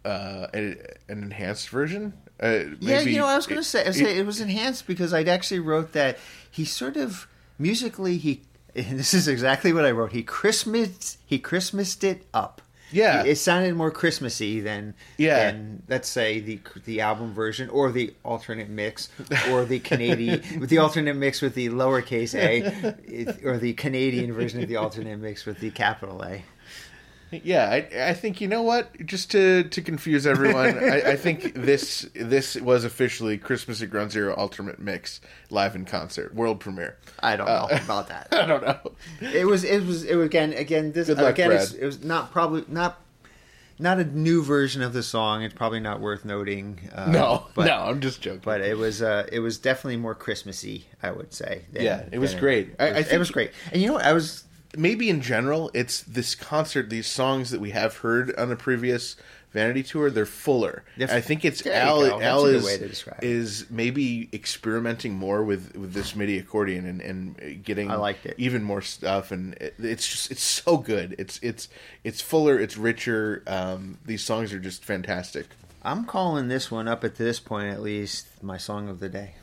uh, 0.04 0.46
an, 0.54 0.76
an 1.08 1.22
enhanced 1.22 1.68
version. 1.68 2.12
Uh, 2.42 2.64
Yeah, 2.80 3.00
you 3.00 3.18
know, 3.18 3.26
I 3.26 3.36
was 3.36 3.46
going 3.46 3.60
to 3.60 3.64
say, 3.66 3.84
it- 3.84 3.92
say 3.94 4.16
it 4.18 4.24
was 4.26 4.40
enhanced 4.40 4.86
because 4.86 5.12
I'd 5.12 5.28
actually 5.28 5.60
wrote 5.60 5.92
that 5.92 6.18
he 6.51 6.64
sort 6.64 6.96
of 6.96 7.26
musically 7.59 8.16
he. 8.18 8.42
And 8.74 8.98
this 8.98 9.14
is 9.14 9.26
exactly 9.28 9.72
what 9.72 9.84
I 9.84 9.90
wrote. 9.90 10.12
He 10.12 10.22
Christmas 10.22 11.18
he 11.24 11.38
Christmased 11.38 12.05
it 12.05 12.26
up. 12.34 12.62
Yeah. 12.92 13.22
it 13.22 13.36
sounded 13.36 13.76
more 13.76 13.92
Christmassy 13.92 14.59
than 14.61 14.94
Yeah. 15.16 15.53
than 15.53 15.84
let's 15.88 16.09
say 16.09 16.40
the 16.40 16.59
the 16.86 17.01
album 17.01 17.32
version 17.32 17.68
or 17.70 17.92
the 17.92 18.12
alternate 18.24 18.68
mix 18.68 19.09
or 19.48 19.64
the 19.64 19.78
Canadian 19.78 20.42
with 20.61 20.70
the 20.70 20.78
alternate 20.78 21.14
mix 21.14 21.40
with 21.40 21.55
the 21.55 21.68
lowercase 21.68 22.34
a 22.34 23.44
or 23.48 23.59
the 23.59 23.74
Canadian 23.74 24.32
version 24.32 24.61
of 24.61 24.68
the 24.68 24.74
alternate 24.76 25.18
mix 25.20 25.46
with 25.46 25.61
the 25.61 25.70
capital 25.70 26.20
A. 26.24 26.42
Yeah, 27.33 27.68
I, 27.70 28.09
I 28.11 28.14
think 28.14 28.41
you 28.41 28.49
know 28.49 28.62
what. 28.62 28.91
Just 29.07 29.31
to 29.33 29.64
to 29.64 29.83
confuse 29.83 30.26
everyone, 30.26 30.78
I, 30.78 31.12
I 31.12 31.16
think 31.16 31.55
this 31.55 32.09
this 32.14 32.57
was 32.57 32.85
officially 32.85 33.39
Christmas 33.39 33.83
at 33.83 33.91
Ground 33.91 34.11
Zero 34.12 34.35
Ultimate 34.37 34.78
Mix 34.81 35.20
live 35.51 35.74
in 35.76 35.85
concert, 35.85 36.35
world 36.35 36.61
premiere. 36.61 36.97
I 37.22 37.37
don't 37.37 37.47
know 37.47 37.68
about 37.85 38.09
that. 38.09 38.28
I 38.33 38.47
don't 38.47 38.62
know. 38.64 38.78
It 39.20 39.47
was 39.47 39.64
it 39.64 39.85
was 39.85 40.05
it 40.05 40.16
was 40.16 40.26
again 40.26 40.53
again 40.55 40.93
this 40.93 41.07
Good 41.07 41.18
luck, 41.18 41.35
again 41.35 41.53
it's, 41.53 41.70
Brad. 41.70 41.83
it 41.83 41.87
was 41.87 42.03
not 42.03 42.33
probably 42.33 42.64
not 42.68 43.01
not 43.78 43.99
a 43.99 44.05
new 44.05 44.43
version 44.43 44.83
of 44.83 44.93
the 44.93 45.03
song. 45.03 45.43
It's 45.43 45.55
probably 45.55 45.81
not 45.81 46.01
worth 46.01 46.24
noting. 46.24 46.81
Uh, 46.95 47.11
No, 47.11 47.47
but, 47.55 47.64
no, 47.66 47.76
I'm 47.78 48.01
just 48.01 48.20
joking. 48.20 48.43
But 48.45 48.61
it 48.61 48.76
was 48.76 49.01
uh, 49.03 49.26
it 49.33 49.39
was 49.41 49.57
definitely 49.57 49.97
more 49.97 50.14
Christmassy, 50.14 50.87
I 51.03 51.12
would 51.12 51.33
say. 51.33 51.62
than- 51.72 51.85
Yeah, 51.85 52.05
it 52.12 52.18
was 52.18 52.33
than 52.33 52.41
great. 52.41 52.74
I- 52.78 52.87
It 52.87 52.89
was, 52.89 52.97
I 52.97 53.01
it 53.01 53.07
think- 53.07 53.18
was 53.20 53.31
great, 53.31 53.53
and 53.72 53.81
you 53.81 53.87
know 53.89 53.95
what? 53.95 54.05
I 54.05 54.12
was 54.12 54.45
maybe 54.76 55.08
in 55.08 55.20
general, 55.20 55.70
it's 55.74 56.02
this 56.02 56.34
concert, 56.34 56.90
these 56.90 57.06
songs 57.06 57.50
that 57.50 57.60
we 57.60 57.70
have 57.70 57.98
heard 57.98 58.34
on 58.36 58.48
the 58.48 58.56
previous 58.56 59.16
Vanity 59.52 59.82
tour, 59.82 60.10
they're 60.10 60.26
fuller. 60.26 60.84
I 60.96 61.20
think 61.20 61.44
it's 61.44 61.66
Al. 61.66 62.22
Al 62.22 62.44
a 62.44 62.50
is 62.50 62.64
way 62.64 62.78
to 62.78 62.86
describe 62.86 63.18
it. 63.20 63.28
is 63.28 63.66
maybe 63.68 64.28
experimenting 64.32 65.14
more 65.14 65.42
with 65.42 65.76
with 65.76 65.92
this 65.92 66.14
MIDI 66.14 66.38
accordion 66.38 66.86
and 66.86 67.00
and 67.00 67.64
getting 67.64 67.90
I 67.90 67.96
liked 67.96 68.26
it. 68.26 68.36
even 68.38 68.62
more 68.62 68.80
stuff, 68.80 69.32
and 69.32 69.54
it, 69.54 69.74
it's 69.80 70.06
just 70.08 70.30
it's 70.30 70.42
so 70.42 70.76
good. 70.76 71.16
It's 71.18 71.40
it's 71.42 71.68
it's 72.04 72.20
fuller. 72.20 72.60
It's 72.60 72.76
richer. 72.76 73.42
Um, 73.48 73.98
these 74.06 74.22
songs 74.22 74.52
are 74.52 74.60
just 74.60 74.84
fantastic. 74.84 75.46
I'm 75.82 76.04
calling 76.04 76.46
this 76.46 76.70
one 76.70 76.86
up 76.86 77.02
at 77.02 77.16
this 77.16 77.40
point 77.40 77.72
at 77.72 77.80
least 77.82 78.28
my 78.44 78.56
song 78.56 78.88
of 78.88 79.00
the 79.00 79.08
day. 79.08 79.34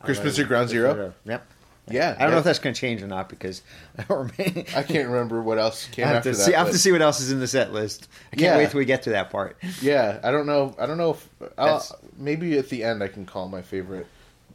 Christmas 0.00 0.38
at 0.38 0.46
Ground 0.46 0.68
Zero. 0.68 1.14
Yep. 1.24 1.46
Yeah, 1.90 2.14
I 2.18 2.22
don't 2.22 2.30
know 2.32 2.38
if 2.38 2.44
that's 2.44 2.58
going 2.58 2.74
to 2.74 2.80
change 2.80 3.02
or 3.02 3.06
not 3.06 3.28
because 3.28 3.62
maybe- 4.38 4.66
I 4.76 4.82
can't 4.82 5.08
remember 5.08 5.40
what 5.42 5.58
else 5.58 5.86
came 5.88 6.04
I 6.04 6.08
have 6.08 6.16
after 6.18 6.32
to 6.32 6.36
that. 6.38 6.44
see. 6.44 6.54
I 6.54 6.58
have 6.58 6.70
to 6.70 6.78
see 6.78 6.92
what 6.92 7.02
else 7.02 7.20
is 7.20 7.30
in 7.32 7.40
the 7.40 7.46
set 7.46 7.72
list. 7.72 8.08
I 8.32 8.36
can't 8.36 8.42
Yeah. 8.42 8.56
wait 8.58 8.70
till 8.70 8.78
we 8.78 8.84
get 8.84 9.02
to 9.02 9.10
that 9.10 9.30
part. 9.30 9.56
Yeah, 9.80 10.20
I 10.22 10.30
don't 10.30 10.46
know. 10.46 10.74
I 10.78 10.86
don't 10.86 10.98
know 10.98 11.10
if 11.12 11.28
I'll, 11.56 11.66
That's- 11.78 11.92
maybe 12.16 12.56
at 12.58 12.68
the 12.68 12.84
end 12.84 13.02
I 13.02 13.08
can 13.08 13.26
call 13.26 13.48
my 13.48 13.62
favorite. 13.62 14.06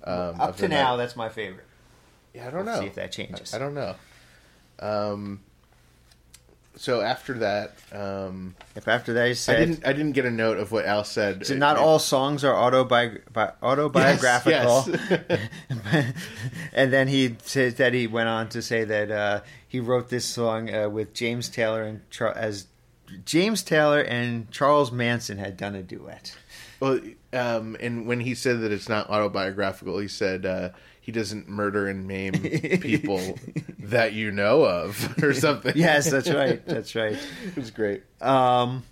Um, 0.04 0.42
Up 0.42 0.50
of 0.50 0.56
to 0.58 0.62
the 0.64 0.68
now, 0.68 0.92
night. 0.92 0.98
that's 0.98 1.16
my 1.16 1.30
favorite. 1.30 1.66
yeah, 2.34 2.48
I 2.48 2.52
don't 2.52 2.66
Let's 2.66 2.78
know. 2.78 2.82
see 2.84 2.88
if 2.90 2.96
that 2.96 3.12
changes. 3.12 3.54
I, 3.54 3.58
I 3.58 3.60
don't 3.60 3.74
know. 3.74 3.96
Um, 4.80 5.40
so 6.76 7.02
after 7.02 7.34
that, 7.40 7.74
um, 7.92 8.56
If 8.76 8.88
after 8.88 9.14
that 9.14 9.36
he 9.36 9.52
I 9.52 9.56
didn't. 9.56 9.86
I 9.88 9.94
didn't 9.94 10.14
get 10.14 10.26
a 10.26 10.32
note 10.32 10.58
of 10.58 10.72
what 10.72 10.86
Al 10.86 11.04
said. 11.04 11.46
So 11.46 11.56
not 11.56 11.78
all 11.78 12.00
songs 12.00 12.44
are 12.44 12.54
autobi- 12.54 13.22
bi- 13.32 13.52
autobiographical. 13.62 14.86
Yes, 14.88 16.14
and 16.74 16.92
then 16.92 17.08
he 17.08 17.36
said 17.44 17.78
that 17.78 17.94
he 17.94 18.08
went 18.08 18.30
on 18.30 18.50
to 18.50 18.62
say 18.62 18.84
that 18.84 19.12
uh, 19.12 19.42
he 19.68 19.80
wrote 19.80 20.10
this 20.10 20.26
song 20.26 20.74
uh, 20.74 20.90
with 20.90 21.14
James 21.14 21.50
Taylor 21.50 21.84
and 21.84 22.10
Char- 22.10 22.36
as 22.36 22.68
James 23.26 23.62
Taylor 23.64 24.02
and 24.02 24.50
Charles 24.52 24.92
Manson 24.92 25.38
had 25.38 25.58
done 25.58 25.76
a 25.76 25.84
duet. 25.84 26.36
Well, 26.80 27.00
um, 27.32 27.78
and 27.80 28.08
when 28.08 28.20
he 28.20 28.36
said 28.36 28.62
that 28.62 28.72
it's 28.72 28.90
not 28.90 29.10
autobiographical, 29.10 30.00
he 30.00 30.08
said 30.08 30.46
uh, 30.46 30.70
he 31.04 31.12
doesn't 31.12 31.49
murder 31.49 31.88
and 31.89 32.08
maim 32.08 32.32
people 32.82 33.38
that 33.80 34.14
you 34.14 34.32
know 34.32 34.64
of, 34.64 35.22
or 35.22 35.34
something. 35.45 35.74
Yes, 35.76 36.10
that's 36.10 36.30
right. 36.30 36.66
That's 36.66 36.95
right. 36.95 37.18
it 37.45 37.56
was 37.58 37.72
great. 37.72 38.04
Um, 38.22 38.84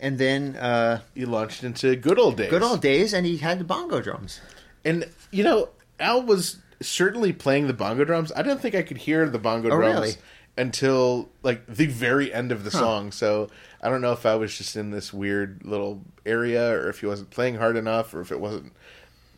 and 0.00 0.16
then 0.18 0.56
uh, 0.56 1.00
He 1.14 1.26
launched 1.26 1.62
into 1.64 1.94
good 1.96 2.18
old 2.18 2.38
days. 2.38 2.48
good 2.50 2.62
old 2.62 2.80
days, 2.80 3.12
and 3.12 3.26
he 3.26 3.36
had 3.36 3.58
the 3.60 3.64
bongo 3.64 4.00
drums. 4.00 4.40
And 4.86 5.06
you 5.30 5.44
know, 5.44 5.68
Al 6.00 6.22
was 6.22 6.56
certainly 6.80 7.32
playing 7.34 7.66
the 7.66 7.74
bongo 7.74 8.04
drums. 8.04 8.32
I 8.34 8.40
don't 8.42 8.60
think 8.60 8.74
I 8.74 8.82
could 8.82 8.96
hear 8.98 9.28
the 9.28 9.38
bongo 9.38 9.68
Oh, 9.70 9.76
drums 9.76 9.94
really? 10.00 10.12
until 10.56 11.28
like 11.42 11.66
the 11.66 11.86
very 11.86 12.32
end 12.32 12.52
of 12.52 12.64
the 12.64 12.70
song. 12.70 13.12
So 13.12 13.48
I 13.82 13.90
don't 13.90 14.00
know 14.00 14.12
if 14.12 14.24
I 14.24 14.34
was 14.36 14.56
just 14.56 14.76
in 14.76 14.90
this 14.92 15.12
weird 15.12 15.60
little 15.64 16.00
area 16.24 16.70
or 16.72 16.88
if 16.88 17.00
he 17.00 17.06
wasn't 17.06 17.28
playing 17.30 17.56
hard 17.56 17.76
enough 17.76 18.14
or 18.14 18.20
if 18.22 18.32
it 18.32 18.40
wasn't 18.40 18.72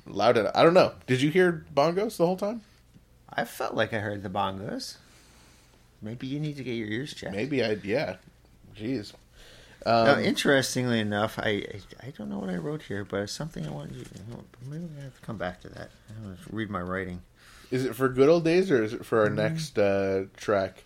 loud 0.07 0.37
enough. 0.37 0.53
I 0.55 0.63
don't 0.63 0.75
know. 0.75 0.93
Did 1.07 1.23
you 1.23 1.31
hear 1.31 1.65
bongos 1.75 2.17
the 2.17 2.27
whole 2.27 2.37
time? 2.37 2.63
I 3.33 3.45
felt 3.45 3.75
like 3.75 3.93
I 3.93 3.99
heard 3.99 4.23
the 4.23 4.29
bongos. 4.29 4.97
Maybe 6.01 6.27
you 6.27 6.41
need 6.41 6.57
to 6.57 6.65
get 6.65 6.73
your 6.73 6.89
ears 6.89 7.15
checked. 7.15 7.35
Maybe 7.35 7.65
I 7.65 7.79
yeah. 7.83 8.17
Jeez. 8.77 9.13
now, 9.85 10.19
interestingly 10.19 11.01
enough, 11.01 11.39
I, 11.39 11.49
I 11.49 12.07
I 12.07 12.13
don't 12.17 12.29
know 12.29 12.39
what 12.39 12.51
I 12.51 12.57
wrote 12.57 12.83
here, 12.83 13.05
but 13.05 13.23
it's 13.23 13.33
something 13.33 13.67
I 13.67 13.71
wanted 13.71 13.97
you. 13.97 14.05
Maybe 14.69 14.87
I 14.99 15.05
have 15.05 15.19
to 15.19 15.27
come 15.27 15.39
back 15.39 15.61
to 15.63 15.69
that. 15.71 15.91
I 16.09 16.27
want 16.27 16.43
to 16.43 16.57
read 16.57 16.71
my 16.71 16.81
writing. 16.81 17.23
Is 17.71 17.85
it 17.85 17.97
for 17.97 18.09
good 18.09 18.29
old 18.29 18.45
days 18.45 18.71
or 18.71 18.83
is 18.83 18.93
it 18.93 19.05
for 19.05 19.21
our 19.21 19.31
next 19.31 19.79
uh, 19.79 20.25
track? 20.37 20.85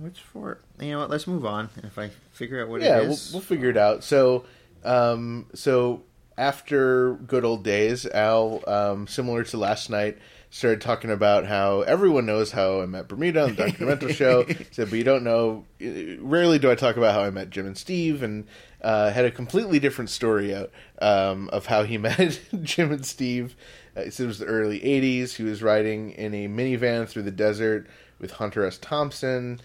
Which 0.00 0.20
for? 0.20 0.58
You 0.80 0.92
know 0.92 0.98
what? 1.00 1.10
Let's 1.10 1.26
move 1.26 1.46
on. 1.46 1.70
If 1.82 1.98
I 1.98 2.10
figure 2.32 2.60
out 2.62 2.68
what 2.68 2.82
it 2.82 2.84
is. 2.84 2.88
yeah, 2.88 2.98
it 2.98 3.08
we'll, 3.08 3.18
we'll 3.32 3.40
figure 3.40 3.70
it 3.70 3.76
out. 3.76 4.02
So, 4.02 4.44
um, 4.84 5.46
so 5.54 6.02
after 6.38 7.14
good 7.14 7.44
old 7.44 7.64
days, 7.64 8.06
Al, 8.06 8.62
um, 8.68 9.06
similar 9.08 9.42
to 9.44 9.56
last 9.56 9.90
night, 9.90 10.18
started 10.50 10.80
talking 10.80 11.10
about 11.10 11.44
how 11.44 11.82
everyone 11.82 12.24
knows 12.24 12.52
how 12.52 12.80
I 12.80 12.86
met 12.86 13.08
Bermuda 13.08 13.42
on 13.42 13.54
the 13.56 13.66
Dr. 13.66 13.84
Demento 13.84 14.14
Show. 14.14 14.46
Said, 14.70 14.88
but 14.88 14.96
you 14.96 15.04
don't 15.04 15.24
know. 15.24 15.64
Rarely 15.80 16.58
do 16.58 16.70
I 16.70 16.76
talk 16.76 16.96
about 16.96 17.12
how 17.12 17.22
I 17.22 17.30
met 17.30 17.50
Jim 17.50 17.66
and 17.66 17.76
Steve, 17.76 18.22
and 18.22 18.46
uh, 18.80 19.10
had 19.10 19.24
a 19.24 19.30
completely 19.30 19.80
different 19.80 20.10
story 20.10 20.54
out 20.54 20.70
um, 21.02 21.50
of 21.50 21.66
how 21.66 21.82
he 21.82 21.98
met 21.98 22.40
Jim 22.62 22.92
and 22.92 23.04
Steve. 23.04 23.56
Uh, 23.96 24.02
it 24.02 24.18
was 24.20 24.38
the 24.38 24.46
early 24.46 24.80
'80s. 24.80 25.34
He 25.34 25.42
was 25.42 25.62
riding 25.62 26.12
in 26.12 26.32
a 26.34 26.46
minivan 26.46 27.08
through 27.08 27.24
the 27.24 27.32
desert. 27.32 27.88
With 28.20 28.32
Hunter 28.32 28.64
S. 28.64 28.78
Thompson, 28.78 29.60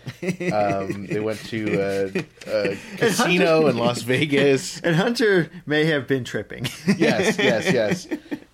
um, 0.54 1.08
they 1.08 1.20
went 1.20 1.40
to 1.46 1.66
a, 1.74 2.26
a 2.72 2.78
casino 2.98 3.66
in 3.66 3.78
Las 3.78 4.04
Vegas. 4.04 4.80
and 4.84 4.96
Hunter 4.96 5.50
may 5.66 5.86
have 5.86 6.08
been 6.08 6.24
tripping. 6.24 6.66
yes, 6.98 7.40
yes, 7.40 7.74
yes. 7.74 8.08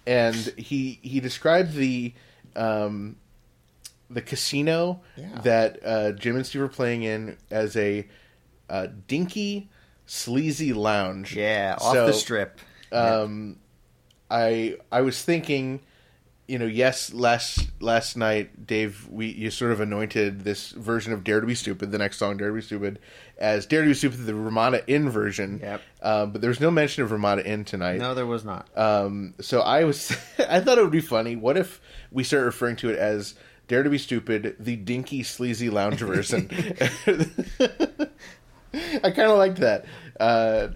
And 0.08 0.36
he 0.58 1.00
he 1.02 1.20
described 1.20 1.74
the 1.74 2.14
um, 2.56 3.18
the 4.10 4.22
casino 4.22 5.02
Yeah. 5.18 5.42
that 5.44 5.80
uh, 5.86 6.12
Jim 6.14 6.38
and 6.38 6.46
Steve 6.46 6.62
were 6.62 6.70
playing 6.70 7.04
in 7.04 7.36
as 7.52 7.76
a 7.76 8.08
uh, 8.70 8.88
dinky, 9.08 9.70
sleazy 10.06 10.72
lounge. 10.72 11.36
yeah, 11.36 11.76
off 11.78 11.94
So, 11.94 12.08
the 12.08 12.14
strip. 12.14 12.58
Um, 12.94 13.58
I 14.32 14.78
I 14.94 15.02
was 15.02 15.22
thinking, 15.22 15.82
you 16.50 16.58
know, 16.58 16.66
yes, 16.66 17.14
last 17.14 17.70
last 17.80 18.18
night, 18.18 18.66
Dave, 18.66 19.08
we 19.08 19.28
you 19.28 19.52
sort 19.52 19.72
of 19.72 19.80
anointed 19.80 20.42
this 20.42 20.72
version 20.72 21.14
of 21.14 21.24
"Dare 21.24 21.40
to 21.40 21.46
Be 21.46 21.54
Stupid," 21.54 21.92
the 21.92 22.00
next 22.00 22.18
song, 22.18 22.38
"Dare 22.38 22.48
to 22.48 22.56
Be 22.56 22.62
Stupid," 22.62 22.98
as 23.38 23.68
"Dare 23.68 23.84
to 23.84 23.88
Be 23.88 23.94
Stupid," 23.94 24.26
the 24.26 24.34
Ramada 24.34 24.84
Inn 24.88 25.12
version. 25.12 25.60
Yep. 25.62 25.82
Um, 26.02 26.32
but 26.32 26.42
there 26.42 26.50
was 26.50 26.60
no 26.60 26.72
mention 26.72 27.04
of 27.04 27.12
Ramada 27.12 27.46
Inn 27.46 27.66
tonight. 27.66 28.00
No, 28.00 28.16
there 28.16 28.26
was 28.26 28.44
not. 28.44 28.68
Um, 28.76 29.36
so 29.40 29.62
I 29.62 29.84
was, 29.84 30.12
I 30.50 30.60
thought 30.60 30.80
it 30.80 30.82
would 30.82 30.92
be 30.92 31.02
funny. 31.02 31.36
What 31.36 31.56
if 31.56 31.80
we 32.12 32.24
start 32.24 32.46
referring 32.46 32.78
to 32.78 32.90
it 32.90 32.98
as 32.98 33.36
"Dare 33.68 33.84
to 33.84 33.90
Be 33.92 34.00
Stupid," 34.00 34.56
the 34.60 34.76
dinky, 34.76 35.22
sleazy 35.22 35.70
lounge 35.70 36.00
version? 36.00 36.50
I 39.04 39.12
kind 39.12 39.32
of 39.32 39.38
liked 39.38 39.60
that. 39.60 39.86
Uh, 40.20 40.70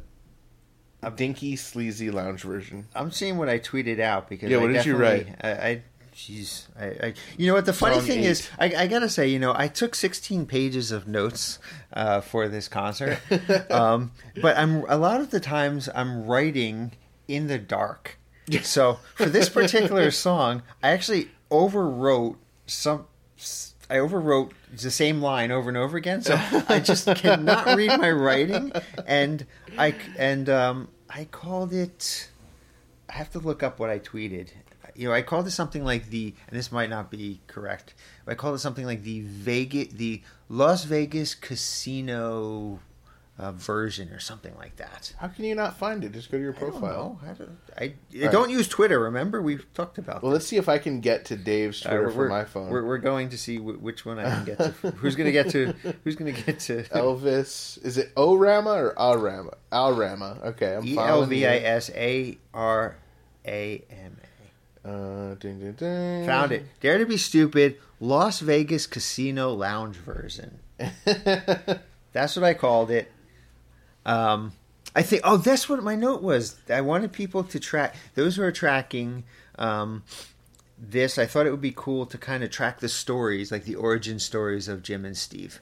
a 1.03 1.11
dinky, 1.11 1.55
sleazy 1.55 2.09
lounge 2.11 2.41
version. 2.43 2.87
I'm 2.95 3.11
seeing 3.11 3.37
what 3.37 3.49
I 3.49 3.59
tweeted 3.59 3.99
out 3.99 4.29
because 4.29 4.49
Yeah, 4.49 4.57
I 4.57 4.61
what 4.61 4.67
did 4.73 4.85
you 4.85 4.97
definitely- 4.97 5.35
I, 5.41 5.51
I 5.51 5.81
jeez, 6.15 6.67
I, 6.79 7.07
I, 7.07 7.13
you 7.37 7.47
know 7.47 7.53
what? 7.55 7.65
The 7.65 7.73
funny 7.73 7.95
Song 7.95 8.05
thing 8.05 8.19
eight. 8.19 8.25
is, 8.27 8.49
I, 8.59 8.65
I 8.75 8.87
gotta 8.87 9.09
say, 9.09 9.27
you 9.27 9.39
know, 9.39 9.53
I 9.55 9.67
took 9.67 9.95
16 9.95 10.45
pages 10.45 10.91
of 10.91 11.07
notes 11.07 11.57
uh, 11.93 12.21
for 12.21 12.47
this 12.47 12.67
concert, 12.67 13.19
um, 13.71 14.11
but 14.41 14.55
I'm 14.57 14.83
a 14.87 14.97
lot 14.97 15.21
of 15.21 15.31
the 15.31 15.39
times 15.39 15.89
I'm 15.93 16.25
writing 16.25 16.91
in 17.27 17.47
the 17.47 17.57
dark. 17.57 18.17
So 18.61 18.99
for 19.15 19.25
this 19.25 19.47
particular 19.49 20.11
song, 20.11 20.63
I 20.83 20.89
actually 20.89 21.29
overwrote 21.49 22.35
some. 22.67 23.07
I 23.93 23.97
overwrote 23.97 24.53
the 24.75 24.89
same 24.89 25.21
line 25.21 25.51
over 25.51 25.69
and 25.69 25.77
over 25.77 25.97
again, 25.97 26.23
so 26.23 26.33
I 26.67 26.79
just 26.79 27.05
cannot 27.15 27.77
read 27.77 27.95
my 27.99 28.09
writing, 28.09 28.71
and 29.05 29.45
I 29.77 29.93
and 30.17 30.49
um, 30.49 30.87
I 31.07 31.25
called 31.25 31.73
it. 31.73 32.31
I 33.07 33.13
have 33.13 33.29
to 33.33 33.39
look 33.39 33.61
up 33.61 33.77
what 33.77 33.91
I 33.91 33.99
tweeted. 33.99 34.49
You 34.95 35.09
know, 35.09 35.13
I 35.13 35.21
called 35.21 35.45
it 35.45 35.51
something 35.51 35.85
like 35.85 36.09
the, 36.09 36.33
and 36.47 36.57
this 36.57 36.71
might 36.71 36.89
not 36.89 37.11
be 37.11 37.41
correct. 37.45 37.93
But 38.25 38.31
I 38.31 38.35
called 38.35 38.55
it 38.55 38.59
something 38.59 38.85
like 38.85 39.03
the 39.03 39.21
Vegas, 39.21 39.93
the 39.93 40.23
Las 40.49 40.85
Vegas 40.85 41.35
casino 41.35 42.79
uh, 43.37 43.51
version, 43.51 44.09
or 44.09 44.19
something 44.19 44.55
like 44.57 44.75
that. 44.75 45.13
How 45.17 45.27
can 45.27 45.45
you 45.45 45.55
not 45.55 45.77
find 45.77 46.03
it? 46.03 46.13
Just 46.13 46.31
go 46.31 46.37
to 46.37 46.43
your 46.43 46.55
I 46.55 46.59
don't 46.59 46.71
profile. 46.71 47.19
I 47.23 47.33
don't, 47.33 47.57
I, 47.77 47.83
I 47.83 48.23
right. 48.23 48.31
don't 48.31 48.51
use 48.51 48.67
Twitter. 48.67 48.99
Remember, 48.99 49.41
we've 49.41 49.65
talked 49.73 49.97
about. 49.97 50.21
Well, 50.21 50.31
let's 50.31 50.45
see 50.45 50.57
if 50.57 50.69
I 50.69 50.77
can 50.77 51.01
get 51.01 51.25
to 51.25 51.35
Dave's 51.35 51.81
Twitter 51.81 52.11
from 52.11 52.29
my 52.29 52.45
phone. 52.45 52.69
We're, 52.69 52.85
we're 52.85 52.99
going 52.99 53.29
to 53.29 53.37
see 53.37 53.57
wh- 53.57 53.81
which 53.81 54.05
one 54.05 54.19
I 54.19 54.23
can 54.23 54.45
get 54.45 54.57
to. 54.59 54.69
who's 54.97 55.15
going 55.15 55.25
to 55.25 55.31
get 55.31 55.49
to? 55.49 55.73
Who's 56.03 56.15
going 56.15 56.33
to 56.33 56.41
get 56.43 56.59
to? 56.61 56.83
Elvis, 56.95 57.83
is 57.83 57.97
it 57.97 58.11
O 58.15 58.35
Rama 58.35 58.71
or 58.71 58.99
Al 58.99 59.17
Rama? 59.17 59.51
Al 59.71 59.93
Rama. 59.93 60.37
Okay, 60.43 60.75
I'm 60.75 60.85
E 60.85 60.97
L 60.97 61.31
you. 61.31 61.47
I 61.47 61.57
S 61.57 61.89
A 61.95 62.37
R 62.53 62.97
A 63.45 63.83
M 63.89 64.17
A. 64.19 64.33
Uh, 64.85 65.35
ding, 65.35 65.59
ding, 65.59 65.71
ding. 65.73 66.25
Found 66.25 66.51
it. 66.51 66.65
Dare 66.81 66.97
to 66.97 67.05
be 67.05 67.17
stupid. 67.17 67.79
Las 67.99 68.41
Vegas 68.41 68.85
Casino 68.85 69.53
Lounge 69.53 69.95
version. 69.95 70.59
That's 71.05 72.35
what 72.35 72.43
I 72.43 72.53
called 72.53 72.91
it. 72.91 73.09
Um, 74.05 74.53
I 74.95 75.01
think. 75.01 75.21
Oh, 75.25 75.37
that's 75.37 75.67
what 75.69 75.81
my 75.83 75.95
note 75.95 76.21
was. 76.21 76.55
I 76.69 76.81
wanted 76.81 77.11
people 77.13 77.43
to 77.45 77.59
track 77.59 77.95
those 78.15 78.35
who 78.35 78.43
are 78.43 78.51
tracking 78.51 79.23
um, 79.57 80.03
this. 80.77 81.17
I 81.17 81.25
thought 81.25 81.47
it 81.47 81.51
would 81.51 81.61
be 81.61 81.73
cool 81.75 82.05
to 82.07 82.17
kind 82.17 82.43
of 82.43 82.51
track 82.51 82.79
the 82.79 82.89
stories, 82.89 83.51
like 83.51 83.63
the 83.63 83.75
origin 83.75 84.19
stories 84.19 84.67
of 84.67 84.83
Jim 84.83 85.05
and 85.05 85.17
Steve. 85.17 85.59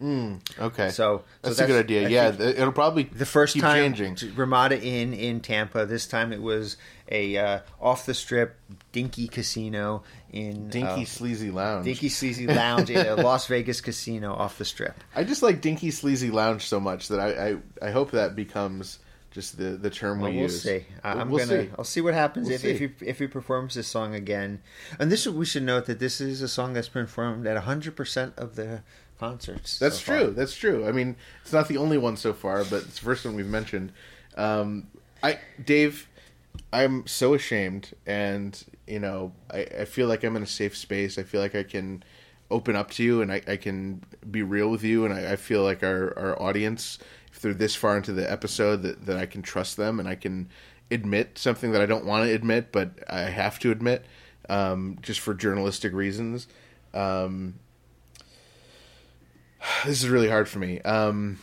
Hmm. 0.00 0.36
Okay, 0.58 0.88
So- 0.88 1.18
so 1.18 1.24
that's, 1.42 1.56
that's- 1.58 1.70
a 1.70 1.72
good 1.72 1.84
idea. 1.84 2.06
I 2.08 2.10
yeah, 2.10 2.32
it'll 2.48 2.72
probably 2.72 3.04
The 3.04 3.24
first 3.24 3.56
time 3.60 3.94
changing. 3.94 4.34
Ramada 4.34 4.80
Inn 4.82 5.14
in 5.14 5.38
Tampa. 5.38 5.86
This 5.86 6.08
time 6.08 6.32
it 6.32 6.42
was 6.42 6.76
a 7.08 7.36
uh, 7.36 7.60
off 7.80 8.04
the 8.04 8.14
strip 8.14 8.56
dinky 8.90 9.28
casino 9.28 10.02
in 10.32 10.68
Dinky 10.70 11.02
uh, 11.02 11.04
sleazy 11.04 11.50
lounge. 11.50 11.84
Dinky 11.84 12.08
Sleazy 12.08 12.46
Lounge 12.54 12.90
in 12.90 13.06
a 13.06 13.14
Las 13.16 13.46
Vegas 13.46 13.80
casino 13.80 14.32
off 14.34 14.58
the 14.58 14.64
strip. 14.64 14.94
I 15.14 15.24
just 15.24 15.42
like 15.42 15.60
dinky 15.60 15.90
sleazy 15.90 16.30
lounge 16.30 16.66
so 16.66 16.80
much 16.80 17.08
that 17.08 17.20
I 17.20 17.48
I, 17.82 17.88
I 17.88 17.90
hope 17.90 18.12
that 18.12 18.34
becomes 18.34 18.98
just 19.30 19.56
the 19.58 19.70
the 19.76 19.90
term 19.90 20.20
Well, 20.20 20.30
we 20.30 20.36
we'll 20.36 20.44
use. 20.44 20.62
see. 20.62 20.86
I'm 21.04 21.30
We'll 21.30 21.46
gonna. 21.46 21.64
see. 21.64 21.70
I'll 21.78 21.84
see 21.84 22.00
what 22.00 22.14
happens 22.14 22.46
We'll 22.48 22.56
if, 22.56 22.64
if 22.64 22.78
he 22.78 22.90
if 23.06 23.18
he 23.18 23.26
performs 23.26 23.74
this 23.74 23.88
song 23.88 24.14
again. 24.14 24.60
And 24.98 25.12
this 25.12 25.26
we 25.26 25.44
should 25.44 25.62
note 25.64 25.86
that 25.86 25.98
this 25.98 26.20
is 26.20 26.40
a 26.42 26.48
song 26.48 26.72
that's 26.72 26.88
been 26.88 27.04
performed 27.06 27.46
at 27.46 27.54
100 27.54 27.94
percent 27.96 28.34
of 28.38 28.56
the 28.56 28.82
concerts. 29.18 29.78
That's 29.78 29.98
so 30.00 30.04
far. 30.12 30.18
true. 30.18 30.30
That's 30.32 30.56
true. 30.56 30.86
I 30.88 30.92
mean, 30.92 31.16
it's 31.42 31.52
not 31.52 31.68
the 31.68 31.76
only 31.76 31.98
one 31.98 32.16
so 32.16 32.32
far, 32.32 32.64
but 32.64 32.82
it's 32.84 32.98
the 32.98 33.04
first 33.04 33.24
one 33.24 33.36
we've 33.36 33.46
mentioned. 33.46 33.92
Um, 34.36 34.88
I, 35.22 35.38
Dave, 35.64 36.08
I'm 36.72 37.06
so 37.06 37.34
ashamed, 37.34 37.94
and 38.06 38.62
you 38.86 38.98
know, 38.98 39.32
I, 39.50 39.60
I 39.80 39.84
feel 39.84 40.08
like 40.08 40.24
I'm 40.24 40.36
in 40.36 40.42
a 40.42 40.46
safe 40.46 40.76
space. 40.76 41.18
I 41.18 41.22
feel 41.22 41.40
like 41.40 41.54
I 41.54 41.62
can 41.62 42.02
open 42.50 42.76
up 42.76 42.90
to 42.92 43.02
you, 43.02 43.22
and 43.22 43.32
I, 43.32 43.42
I 43.46 43.56
can 43.56 44.02
be 44.30 44.42
real 44.42 44.68
with 44.68 44.82
you, 44.82 45.04
and 45.04 45.12
I, 45.12 45.32
I 45.32 45.36
feel 45.36 45.62
like 45.62 45.82
our 45.82 46.16
our 46.18 46.40
audience, 46.40 46.98
if 47.32 47.40
they're 47.40 47.54
this 47.54 47.74
far 47.74 47.96
into 47.96 48.12
the 48.12 48.30
episode, 48.30 48.82
that 48.82 49.06
that 49.06 49.16
I 49.16 49.26
can 49.26 49.42
trust 49.42 49.76
them, 49.76 50.00
and 50.00 50.08
I 50.08 50.14
can 50.14 50.48
admit 50.90 51.38
something 51.38 51.72
that 51.72 51.80
I 51.80 51.86
don't 51.86 52.04
want 52.04 52.26
to 52.26 52.34
admit, 52.34 52.72
but 52.72 52.90
I 53.08 53.20
have 53.20 53.58
to 53.60 53.70
admit, 53.70 54.04
um, 54.48 54.98
just 55.02 55.20
for 55.20 55.34
journalistic 55.34 55.92
reasons. 55.92 56.48
Um, 56.94 57.54
this 59.84 60.02
is 60.02 60.08
really 60.08 60.28
hard 60.28 60.48
for 60.48 60.58
me. 60.58 60.80
Um, 60.80 61.38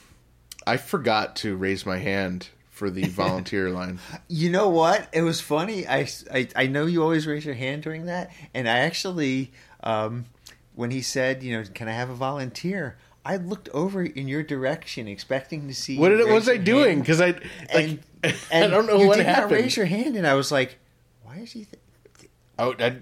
I 0.66 0.78
forgot 0.78 1.36
to 1.38 1.56
raise 1.56 1.86
my 1.86 1.98
hand 1.98 2.50
for 2.80 2.90
the 2.90 3.04
volunteer 3.10 3.70
line. 3.70 4.00
You 4.30 4.50
know 4.50 4.70
what? 4.70 5.08
It 5.12 5.22
was 5.22 5.42
funny. 5.42 5.86
I, 5.86 6.08
I, 6.34 6.48
I 6.56 6.68
know 6.68 6.86
you 6.86 7.04
always 7.04 7.28
raise 7.28 7.46
your 7.46 7.56
hand 7.56 7.84
during 7.84 8.06
that, 8.06 8.32
and 8.54 8.68
I 8.68 8.80
actually, 8.80 9.52
um, 9.84 10.26
when 10.74 10.90
he 10.90 11.02
said, 11.02 11.44
you 11.44 11.56
know, 11.56 11.64
can 11.76 11.90
I 11.90 11.92
have 11.92 12.10
a 12.10 12.16
volunteer? 12.16 12.98
I 13.26 13.36
looked 13.36 13.68
over 13.70 14.02
in 14.02 14.30
your 14.30 14.42
direction, 14.42 15.08
expecting 15.08 15.68
to 15.68 15.74
see. 15.74 16.00
What 16.00 16.10
did 16.10 16.22
it, 16.22 16.26
raise 16.26 16.34
was 16.34 16.50
I 16.50 16.58
doing? 16.58 17.02
Because 17.02 17.20
I 17.20 17.36
like 17.74 18.00
and, 18.24 18.36
I 18.52 18.68
don't 18.68 18.88
know 18.88 18.98
you 18.98 19.08
what 19.08 19.18
did 19.18 19.26
happened. 19.26 19.52
Not 19.52 19.60
raise 19.60 19.78
your 19.78 19.86
hand, 19.86 20.16
and 20.16 20.26
I 20.26 20.34
was 20.36 20.52
like, 20.52 20.80
"Why 21.24 21.36
is 21.36 21.52
he?" 21.52 21.66
Th- 21.66 22.32
oh, 22.58 22.74
I, 22.80 22.96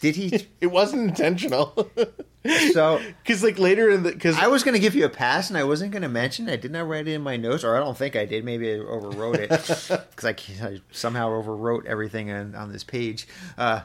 did 0.00 0.16
he? 0.16 0.46
it 0.60 0.68
wasn't 0.68 1.08
intentional. 1.08 1.90
So 2.72 3.00
because 3.24 3.42
like 3.42 3.58
later 3.58 3.90
in 3.90 4.04
the 4.04 4.12
because 4.12 4.36
I 4.38 4.46
was 4.46 4.62
going 4.62 4.74
to 4.74 4.78
give 4.80 4.94
you 4.94 5.04
a 5.04 5.08
pass, 5.08 5.48
and 5.48 5.58
I 5.58 5.64
wasn't 5.64 5.90
going 5.90 6.02
to 6.02 6.08
mention. 6.08 6.48
I 6.48 6.54
did 6.54 6.70
not 6.70 6.86
write 6.86 7.08
it 7.08 7.14
in 7.14 7.22
my 7.22 7.36
notes, 7.36 7.64
or 7.64 7.74
I 7.76 7.80
don't 7.80 7.98
think 7.98 8.14
I 8.14 8.24
did. 8.24 8.44
Maybe 8.44 8.72
I 8.72 8.76
overwrote 8.76 9.34
it 9.38 9.50
because 10.10 10.24
I, 10.24 10.64
I 10.64 10.80
somehow 10.92 11.30
overwrote 11.30 11.86
everything 11.86 12.30
on, 12.30 12.54
on 12.54 12.70
this 12.72 12.84
page. 12.84 13.26
Uh, 13.58 13.80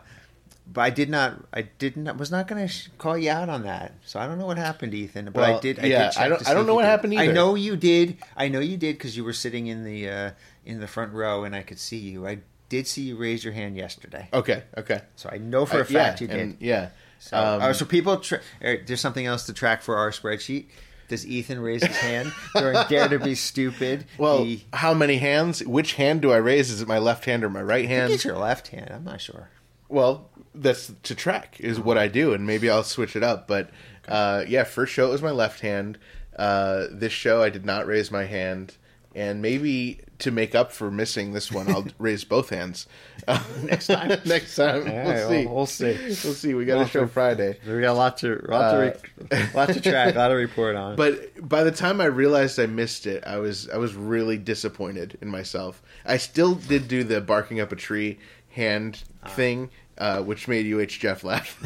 but 0.72 0.82
I 0.82 0.90
did 0.92 1.10
not. 1.10 1.44
I 1.52 1.64
didn't. 1.80 2.08
I 2.08 2.12
was 2.12 2.30
not 2.30 2.48
going 2.48 2.62
to 2.62 2.68
sh- 2.72 2.90
call 3.00 3.18
you 3.18 3.32
out 3.32 3.50
on 3.50 3.64
that. 3.64 3.94
So 4.06 4.20
I 4.20 4.28
don't 4.28 4.38
know 4.38 4.46
what 4.46 4.58
happened, 4.58 4.94
Ethan. 4.94 5.26
But 5.26 5.36
Well, 5.38 5.58
I 5.58 5.60
did. 5.60 5.80
I 5.80 5.86
yeah, 5.88 6.04
did 6.04 6.12
check 6.14 6.24
I 6.24 6.30
don't- 6.30 6.48
I 6.48 6.54
don't 6.54 6.68
know 6.68 6.74
you 6.74 6.76
what 6.76 6.82
did. 6.84 6.90
happened 6.90 7.20
I 7.20 7.26
know 7.28 7.56
you 7.56 7.76
did. 7.76 8.18
I 8.38 8.48
know 8.48 8.60
you 8.60 8.78
did 8.78 8.96
because 8.96 9.18
you 9.18 9.24
were 9.24 9.34
sitting 9.34 9.66
in 9.66 9.84
the 9.84 10.08
uh, 10.08 10.32
in 10.68 10.80
the 10.82 10.88
front 10.88 11.14
row, 11.14 11.46
and 11.46 11.56
I 11.56 11.64
could 11.64 11.80
see 11.80 11.98
you. 11.98 12.28
I 12.28 12.40
did 12.72 12.88
see 12.88 13.02
you 13.04 13.18
raise 13.18 13.44
your 13.44 13.54
hand 13.54 13.76
yesterday, 13.76 14.30
Okay, 14.34 14.64
okay. 14.78 15.02
so 15.18 15.30
I 15.32 15.38
know 15.38 15.66
for 15.66 15.78
a 15.78 15.82
Uh, 15.82 15.84
fact 15.84 16.22
yeah, 16.22 16.26
you 16.26 16.28
did. 16.28 16.40
and- 16.40 16.58
yeah. 16.60 16.90
So, 17.20 17.38
Um, 17.38 17.62
uh, 17.62 17.74
so 17.74 17.86
people, 17.86 18.18
tra- 18.18 18.40
er, 18.64 18.78
there's 18.88 19.02
something 19.02 19.26
else 19.28 19.46
to 19.46 19.54
track 19.54 19.82
for 19.84 19.98
our 19.98 20.10
spreadsheet. 20.12 20.66
Does 21.10 21.28
Ethan 21.28 21.60
raise 21.60 21.84
his 21.86 21.98
hand 21.98 22.32
during 22.56 22.78
Dare 22.90 23.10
to 23.10 23.20
Be 23.20 23.36
Stupid? 23.36 24.06
well, 24.18 24.44
He- 24.46 24.66
how 24.74 24.94
many 24.94 25.18
hands? 25.18 25.62
Which 25.64 25.94
hand 25.96 26.22
do 26.22 26.32
I 26.32 26.38
raise? 26.38 26.72
Is 26.72 26.82
it 26.82 26.88
my 26.88 26.98
left 26.98 27.26
hand 27.26 27.44
or 27.44 27.50
my 27.50 27.62
right 27.62 27.88
hand? 27.88 28.14
it's 28.14 28.24
your 28.26 28.38
left 28.38 28.70
hand. 28.70 28.90
I'm 28.92 29.04
not 29.04 29.20
sure. 29.22 29.50
Well, 29.90 30.30
that's 30.56 30.92
to 31.04 31.14
track 31.14 31.58
is 31.60 31.78
what 31.80 31.98
I 31.98 32.08
do, 32.08 32.34
and 32.34 32.48
maybe 32.48 32.70
I'll 32.70 32.84
switch 32.84 33.16
it 33.18 33.24
up. 33.24 33.46
But 33.48 33.70
uh, 34.08 34.46
yeah, 34.48 34.64
first 34.64 34.94
show 34.94 35.08
it 35.10 35.12
was 35.12 35.22
my 35.22 35.32
left 35.32 35.60
hand. 35.60 35.98
Uh, 36.38 36.86
this 36.90 37.12
show 37.12 37.44
I 37.44 37.50
did 37.50 37.66
not 37.66 37.86
raise 37.86 38.10
my 38.10 38.24
hand, 38.24 38.78
and 39.16 39.42
maybe 39.42 40.00
to 40.20 40.32
make 40.32 40.54
up 40.56 40.72
for 40.72 40.90
missing 40.92 41.34
this 41.34 41.52
one, 41.52 41.70
I'll 41.70 41.88
raise 41.98 42.24
both 42.24 42.50
hands 42.50 42.88
uh, 43.28 43.44
next 43.64 43.88
time. 43.88 44.20
next 44.26 44.56
time, 44.56 44.86
we'll 44.86 45.18
see. 45.18 45.46
well, 45.46 45.56
we'll 45.56 45.66
see. 45.66 45.98
We'll 45.98 46.16
see. 46.16 46.54
We 46.54 46.66
got 46.66 46.86
a 46.86 46.88
show 46.88 47.08
Friday. 47.08 47.58
We 47.66 47.82
got 47.82 47.92
a 47.92 47.94
lot 47.94 48.18
to, 48.20 48.36
lot, 48.48 48.72
to 48.72 48.78
re- 48.78 49.50
lot 49.54 49.70
to 49.70 49.82
track, 49.82 50.16
a 50.16 50.18
lot 50.18 50.30
to 50.30 50.36
report 50.36 50.76
on. 50.76 50.96
But 50.96 51.48
by 51.48 51.64
the 51.64 51.72
time 51.72 52.00
I 52.00 52.06
realized 52.06 52.60
I 52.60 52.68
missed 52.68 53.06
it, 53.08 53.24
I 53.26 53.38
was 53.38 53.70
I 53.70 53.78
was 53.78 53.96
really 53.96 54.38
disappointed 54.38 55.18
in 55.22 55.28
myself. 55.28 55.82
I 56.06 56.18
still 56.18 56.56
did 56.56 56.88
do 56.88 57.04
the 57.04 57.20
barking 57.22 57.60
up 57.60 57.72
a 57.72 57.76
tree 57.76 58.20
hand 58.50 59.04
thing, 59.30 59.70
uh, 59.98 60.22
which 60.22 60.48
made 60.48 60.72
UH 60.72 60.86
Jeff 61.00 61.24
laugh. 61.24 61.60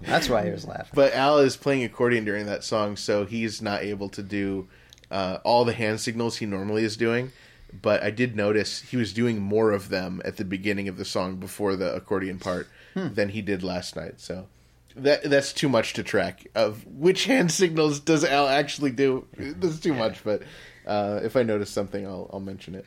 that's 0.00 0.28
why 0.28 0.44
he 0.44 0.50
was 0.50 0.66
laughing. 0.66 0.90
But 0.94 1.14
Al 1.14 1.38
is 1.38 1.56
playing 1.56 1.84
accordion 1.84 2.24
during 2.24 2.46
that 2.46 2.64
song, 2.64 2.96
so 2.96 3.24
he's 3.24 3.62
not 3.62 3.82
able 3.82 4.08
to 4.10 4.22
do 4.22 4.68
uh, 5.10 5.38
all 5.44 5.64
the 5.64 5.72
hand 5.72 6.00
signals 6.00 6.38
he 6.38 6.46
normally 6.46 6.84
is 6.84 6.96
doing. 6.96 7.32
But 7.72 8.02
I 8.02 8.10
did 8.10 8.34
notice 8.34 8.82
he 8.82 8.96
was 8.96 9.12
doing 9.12 9.40
more 9.40 9.70
of 9.70 9.90
them 9.90 10.20
at 10.24 10.36
the 10.36 10.44
beginning 10.44 10.88
of 10.88 10.96
the 10.96 11.04
song 11.04 11.36
before 11.36 11.76
the 11.76 11.94
accordion 11.94 12.38
part 12.38 12.68
than 12.94 13.28
he 13.28 13.42
did 13.42 13.62
last 13.62 13.94
night. 13.94 14.20
So 14.20 14.48
that 14.96 15.22
that's 15.22 15.52
too 15.52 15.68
much 15.68 15.92
to 15.94 16.02
track. 16.02 16.46
Of 16.54 16.84
which 16.86 17.26
hand 17.26 17.52
signals 17.52 18.00
does 18.00 18.24
Al 18.24 18.48
actually 18.48 18.90
do? 18.90 19.26
That's 19.36 19.78
too 19.78 19.94
much. 19.94 20.24
But 20.24 20.42
uh, 20.86 21.20
if 21.22 21.36
I 21.36 21.42
notice 21.42 21.70
something, 21.70 22.04
I'll 22.06 22.28
I'll 22.32 22.40
mention 22.40 22.74
it. 22.74 22.84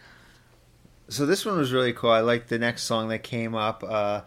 So 1.10 1.26
this 1.26 1.46
one 1.46 1.58
was 1.58 1.72
really 1.72 1.94
cool. 1.94 2.12
I 2.12 2.22
like 2.22 2.48
the 2.48 2.60
next 2.60 2.84
song 2.84 3.10
that 3.10 3.24
came 3.24 3.56
up. 3.56 3.84
Uh, 3.88 4.22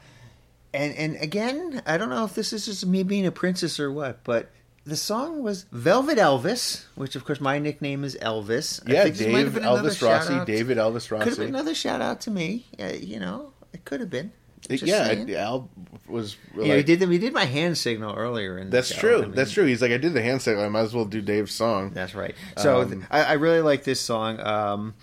and 0.73 0.94
and 0.94 1.16
again, 1.16 1.82
I 1.86 1.98
don't 1.98 2.10
know 2.10 2.24
if 2.24 2.35
this 2.35 2.52
is 2.52 2.64
just 2.66 2.86
me 2.86 3.02
being 3.02 3.27
a 3.27 3.32
princess 3.32 3.78
or 3.81 3.90
what, 3.90 4.24
but 4.24 4.51
the 4.87 4.97
song 4.97 5.43
was 5.43 5.65
Velvet 5.73 6.17
Elvis, 6.17 6.85
which 6.95 7.17
of 7.17 7.25
course 7.25 7.41
my 7.41 7.59
nickname 7.59 8.05
is 8.05 8.17
Elvis. 8.23 8.81
I 8.89 8.93
Yeah, 8.93 9.03
think 9.11 9.33
might 9.33 9.45
have 9.45 9.55
Dave 9.55 9.63
Elvis 9.65 10.01
Rossi. 10.01 10.45
David 10.45 10.79
Elvis 10.79 11.11
Rossi. 11.11 11.25
Could 11.25 11.31
have 11.31 11.39
been 11.39 11.49
another 11.49 11.75
shout 11.75 12.01
out 12.01 12.21
to 12.23 12.31
me. 12.31 12.67
Uh, 12.81 12.93
you 13.01 13.19
know, 13.19 13.53
it 13.73 13.85
could 13.85 14.01
have 14.01 14.11
been. 14.11 14.33
Just 14.69 14.85
yeah, 14.85 15.05
saying. 15.05 15.35
Al 15.35 15.69
was. 16.09 16.37
You 16.57 16.69
know, 16.69 16.77
he 16.77 16.83
did 16.83 17.07
we 17.09 17.19
did 17.19 17.33
my 17.33 17.45
hand 17.45 17.77
signal 17.79 18.15
earlier. 18.17 18.59
In 18.59 18.71
That's 18.71 18.95
true. 18.95 19.19
I 19.19 19.23
mean, 19.23 19.33
That's 19.33 19.53
true. 19.53 19.65
He's 19.65 19.83
like, 19.83 19.93
I 19.93 19.97
did 19.99 20.13
the 20.15 20.23
hand 20.23 20.43
signal. 20.43 20.65
I 20.65 20.69
might 20.69 20.81
as 20.81 20.95
well 20.95 21.05
do 21.05 21.21
Dave's 21.21 21.53
song. 21.53 21.91
That's 21.93 22.15
right. 22.15 22.35
So 22.57 22.81
Um, 22.83 22.91
th- 22.91 23.05
I, 23.11 23.23
I 23.25 23.33
really 23.35 23.61
like 23.61 23.85
this 23.85 24.01
song. 24.01 24.41
Um, 24.41 24.95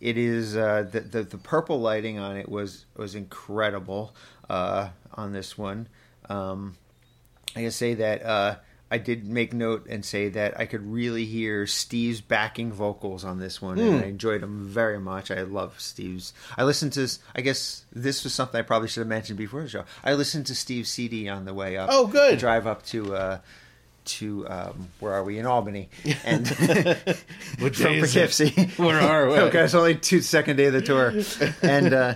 it 0.00 0.16
is 0.18 0.56
uh, 0.56 0.88
the, 0.90 1.00
the 1.00 1.22
the 1.24 1.38
purple 1.38 1.80
lighting 1.80 2.18
on 2.18 2.36
it 2.36 2.48
was 2.48 2.86
was 2.96 3.14
incredible 3.14 4.14
uh, 4.48 4.90
on 5.14 5.32
this 5.32 5.56
one. 5.58 5.88
Um, 6.28 6.76
I 7.56 7.62
can 7.62 7.70
say 7.72 7.94
that 7.94 8.22
uh, 8.24 8.56
I 8.90 8.98
did 8.98 9.26
make 9.26 9.52
note 9.52 9.86
and 9.88 10.04
say 10.04 10.28
that 10.30 10.58
I 10.58 10.64
could 10.66 10.90
really 10.90 11.26
hear 11.26 11.66
Steve's 11.66 12.20
backing 12.20 12.72
vocals 12.72 13.24
on 13.24 13.38
this 13.38 13.60
one, 13.60 13.78
and 13.78 14.02
I 14.02 14.06
enjoyed 14.06 14.40
them 14.40 14.66
very 14.66 14.98
much. 14.98 15.30
I 15.30 15.42
love 15.42 15.78
Steve's. 15.78 16.32
I 16.56 16.64
listened 16.64 16.94
to. 16.94 17.06
I 17.34 17.42
guess 17.42 17.84
this 17.92 18.24
was 18.24 18.32
something 18.32 18.58
I 18.58 18.62
probably 18.62 18.88
should 18.88 19.00
have 19.00 19.08
mentioned 19.08 19.36
before 19.38 19.62
the 19.62 19.68
show. 19.68 19.84
I 20.02 20.14
listened 20.14 20.46
to 20.46 20.54
Steve's 20.54 20.90
CD 20.90 21.28
on 21.28 21.44
the 21.44 21.52
way 21.52 21.76
up. 21.76 21.90
Oh, 21.92 22.06
good. 22.06 22.30
to 22.30 22.36
drive 22.36 22.66
up 22.66 22.84
to. 22.86 23.14
Uh, 23.14 23.38
to 24.04 24.48
um, 24.48 24.88
where 25.00 25.12
are 25.12 25.22
we 25.22 25.38
in 25.38 25.44
Albany 25.44 25.90
and 26.24 26.48
from 26.48 27.72
day 27.72 27.98
is 27.98 28.16
it? 28.16 28.34
Poughkeepsie. 28.34 28.82
Where 28.82 28.98
are 29.00 29.28
we? 29.28 29.34
okay, 29.38 29.60
it's 29.64 29.74
only 29.74 29.96
two 29.96 30.22
second 30.22 30.56
day 30.56 30.66
of 30.66 30.72
the 30.72 30.80
tour, 30.80 31.12
and 31.62 31.92
uh, 31.92 32.14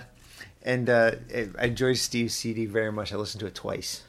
and 0.63 0.89
uh, 0.89 1.11
I 1.59 1.65
enjoyed 1.67 1.97
Steve's 1.97 2.33
CD 2.33 2.65
very 2.65 2.91
much. 2.91 3.13
I 3.13 3.17
listened 3.17 3.41
to 3.41 3.45
it 3.45 3.55
twice, 3.55 4.01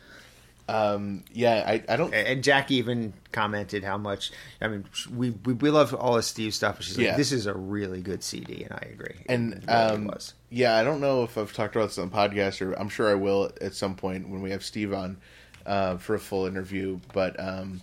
Um, 0.66 1.24
yeah, 1.32 1.62
I, 1.66 1.82
I 1.89 1.97
don't. 1.97 2.15
and 2.15 2.43
Jack 2.43 2.70
even 2.70 3.12
commented 3.32 3.85
how 3.85 3.99
much. 3.99 4.32
I 4.61 4.69
mean, 4.69 4.86
we 5.15 5.31
we, 5.31 5.53
we 5.53 5.70
love 5.70 5.93
all 5.95 6.16
of 6.16 6.24
Steve's 6.24 6.57
stuff. 6.57 6.82
She's 6.82 6.97
like, 6.97 7.07
Yeah. 7.07 7.16
"This 7.16 7.32
is 7.32 7.47
a 7.47 7.53
really 7.55 8.01
good 8.01 8.23
CD," 8.23 8.62
and 8.65 8.73
I 8.73 8.89
agree. 8.93 9.16
And 9.28 9.53
It 9.55 9.65
really 9.66 9.78
um, 9.78 10.05
was. 10.07 10.32
yeah, 10.49 10.77
I 10.77 10.82
don't 10.85 11.01
know 11.01 11.23
if 11.24 11.36
I've 11.36 11.53
talked 11.53 11.77
about 11.77 11.89
this 11.89 11.99
on 11.99 12.09
the 12.09 12.16
podcast, 12.16 12.62
or 12.62 12.73
I'm 12.73 12.89
sure 12.89 13.11
I 13.11 13.15
will 13.15 13.51
at 13.61 13.74
some 13.74 13.95
point 13.95 14.28
when 14.31 14.41
we 14.41 14.53
have 14.53 14.65
Steve 14.65 14.95
on 14.95 15.19
uh, 15.66 15.99
for 15.99 16.15
a 16.15 16.19
full 16.20 16.47
interview. 16.47 16.99
But 17.12 17.39
um, 17.39 17.82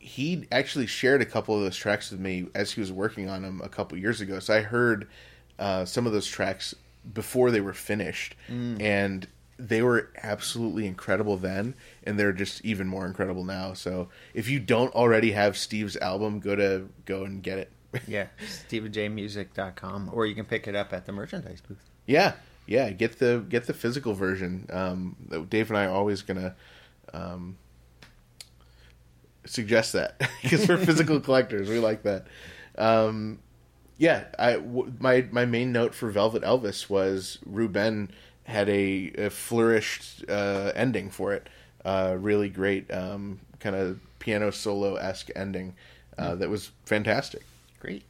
he 0.00 0.46
actually 0.50 0.86
shared 0.88 1.22
a 1.22 1.26
couple 1.26 1.54
of 1.56 1.62
those 1.62 1.76
tracks 1.76 2.10
with 2.10 2.18
me 2.20 2.46
as 2.56 2.72
he 2.72 2.80
was 2.80 2.90
working 2.90 3.28
on 3.28 3.42
them 3.42 3.60
a 3.62 3.68
couple 3.68 3.96
years 3.98 4.20
ago. 4.20 4.40
So 4.40 4.52
I 4.54 4.62
heard 4.62 5.06
uh, 5.60 5.84
some 5.84 6.06
of 6.08 6.12
those 6.12 6.26
tracks 6.26 6.74
before 7.14 7.52
they 7.52 7.60
were 7.60 7.72
finished, 7.72 8.34
and 8.48 9.28
they 9.58 9.82
were 9.82 10.10
absolutely 10.22 10.86
incredible 10.86 11.36
then, 11.36 11.74
and 12.04 12.18
they're 12.18 12.32
just 12.32 12.64
even 12.64 12.86
more 12.86 13.06
incredible 13.06 13.44
now. 13.44 13.72
So 13.72 14.08
if 14.34 14.48
you 14.48 14.60
don't 14.60 14.94
already 14.94 15.32
have 15.32 15.56
Steve's 15.56 15.96
album, 15.96 16.40
go 16.40 16.54
to 16.56 16.88
go 17.04 17.24
and 17.24 17.42
get 17.42 17.58
it. 17.58 17.72
yeah, 18.06 18.26
StephenJMusic.com, 18.68 20.10
or 20.12 20.26
you 20.26 20.34
can 20.34 20.44
pick 20.44 20.68
it 20.68 20.76
up 20.76 20.92
at 20.92 21.06
the 21.06 21.12
merchandise 21.12 21.62
booth. 21.66 21.78
Yeah, 22.06 22.34
yeah. 22.66 22.90
Get 22.90 23.18
the 23.18 23.44
get 23.48 23.66
the 23.66 23.74
physical 23.74 24.14
version. 24.14 24.66
Um, 24.70 25.46
Dave 25.48 25.70
and 25.70 25.78
I 25.78 25.86
are 25.86 25.90
always 25.90 26.22
gonna 26.22 26.54
um, 27.14 27.56
suggest 29.46 29.94
that 29.94 30.18
because 30.42 30.68
we're 30.68 30.76
physical 30.76 31.20
collectors. 31.20 31.68
We 31.68 31.78
like 31.78 32.02
that. 32.02 32.26
Um, 32.76 33.38
yeah, 33.98 34.24
I 34.38 34.54
w- 34.54 34.92
my 35.00 35.26
my 35.30 35.46
main 35.46 35.72
note 35.72 35.94
for 35.94 36.10
Velvet 36.10 36.42
Elvis 36.42 36.90
was 36.90 37.38
Ruben 37.46 38.10
had 38.46 38.68
a, 38.68 39.12
a 39.18 39.30
flourished 39.30 40.24
uh, 40.28 40.72
ending 40.74 41.10
for 41.10 41.34
it. 41.34 41.48
Uh, 41.84 42.16
really 42.18 42.48
great, 42.48 42.92
um, 42.92 43.38
kind 43.60 43.76
of 43.76 44.00
piano 44.18 44.50
solo 44.50 44.96
esque 44.96 45.30
ending 45.36 45.74
uh, 46.18 46.34
that 46.36 46.48
was 46.48 46.70
fantastic. 46.84 47.44
Great. 47.80 48.02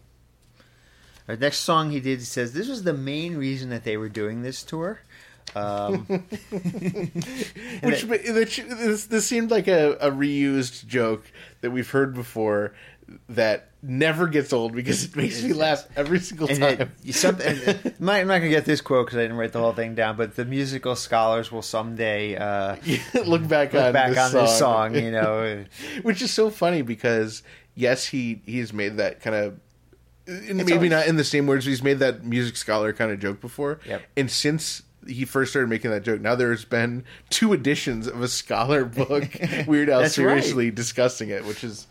Our 1.29 1.37
next 1.37 1.59
song 1.59 1.91
he 1.91 2.01
did 2.01 2.21
he 2.21 2.25
says 2.25 2.53
this 2.53 2.69
was 2.69 2.85
the 2.85 2.93
main 2.93 3.37
reason 3.37 3.71
that 3.71 3.85
they 3.85 3.97
were 3.97 4.09
doing 4.09 4.43
this 4.43 4.63
tour. 4.63 5.01
Um, 5.55 6.07
Which, 7.83 8.05
which 8.05 8.57
this, 8.59 9.07
this 9.07 9.27
seemed 9.27 9.51
like 9.51 9.69
a, 9.69 9.93
a 10.01 10.11
reused 10.11 10.87
joke 10.87 11.25
that 11.61 11.71
we've 11.71 11.89
heard 11.89 12.15
before 12.15 12.75
that 13.29 13.71
never 13.89 14.27
gets 14.27 14.53
old 14.53 14.75
because 14.75 15.05
it 15.05 15.15
makes 15.17 15.43
me 15.43 15.53
laugh 15.53 15.87
every 15.97 16.19
single 16.21 16.49
and 16.49 16.59
time. 16.59 16.93
it, 17.05 17.15
some, 17.15 17.41
and, 17.41 17.69
uh, 17.69 17.73
I'm 18.13 18.27
not 18.27 18.39
going 18.39 18.43
to 18.43 18.49
get 18.49 18.65
this 18.65 18.81
quote 18.81 19.07
because 19.07 19.19
I 19.19 19.23
didn't 19.23 19.37
write 19.37 19.53
the 19.53 19.61
whole 19.61 19.73
thing 19.73 19.95
down, 19.95 20.17
but 20.17 20.35
the 20.37 20.45
musical 20.45 20.97
scholars 20.97 21.53
will 21.53 21.63
someday 21.63 22.37
uh, 22.37 22.77
look 23.27 23.47
back 23.49 23.73
look 23.73 23.85
on 23.85 23.93
back 23.93 24.11
this 24.11 24.19
on 24.19 24.31
song, 24.31 24.43
this 24.43 24.59
song, 24.59 24.95
you 24.97 25.11
know. 25.11 25.65
which 26.03 26.21
is 26.23 26.31
so 26.33 26.51
funny 26.51 26.83
because 26.83 27.43
yes, 27.75 28.07
he 28.07 28.43
he's 28.45 28.73
made 28.73 28.97
that 28.97 29.21
kind 29.21 29.37
of. 29.37 29.61
Maybe 30.29 30.73
always- 30.73 30.91
not 30.91 31.07
in 31.07 31.15
the 31.17 31.23
same 31.25 31.47
words. 31.47 31.65
but 31.65 31.71
He's 31.71 31.83
made 31.85 32.01
that 32.01 32.25
music 32.25 32.57
scholar 32.57 32.93
kind 32.93 33.13
of 33.13 33.21
joke 33.21 33.41
before, 33.41 33.79
Yep. 33.87 34.03
and 34.17 34.29
since 34.31 34.83
he 35.07 35.25
first 35.25 35.53
started 35.53 35.69
making 35.69 35.93
that 35.93 36.03
joke, 36.03 36.21
now 36.21 36.35
there's 36.35 36.65
been 36.65 37.05
two 37.31 37.53
editions 37.53 38.09
of 38.09 38.21
a 38.21 38.27
scholar 38.27 38.85
book. 38.85 39.29
Weird 39.69 39.89
Al 39.89 40.01
That's 40.01 40.19
right. 40.19 40.25
seriously 40.43 40.73
discussing 40.73 41.29
it, 41.29 41.45
which 41.45 41.63
is 41.63 41.87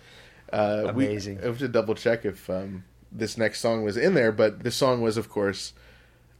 uh, 0.51 0.91
we- 0.95 1.05
Amazing. 1.07 1.39
I 1.41 1.45
have 1.45 1.59
to 1.59 1.67
double 1.67 1.95
check 1.95 2.25
if 2.25 2.49
um, 2.49 2.83
this 3.11 3.37
next 3.37 3.59
song 3.61 3.83
was 3.83 3.97
in 3.97 4.13
there, 4.13 4.31
but 4.31 4.63
the 4.63 4.71
song 4.71 5.01
was, 5.01 5.17
of 5.17 5.29
course, 5.29 5.73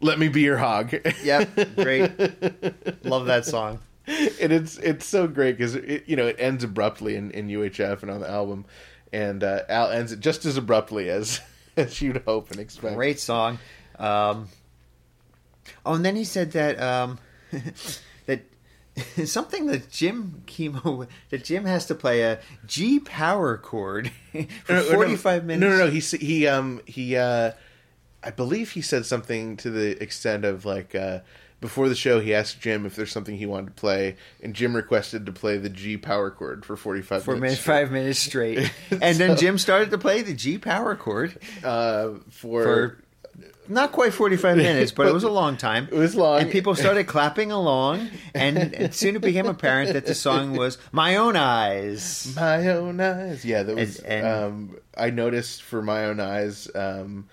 "Let 0.02 0.20
Me 0.20 0.28
Be 0.28 0.42
Your 0.42 0.58
Hog." 0.58 0.94
Yep, 1.24 1.76
great. 1.76 2.12
Love 3.06 3.26
that 3.28 3.46
song. 3.46 3.80
and 4.08 4.52
it's 4.54 4.78
it's 4.78 5.06
so 5.06 5.28
great 5.28 5.58
because 5.58 5.74
it, 5.76 6.04
you 6.08 6.16
know 6.16 6.28
it 6.28 6.36
ends 6.38 6.64
abruptly 6.64 7.16
in, 7.16 7.32
in 7.32 7.48
UHF 7.48 8.04
and 8.04 8.12
on 8.12 8.20
the 8.22 8.30
album, 8.30 8.66
and 9.12 9.44
uh, 9.44 9.62
Al 9.68 9.90
ends 9.90 10.12
it 10.12 10.20
just 10.20 10.46
as 10.46 10.58
abruptly 10.58 11.10
as 11.10 11.42
as 11.78 12.02
you'd 12.02 12.18
hope 12.26 12.52
and 12.52 12.60
expect. 12.60 12.96
Great 12.96 13.20
song. 13.20 13.58
Um, 13.98 14.50
oh, 15.86 15.94
and 15.96 16.06
then 16.06 16.16
he 16.16 16.24
said 16.24 16.52
that 16.52 16.80
um, 16.80 17.18
that 17.52 18.00
something 19.26 19.68
that 19.68 19.90
Jim 19.90 20.44
Kimo 20.46 21.08
that 21.30 21.44
Jim 21.44 21.66
has 21.66 21.86
to 21.88 21.96
play 21.96 22.22
a 22.22 22.40
G 22.66 23.00
power 23.00 23.58
chord 23.58 24.12
for 24.64 24.74
No, 24.74 24.80
no, 24.80 24.84
no, 24.84 24.92
forty 24.92 25.16
five 25.16 25.46
minutes. 25.46 25.62
No, 25.62 25.78
no, 25.78 25.86
no. 25.86 25.92
He 25.92 26.00
he 26.00 26.48
um 26.48 26.82
he 26.86 27.16
uh, 27.16 27.52
I 28.24 28.32
believe 28.32 28.72
he 28.72 28.82
said 28.82 29.06
something 29.06 29.58
to 29.58 29.70
the 29.70 30.02
extent 30.02 30.46
of 30.46 30.66
like 30.66 30.96
uh, 30.96 31.20
before 31.62 31.90
the 31.90 31.96
show, 31.96 32.20
he 32.20 32.34
asked 32.34 32.62
Jim 32.62 32.86
if 32.86 32.96
there's 32.96 33.12
something 33.12 33.38
he 33.38 33.46
wanted 33.46 33.68
to 33.68 33.72
play, 33.74 34.18
and 34.42 34.54
Jim 34.54 34.76
requested 34.76 35.26
to 35.26 35.32
play 35.32 35.58
the 35.58 35.70
G 35.70 35.98
power 35.98 36.30
chord 36.30 36.66
for 36.66 36.76
45 36.76 37.24
For 37.24 37.36
minutes. 37.36 37.60
five 37.60 37.92
minutes 37.92 38.20
straight, 38.20 38.72
and 38.92 39.18
then 39.18 39.38
Jim 39.38 39.58
started 39.58 39.90
to 39.92 39.98
play 39.98 40.22
the 40.22 40.34
G 40.34 40.58
power 40.58 40.96
chord 40.96 41.38
uh, 41.64 42.10
for, 42.30 42.64
for 42.64 43.04
not 43.68 43.92
quite 43.92 44.14
45 44.14 44.58
minutes, 44.58 44.92
but 44.92 45.08
it 45.08 45.14
was 45.14 45.24
a 45.24 45.30
long 45.42 45.58
time. 45.58 45.88
It 45.92 45.96
was 45.98 46.16
long. 46.16 46.42
And 46.42 46.52
people 46.52 46.76
started 46.76 47.06
clapping 47.08 47.52
along, 47.52 48.10
and, 48.34 48.94
soon 48.94 49.16
it 49.16 49.22
became 49.22 49.46
apparent 49.48 49.94
that 49.94 50.06
the 50.06 50.16
song 50.16 50.56
was 50.56 50.78
My 50.92 51.16
Own 51.18 51.36
Eyes. 51.36 52.34
my 52.36 52.68
own 52.70 53.00
eyes. 53.00 53.44
Yeah, 53.46 53.64
that 53.64 53.76
was. 53.76 54.00
And- 54.00 54.26
and- 54.26 54.44
um, 54.44 54.78
I 54.98 55.10
noticed 55.10 55.62
for 55.64 55.82
my 55.82 56.06
own 56.06 56.20
eyes. 56.20 56.70
Um, 56.74 57.28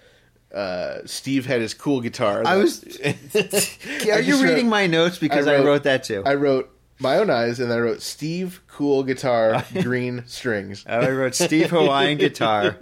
uh, 0.54 0.98
Steve 1.06 1.46
had 1.46 1.60
his 1.60 1.74
cool 1.74 2.00
guitar. 2.00 2.42
I 2.44 2.56
was- 2.56 2.82
I 3.04 4.10
Are 4.10 4.20
you 4.20 4.42
reading 4.42 4.66
wrote- 4.66 4.70
my 4.70 4.86
notes? 4.86 5.18
Because 5.18 5.46
I 5.46 5.58
wrote, 5.62 5.84
that 5.84 6.04
too. 6.04 6.22
I 6.26 6.34
wrote 6.34 6.68
my 6.98 7.16
own 7.18 7.30
eyes, 7.30 7.58
and 7.60 7.72
I 7.72 7.78
wrote 7.78 8.00
Steve 8.02 8.60
cool 8.68 9.02
guitar, 9.02 9.64
green 9.82 10.24
strings. 10.26 10.84
I 10.86 11.08
wrote 11.10 11.34
Steve 11.34 11.70
Hawaiian 11.70 12.18
guitar. 12.18 12.76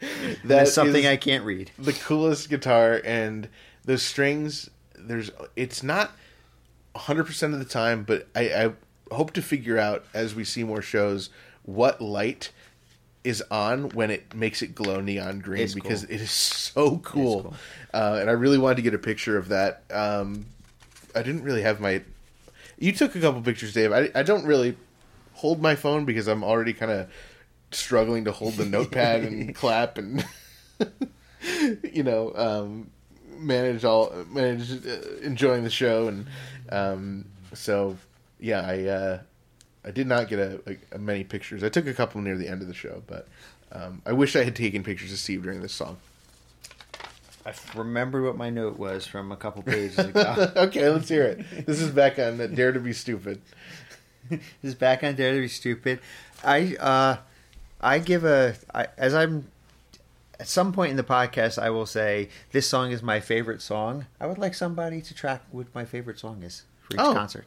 That 0.00 0.38
That's 0.44 0.72
something 0.72 1.06
I 1.06 1.16
can't 1.16 1.44
read. 1.44 1.70
the 1.78 1.92
coolest 1.92 2.48
guitar, 2.50 3.00
and 3.04 3.48
the 3.84 3.98
strings. 3.98 4.70
There's. 4.94 5.30
It's 5.56 5.82
not 5.82 6.12
100 6.92 7.24
percent 7.24 7.52
of 7.54 7.58
the 7.58 7.64
time, 7.64 8.04
but 8.04 8.26
I, 8.34 8.40
I 9.10 9.14
hope 9.14 9.32
to 9.34 9.42
figure 9.42 9.78
out 9.78 10.04
as 10.14 10.34
we 10.34 10.44
see 10.44 10.64
more 10.64 10.82
shows 10.82 11.30
what 11.62 12.00
light 12.00 12.50
is 13.24 13.42
on 13.50 13.88
when 13.90 14.10
it 14.10 14.34
makes 14.34 14.62
it 14.62 14.74
glow 14.74 15.00
neon 15.00 15.40
green 15.40 15.62
It's 15.62 15.74
because 15.74 16.04
cool. 16.04 16.14
it 16.14 16.20
is 16.20 16.30
so 16.30 16.98
cool, 16.98 17.42
cool. 17.42 17.54
Uh, 17.92 18.18
and 18.20 18.30
I 18.30 18.34
really 18.34 18.58
wanted 18.58 18.76
to 18.76 18.82
get 18.82 18.94
a 18.94 18.98
picture 18.98 19.36
of 19.36 19.48
that. 19.48 19.82
Um, 19.90 20.46
I 21.14 21.22
didn't 21.22 21.42
really 21.42 21.62
have 21.62 21.80
my. 21.80 22.02
You 22.78 22.92
took 22.92 23.16
a 23.16 23.20
couple 23.20 23.40
pictures, 23.40 23.72
Dave. 23.72 23.92
I, 23.92 24.10
I 24.14 24.22
don't 24.22 24.44
really 24.44 24.76
hold 25.34 25.60
my 25.60 25.74
phone 25.74 26.04
because 26.04 26.28
I'm 26.28 26.44
already 26.44 26.72
kind 26.72 26.92
of 26.92 27.10
struggling 27.70 28.24
to 28.24 28.32
hold 28.32 28.54
the 28.54 28.64
notepad 28.64 29.22
and 29.22 29.54
clap 29.62 29.98
and 29.98 30.24
you 31.92 32.02
know 32.02 32.32
um, 32.34 32.90
manage 33.38 33.84
all 33.84 34.12
manage 34.30 34.70
uh, 34.86 35.16
enjoying 35.22 35.64
the 35.64 35.70
show 35.70 36.08
and 36.08 36.26
um, 36.70 37.24
so 37.52 37.96
yeah 38.40 38.60
I 38.60 38.84
uh, 38.84 39.18
I 39.84 39.90
did 39.90 40.06
not 40.06 40.28
get 40.28 40.38
a, 40.38 40.60
a, 40.66 40.96
a 40.96 40.98
many 40.98 41.22
pictures. 41.22 41.62
I 41.62 41.68
took 41.68 41.86
a 41.86 41.94
couple 41.94 42.20
near 42.20 42.36
the 42.36 42.48
end 42.48 42.60
of 42.60 42.68
the 42.68 42.74
show, 42.74 43.02
but 43.06 43.28
um, 43.70 44.02
I 44.04 44.12
wish 44.12 44.34
I 44.34 44.42
had 44.42 44.56
taken 44.56 44.82
pictures 44.82 45.12
of 45.12 45.18
Steve 45.18 45.44
during 45.44 45.62
this 45.62 45.72
song. 45.72 45.98
I 47.46 47.54
remember 47.76 48.22
what 48.22 48.36
my 48.36 48.50
note 48.50 48.76
was 48.76 49.06
from 49.06 49.30
a 49.30 49.36
couple 49.36 49.62
pages 49.62 49.96
ago. 49.98 50.52
okay, 50.56 50.88
let's 50.88 51.08
hear 51.08 51.22
it. 51.22 51.66
This 51.66 51.80
is 51.80 51.92
back 51.92 52.18
on 52.18 52.38
Dare 52.54 52.72
to 52.72 52.80
Be 52.80 52.92
Stupid. 52.92 53.40
this 54.28 54.40
is 54.64 54.74
back 54.74 55.04
on 55.04 55.14
Dare 55.14 55.34
to 55.34 55.40
Be 55.40 55.48
Stupid. 55.48 56.00
I 56.42 56.74
uh, 56.80 57.18
I 57.80 57.98
give 57.98 58.24
a 58.24 58.54
I, 58.74 58.86
as 58.96 59.14
I'm 59.14 59.48
at 60.40 60.48
some 60.48 60.72
point 60.72 60.90
in 60.90 60.96
the 60.96 61.02
podcast 61.04 61.58
I 61.60 61.70
will 61.70 61.86
say 61.86 62.28
this 62.52 62.66
song 62.68 62.90
is 62.92 63.02
my 63.02 63.20
favorite 63.20 63.62
song. 63.62 64.06
I 64.20 64.26
would 64.26 64.38
like 64.38 64.54
somebody 64.54 65.00
to 65.02 65.14
track 65.14 65.42
what 65.50 65.66
my 65.74 65.84
favorite 65.84 66.18
song 66.18 66.42
is 66.42 66.62
for 66.82 66.94
each 66.94 67.00
Oh. 67.00 67.12
concert. 67.14 67.46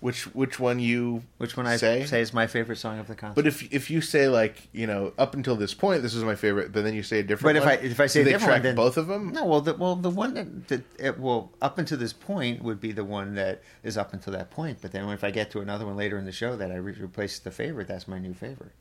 Which 0.00 0.24
which 0.34 0.60
one 0.60 0.80
you 0.80 1.22
Which 1.38 1.56
one 1.56 1.66
I 1.66 1.76
say? 1.76 2.04
say, 2.04 2.20
is 2.20 2.34
my 2.34 2.46
favorite 2.46 2.76
song 2.76 2.98
of 2.98 3.06
the 3.08 3.14
concert. 3.14 3.36
But 3.36 3.46
if 3.46 3.72
if 3.72 3.90
you 3.90 4.02
say 4.02 4.28
like 4.28 4.68
you 4.72 4.86
know 4.86 5.14
up 5.16 5.34
until 5.34 5.56
this 5.56 5.72
point 5.72 6.02
this 6.02 6.14
is 6.14 6.22
my 6.22 6.34
favorite, 6.34 6.72
but 6.72 6.84
then 6.84 6.92
you 6.94 7.02
say 7.02 7.20
a 7.20 7.22
different. 7.22 7.54
But 7.54 7.56
if 7.56 7.64
one, 7.64 7.86
I 7.86 7.90
if 7.92 8.00
I 8.00 8.06
say 8.06 8.20
a 8.20 8.24
they 8.24 8.30
different 8.32 8.48
track 8.50 8.56
one, 8.58 8.62
then 8.64 8.74
both 8.76 8.98
of 8.98 9.06
them. 9.06 9.32
No, 9.32 9.46
well, 9.46 9.60
the, 9.62 9.72
well, 9.74 9.96
the 9.96 10.10
one 10.10 10.34
that, 10.34 10.68
that 10.68 10.82
it, 10.98 11.18
well 11.18 11.52
up 11.62 11.78
until 11.78 11.96
this 11.96 12.12
point 12.12 12.62
would 12.62 12.80
be 12.82 12.92
the 12.92 13.04
one 13.04 13.34
that 13.36 13.62
is 13.82 13.96
up 13.96 14.12
until 14.12 14.32
that 14.34 14.50
point. 14.50 14.78
But 14.82 14.92
then 14.92 15.08
if 15.08 15.24
I 15.24 15.30
get 15.30 15.50
to 15.52 15.60
another 15.60 15.86
one 15.86 15.96
later 15.96 16.18
in 16.18 16.26
the 16.26 16.32
show 16.32 16.54
that 16.54 16.70
I 16.70 16.76
re- 16.76 16.92
replace 17.00 17.38
the 17.38 17.50
favorite, 17.50 17.88
that's 17.88 18.06
my 18.06 18.18
new 18.18 18.34
favorite. 18.34 18.72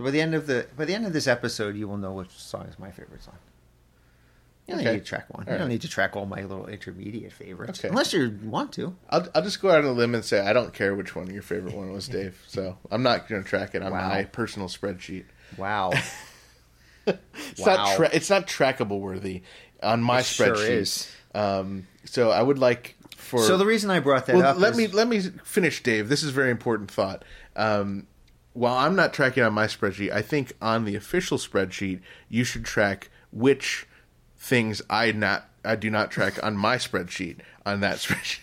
So 0.00 0.04
by 0.04 0.12
the 0.12 0.20
end 0.22 0.34
of 0.34 0.46
the 0.46 0.66
by 0.78 0.86
the 0.86 0.94
end 0.94 1.04
of 1.04 1.12
this 1.12 1.26
episode, 1.26 1.76
you 1.76 1.86
will 1.86 1.98
know 1.98 2.12
which 2.14 2.30
song 2.30 2.64
is 2.66 2.78
my 2.78 2.90
favorite 2.90 3.22
song. 3.22 3.36
You 4.66 4.74
don't 4.76 4.80
Okay. 4.80 4.92
need 4.94 4.98
to 5.00 5.04
track 5.04 5.26
one. 5.28 5.44
All 5.46 5.52
you 5.52 5.58
don't 5.58 5.66
right. 5.66 5.72
need 5.72 5.82
to 5.82 5.88
track 5.88 6.16
all 6.16 6.24
my 6.24 6.40
little 6.40 6.66
intermediate 6.68 7.32
favorites, 7.34 7.80
Okay. 7.80 7.88
unless 7.88 8.14
you 8.14 8.38
want 8.42 8.72
to. 8.72 8.96
I'll 9.10 9.28
I'll 9.34 9.42
just 9.42 9.60
go 9.60 9.68
out 9.70 9.80
on 9.80 9.84
a 9.84 9.92
limb 9.92 10.14
and 10.14 10.24
say 10.24 10.40
I 10.40 10.54
don't 10.54 10.72
care 10.72 10.94
which 10.94 11.14
one 11.14 11.28
your 11.28 11.42
favorite 11.42 11.74
one 11.74 11.92
was, 11.92 12.08
Dave. 12.08 12.42
So 12.48 12.78
I'm 12.90 13.02
not 13.02 13.28
going 13.28 13.42
to 13.42 13.48
track 13.48 13.74
it 13.74 13.82
on 13.82 13.92
Wow. 13.92 14.08
my 14.08 14.24
personal 14.24 14.68
spreadsheet. 14.68 15.24
Wow, 15.58 15.92
It's 17.06 17.60
Wow. 17.60 17.76
not 17.76 17.96
tra- 17.96 18.10
it's 18.14 18.30
not 18.30 18.46
trackable 18.46 19.00
worthy 19.00 19.42
on 19.82 20.00
my 20.02 20.20
It 20.20 20.24
sure 20.24 20.54
spreadsheet. 20.54 20.70
is. 20.70 21.12
Um, 21.34 21.86
so 22.06 22.30
I 22.30 22.40
would 22.40 22.58
like 22.58 22.96
for 23.18 23.42
so 23.42 23.58
the 23.58 23.66
reason 23.66 23.90
I 23.90 24.00
brought 24.00 24.24
that 24.26 24.36
well, 24.36 24.46
up 24.46 24.56
let 24.58 24.72
is- 24.72 24.78
me 24.78 24.86
let 24.86 25.08
me 25.08 25.20
finish, 25.44 25.82
Dave. 25.82 26.08
This 26.08 26.22
is 26.22 26.30
a 26.30 26.32
very 26.32 26.50
important 26.50 26.90
thought. 26.90 27.22
Um, 27.54 28.06
while 28.52 28.76
I'm 28.76 28.96
not 28.96 29.12
tracking 29.12 29.42
on 29.42 29.52
my 29.52 29.66
spreadsheet, 29.66 30.12
I 30.12 30.22
think 30.22 30.52
on 30.60 30.84
the 30.84 30.96
official 30.96 31.38
spreadsheet 31.38 32.00
you 32.28 32.44
should 32.44 32.64
track 32.64 33.10
which 33.32 33.86
things 34.36 34.82
I 34.90 35.12
not 35.12 35.48
I 35.64 35.76
do 35.76 35.90
not 35.90 36.10
track 36.10 36.42
on 36.42 36.56
my 36.56 36.76
spreadsheet 36.76 37.38
on 37.66 37.80
that 37.80 37.96
spreadsheet. 38.04 38.40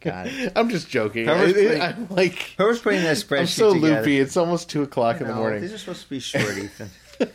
Got 0.00 0.26
it. 0.26 0.52
I'm 0.56 0.68
just 0.68 0.88
joking. 0.88 1.26
Whoever's 1.26 1.54
I- 1.54 1.58
I- 1.60 1.62
putting- 1.64 1.82
I'm 1.82 2.06
like 2.10 2.38
Whoever's 2.56 2.80
putting 2.80 3.02
that 3.02 3.16
spreadsheet 3.16 3.40
I'm 3.40 3.46
so 3.46 3.74
together- 3.74 4.00
loopy. 4.00 4.18
It's 4.20 4.36
almost 4.36 4.68
two 4.70 4.82
o'clock 4.82 5.20
in 5.20 5.28
the 5.28 5.34
morning. 5.34 5.60
These 5.62 5.72
are 5.74 5.78
supposed 5.78 6.02
to 6.04 6.10
be 6.10 6.18
short, 6.20 6.56
Ethan. 6.58 6.90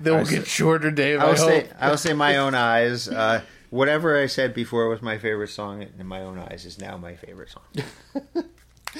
They 0.00 0.10
will 0.10 0.18
I 0.18 0.24
get 0.24 0.46
shorter, 0.48 0.90
Dave. 0.90 1.20
I 1.20 1.24
I, 1.26 1.28
will 1.28 1.36
say. 1.36 1.68
I 1.78 1.90
will 1.90 1.96
say, 1.96 2.12
my 2.12 2.38
own 2.38 2.54
eyes. 2.56 3.06
Uh, 3.08 3.42
whatever 3.70 4.20
I 4.20 4.26
said 4.26 4.52
before 4.52 4.88
was 4.88 5.00
my 5.00 5.16
favorite 5.16 5.50
song, 5.50 5.86
in 5.96 6.06
my 6.08 6.22
own 6.22 6.40
eyes 6.40 6.64
is 6.64 6.80
now 6.80 6.96
my 6.96 7.14
favorite 7.14 7.50
song. 7.50 7.62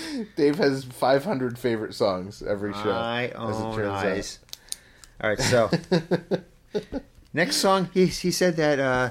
Dave 0.37 0.57
has 0.57 0.85
500 0.85 1.59
favorite 1.59 1.95
songs 1.95 2.43
every 2.43 2.73
show. 2.73 2.91
It 3.31 3.35
own 3.37 3.77
turns 3.77 4.05
out. 4.05 4.39
All 5.23 5.31
right, 5.31 5.39
so 5.39 5.71
next 7.33 7.57
song, 7.57 7.89
he 7.95 8.07
he 8.07 8.31
said 8.31 8.57
that 8.57 8.81
uh, 8.81 9.11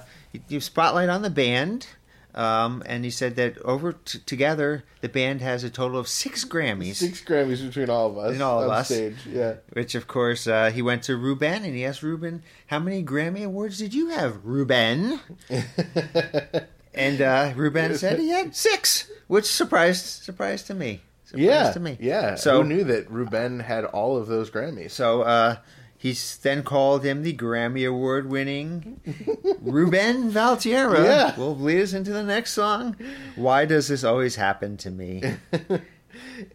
you 0.49 0.59
spotlight 0.59 1.09
on 1.09 1.21
the 1.21 1.29
band, 1.29 1.87
um, 2.35 2.83
and 2.85 3.05
he 3.05 3.11
said 3.11 3.35
that 3.37 3.57
over 3.59 3.93
t- 3.93 4.19
together 4.25 4.83
the 5.01 5.07
band 5.07 5.41
has 5.41 5.63
a 5.63 5.69
total 5.69 5.97
of 5.97 6.07
six 6.07 6.43
Grammys. 6.43 6.95
Six 6.95 7.23
Grammys 7.23 7.65
between 7.65 7.89
all 7.89 8.09
of 8.09 8.17
us. 8.17 8.35
In 8.35 8.41
all 8.41 8.63
of 8.63 8.69
on 8.69 8.77
us. 8.77 8.87
stage. 8.87 9.25
Yeah. 9.25 9.55
Which, 9.73 9.95
of 9.95 10.07
course, 10.07 10.47
uh, 10.47 10.71
he 10.71 10.81
went 10.81 11.03
to 11.03 11.15
Ruben 11.15 11.63
and 11.63 11.75
he 11.75 11.85
asked 11.85 12.03
Ruben, 12.03 12.43
"How 12.67 12.79
many 12.79 13.03
Grammy 13.03 13.45
awards 13.45 13.77
did 13.77 13.93
you 13.93 14.09
have, 14.09 14.43
Ruben?" 14.43 15.19
and 16.93 17.21
uh, 17.21 17.53
Ruben 17.55 17.95
said 17.97 18.19
he 18.19 18.29
had 18.29 18.55
six, 18.55 19.09
which 19.27 19.45
surprised 19.45 20.05
surprised 20.23 20.67
to 20.67 20.73
me. 20.73 21.01
Surprised 21.25 21.43
Yeah. 21.49 21.71
to 21.71 21.79
me. 21.79 21.97
Yeah. 21.99 22.35
So 22.35 22.61
Who 22.63 22.67
knew 22.69 22.83
that 22.85 23.09
Ruben 23.09 23.59
had 23.61 23.85
all 23.85 24.17
of 24.17 24.27
those 24.27 24.51
Grammys? 24.51 24.91
So 24.91 25.21
uh, 25.21 25.55
he's 25.97 26.37
then 26.37 26.63
called 26.63 27.05
him 27.05 27.23
the 27.23 27.33
Grammy 27.33 27.87
Award 27.87 28.29
winning 28.29 28.99
Ruben 29.61 30.31
Valtierra. 30.31 31.03
Yeah. 31.05 31.35
Will 31.37 31.55
lead 31.57 31.81
us 31.81 31.93
into 31.93 32.11
the 32.11 32.23
next 32.23 32.51
song. 32.53 32.97
Why 33.35 33.65
does 33.65 33.87
this 33.87 34.03
always 34.03 34.35
happen 34.35 34.77
to 34.77 34.89
me? 34.91 35.23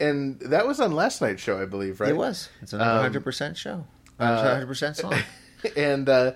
And 0.00 0.38
that 0.40 0.66
was 0.66 0.80
on 0.80 0.92
last 0.92 1.22
night's 1.22 1.42
show, 1.42 1.60
I 1.60 1.64
believe, 1.64 2.00
right? 2.00 2.10
It 2.10 2.16
was. 2.16 2.50
It's 2.60 2.72
another 2.74 2.90
Um, 2.98 3.00
hundred 3.02 3.24
percent 3.24 3.56
show. 3.56 3.86
Hundred 4.20 4.66
percent 4.66 4.96
song. 4.96 5.14
and 5.76 6.08
uh, 6.08 6.32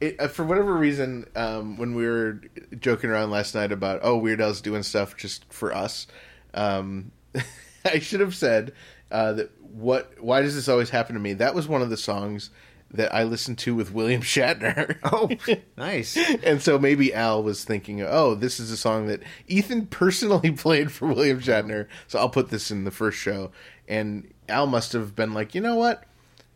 it, 0.00 0.20
uh, 0.20 0.28
for 0.28 0.44
whatever 0.44 0.74
reason, 0.74 1.26
um, 1.34 1.76
when 1.76 1.94
we 1.94 2.06
were 2.06 2.40
joking 2.78 3.10
around 3.10 3.30
last 3.30 3.54
night 3.54 3.72
about 3.72 4.00
oh 4.02 4.16
Weird 4.16 4.40
Al's 4.40 4.60
doing 4.60 4.82
stuff 4.82 5.16
just 5.16 5.50
for 5.52 5.74
us, 5.74 6.06
um, 6.54 7.12
I 7.84 7.98
should 7.98 8.20
have 8.20 8.34
said 8.34 8.72
uh, 9.10 9.32
that 9.34 9.50
what 9.60 10.12
why 10.20 10.42
does 10.42 10.54
this 10.54 10.68
always 10.68 10.90
happen 10.90 11.14
to 11.14 11.20
me? 11.20 11.34
That 11.34 11.54
was 11.54 11.68
one 11.68 11.82
of 11.82 11.90
the 11.90 11.96
songs 11.96 12.50
that 12.90 13.14
I 13.14 13.24
listened 13.24 13.58
to 13.58 13.74
with 13.74 13.92
William 13.92 14.22
Shatner. 14.22 14.96
Oh, 15.04 15.30
nice. 15.76 16.16
and 16.42 16.62
so 16.62 16.78
maybe 16.78 17.12
Al 17.12 17.42
was 17.42 17.64
thinking, 17.64 18.02
oh, 18.02 18.34
this 18.34 18.60
is 18.60 18.70
a 18.70 18.76
song 18.76 19.06
that 19.08 19.22
Ethan 19.46 19.86
personally 19.86 20.50
played 20.52 20.92
for 20.92 21.08
William 21.08 21.40
Shatner, 21.40 21.86
so 22.06 22.18
I'll 22.18 22.30
put 22.30 22.50
this 22.50 22.70
in 22.70 22.84
the 22.84 22.90
first 22.90 23.18
show. 23.18 23.50
And 23.86 24.32
Al 24.48 24.66
must 24.66 24.92
have 24.92 25.14
been 25.14 25.34
like, 25.34 25.54
you 25.54 25.60
know 25.60 25.76
what? 25.76 26.04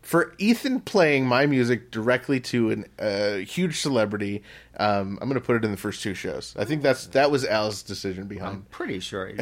For 0.03 0.35
Ethan 0.37 0.81
playing 0.81 1.25
my 1.25 1.45
music 1.45 1.89
directly 1.89 2.39
to 2.41 2.71
an- 2.71 2.85
a 2.99 3.43
huge 3.45 3.79
celebrity, 3.79 4.43
um, 4.77 5.17
I'm 5.21 5.29
going 5.29 5.39
to 5.39 5.45
put 5.45 5.55
it 5.55 5.63
in 5.65 5.71
the 5.71 5.77
first 5.77 6.03
two 6.03 6.13
shows. 6.13 6.53
I 6.59 6.65
think 6.65 6.83
that's 6.83 7.07
that 7.07 7.31
was 7.31 7.45
Al's 7.45 7.81
decision 7.83 8.27
behind. 8.27 8.53
I'm 8.53 8.61
pretty 8.69 8.99
sure. 8.99 9.31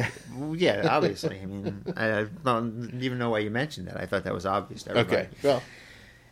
Yeah, 0.54 0.86
obviously. 0.88 1.40
I 1.40 1.46
mean, 1.46 1.82
I, 1.96 2.20
I 2.20 2.24
don't 2.44 2.98
even 3.02 3.18
know 3.18 3.30
why 3.30 3.40
you 3.40 3.50
mentioned 3.50 3.88
that. 3.88 3.96
I 4.00 4.06
thought 4.06 4.24
that 4.24 4.32
was 4.34 4.46
obvious 4.46 4.84
to 4.84 4.90
everybody. 4.90 5.16
Okay, 5.16 5.28
well, 5.42 5.62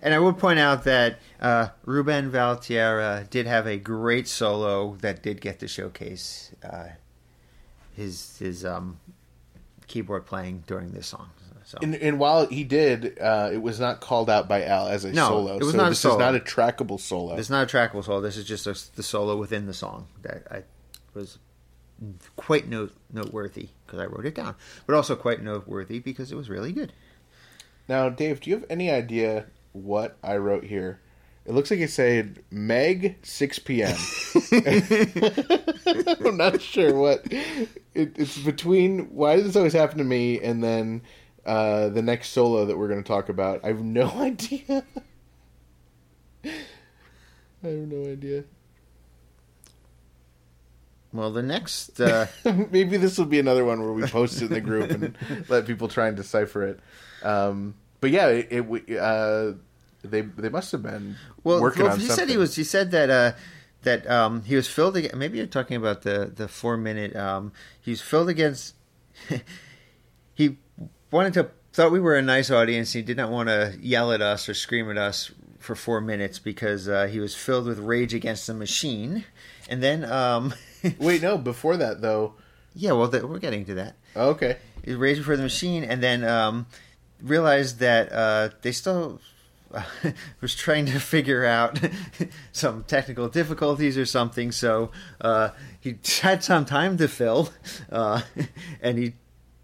And 0.00 0.14
I 0.14 0.18
will 0.20 0.32
point 0.32 0.58
out 0.58 0.84
that 0.84 1.18
uh, 1.40 1.68
Ruben 1.84 2.30
Valtierra 2.30 3.28
did 3.30 3.46
have 3.46 3.66
a 3.66 3.76
great 3.78 4.28
solo 4.28 4.94
that 5.00 5.22
did 5.22 5.40
get 5.40 5.58
to 5.60 5.68
showcase 5.68 6.52
uh, 6.62 6.88
his 7.96 8.38
his 8.38 8.64
um, 8.64 8.98
keyboard 9.88 10.24
playing 10.24 10.62
during 10.66 10.92
this 10.92 11.08
song. 11.08 11.30
So 11.70 11.78
And, 11.80 11.94
and 11.94 12.18
while 12.18 12.48
he 12.48 12.64
did, 12.64 13.16
uh, 13.20 13.50
it 13.52 13.62
was 13.62 13.78
not 13.78 14.00
called 14.00 14.28
out 14.28 14.48
by 14.48 14.64
Al 14.64 14.88
as 14.88 15.04
a 15.04 15.12
No, 15.12 15.28
solo. 15.28 15.54
it 15.56 15.62
was 15.62 15.70
so 15.70 15.76
not 15.76 15.86
a 15.86 15.90
this 15.90 16.00
solo. 16.00 16.14
is 16.16 16.18
not 16.18 16.34
a 16.34 16.40
trackable 16.40 16.98
solo. 16.98 17.36
it's 17.36 17.48
not 17.48 17.72
a 17.72 17.76
trackable 17.76 18.04
solo. 18.04 18.20
This 18.20 18.36
is 18.36 18.44
just 18.44 18.66
a, 18.66 18.76
the 18.96 19.04
solo 19.04 19.36
within 19.36 19.66
the 19.66 19.74
song 19.74 20.08
that 20.22 20.48
I 20.50 20.62
was 21.14 21.38
quite 22.34 22.66
note, 22.68 22.92
noteworthy 23.12 23.68
because 23.86 24.00
I 24.00 24.06
wrote 24.06 24.26
it 24.26 24.34
down, 24.34 24.56
but 24.84 24.96
also 24.96 25.14
quite 25.14 25.42
noteworthy 25.44 26.00
because 26.00 26.32
it 26.32 26.34
was 26.34 26.50
really 26.50 26.72
good. 26.72 26.92
Now, 27.88 28.08
Dave, 28.08 28.40
do 28.40 28.50
you 28.50 28.56
have 28.56 28.66
any 28.68 28.90
idea 28.90 29.46
what 29.72 30.16
I 30.24 30.38
wrote 30.38 30.64
here? 30.64 30.98
It 31.46 31.52
looks 31.52 31.70
like 31.70 31.78
it 31.80 31.90
said 31.90 32.42
Meg 32.50 33.16
6 33.22 33.58
p.m. 33.60 33.96
I'm 36.26 36.36
not 36.36 36.60
sure 36.60 36.94
what. 36.94 37.24
It, 37.94 38.12
it's 38.18 38.38
between 38.38 39.06
why 39.14 39.36
does 39.36 39.46
this 39.46 39.56
always 39.56 39.72
happen 39.72 39.98
to 39.98 40.04
me 40.04 40.40
and 40.40 40.62
then 40.62 41.02
uh, 41.46 41.88
the 41.88 42.02
next 42.02 42.30
solo 42.30 42.66
that 42.66 42.76
we're 42.76 42.88
going 42.88 43.02
to 43.02 43.06
talk 43.06 43.28
about. 43.28 43.64
I 43.64 43.68
have 43.68 43.82
no 43.82 44.08
idea. 44.20 44.84
I 46.44 46.48
have 47.62 47.88
no 47.88 48.10
idea. 48.10 48.44
Well, 51.12 51.32
the 51.32 51.42
next 51.42 52.00
uh, 52.00 52.26
Maybe 52.70 52.96
this 52.96 53.18
will 53.18 53.24
be 53.26 53.40
another 53.40 53.64
one 53.64 53.82
where 53.82 53.92
we 53.92 54.06
post 54.06 54.40
it 54.40 54.46
in 54.46 54.52
the 54.52 54.60
group 54.60 54.90
and 54.90 55.16
let 55.48 55.66
people 55.66 55.88
try 55.88 56.08
and 56.08 56.16
decipher 56.16 56.64
it. 56.64 56.80
Um, 57.22 57.74
but 58.00 58.10
yeah, 58.10 58.28
it, 58.28 58.48
it 58.50 58.98
uh, 58.98 59.52
they 60.02 60.22
they 60.22 60.48
must 60.48 60.72
have 60.72 60.82
been 60.82 61.16
well, 61.42 61.60
working 61.60 61.82
well, 61.82 61.92
on 61.92 61.98
he 61.98 62.06
something. 62.06 62.26
said 62.26 62.30
he 62.30 62.36
was. 62.36 62.54
He 62.54 62.64
said 62.64 62.92
that 62.92 63.10
uh, 63.10 63.32
that 63.82 64.08
um, 64.08 64.44
he 64.44 64.54
was 64.54 64.68
filled. 64.68 64.96
Against, 64.96 65.16
maybe 65.16 65.38
you're 65.38 65.46
talking 65.46 65.76
about 65.76 66.02
the 66.02 66.32
the 66.34 66.46
four 66.46 66.76
minute. 66.76 67.16
Um, 67.16 67.52
he's 67.80 68.00
filled 68.00 68.28
against. 68.28 68.76
he 70.34 70.58
wanted 71.10 71.34
to 71.34 71.50
thought 71.72 71.92
we 71.92 72.00
were 72.00 72.16
a 72.16 72.22
nice 72.22 72.50
audience. 72.50 72.92
He 72.92 73.02
did 73.02 73.16
not 73.16 73.30
want 73.30 73.48
to 73.48 73.76
yell 73.80 74.12
at 74.12 74.20
us 74.20 74.48
or 74.48 74.54
scream 74.54 74.90
at 74.90 74.98
us 74.98 75.30
for 75.58 75.76
four 75.76 76.00
minutes 76.00 76.38
because 76.38 76.88
uh, 76.88 77.06
he 77.06 77.20
was 77.20 77.34
filled 77.34 77.66
with 77.66 77.78
rage 77.78 78.14
against 78.14 78.46
the 78.46 78.54
machine. 78.54 79.24
And 79.68 79.82
then, 79.82 80.04
um, 80.04 80.54
Wait, 80.98 81.22
no. 81.22 81.38
Before 81.38 81.76
that, 81.76 82.00
though. 82.00 82.34
yeah, 82.74 82.92
well, 82.92 83.08
th- 83.08 83.22
we're 83.22 83.38
getting 83.38 83.64
to 83.66 83.74
that. 83.74 83.96
Okay. 84.16 84.56
He 84.84 84.94
raging 84.94 85.24
for 85.24 85.36
the 85.36 85.42
machine, 85.42 85.84
and 85.84 86.02
then 86.02 86.24
um, 86.24 86.66
realized 87.22 87.78
that 87.80 88.10
uh, 88.10 88.48
they 88.62 88.72
still 88.72 89.20
was 90.40 90.54
trying 90.54 90.86
to 90.86 90.98
figure 90.98 91.44
out 91.44 91.78
some 92.52 92.84
technical 92.84 93.28
difficulties 93.28 93.98
or 93.98 94.06
something. 94.06 94.50
So 94.50 94.90
uh, 95.20 95.50
he 95.78 95.98
had 96.22 96.42
some 96.42 96.64
time 96.64 96.96
to 96.96 97.06
fill, 97.08 97.50
uh, 97.92 98.22
and 98.80 98.98
he 98.98 99.12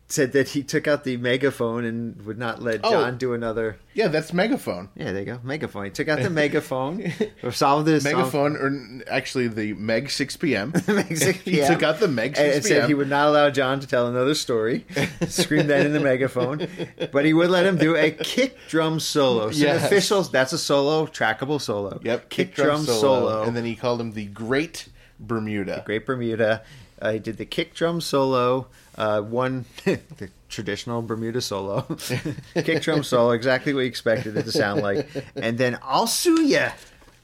said 0.09 0.31
that 0.33 0.51
he 0.51 0.62
took 0.62 0.87
out 0.87 1.03
the 1.03 1.16
megaphone 1.16 1.85
and 1.85 2.23
would 2.23 2.39
not 2.39 2.62
let 2.62 2.81
Oh. 2.85 2.91
John 2.93 3.19
do 3.19 3.33
another. 3.35 3.77
Yeah, 3.93 4.07
that's 4.07 4.33
megaphone. 4.33 4.89
Yeah, 4.95 5.11
there 5.11 5.20
you 5.20 5.27
go, 5.27 5.41
megaphone. 5.43 5.85
He 5.87 5.91
took 5.91 6.07
out 6.07 6.20
the 6.20 6.31
megaphone, 6.31 7.12
or 7.43 7.51
solved 7.51 7.87
this 7.87 8.05
Megaphone, 8.05 8.57
or 8.57 9.03
actually 9.11 9.49
the 9.49 9.73
Meg 9.74 10.11
6 10.11 10.37
p.m. 10.37 10.73
Meg 10.87 11.16
6 11.16 11.39
he 11.45 11.57
took 11.66 11.83
out 11.83 11.99
the 11.99 12.07
Meg 12.07 12.37
6 12.37 12.39
and, 12.39 12.53
and 12.55 12.65
said 12.65 12.89
he 12.89 12.95
would 12.95 13.09
not 13.09 13.28
allow 13.28 13.51
John 13.51 13.81
to 13.81 13.87
tell 13.87 14.07
another 14.07 14.35
story. 14.35 14.87
Scream 15.27 15.66
that 15.66 15.85
in 15.87 15.93
the 15.93 16.01
megaphone, 16.01 16.69
but 17.11 17.24
he 17.24 17.33
would 17.33 17.51
let 17.51 17.66
him 17.66 17.77
do 17.77 17.97
a 17.97 18.12
kick 18.12 18.57
drum 18.69 19.01
solo. 19.01 19.51
So 19.51 19.59
Yes. 19.59 19.85
officials, 19.87 20.31
that's 20.31 20.53
a 20.53 20.59
solo, 20.59 21.07
trackable 21.07 21.61
solo. 21.61 21.99
Yep, 22.05 22.28
kick, 22.28 22.55
drum, 22.55 22.85
solo. 22.85 23.43
And 23.43 23.57
then 23.57 23.65
he 23.65 23.74
called 23.74 24.01
him 24.01 24.12
the 24.12 24.27
Great 24.27 24.89
Bermuda. 25.19 25.83
Great 25.85 26.07
Bermuda. 26.07 26.62
Uh, 27.01 27.12
he 27.12 27.18
did 27.18 27.36
the 27.36 27.44
kick 27.44 27.74
drum 27.74 28.01
solo, 28.01 28.66
uh, 28.97 29.20
one 29.20 29.64
the 29.85 30.31
traditional 30.48 31.02
Bermuda 31.02 31.40
solo, 31.40 31.82
kick 32.55 32.82
drum 32.82 33.02
solo, 33.05 33.32
exactly 33.32 33.74
what 33.74 33.81
you 33.82 33.86
expected 33.86 34.36
it 34.36 34.44
to 34.44 34.52
sound 34.52 34.81
like, 34.82 35.06
and 35.36 35.59
then 35.59 35.78
"I'll 35.82 36.06
Sue 36.06 36.43
Ya." 36.43 36.73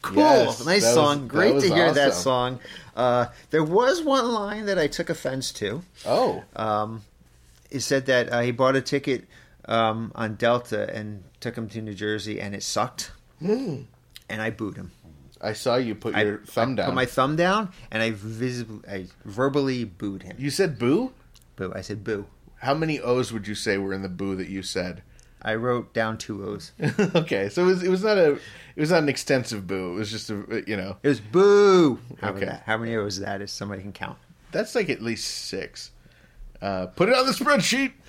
Cool, 0.03 0.17
Yes, 0.17 0.67
nice 0.67 0.83
that 0.83 0.89
was- 0.89 0.95
song. 0.95 1.29
Great 1.29 1.61
to 1.63 1.73
hear 1.75 1.93
that 1.93 2.13
song. 2.15 2.59
Uh, 2.97 3.27
there 3.51 3.63
was 3.65 4.03
one 4.03 4.33
line 4.33 4.67
that 4.67 4.77
I 4.79 4.89
took 4.89 5.09
offense 5.09 5.53
to. 5.53 5.83
Oh, 6.05 6.43
He 7.71 7.79
said 7.81 8.07
that 8.07 8.31
uh, 8.33 8.41
he 8.41 8.51
bought 8.51 8.75
a 8.77 8.81
ticket 8.83 9.25
um, 9.67 10.11
on 10.15 10.35
Delta 10.35 10.93
and 10.95 11.23
took 11.41 11.57
him 11.57 11.69
to 11.71 11.81
New 11.81 11.95
Jersey, 11.95 12.41
and 12.41 12.55
it 12.55 12.63
sucked. 12.65 13.13
And 13.41 13.87
I 14.29 14.51
booed 14.51 14.77
him. 14.77 14.91
I 15.43 15.53
saw 15.55 15.77
you 15.77 15.95
put 15.95 16.17
your 16.17 16.41
I, 16.43 16.47
thumb 16.47 16.73
I 16.73 16.75
down. 16.77 16.87
Put 16.87 16.95
my 16.95 17.07
thumb 17.07 17.37
down, 17.37 17.71
and 17.91 18.03
I 18.03 18.11
visibly, 18.13 18.89
I 18.89 19.07
verbally 19.25 19.85
booed 19.85 20.23
him. 20.23 20.37
You 20.39 20.51
said 20.51 20.79
boo? 20.79 21.13
Boo. 21.57 21.73
I 21.75 21.81
said 21.81 22.05
boo. 22.05 22.27
How 22.59 22.75
many 22.75 23.01
O's 23.01 23.33
would 23.33 23.49
you 23.49 23.55
say 23.57 23.77
were 23.79 23.93
in 23.93 24.03
the 24.03 24.09
boo 24.09 24.37
that 24.37 24.49
you 24.49 24.63
said? 24.63 25.03
I 25.43 25.57
wrote 25.57 25.93
down 25.93 26.19
two 26.19 26.45
O's. 26.47 26.71
okay, 27.17 27.49
so 27.49 27.63
it 27.63 27.67
was, 27.67 27.83
it 27.83 27.89
was 27.89 28.05
not 28.05 28.17
a 28.17 28.33
it 28.35 28.41
was 28.81 28.91
not 28.93 29.03
an 29.03 29.09
extensive 29.09 29.67
boo. 29.67 29.95
It 29.95 29.99
was 29.99 30.11
just 30.13 30.31
a 30.31 30.63
you 30.67 30.77
know 30.77 30.97
It 31.03 31.09
was 31.09 31.21
boo. 31.21 31.99
How, 32.21 32.31
Okay. 32.31 32.47
okay. 32.47 32.61
How 32.65 32.77
many 32.79 32.95
O's 32.95 33.15
is 33.15 33.21
that? 33.25 33.43
If 33.43 33.51
somebody 33.51 33.83
can 33.83 33.93
count. 33.93 34.19
that's 34.53 34.75
like 34.77 34.89
at 34.89 35.03
least 35.03 35.27
six. 35.27 35.91
Uh, 36.61 36.87
put 36.87 37.09
it 37.09 37.15
on 37.17 37.27
the 37.27 37.33
spreadsheet. 37.33 37.93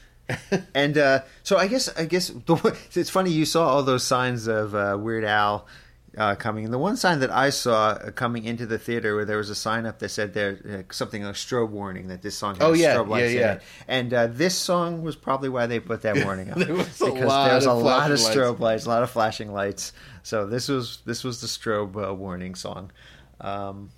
And 0.74 0.98
uh, 0.98 1.20
so 1.44 1.58
I 1.58 1.68
guess 1.68 1.90
I 1.98 2.06
guess 2.06 2.30
the, 2.30 2.78
it's 2.94 3.10
funny 3.10 3.30
you 3.32 3.46
saw 3.46 3.68
all 3.68 3.84
those 3.84 4.04
signs 4.06 4.48
of 4.48 4.74
uh, 4.74 4.98
Weird 5.00 5.26
Al 5.26 5.68
uh, 6.18 6.36
coming. 6.36 6.66
And 6.66 6.74
the 6.74 6.78
one 6.78 6.98
sign 6.98 7.20
that 7.20 7.32
I 7.32 7.50
saw 7.50 7.90
uh, 7.90 8.12
coming 8.12 8.46
into 8.46 8.66
the 8.66 8.78
theater 8.78 9.16
where 9.16 9.26
there 9.26 9.38
was 9.38 9.50
a 9.50 9.56
sign 9.56 9.86
up 9.86 10.00
that 10.00 10.10
said 10.10 10.34
there 10.34 10.60
uh, 10.90 10.94
something 10.94 11.24
like 11.24 11.36
strobe 11.36 11.70
warning 11.70 12.08
that 12.08 12.22
this 12.22 12.38
song 12.38 12.56
has 12.56 12.64
Oh, 12.64 12.74
yeah, 12.74 12.96
strobe 12.96 13.08
lights 13.10 13.34
yeah, 13.34 13.40
in 13.40 13.48
yeah. 13.48 13.54
it. 13.54 13.62
And 13.88 14.14
uh, 14.14 14.28
this 14.28 14.56
song 14.56 15.02
was 15.02 15.16
probably 15.16 15.50
why 15.50 15.66
they 15.66 15.80
put 15.80 16.02
that 16.04 16.16
warning 16.26 16.52
up 16.52 16.58
There 16.58 16.74
was 16.74 16.88
because 16.88 17.14
lot 17.24 17.46
there 17.48 17.56
was 17.56 17.66
a 17.66 17.74
lot 17.74 18.12
of 18.12 18.20
strobe 18.20 18.60
lights, 18.60 18.86
a 18.86 18.90
lot 18.90 19.04
of 19.04 19.10
flashing 19.10 19.52
lights. 19.52 19.94
So 20.24 20.46
this 20.46 20.70
was 20.70 21.00
this 21.06 21.24
was 21.24 21.42
the 21.42 21.48
strobe 21.48 22.10
uh, 22.10 22.14
warning 22.14 22.56
song. 22.56 22.92
Um, 23.42 23.90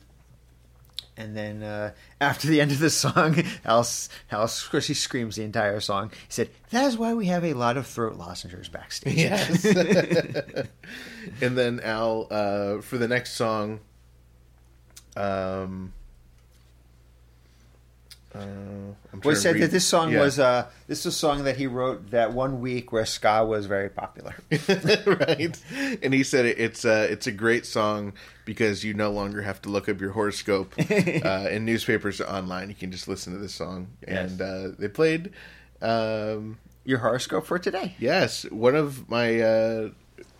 and 1.17 1.35
then 1.35 1.63
uh, 1.63 1.91
after 2.19 2.47
the 2.47 2.61
end 2.61 2.71
of 2.71 2.79
the 2.79 2.89
song, 2.89 3.43
Al, 3.65 3.85
Al, 4.31 4.43
of 4.43 4.67
course, 4.69 4.87
he 4.87 4.93
screams 4.93 5.35
the 5.35 5.43
entire 5.43 5.79
song. 5.79 6.09
He 6.09 6.33
said, 6.33 6.49
"That 6.71 6.85
is 6.85 6.97
why 6.97 7.13
we 7.13 7.27
have 7.27 7.43
a 7.43 7.53
lot 7.53 7.77
of 7.77 7.87
throat 7.87 8.17
lozenges 8.17 8.69
backstage." 8.69 9.15
Yes. 9.15 9.65
and 11.41 11.57
then 11.57 11.79
Al 11.81 12.27
uh, 12.29 12.81
for 12.81 12.97
the 12.97 13.07
next 13.07 13.33
song. 13.33 13.79
Um. 15.15 15.93
Uh, 18.35 18.41
I'm 19.13 19.21
Well, 19.23 19.33
he 19.33 19.39
said 19.39 19.53
read- 19.55 19.63
that 19.63 19.71
this 19.71 19.85
song 19.87 20.11
yeah. 20.11 20.19
was 20.21 20.39
uh, 20.39 20.67
this 20.87 21.05
was 21.05 21.13
a 21.15 21.17
song 21.17 21.43
that 21.45 21.55
he 21.57 21.67
wrote 21.67 22.11
that 22.11 22.33
one 22.33 22.59
week 22.61 22.91
where 22.91 23.05
ska 23.05 23.45
was 23.45 23.65
very 23.65 23.89
popular. 23.89 24.35
right? 25.05 25.57
And 26.03 26.13
he 26.13 26.23
said 26.23 26.45
it, 26.45 26.59
it's 26.59 26.83
a 26.85 27.03
it's 27.11 27.27
a 27.27 27.31
great 27.31 27.65
song 27.65 28.13
because 28.45 28.83
you 28.83 28.93
no 28.93 29.11
longer 29.11 29.41
have 29.41 29.61
to 29.63 29.69
look 29.69 29.87
up 29.89 30.01
your 30.01 30.11
horoscope 30.11 30.73
uh, 30.79 31.47
in 31.49 31.65
newspapers 31.65 32.19
or 32.19 32.27
online. 32.29 32.69
You 32.69 32.75
can 32.75 32.91
just 32.91 33.07
listen 33.07 33.33
to 33.33 33.39
this 33.39 33.53
song, 33.55 33.87
and 34.07 34.41
uh, 34.41 34.67
they 34.77 34.87
played. 34.89 35.31
Um, 35.81 36.57
Your 36.83 36.99
horoscope 36.99 37.45
for 37.45 37.59
today. 37.59 37.95
yes, 37.99 38.43
one 38.51 38.75
of 38.75 39.09
my 39.09 39.39
uh, 39.39 39.89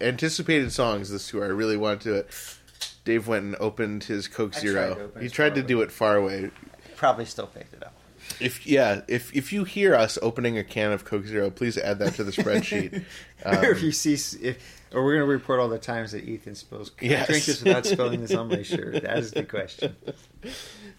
anticipated 0.01 0.71
songs 0.71 1.09
this 1.09 1.29
tour. 1.29 1.45
I 1.45 1.47
really 1.49 1.77
wanted 1.77 2.01
to. 2.01 2.13
it. 2.15 2.57
Dave 3.03 3.27
went 3.27 3.45
and 3.45 3.55
opened 3.59 4.03
his 4.05 4.27
Coke 4.27 4.55
I 4.55 4.59
Zero. 4.59 4.95
tried 5.13 5.23
he 5.23 5.29
tried 5.29 5.53
to 5.55 5.61
away. 5.61 5.67
do 5.67 5.81
it 5.81 5.91
far 5.91 6.15
away. 6.15 6.49
Probably 6.95 7.25
still 7.25 7.47
picked 7.47 7.73
it 7.73 7.83
up. 7.83 7.93
If 8.39 8.65
yeah, 8.65 9.01
if 9.07 9.35
if 9.35 9.53
you 9.53 9.65
hear 9.65 9.93
us 9.93 10.17
opening 10.21 10.57
a 10.57 10.63
can 10.63 10.91
of 10.91 11.05
Coke 11.05 11.25
Zero, 11.25 11.49
please 11.51 11.77
add 11.77 11.99
that 11.99 12.15
to 12.15 12.23
the 12.23 12.31
spreadsheet. 12.31 13.03
or 13.45 13.65
if 13.71 13.83
you 13.83 13.91
see, 13.91 14.13
if, 14.43 14.57
or 14.91 15.03
we're 15.03 15.15
going 15.17 15.27
to 15.27 15.31
report 15.31 15.59
all 15.59 15.69
the 15.69 15.77
times 15.77 16.11
that 16.13 16.23
Ethan 16.23 16.55
spills. 16.55 16.89
Can 16.89 17.07
I 17.09 17.11
Yes. 17.11 17.27
drink 17.27 17.45
this 17.45 17.63
without 17.63 17.85
spilling 17.85 18.21
this 18.21 18.33
on 18.33 18.47
my 18.49 18.63
shirt? 18.63 19.03
That 19.03 19.19
is 19.19 19.31
the 19.31 19.43
question. 19.43 19.95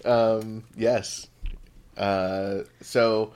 Um, 0.04 0.64
yes. 0.76 1.26
Uh, 1.96 2.60
so, 2.80 3.32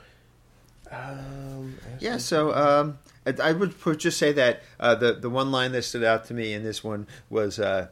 um, 0.91 1.77
Yeah, 1.99 2.19
so 2.19 2.55
um, 2.55 2.99
I, 3.27 3.35
I 3.49 3.53
would 3.53 3.81
put, 3.81 3.99
just 3.99 4.19
say 4.19 4.33
that 4.33 4.63
uh, 4.79 4.95
the 4.95 5.15
the 5.15 5.31
one 5.31 5.51
line 5.51 5.73
that 5.73 5.83
stood 5.83 6.05
out 6.05 6.27
to 6.27 6.35
me 6.35 6.53
in 6.53 6.63
this 6.63 6.85
one 6.85 7.07
was 7.29 7.59
uh, 7.59 7.89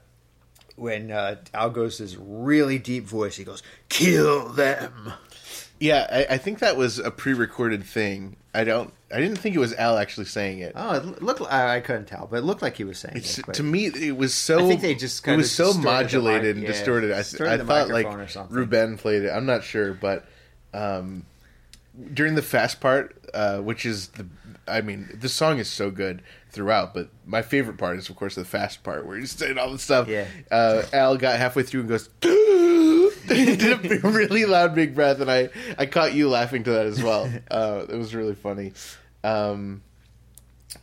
when 0.78 1.10
uh, 1.10 1.36
Al 1.54 1.70
goes 1.70 1.98
his 1.98 2.16
really 2.16 2.78
deep 2.78 3.04
voice. 3.04 3.36
He 3.36 3.44
goes, 3.44 3.62
"Kill 3.88 4.48
them." 4.48 5.12
yeah, 5.80 6.06
I, 6.10 6.34
I 6.34 6.38
think 6.38 6.60
that 6.60 6.76
was 6.76 6.98
a 6.98 7.10
pre-recorded 7.10 7.84
thing. 7.84 8.36
I 8.54 8.64
don't. 8.64 8.92
I 9.12 9.20
didn't 9.20 9.36
think 9.38 9.56
it 9.56 9.58
was 9.58 9.72
Al 9.74 9.96
actually 9.96 10.26
saying 10.26 10.58
it. 10.58 10.72
Oh, 10.76 10.96
it 10.96 11.22
looked. 11.22 11.40
I 11.42 11.76
I 11.76 11.80
couldn't 11.80 12.06
tell, 12.06 12.26
but 12.30 12.38
it 12.38 12.42
looked 12.42 12.62
like 12.62 12.76
he 12.76 12.84
was 12.84 12.98
saying 12.98 13.16
It's, 13.16 13.38
it. 13.38 13.46
but- 13.46 13.54
to 13.56 13.62
me, 13.62 13.86
it 13.86 14.16
was 14.16 14.34
so. 14.34 14.64
I 14.64 14.68
think 14.68 14.80
they 14.80 14.94
just 14.94 15.26
it 15.26 15.36
was 15.36 15.50
so 15.50 15.72
modulated 15.74 16.56
and 16.56 16.62
yeah, 16.62 16.72
distorted. 16.72 17.12
I, 17.12 17.20
I 17.20 17.22
thought 17.58 17.88
like 17.88 18.06
microphone 18.06 18.20
or 18.20 18.28
something. 18.28 18.56
Ruben 18.56 18.98
played 18.98 19.22
it. 19.24 19.30
I'm 19.30 19.46
not 19.46 19.64
sure, 19.64 19.94
but 19.94 20.26
um, 20.74 21.24
during 22.12 22.34
the 22.34 22.42
fast 22.42 22.80
part, 22.80 23.16
uh, 23.34 23.58
which 23.58 23.86
is 23.86 24.08
the, 24.08 24.26
I 24.66 24.80
mean, 24.80 25.08
the 25.14 25.28
song 25.28 25.58
is 25.58 25.68
so 25.68 25.90
good 25.90 26.22
throughout, 26.50 26.94
but 26.94 27.10
my 27.26 27.42
favorite 27.42 27.76
part 27.76 27.98
is 27.98 28.08
of 28.08 28.16
course 28.16 28.34
the 28.34 28.44
fast 28.44 28.82
part 28.82 29.06
where 29.06 29.18
he's 29.18 29.32
saying 29.32 29.58
all 29.58 29.70
the 29.70 29.78
stuff. 29.78 30.08
Yeah. 30.08 30.26
Uh, 30.50 30.82
Al 30.92 31.16
got 31.16 31.38
halfway 31.38 31.62
through 31.62 31.80
and 31.80 31.88
goes. 31.88 32.08
did 33.28 33.62
a 33.62 33.98
really 34.08 34.44
loud 34.44 34.74
big 34.74 34.94
breath, 34.94 35.20
and 35.20 35.30
I 35.30 35.50
I 35.78 35.86
caught 35.86 36.14
you 36.14 36.28
laughing 36.28 36.64
to 36.64 36.70
that 36.70 36.86
as 36.86 37.02
well. 37.02 37.30
Uh, 37.50 37.86
it 37.88 37.96
was 37.96 38.14
really 38.14 38.34
funny. 38.34 38.72
Um, 39.24 39.82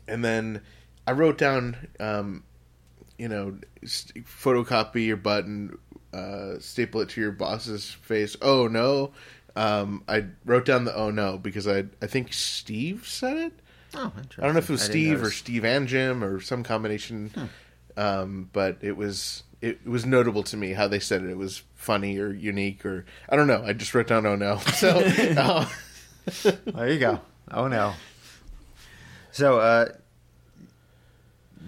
and 0.08 0.24
then 0.24 0.62
I 1.06 1.12
wrote 1.12 1.38
down, 1.38 1.78
um, 2.00 2.44
you 3.18 3.28
know, 3.28 3.58
st- 3.84 4.26
photocopy 4.26 5.06
your 5.06 5.18
button, 5.18 5.78
uh, 6.14 6.60
staple 6.60 7.02
it 7.02 7.10
to 7.10 7.22
your 7.22 7.32
boss's 7.32 7.90
face. 7.90 8.36
Oh 8.42 8.68
no! 8.68 9.12
Um, 9.56 10.04
I 10.08 10.26
wrote 10.44 10.66
down 10.66 10.86
the 10.86 10.96
oh 10.96 11.12
no 11.12 11.38
because 11.38 11.68
I 11.68 11.86
I 12.02 12.08
think 12.08 12.34
Steve 12.34 13.08
said 13.08 13.38
it. 13.38 13.54
Oh, 13.96 14.12
interesting. 14.18 14.44
I 14.44 14.48
don't 14.48 14.54
know 14.54 14.60
if 14.60 14.70
it 14.70 14.74
was 14.74 14.84
I 14.84 14.86
Steve 14.86 15.24
or. 15.24 15.32
Steve 15.32 15.66
and 15.66 15.88
Jim 15.88 16.24
or 16.24 16.40
some 16.42 16.64
combination, 16.64 17.32
um, 17.98 18.50
but 18.54 18.78
it 18.82 18.98
was 18.98 19.44
it 19.62 19.86
was 19.88 20.06
notable 20.06 20.44
to 20.44 20.58
me 20.58 20.74
how 20.74 20.88
they 20.88 21.00
said 21.00 21.24
it. 21.24 21.30
It 21.30 21.38
was 21.38 21.64
funny 21.76 22.18
or 22.20 22.32
unique 22.34 22.86
or 22.86 23.06
I 23.30 23.36
don't 23.36 23.48
know. 23.48 23.64
I 23.66 23.74
just 23.74 23.94
wrote 23.96 24.08
down 24.08 24.26
oh 24.26 24.36
no. 24.36 24.58
So 24.74 24.90
uh, 25.38 25.66
There 26.66 26.92
you 26.92 27.00
go. 27.00 27.22
Oh 27.52 27.68
no. 27.68 27.94
So, 29.32 29.60
uh, 29.60 29.90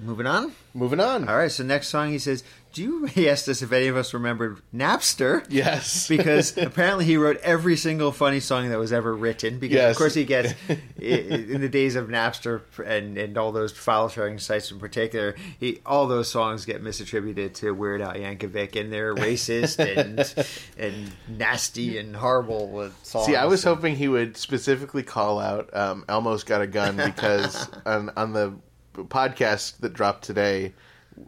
moving 0.01 0.25
on. 0.25 0.53
moving 0.73 0.99
on. 1.01 1.27
All 1.27 1.35
right. 1.37 1.51
So 1.51 1.63
next 1.63 1.89
song, 1.89 2.11
he 2.11 2.19
says, 2.19 2.43
"Do 2.73 2.81
you?" 2.83 3.05
He 3.05 3.29
asked 3.29 3.47
us 3.49 3.61
if 3.61 3.71
any 3.71 3.87
of 3.87 3.95
us 3.97 4.13
remembered 4.13 4.61
Napster. 4.75 5.45
Yes, 5.49 6.07
because 6.09 6.57
apparently 6.57 7.05
he 7.05 7.17
wrote 7.17 7.37
every 7.37 7.75
single 7.77 8.11
funny 8.11 8.39
song 8.39 8.69
that 8.69 8.77
was 8.79 8.93
ever 8.93 9.15
written. 9.15 9.59
Because 9.59 9.75
Yes. 9.75 9.91
of 9.91 9.97
course 9.97 10.13
he 10.13 10.25
gets 10.25 10.53
in 10.99 11.61
the 11.61 11.69
days 11.69 11.95
of 11.95 12.07
Napster 12.07 12.61
and, 12.85 13.17
and 13.17 13.37
all 13.37 13.51
those 13.51 13.71
file 13.71 14.09
sharing 14.09 14.39
sites 14.39 14.71
in 14.71 14.79
particular, 14.79 15.35
he, 15.59 15.79
all 15.85 16.07
those 16.07 16.29
songs 16.29 16.65
get 16.65 16.83
misattributed 16.83 17.53
to 17.55 17.71
Weird 17.71 18.01
Al 18.01 18.13
Yankovic, 18.13 18.79
and 18.79 18.91
they're 18.91 19.15
racist 19.15 19.79
and 19.79 20.47
and 20.77 21.11
nasty 21.27 21.97
and 21.97 22.15
horrible 22.15 22.91
songs. 23.03 23.25
See, 23.25 23.35
I 23.35 23.45
was 23.45 23.63
hoping 23.63 23.95
he 23.95 24.07
would 24.07 24.37
specifically 24.37 25.03
call 25.03 25.39
out 25.39 25.69
um, 25.75 26.05
Elmo's 26.09 26.43
Got 26.43 26.61
a 26.61 26.67
Gun 26.67 26.97
because 26.97 27.69
on, 27.85 28.11
on 28.17 28.33
the 28.33 28.53
podcast 28.95 29.77
that 29.79 29.93
dropped 29.93 30.23
today, 30.23 30.73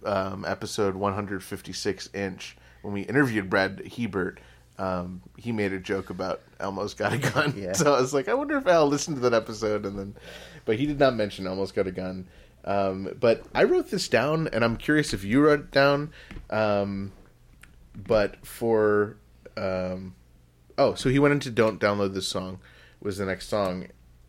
um, 0.03 0.45
episode 0.45 0.95
156 0.95 2.10
inch, 2.14 2.57
when 2.82 2.94
we 2.94 3.02
interviewed 3.02 3.49
Brad 3.49 3.82
Hebert, 3.95 4.40
um, 4.78 5.22
he 5.38 5.52
made 5.52 5.74
a 5.74 5.80
joke 5.80 6.10
about 6.10 6.41
Elmo's 6.60 6.94
Got 6.94 7.14
a 7.14 7.18
Gun. 7.32 7.53
Yeah. 7.57 7.74
So 7.76 7.94
I 7.94 7.99
was 7.99 8.14
like, 8.14 8.30
I 8.30 8.34
wonder 8.34 8.57
if 8.57 8.68
Al 8.68 8.88
listened 8.88 9.18
to 9.18 9.22
that 9.30 9.34
episode, 9.34 9.86
and 9.86 9.98
then, 9.99 10.16
but 10.66 10.78
he 10.78 10.86
did 10.86 10.99
not 10.99 11.16
mention 11.16 11.45
Elmo's 11.45 11.72
Got 11.72 11.88
a 11.88 11.91
Gun. 11.91 12.28
Um, 12.66 13.16
but 13.20 13.45
I 13.53 13.64
wrote 13.64 13.90
this 13.90 14.07
down, 14.07 14.48
and 14.52 14.64
I'm 14.64 14.78
curious 14.78 15.14
if 15.14 15.24
you 15.24 15.41
wrote 15.41 15.60
it 15.60 15.72
down. 15.72 16.11
Um, 16.49 17.11
but 17.95 18.45
for 18.45 19.18
um, 19.57 20.16
oh, 20.78 20.94
so 20.94 21.10
he 21.10 21.20
went 21.20 21.34
into 21.34 21.52
"Don't 21.52 21.80
download 21.80 22.14
this 22.14 22.28
song" 22.28 22.60
was 23.02 23.18
the 23.18 23.26
next 23.26 23.48
song. 23.48 23.88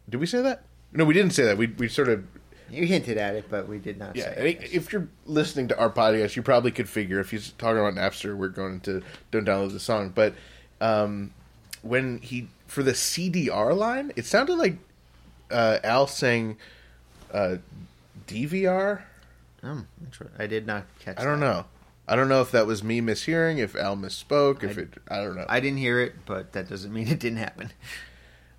Did 0.09 0.19
we 0.19 0.27
say 0.27 0.43
that? 0.43 0.65
No, 0.93 1.05
we 1.05 1.15
didn't 1.15 1.32
say 1.32 1.45
that. 1.45 1.57
We 1.57 1.69
we 1.69 1.89
sort 1.89 2.09
of 2.09 2.24
You 2.70 2.86
hinted 2.86 3.18
at 3.18 3.34
it, 3.34 3.47
but 3.51 3.68
we 3.68 3.78
did 3.78 3.98
not 3.98 4.16
yeah. 4.16 4.34
say 4.34 4.59
it. 4.60 4.72
If 4.72 4.92
you're 4.92 5.09
listening 5.26 5.68
to 5.68 5.78
our 5.78 5.90
podcast, 5.90 6.36
you 6.36 6.42
probably 6.42 6.70
could 6.70 6.88
figure 6.88 7.20
if 7.20 7.30
he's 7.30 7.51
talking 7.52 7.78
about 7.78 7.94
Napster, 7.94 8.36
we're 8.36 8.48
going 8.48 8.80
to 8.80 9.02
"Don't 9.30 9.47
download 9.47 9.72
the 9.72 9.80
song." 9.80 10.10
But 10.14 10.34
um, 10.80 11.32
when 11.82 12.18
he 12.18 12.48
for 12.66 12.82
the 12.82 12.92
CDR 12.92 13.76
line, 13.76 14.12
it 14.16 14.24
sounded 14.26 14.56
like 14.56 14.78
uh, 15.51 15.78
Al 15.82 16.06
saying 16.06 16.56
uh, 17.32 17.56
DVR. 18.26 19.02
Um, 19.62 19.88
I 20.38 20.47
did 20.47 20.66
not 20.66 20.84
catch. 21.01 21.18
I 21.18 21.24
don't 21.24 21.40
that. 21.40 21.47
know. 21.47 21.64
I 22.09 22.16
don't 22.16 22.28
know 22.28 22.40
if 22.40 22.51
that 22.51 22.66
was 22.66 22.82
me 22.82 23.01
mishearing, 23.01 23.59
if 23.59 23.76
Al 23.76 23.97
misspoke, 23.97 24.64
if 24.64 24.76
I- 24.76 24.80
it. 24.82 24.94
I 25.09 25.16
don't 25.18 25.36
know. 25.36 25.47
I 25.48 25.60
didn't 25.60 25.78
hear 25.78 26.01
it, 26.01 26.14
but 26.26 26.52
that 26.52 26.68
doesn't 26.68 26.92
mean 26.92 27.09
it 27.09 27.20
didn't 27.20 27.38
happen. 27.38 27.70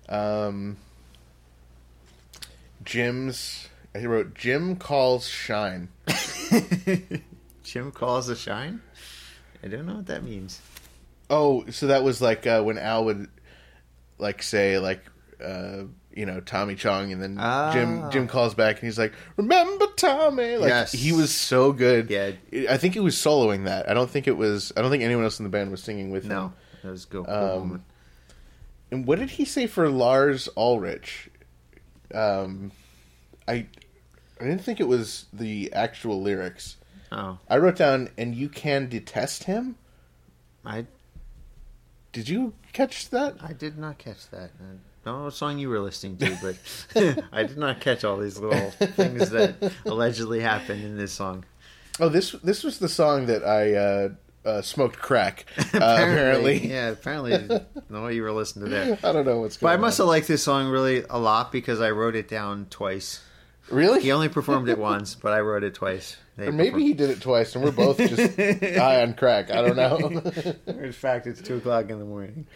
Um, 0.08 0.76
Jim's. 2.84 3.68
He 3.98 4.06
wrote 4.06 4.34
Jim 4.34 4.76
calls 4.76 5.28
shine. 5.28 5.88
Jim 7.62 7.92
calls 7.92 8.28
a 8.28 8.36
shine. 8.36 8.80
I 9.62 9.68
don't 9.68 9.86
know 9.86 9.96
what 9.96 10.06
that 10.06 10.24
means. 10.24 10.60
Oh, 11.30 11.64
so 11.70 11.86
that 11.88 12.02
was 12.02 12.20
like 12.20 12.46
uh, 12.46 12.62
when 12.62 12.78
Al 12.78 13.04
would 13.04 13.28
like 14.18 14.42
say 14.42 14.78
like 14.78 15.04
uh, 15.42 15.84
you 16.14 16.26
know 16.26 16.40
Tommy 16.40 16.74
Chong, 16.74 17.12
and 17.12 17.22
then 17.22 17.36
Jim 17.72 18.02
Ah. 18.02 18.10
Jim 18.10 18.28
calls 18.28 18.54
back 18.54 18.76
and 18.76 18.84
he's 18.84 18.98
like, 18.98 19.12
"Remember 19.36 19.86
Tommy?" 19.96 20.56
Like 20.56 20.68
Yes. 20.68 20.92
he 20.92 21.12
was 21.12 21.32
so 21.34 21.72
good. 21.72 22.10
Yeah. 22.10 22.32
I 22.68 22.76
think 22.76 22.94
he 22.94 23.00
was 23.00 23.14
soloing 23.16 23.64
that. 23.66 23.88
I 23.88 23.94
don't 23.94 24.10
think 24.10 24.26
it 24.26 24.36
was. 24.36 24.72
I 24.76 24.82
don't 24.82 24.90
think 24.90 25.02
anyone 25.02 25.24
else 25.24 25.38
in 25.38 25.44
the 25.44 25.50
band 25.50 25.70
was 25.70 25.82
singing 25.82 26.10
with 26.10 26.24
him. 26.24 26.30
No, 26.30 26.52
that 26.82 26.90
was 26.90 27.04
go. 27.04 27.24
cool 27.24 27.34
Um. 27.34 27.84
And 28.90 29.06
what 29.06 29.18
did 29.18 29.30
he 29.30 29.44
say 29.46 29.66
for 29.66 29.88
Lars 29.88 30.50
Ulrich? 30.54 31.30
Um, 32.14 32.72
I 33.48 33.66
I 34.42 34.46
didn't 34.46 34.62
think 34.62 34.80
it 34.80 34.88
was 34.88 35.26
the 35.32 35.72
actual 35.72 36.20
lyrics. 36.20 36.76
Oh, 37.12 37.38
I 37.48 37.58
wrote 37.58 37.76
down, 37.76 38.08
and 38.18 38.34
you 38.34 38.48
can 38.48 38.88
detest 38.88 39.44
him. 39.44 39.76
I 40.64 40.86
Did 42.12 42.28
you 42.28 42.54
catch 42.72 43.10
that? 43.10 43.36
I 43.40 43.52
did 43.52 43.78
not 43.78 43.98
catch 43.98 44.28
that. 44.30 44.50
I 44.60 44.64
don't 45.04 45.18
know 45.18 45.24
what 45.24 45.34
song 45.34 45.58
you 45.58 45.68
were 45.68 45.80
listening 45.80 46.16
to, 46.18 46.38
but 46.42 47.24
I 47.32 47.44
did 47.44 47.58
not 47.58 47.80
catch 47.80 48.04
all 48.04 48.16
these 48.16 48.38
little 48.38 48.70
things 48.70 49.30
that 49.30 49.72
allegedly 49.84 50.40
happened 50.40 50.82
in 50.84 50.96
this 50.96 51.12
song. 51.12 51.44
Oh, 52.00 52.08
this 52.08 52.32
this 52.32 52.64
was 52.64 52.78
the 52.78 52.88
song 52.88 53.26
that 53.26 53.44
I 53.44 53.74
uh, 53.74 54.08
uh, 54.44 54.62
smoked 54.62 54.98
crack. 54.98 55.46
Uh, 55.72 55.78
apparently, 55.78 56.68
yeah. 56.68 56.88
Apparently, 56.88 57.34
I 57.34 57.38
didn't 57.38 57.90
know 57.90 58.08
you 58.08 58.22
were 58.22 58.32
listening 58.32 58.66
to 58.66 58.70
that. 58.72 59.04
I 59.04 59.12
don't 59.12 59.24
know 59.24 59.40
what's 59.40 59.56
going. 59.56 59.70
On. 59.70 59.76
But 59.76 59.78
I 59.78 59.80
must 59.80 59.98
on. 59.98 60.04
have 60.04 60.08
liked 60.08 60.28
this 60.28 60.42
song 60.42 60.68
really 60.68 61.04
a 61.08 61.18
lot 61.18 61.50
because 61.50 61.80
I 61.80 61.90
wrote 61.90 62.14
it 62.14 62.28
down 62.28 62.66
twice. 62.68 63.22
Really. 63.72 64.00
He 64.02 64.12
only 64.12 64.28
performed 64.28 64.68
it 64.68 64.78
once, 64.78 65.14
but 65.14 65.32
I 65.32 65.40
wrote 65.40 65.64
it 65.64 65.74
twice. 65.74 66.16
They 66.36 66.46
or 66.48 66.52
maybe 66.52 66.70
performed- 66.70 66.86
he 66.86 66.92
did 66.94 67.10
it 67.10 67.20
twice, 67.20 67.54
and 67.54 67.64
we're 67.64 67.70
both 67.72 67.98
just 67.98 68.36
high 68.78 69.02
on 69.02 69.14
crack. 69.14 69.50
I 69.50 69.62
don't 69.62 69.76
know. 69.76 70.52
In 70.66 70.92
fact, 70.92 71.26
it's 71.26 71.40
two 71.42 71.56
o'clock 71.56 71.90
in 71.90 71.98
the 71.98 72.04
morning. 72.04 72.46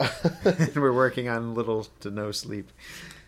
and 0.00 0.74
we're 0.76 0.92
working 0.92 1.28
on 1.28 1.54
little 1.54 1.84
to 2.00 2.10
no 2.10 2.30
sleep. 2.32 2.70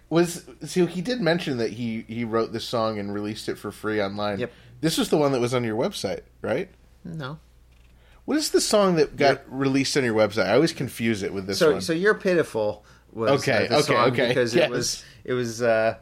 was 0.08 0.44
so 0.64 0.86
he 0.86 1.00
did 1.00 1.20
mention 1.20 1.58
that 1.58 1.72
he 1.72 2.04
he 2.08 2.24
wrote 2.24 2.52
this 2.52 2.64
song 2.64 2.98
and 2.98 3.12
released 3.12 3.48
it 3.48 3.56
for 3.58 3.72
free 3.72 4.00
online. 4.02 4.38
Yep. 4.38 4.52
This 4.80 4.96
was 4.96 5.08
the 5.10 5.16
one 5.16 5.32
that 5.32 5.40
was 5.40 5.52
on 5.54 5.64
your 5.64 5.76
website, 5.76 6.20
right? 6.42 6.68
No. 7.04 7.38
What 8.26 8.36
is 8.36 8.50
the 8.50 8.60
song 8.60 8.94
that 8.96 9.16
got 9.16 9.42
released 9.48 9.96
on 9.96 10.04
your 10.04 10.14
website? 10.14 10.46
I 10.46 10.54
always 10.54 10.72
confuse 10.72 11.22
it 11.22 11.32
with 11.34 11.46
this 11.46 11.58
So, 11.58 11.72
one. 11.72 11.80
so 11.80 11.92
you're 11.92 12.14
pitiful 12.14 12.84
was 13.12 13.40
Okay, 13.42 13.66
uh, 13.68 13.80
okay, 13.80 13.96
okay, 13.96 14.28
because 14.28 14.54
yes. 14.54 14.66
it 14.66 14.70
was 14.70 15.04
it 15.24 15.32
was 15.32 15.62
uh, 15.62 15.96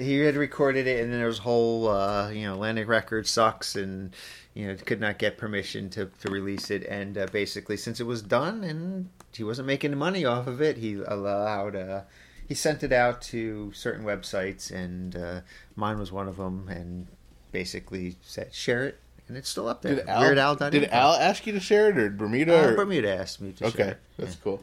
he 0.00 0.18
had 0.20 0.36
recorded 0.36 0.86
it 0.86 1.02
and 1.02 1.12
then 1.12 1.18
there 1.18 1.28
was 1.28 1.38
whole 1.38 1.88
uh, 1.88 2.30
you 2.30 2.42
know 2.46 2.54
Atlantic 2.54 2.88
Records 2.88 3.30
sucks 3.30 3.76
and 3.76 4.14
you 4.54 4.66
know 4.66 4.74
could 4.76 5.00
not 5.00 5.18
get 5.18 5.38
permission 5.38 5.90
to, 5.90 6.10
to 6.20 6.30
release 6.30 6.70
it 6.70 6.84
and 6.84 7.16
uh, 7.18 7.26
basically 7.32 7.76
since 7.76 8.00
it 8.00 8.04
was 8.04 8.22
done 8.22 8.64
and 8.64 9.08
he 9.32 9.44
wasn't 9.44 9.66
making 9.66 9.96
money 9.96 10.24
off 10.24 10.46
of 10.46 10.60
it 10.60 10.76
he 10.78 10.94
allowed 11.06 11.76
uh, 11.76 12.02
he 12.46 12.54
sent 12.54 12.82
it 12.82 12.92
out 12.92 13.20
to 13.20 13.72
certain 13.72 14.04
websites 14.04 14.70
and 14.70 15.16
uh, 15.16 15.40
mine 15.76 15.98
was 15.98 16.10
one 16.10 16.28
of 16.28 16.36
them 16.36 16.68
and 16.68 17.06
basically 17.52 18.16
said 18.22 18.52
share 18.54 18.84
it 18.84 18.98
and 19.28 19.36
it's 19.36 19.48
still 19.48 19.68
up 19.68 19.82
there. 19.82 19.96
did 19.96 20.08
Al, 20.08 20.20
Weird 20.20 20.38
Al 20.38 20.56
did 20.56 20.84
Al 20.84 21.12
ask 21.12 21.46
you 21.46 21.52
to 21.52 21.60
share 21.60 21.90
it 21.90 21.98
or 21.98 22.08
Bermuda? 22.10 22.70
Or- 22.70 22.74
Bermuda 22.74 23.14
asked 23.14 23.40
me 23.40 23.52
to 23.52 23.58
share 23.58 23.68
Okay, 23.68 23.90
it. 23.90 23.98
that's 24.18 24.36
cool. 24.36 24.62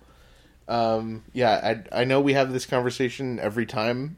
Um, 0.67 1.23
yeah, 1.33 1.83
I 1.93 2.01
I 2.01 2.03
know 2.05 2.19
we 2.19 2.33
have 2.33 2.51
this 2.51 2.65
conversation 2.65 3.39
every 3.39 3.67
time 3.67 4.17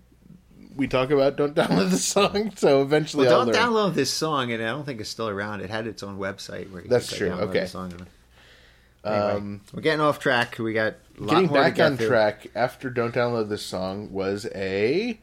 we 0.77 0.87
talk 0.87 1.09
about 1.11 1.35
don't 1.35 1.53
download 1.55 1.89
the 1.89 1.97
song. 1.97 2.51
So 2.55 2.81
eventually, 2.81 3.27
Well, 3.27 3.45
don't 3.45 3.53
download 3.55 3.93
this 3.95 4.11
song, 4.13 4.51
and 4.51 4.63
I 4.63 4.67
don't 4.67 4.85
think 4.85 5.01
it's 5.01 5.09
still 5.09 5.27
around. 5.29 5.61
It 5.61 5.69
had 5.69 5.87
its 5.87 6.03
own 6.03 6.17
website 6.17 6.71
where 6.71 6.81
you 6.83 6.87
That's 6.89 7.09
could 7.09 7.17
true, 7.17 7.29
download 7.29 7.41
okay. 7.49 7.59
The 7.61 7.67
song. 7.67 7.93
Anyway, 9.05 9.31
Um, 9.31 9.61
we're 9.73 9.81
getting 9.81 10.01
off 10.01 10.19
track. 10.19 10.57
We 10.59 10.73
got 10.73 10.93
a 11.19 11.23
lot 11.23 11.29
Getting 11.35 11.47
back 11.53 11.75
get 11.75 11.85
on 11.91 11.97
through. 11.97 12.07
track 12.07 12.47
after 12.55 12.89
"Don't 12.89 13.13
Download 13.13 13.47
This 13.49 13.65
Song" 13.65 14.11
was 14.11 14.45
a 14.53 15.17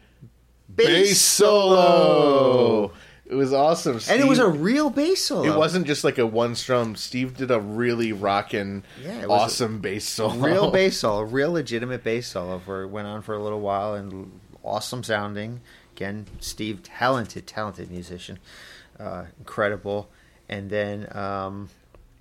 Bass 0.74 0.86
bass 0.89 1.20
solo. 1.20 2.93
It 3.26 3.35
was 3.36 3.52
awesome, 3.55 3.98
and 4.10 4.20
it 4.20 4.28
was 4.28 4.39
a 4.39 4.47
real 4.48 4.90
bass 4.90 5.24
solo. 5.24 5.44
It 5.51 5.56
wasn't 5.56 5.86
just 5.86 6.05
like 6.05 6.18
a 6.18 6.26
one 6.26 6.55
strum. 6.55 6.94
Steve 6.94 7.36
did 7.36 7.51
a 7.51 7.59
really 7.59 8.12
rockin', 8.12 8.85
Yeah, 9.02 9.22
it 9.22 9.28
was 9.28 9.40
a- 9.40 9.44
awesome 9.44 9.78
bass 9.81 10.06
solo. 10.06 10.35
real 10.35 10.70
bass 10.70 10.98
solo, 11.01 11.22
real 11.22 11.52
legitimate 11.52 12.05
bass 12.05 12.26
solo. 12.28 12.59
For 12.59 12.82
it 12.82 12.89
went 12.89 13.06
on 13.09 13.22
for 13.22 13.35
a 13.35 13.43
little 13.43 13.60
while 13.60 13.94
and 13.94 14.40
awesome 14.65 15.03
sounding. 15.05 15.61
Again, 15.95 16.27
Steve, 16.41 16.82
talented, 16.82 17.47
talented 17.47 17.91
musician, 17.91 18.39
uh, 18.99 19.24
incredible. 19.39 20.09
And 20.49 20.69
then, 20.70 21.07
um, 21.16 21.69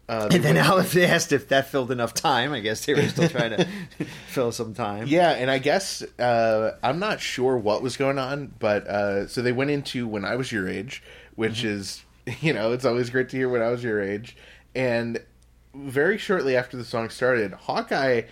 Uh, 0.10 0.28
and 0.34 0.44
then 0.44 0.57
Aleph 0.57 0.95
asked 0.98 1.32
if 1.32 1.48
that 1.48 1.70
filled 1.70 1.90
enough 1.90 2.14
time. 2.14 2.52
I 2.52 2.60
guess 2.60 2.86
they 2.86 2.94
were 2.94 3.07
still 3.07 3.30
trying 3.30 3.52
to 3.52 3.65
fill 4.28 4.52
some 4.52 4.74
time. 4.74 5.07
Yeah, 5.07 5.32
and 5.32 5.49
I 5.49 5.60
guess 5.60 6.03
uh, 6.20 6.72
I'm 6.84 6.99
not 6.99 7.22
sure 7.22 7.57
what 7.57 7.82
was 7.82 7.95
going 7.95 8.20
on, 8.20 8.53
but 8.60 8.86
uh, 8.86 9.28
so 9.28 9.41
they 9.41 9.53
went 9.53 9.72
into 9.72 10.06
when 10.06 10.26
I 10.26 10.36
was 10.36 10.52
your 10.52 10.68
age, 10.68 11.02
which 11.36 11.64
is 11.64 12.03
you 12.41 12.53
know 12.53 12.74
it's 12.74 12.84
always 12.86 13.10
great 13.10 13.30
to 13.30 13.38
hear 13.38 13.48
when 13.48 13.61
I 13.61 13.70
was 13.70 13.82
your 13.82 14.02
age, 14.03 14.36
and 14.76 15.20
very 15.74 16.18
shortly 16.18 16.56
after 16.57 16.76
the 16.76 16.86
song 16.86 17.10
started, 17.10 17.53
Hawkeye 17.53 18.24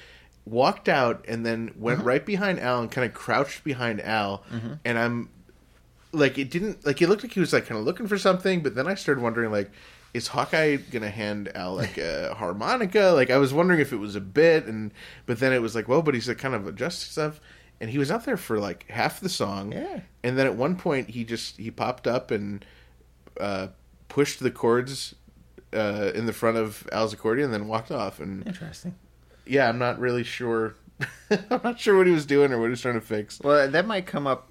walked 0.46 0.90
out 0.90 1.26
and 1.28 1.46
then 1.46 1.74
went 1.78 2.04
right 2.04 2.26
behind 2.26 2.60
Al 2.60 2.82
and 2.82 2.92
kind 2.92 3.06
of 3.08 3.14
crouched 3.14 3.64
behind 3.64 4.02
Al, 4.02 4.44
and 4.86 4.98
I'm 4.98 5.30
like 6.12 6.38
it 6.38 6.50
didn't 6.52 6.86
like 6.86 7.02
it 7.02 7.08
looked 7.08 7.24
like 7.24 7.34
he 7.34 7.40
was 7.40 7.54
like 7.54 7.66
kind 7.68 7.80
of 7.80 7.86
looking 7.86 8.08
for 8.08 8.18
something, 8.18 8.62
but 8.62 8.76
then 8.76 8.88
I 8.88 8.96
started 8.96 9.22
wondering 9.22 9.52
like. 9.52 9.72
Is 10.14 10.28
Hawkeye 10.28 10.76
gonna 10.76 11.10
hand 11.10 11.50
Al 11.56 11.74
like 11.76 11.98
a 11.98 12.34
harmonica? 12.38 13.14
Like 13.16 13.30
I 13.30 13.38
was 13.38 13.54
wondering 13.54 13.80
if 13.80 13.94
it 13.94 13.96
was 13.96 14.18
a 14.18 14.20
bit, 14.20 14.66
and 14.66 14.92
but 15.26 15.40
then 15.40 15.54
it 15.54 15.62
was 15.62 15.74
like, 15.74 15.88
well, 15.88 16.02
but 16.02 16.14
he's 16.14 16.28
like 16.28 16.38
kind 16.38 16.54
of 16.54 16.68
adjusting 16.68 17.10
stuff, 17.14 17.40
and 17.80 17.90
he 17.90 17.98
was 17.98 18.12
out 18.12 18.26
there 18.26 18.36
for 18.36 18.60
like 18.60 18.86
half 18.90 19.22
the 19.22 19.30
song, 19.30 19.72
Yeah. 19.72 20.02
and 20.22 20.38
then 20.38 20.48
at 20.48 20.56
one 20.58 20.76
point 20.76 21.12
he 21.12 21.24
just 21.24 21.56
he 21.56 21.72
popped 21.72 22.08
up 22.08 22.30
and 22.30 22.66
uh, 23.40 23.68
pushed 24.10 24.42
the 24.42 24.52
chords 24.52 25.16
uh, 25.74 26.12
in 26.14 26.26
the 26.26 26.34
front 26.34 26.58
of 26.58 26.86
Al's 26.92 27.14
accordion, 27.14 27.46
and 27.46 27.54
then 27.54 27.70
walked 27.70 27.90
off. 27.90 28.20
And 28.20 28.46
Interesting. 28.46 28.96
Yeah, 29.52 29.68
I'm 29.68 29.78
not 29.78 30.00
really 30.00 30.24
sure. 30.24 30.76
I'm 31.30 31.62
not 31.64 31.80
sure 31.80 31.98
what 31.98 32.08
he 32.08 32.14
was 32.14 32.26
doing 32.26 32.54
or 32.54 32.60
what 32.60 32.66
he 32.66 32.72
was 32.72 32.82
trying 32.82 32.96
to 32.96 33.02
fix. 33.02 33.40
Well, 33.42 33.70
that 33.70 33.86
might 33.86 34.06
come 34.06 34.26
up 34.26 34.48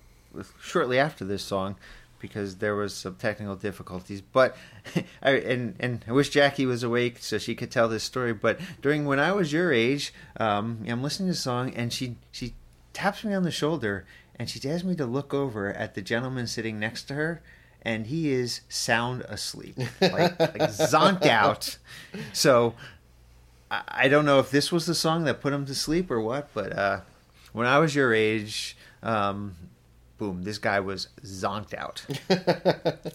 shortly 0.61 0.99
after 0.99 1.25
this 1.25 1.43
song 1.43 1.77
because 2.19 2.57
there 2.57 2.77
was 2.77 2.95
some 2.95 3.15
technical 3.15 3.57
difficulties. 3.57 4.21
But 4.21 4.57
I 5.23 5.31
and 5.31 5.75
and 5.81 6.05
I 6.07 6.13
wish 6.13 6.29
Jackie 6.29 6.67
was 6.67 6.83
awake 6.83 7.19
so 7.21 7.39
she 7.39 7.55
could 7.55 7.71
tell 7.71 7.89
this 7.89 8.05
story. 8.05 8.35
But 8.35 8.61
during 8.83 9.07
when 9.07 9.19
I 9.19 9.33
was 9.33 9.53
your 9.53 9.73
age, 9.73 10.13
um, 10.39 10.85
I'm 10.87 11.03
listening 11.03 11.29
to 11.29 11.33
the 11.33 11.39
song 11.39 11.73
and 11.75 11.93
she 11.93 12.17
she 12.31 12.55
taps 12.93 13.25
me 13.25 13.33
on 13.33 13.43
the 13.43 13.51
shoulder 13.51 14.05
and 14.37 14.51
she 14.51 14.61
asks 14.69 14.85
me 14.85 14.95
to 14.97 15.07
look 15.07 15.33
over 15.33 15.73
at 15.73 15.95
the 15.95 16.03
gentleman 16.03 16.47
sitting 16.47 16.79
next 16.79 17.05
to 17.05 17.15
her. 17.15 17.43
And 17.83 18.09
he 18.09 18.31
is 18.31 18.61
sound 18.69 19.23
asleep, 19.23 19.79
like, 20.03 20.39
like 20.39 20.55
zonked 20.69 21.25
out. 21.25 21.79
So 22.35 22.75
I, 23.71 23.83
I 23.89 24.09
don't 24.09 24.25
know 24.25 24.39
if 24.39 24.51
this 24.51 24.71
was 24.73 24.87
the 24.87 24.95
song 24.95 25.25
that 25.25 25.41
put 25.41 25.53
him 25.53 25.67
to 25.67 25.75
sleep 25.75 26.11
or 26.11 26.21
what, 26.21 26.49
but 26.55 26.77
uh, 26.77 27.01
when 27.53 27.67
I 27.67 27.79
was 27.79 27.95
your 27.95 28.13
age, 28.13 28.77
um, 29.03 29.55
boom, 30.19 30.43
this 30.43 30.59
guy 30.59 30.81
was 30.81 31.09
zonked 31.25 31.75
out. 31.75 32.05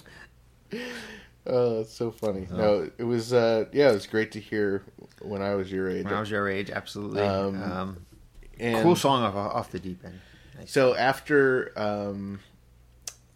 Oh, 1.48 1.78
that's 1.78 1.94
so 1.94 2.10
funny. 2.10 2.48
No, 2.50 2.90
it 2.98 3.04
was. 3.04 3.32
uh 3.32 3.66
Yeah, 3.72 3.92
it 3.92 3.94
was 3.94 4.08
great 4.08 4.32
to 4.32 4.40
hear 4.40 4.82
when 5.22 5.44
I 5.44 5.54
was 5.54 5.72
your 5.72 5.88
age. 5.90 6.04
When 6.06 6.14
I 6.14 6.20
was 6.20 6.32
your 6.32 6.50
age, 6.50 6.72
absolutely. 6.72 7.22
Um, 7.22 7.62
Um, 7.62 8.06
cool 8.82 8.96
song 8.96 9.22
off, 9.22 9.36
off 9.36 9.72
the 9.72 9.80
deep 9.80 10.04
end. 10.04 10.20
Nice. 10.58 10.72
So 10.72 10.96
after, 10.96 11.72
um, 11.78 12.40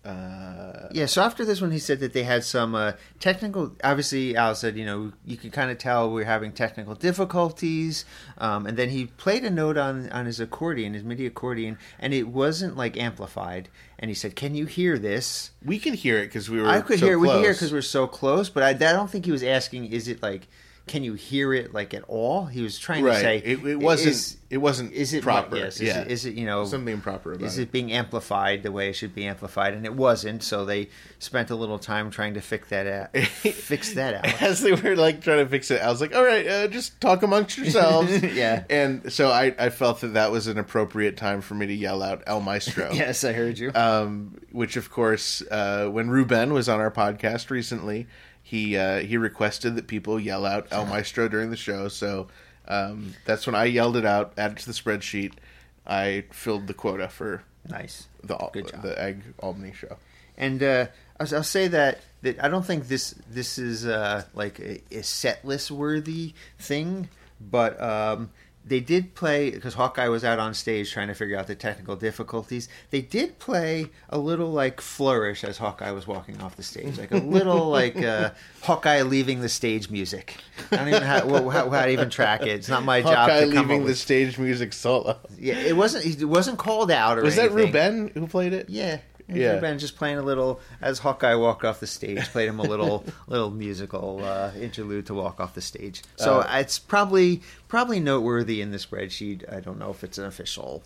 uh, 0.06 0.88
Yeah, 0.92 1.08
so 1.08 1.22
after 1.22 1.44
this 1.44 1.60
one, 1.60 1.72
he 1.72 1.80
said 1.80 2.00
that 2.00 2.14
they 2.14 2.24
had 2.24 2.44
some 2.44 2.74
uh, 2.74 2.94
technical. 3.20 3.76
Obviously, 3.84 4.36
Al 4.36 4.56
said, 4.56 4.78
you 4.78 4.86
know, 4.86 5.12
you 5.26 5.36
can 5.36 5.52
kind 5.52 5.70
of 5.72 5.78
tell 5.78 6.10
we're 6.10 6.24
having 6.24 6.54
technical 6.54 6.96
difficulties. 6.96 8.06
Um, 8.38 8.66
and 8.66 8.78
then 8.78 8.90
he 8.90 9.08
played 9.08 9.44
a 9.44 9.50
note 9.50 9.78
on 9.78 10.10
on 10.12 10.26
his 10.26 10.40
accordion, 10.40 10.94
his 10.94 11.04
MIDI 11.04 11.26
accordion, 11.26 11.78
and 12.00 12.14
it 12.14 12.30
wasn't 12.30 12.78
like 12.78 12.98
amplified. 12.98 13.70
And 13.98 14.10
he 14.10 14.16
said, 14.16 14.36
"Can 14.36 14.56
you 14.56 14.66
hear 14.66 14.98
this?" 14.98 15.52
we 15.64 15.80
can 15.80 15.94
hear 15.94 16.18
it 16.18 16.28
because 16.28 16.50
we 16.50 16.62
were. 16.62 16.70
I 16.70 16.80
could 16.80 17.00
so 17.00 17.06
hear. 17.06 17.20
We 17.20 17.28
could 17.28 17.42
hear 17.42 17.54
because 17.54 17.74
we're 17.74 17.82
so 17.82 18.08
close. 18.08 18.50
But 18.50 18.64
I, 18.64 18.70
I 18.70 18.94
don't 18.94 19.10
think 19.10 19.26
he 19.26 19.32
was 19.32 19.44
asking. 19.44 19.92
Is 19.92 20.08
it 20.08 20.24
like? 20.24 20.48
Can 20.90 21.04
you 21.04 21.14
hear 21.14 21.54
it 21.54 21.72
like 21.72 21.94
at 21.94 22.02
all? 22.08 22.46
He 22.46 22.64
was 22.64 22.80
trying 22.80 23.04
right. 23.04 23.14
to 23.14 23.20
say 23.20 23.38
it, 23.38 23.64
it 23.64 23.76
wasn't. 23.76 24.10
Is, 24.10 24.38
it 24.50 24.58
wasn't. 24.58 24.92
is 24.92 25.14
it 25.14 25.22
proper? 25.22 25.56
Yes. 25.56 25.76
Is, 25.76 25.82
yeah. 25.84 26.00
it, 26.00 26.08
is 26.08 26.26
it 26.26 26.34
you 26.34 26.48
know 26.48 26.66
something 26.66 26.92
improper 26.92 27.34
about 27.34 27.46
is 27.46 27.60
it? 27.60 27.64
it 27.64 27.72
being 27.72 27.92
amplified 27.92 28.64
the 28.64 28.72
way 28.72 28.90
it 28.90 28.94
should 28.94 29.14
be 29.14 29.28
amplified? 29.28 29.76
And 29.76 29.86
it 29.86 29.94
wasn't. 29.94 30.42
So 30.42 30.66
they 30.66 30.90
spent 31.20 31.52
a 31.52 31.56
little 31.56 31.78
time 31.78 32.10
trying 32.10 32.34
to 32.34 32.42
fix 32.42 32.70
that 32.70 32.88
out. 32.88 33.16
fix 33.18 33.94
that 33.94 34.16
out. 34.16 34.42
As 34.42 34.62
they 34.62 34.72
were 34.72 34.96
like 34.96 35.22
trying 35.22 35.46
to 35.46 35.48
fix 35.48 35.70
it, 35.70 35.80
I 35.80 35.92
was 35.92 36.02
like, 36.02 36.16
"All 36.16 36.24
right, 36.24 36.48
uh, 36.48 36.68
just 36.70 37.00
talk 37.00 37.22
amongst 37.22 37.58
yourselves." 37.58 38.24
Yeah. 38.40 38.64
And 38.70 39.12
so 39.12 39.30
I, 39.30 39.54
I 39.60 39.70
felt 39.70 40.02
that 40.02 40.14
that 40.14 40.32
was 40.32 40.48
an 40.48 40.58
appropriate 40.58 41.18
time 41.18 41.42
for 41.42 41.56
me 41.56 41.68
to 41.68 41.74
yell 41.74 42.02
out 42.02 42.24
El 42.26 42.42
Maestro. 42.42 42.90
yes, 42.94 43.24
I 43.24 43.34
heard 43.34 43.60
you. 43.60 43.72
um, 43.76 44.40
which 44.52 44.76
of 44.76 44.90
course, 44.90 45.44
uh, 45.52 45.88
when 45.88 46.10
Ruben 46.10 46.54
was 46.54 46.70
on 46.70 46.80
our 46.80 46.92
podcast 46.92 47.50
recently, 47.50 48.08
he 48.50 48.76
uh, 48.78 49.02
he 49.02 49.16
requested 49.16 49.76
that 49.76 49.86
people 49.86 50.20
yell 50.20 50.44
out 50.44 50.70
El 50.72 50.86
Maestro 50.88 51.28
during 51.28 51.52
the 51.52 51.56
show. 51.56 51.88
So 51.88 52.30
um, 52.68 53.14
that's 53.24 53.46
when 53.46 53.54
I 53.54 53.66
yelled 53.66 53.96
it 53.96 54.06
out, 54.06 54.34
added 54.40 54.58
to 54.58 54.66
the 54.66 54.72
spreadsheet. 54.72 55.34
I 55.86 56.24
filled 56.32 56.66
the 56.66 56.74
quota 56.74 57.10
for 57.10 57.44
nice. 57.70 58.08
the 58.24 58.36
the 58.82 58.96
Egg 59.00 59.22
Albany 59.38 59.74
show. 59.74 59.98
And 60.36 60.64
uh, 60.64 60.88
I'll, 61.20 61.36
I'll 61.36 61.44
say 61.44 61.68
that 61.68 62.02
that 62.24 62.44
I 62.44 62.48
don't 62.48 62.66
think 62.66 62.88
this 62.88 63.14
this 63.30 63.60
is 63.60 63.86
uh, 63.86 64.24
like 64.34 64.60
a, 64.60 64.82
a 64.92 65.04
set 65.04 65.46
list 65.46 65.70
worthy 65.70 66.34
thing, 66.58 67.08
but 67.40 67.80
um, 67.80 68.32
they 68.70 68.80
did 68.80 69.16
play 69.16 69.50
because 69.52 69.74
Hawkeye 69.74 70.08
was 70.08 70.24
out 70.24 70.40
on 70.40 70.54
stage 70.54 70.92
trying 70.94 71.08
to 71.08 71.14
figure 71.14 71.38
out 71.38 71.48
the 71.48 71.56
technical 71.56 71.96
difficulties. 71.96 72.70
They 72.92 73.02
did 73.02 73.40
play 73.40 73.88
a 74.10 74.18
little 74.18 74.52
like 74.52 74.80
flourish 74.80 75.44
as 75.44 75.58
Hawkeye 75.58 75.92
was 75.92 76.08
walking 76.08 76.40
off 76.42 76.56
the 76.56 76.64
stage, 76.64 76.98
like 76.98 77.12
a 77.12 77.18
little 77.18 77.70
like 77.80 77.98
uh, 77.98 78.32
Hawkeye 78.62 79.02
leaving 79.02 79.42
the 79.42 79.50
stage 79.50 79.90
music. 79.90 80.38
I 80.72 80.78
don't 80.78 80.88
even 80.90 81.02
know 81.02 81.08
how, 81.08 81.50
how, 81.50 81.70
how 81.70 81.86
to 81.86 81.92
even 81.92 82.10
track 82.10 82.42
it. 82.44 82.50
It's 82.50 82.70
not 82.70 82.84
my 82.86 83.02
job 83.02 83.30
Hawkeye 83.30 83.46
to 83.46 83.52
come 83.52 83.68
leaving 83.68 83.80
the 83.82 83.86
with. 83.88 83.98
stage 83.98 84.38
music 84.38 84.72
solo. 84.74 85.18
Yeah, 85.38 85.56
it 85.56 85.76
wasn't. 85.76 86.06
It 86.06 86.26
wasn't 86.26 86.60
called 86.60 86.92
out 86.92 87.18
or 87.18 87.24
Was 87.24 87.36
that. 87.36 87.52
Ruben 87.52 88.12
who 88.14 88.28
played 88.28 88.54
it? 88.54 88.70
Yeah. 88.70 89.00
Yeah. 89.30 89.56
Yeah. 89.56 89.60
Ben 89.60 89.80
just 89.80 89.96
playing 89.96 90.18
a 90.18 90.22
little 90.22 90.60
as 90.82 91.00
Hawkeye 91.00 91.36
walked 91.36 91.64
off 91.66 91.80
the 91.80 91.88
stage, 91.88 92.24
played 92.30 92.50
him 92.50 92.60
a 92.60 92.64
little 92.64 93.06
little 93.28 93.52
musical 93.52 94.24
uh, 94.24 94.52
interlude 94.60 95.06
to 95.08 95.14
walk 95.14 95.40
off 95.40 95.54
the 95.56 95.62
stage. 95.62 96.02
So 96.18 96.40
Uh, 96.40 96.58
it's 96.60 96.80
probably 96.80 97.42
probably 97.68 98.00
noteworthy 98.00 98.62
in 98.62 98.72
the 98.72 98.78
spreadsheet. 98.78 99.52
I 99.54 99.60
don't 99.60 99.80
know 99.80 99.90
if 99.92 100.04
it's 100.04 100.18
an 100.18 100.26
official 100.26 100.84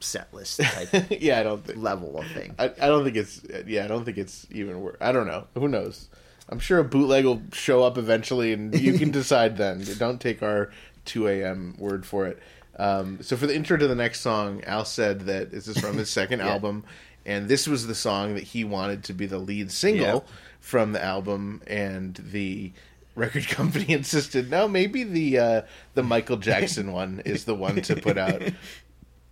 set 0.00 0.32
list 0.34 0.60
type 0.60 1.06
yeah, 1.20 1.40
I 1.40 1.42
don't 1.42 1.64
think. 1.64 1.78
level 1.78 2.18
of 2.18 2.26
thing. 2.28 2.54
I, 2.58 2.64
I 2.66 2.88
don't 2.88 3.04
think 3.04 3.16
it's. 3.16 3.40
Yeah, 3.66 3.84
I 3.84 3.88
don't 3.88 4.04
think 4.04 4.18
it's 4.18 4.46
even 4.50 4.80
worth. 4.80 4.96
I 5.00 5.12
don't 5.12 5.26
know. 5.26 5.46
Who 5.54 5.68
knows? 5.68 6.08
I'm 6.50 6.58
sure 6.58 6.78
a 6.78 6.84
bootleg 6.84 7.24
will 7.24 7.40
show 7.52 7.82
up 7.84 7.96
eventually, 7.96 8.52
and 8.52 8.78
you 8.78 8.98
can 8.98 9.10
decide 9.22 9.56
then. 9.56 9.82
Don't 9.98 10.20
take 10.20 10.42
our 10.42 10.70
2 11.06 11.26
a.m. 11.28 11.74
word 11.78 12.04
for 12.04 12.26
it. 12.26 12.38
Um, 12.76 13.22
so 13.22 13.36
for 13.36 13.46
the 13.46 13.54
intro 13.54 13.78
to 13.78 13.86
the 13.88 13.94
next 13.94 14.20
song, 14.20 14.62
Al 14.64 14.84
said 14.84 15.20
that 15.22 15.52
this 15.52 15.68
is 15.68 15.78
from 15.78 15.96
his 15.96 16.10
second 16.10 16.42
album, 16.42 16.84
and 17.26 17.48
this 17.48 17.66
was 17.66 17.86
the 17.86 17.94
song 17.94 18.34
that 18.34 18.44
he 18.44 18.64
wanted 18.64 19.04
to 19.04 19.12
be 19.12 19.26
the 19.26 19.38
lead 19.38 19.70
single 19.70 20.24
from 20.60 20.92
the 20.92 21.02
album, 21.02 21.62
and 21.66 22.14
the 22.16 22.72
record 23.14 23.46
company 23.48 23.92
insisted, 23.92 24.50
no, 24.50 24.66
maybe 24.68 25.04
the 25.04 25.38
uh, 25.38 25.62
the 25.94 26.02
Michael 26.02 26.36
Jackson 26.36 26.92
one 26.92 27.22
is 27.24 27.44
the 27.44 27.54
one 27.54 27.80
to 27.82 27.96
put 27.96 28.18
out. 28.18 28.42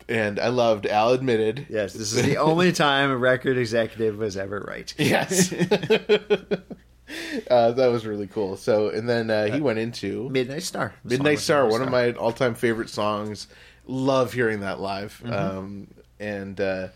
And 0.09 0.41
I 0.41 0.49
loved 0.49 0.85
Al 0.85 1.13
admitted. 1.13 1.67
Yes, 1.71 1.93
this 1.93 2.13
is 2.13 2.23
the 2.25 2.37
only 2.37 2.73
time 2.73 3.11
a 3.11 3.17
record 3.17 3.57
executive 3.57 4.19
was 4.19 4.37
ever 4.37 4.61
right. 4.61 4.93
Yes. 4.99 5.53
uh, 7.51 7.71
that 7.73 7.87
was 7.87 8.05
really 8.05 8.27
cool. 8.27 8.57
So, 8.57 8.89
and 8.89 9.09
then 9.09 9.31
uh, 9.31 9.47
he 9.47 9.61
went 9.61 9.79
into 9.79 10.29
Midnight 10.29 10.65
Star. 10.65 10.93
Midnight 11.05 11.39
Star, 11.39 11.63
Midnight 11.63 11.73
one 11.73 11.83
of 11.83 11.91
my 11.91 12.13
all-time 12.13 12.55
favorite 12.55 12.91
songs. 12.91 13.47
Love 13.87 14.33
hearing 14.33 14.61
that 14.61 14.81
live, 14.81 15.23
um, 15.25 15.87
and 16.19 16.61
uh, 16.61 16.89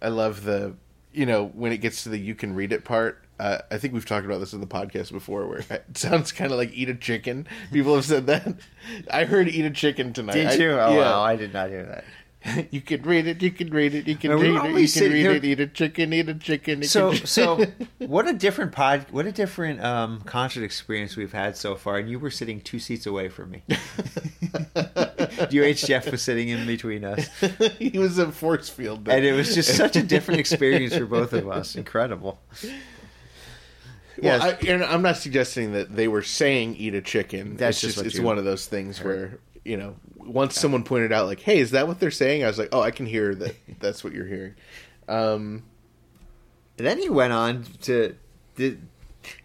I 0.00 0.08
love 0.08 0.44
the 0.44 0.74
you 1.12 1.26
know 1.26 1.46
when 1.46 1.72
it 1.72 1.78
gets 1.78 2.02
to 2.04 2.08
the 2.08 2.18
"you 2.18 2.34
can 2.34 2.54
read 2.54 2.72
it" 2.72 2.84
part. 2.84 3.24
Uh, 3.40 3.58
I 3.70 3.78
think 3.78 3.94
we've 3.94 4.04
talked 4.04 4.26
about 4.26 4.38
this 4.40 4.52
in 4.52 4.60
the 4.60 4.66
podcast 4.66 5.12
before, 5.12 5.46
where 5.46 5.58
it 5.70 5.84
sounds 5.96 6.32
kind 6.32 6.50
of 6.50 6.58
like 6.58 6.72
"eat 6.72 6.88
a 6.88 6.94
chicken." 6.94 7.46
People 7.72 7.94
have 7.94 8.04
said 8.04 8.26
that. 8.26 8.54
I 9.10 9.24
heard 9.24 9.48
"eat 9.48 9.64
a 9.64 9.70
chicken" 9.70 10.12
tonight. 10.12 10.34
Did 10.34 10.46
I- 10.48 10.54
you? 10.54 10.70
Oh 10.72 10.92
yeah. 10.94 10.98
wow, 10.98 11.22
I 11.22 11.36
did 11.36 11.52
not 11.52 11.68
hear 11.70 11.84
that. 11.84 12.04
you 12.70 12.80
can 12.80 13.02
read 13.02 13.26
it. 13.26 13.42
You 13.42 13.50
can 13.50 13.70
read 13.70 13.94
it. 13.94 14.06
You 14.08 14.16
can 14.16 14.30
read 14.32 14.44
it. 14.56 14.80
You 14.80 14.88
can 14.88 15.02
read 15.12 15.20
here- 15.20 15.30
it. 15.32 15.44
Eat 15.44 15.60
a 15.60 15.66
chicken. 15.66 16.12
Eat 16.12 16.28
a 16.28 16.34
chicken. 16.34 16.82
So 16.82 17.12
can- 17.12 17.26
so 17.26 17.66
what 17.98 18.28
a 18.28 18.32
different 18.32 18.72
pod 18.72 19.06
what 19.10 19.26
a 19.26 19.32
different 19.32 19.82
um, 19.82 20.20
concert 20.22 20.62
experience 20.64 21.16
we've 21.16 21.32
had 21.32 21.56
so 21.56 21.74
far 21.74 21.98
and 21.98 22.10
you 22.10 22.18
were 22.18 22.30
sitting 22.30 22.60
two 22.60 22.78
seats 22.78 23.06
away 23.06 23.28
from 23.28 23.50
me. 23.50 23.62
UH 24.76 25.86
Jeff 25.86 26.10
was 26.10 26.22
sitting 26.22 26.48
in 26.48 26.66
between 26.66 27.04
us. 27.04 27.26
he 27.78 27.98
was 27.98 28.18
a 28.18 28.30
force 28.32 28.68
field. 28.68 29.08
And 29.08 29.24
it 29.24 29.32
was 29.32 29.54
just 29.54 29.76
such 29.76 29.96
a 29.96 30.02
different 30.02 30.40
experience 30.40 30.96
for 30.96 31.06
both 31.06 31.32
of 31.32 31.48
us. 31.48 31.76
Incredible. 31.76 32.40
Well, 32.62 32.72
Yes. 34.20 34.42
I, 34.64 34.72
I'm 34.92 35.02
not 35.02 35.16
suggesting 35.16 35.72
that 35.74 35.94
they 35.94 36.08
were 36.08 36.22
saying 36.22 36.74
"eat 36.76 36.94
a 36.94 37.00
chicken." 37.00 37.56
That's 37.56 37.76
it's 37.84 37.94
just 37.94 37.96
what 37.98 38.06
it's 38.06 38.18
one 38.18 38.36
of 38.38 38.44
those 38.44 38.66
things 38.66 39.02
where 39.02 39.38
you 39.68 39.76
know, 39.76 39.96
once 40.16 40.58
someone 40.58 40.82
pointed 40.82 41.12
out, 41.12 41.26
like, 41.26 41.40
"Hey, 41.40 41.58
is 41.58 41.70
that 41.72 41.86
what 41.86 42.00
they're 42.00 42.10
saying?" 42.10 42.42
I 42.44 42.46
was 42.48 42.58
like, 42.58 42.70
"Oh, 42.72 42.80
I 42.80 42.90
can 42.90 43.06
hear 43.06 43.34
that. 43.34 43.54
That's 43.80 44.02
what 44.02 44.12
you're 44.12 44.26
hearing." 44.26 44.54
Um, 45.08 45.62
And 46.78 46.86
then 46.86 46.98
he 46.98 47.08
went 47.08 47.32
on 47.32 47.64
to 47.82 48.14
did 48.56 48.80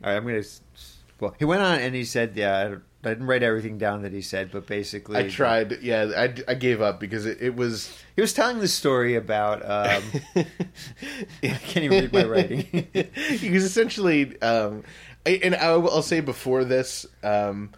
all 0.04 0.10
right, 0.12 0.18
I'm 0.18 0.26
gonna 0.26 0.44
well 1.20 1.36
he 1.40 1.46
went 1.46 1.62
on 1.62 1.80
and 1.80 1.94
he 1.94 2.06
said 2.06 2.34
yeah 2.36 2.76
I 3.06 3.10
didn't 3.10 3.28
write 3.28 3.44
everything 3.44 3.78
down 3.78 4.04
that 4.04 4.14
he 4.14 4.22
said, 4.22 4.50
but 4.52 4.66
basically 4.66 5.18
I 5.18 5.28
tried. 5.28 5.82
Yeah, 5.82 6.12
I, 6.16 6.34
I 6.48 6.54
gave 6.54 6.82
up 6.82 7.02
because 7.02 7.26
it, 7.26 7.38
it 7.42 7.54
was. 7.54 7.92
He 8.16 8.22
was 8.22 8.32
telling 8.34 8.60
the 8.60 8.68
story 8.70 9.16
about 9.16 9.62
um, 9.62 10.04
I 11.44 11.48
can't 11.68 11.84
even 11.84 12.00
read 12.04 12.14
my 12.14 12.24
writing. 12.24 12.88
he 13.14 13.50
was 13.50 13.66
essentially, 13.66 14.42
um, 14.42 14.84
I, 15.26 15.32
and 15.44 15.54
I, 15.54 15.76
will- 15.76 15.92
I'll 15.92 16.02
say 16.02 16.22
before 16.22 16.64
this, 16.64 17.06
um, 17.24 17.72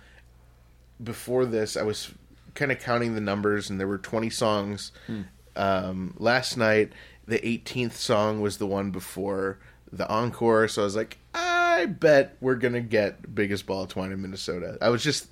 before 1.04 1.46
this, 1.46 1.76
I 1.76 1.82
was 1.82 2.12
kind 2.56 2.72
of 2.72 2.80
counting 2.80 3.14
the 3.16 3.22
numbers, 3.22 3.70
and 3.70 3.80
there 3.80 3.88
were 3.88 3.98
20 4.00 4.30
songs 4.32 4.92
Hmm. 5.08 5.22
um, 5.56 6.14
last 6.18 6.58
night, 6.58 6.92
the 7.28 7.40
18th 7.40 7.94
song 7.94 8.42
was 8.42 8.58
the 8.58 8.68
one 8.68 8.92
before 8.92 9.60
the 9.92 10.08
encore. 10.10 10.68
So 10.68 10.82
I 10.82 10.86
was 10.86 10.96
like, 10.96 11.18
I 11.34 11.86
bet 11.86 12.36
we're 12.42 12.56
gonna 12.56 12.82
get 12.82 13.34
biggest 13.36 13.66
ball 13.66 13.84
of 13.84 13.90
twine 13.90 14.12
in 14.12 14.22
Minnesota. 14.22 14.78
I 14.82 14.90
was 14.90 15.04
just, 15.04 15.28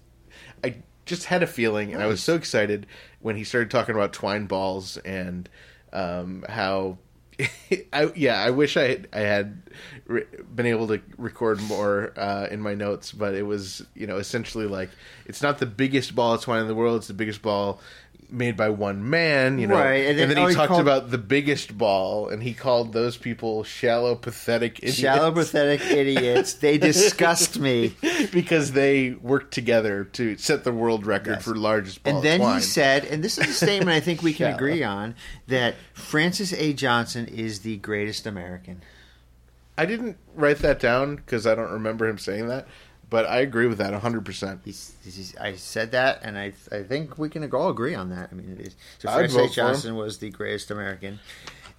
I 0.63 0.75
just 1.05 1.25
had 1.25 1.43
a 1.43 1.47
feeling, 1.47 1.93
and 1.93 2.01
I 2.01 2.07
was 2.07 2.21
so 2.23 2.35
excited 2.35 2.85
when 3.19 3.35
he 3.35 3.43
started 3.43 3.69
talking 3.71 3.95
about 3.95 4.13
twine 4.13 4.45
balls 4.45 4.97
and 4.97 5.49
um, 5.91 6.45
how. 6.49 6.97
I, 7.93 8.11
yeah, 8.15 8.41
I 8.41 8.51
wish 8.51 8.77
I 8.77 8.83
had, 8.83 9.07
I 9.13 9.19
had 9.19 9.61
re- 10.05 10.25
been 10.53 10.65
able 10.65 10.87
to 10.87 11.01
record 11.17 11.61
more 11.63 12.13
uh, 12.17 12.47
in 12.49 12.61
my 12.61 12.75
notes, 12.75 13.11
but 13.11 13.33
it 13.33 13.43
was 13.43 13.85
you 13.95 14.07
know 14.07 14.17
essentially 14.17 14.67
like 14.67 14.89
it's 15.25 15.41
not 15.41 15.59
the 15.59 15.65
biggest 15.65 16.15
ball 16.15 16.33
of 16.33 16.41
twine 16.41 16.61
in 16.61 16.67
the 16.67 16.75
world; 16.75 16.97
it's 16.97 17.07
the 17.07 17.13
biggest 17.13 17.41
ball 17.41 17.79
made 18.33 18.57
by 18.57 18.69
one 18.69 19.09
man, 19.09 19.59
you 19.59 19.67
know. 19.67 19.75
Right, 19.75 20.01
And 20.07 20.09
and 20.09 20.19
then, 20.19 20.27
then- 20.29 20.37
he 20.37 20.43
oh, 20.43 20.47
he 20.47 20.55
talked 20.55 20.69
called- 20.69 20.81
about 20.81 21.11
the 21.11 21.17
biggest 21.17 21.77
ball, 21.77 22.27
and 22.29 22.41
he 22.43 22.53
called 22.53 22.91
those 22.91 23.15
people 23.15 23.63
shallow, 23.63 24.15
pathetic 24.15 24.79
idiots. 24.79 24.97
Shallow, 24.97 25.31
pathetic 25.31 25.81
idiots. 25.89 26.53
They 26.55 26.77
disgust 26.77 27.59
me. 27.59 27.95
because 28.33 28.71
they 28.71 29.11
worked 29.11 29.53
together 29.53 30.03
to 30.05 30.35
set 30.37 30.63
the 30.63 30.71
world 30.71 31.05
record 31.05 31.33
Yes. 31.35 31.43
for 31.43 31.55
largest 31.55 32.03
ball. 32.03 32.15
And 32.15 32.23
then 32.23 32.39
twine. 32.39 32.55
he 32.55 32.61
said, 32.61 33.05
and 33.05 33.23
this 33.23 33.37
is 33.37 33.47
a 33.47 33.53
statement 33.53 33.91
I 33.91 33.99
think 33.99 34.21
we 34.23 34.33
can 34.33 34.53
agree 34.53 34.83
on, 34.83 35.15
that 35.47 35.75
Francis 35.93 36.53
A. 36.53 36.73
Johnson 36.73 37.27
is 37.27 37.59
the 37.59 37.77
greatest 37.77 38.25
American. 38.25 38.81
I 39.77 39.85
didn't 39.85 40.17
write 40.35 40.59
that 40.59 40.79
down 40.79 41.15
because 41.15 41.47
I 41.47 41.55
don't 41.55 41.71
remember 41.71 42.07
him 42.07 42.17
saying 42.19 42.47
that, 42.47 42.67
but 43.13 43.29
I 43.29 43.41
agree 43.41 43.67
with 43.67 43.77
that 43.77 43.93
hundred 43.93 44.25
percent. 44.25 44.61
He's, 44.65 44.95
he's, 45.03 45.37
I 45.37 45.53
said 45.53 45.91
that, 45.91 46.21
and 46.23 46.35
I 46.35 46.51
I 46.71 46.81
think 46.81 47.19
we 47.19 47.29
can 47.29 47.47
all 47.53 47.69
agree 47.69 47.93
on 47.93 48.09
that. 48.09 48.29
I 48.31 48.33
mean, 48.33 48.57
it 48.59 48.65
is. 48.65 48.75
So 48.97 49.07
I'd 49.07 49.29
Francis 49.31 49.35
vote 49.35 49.43
A. 49.43 49.53
for 49.53 49.61
him. 49.61 49.67
Johnson 49.67 49.95
was 49.95 50.17
the 50.17 50.31
greatest 50.31 50.71
American, 50.71 51.19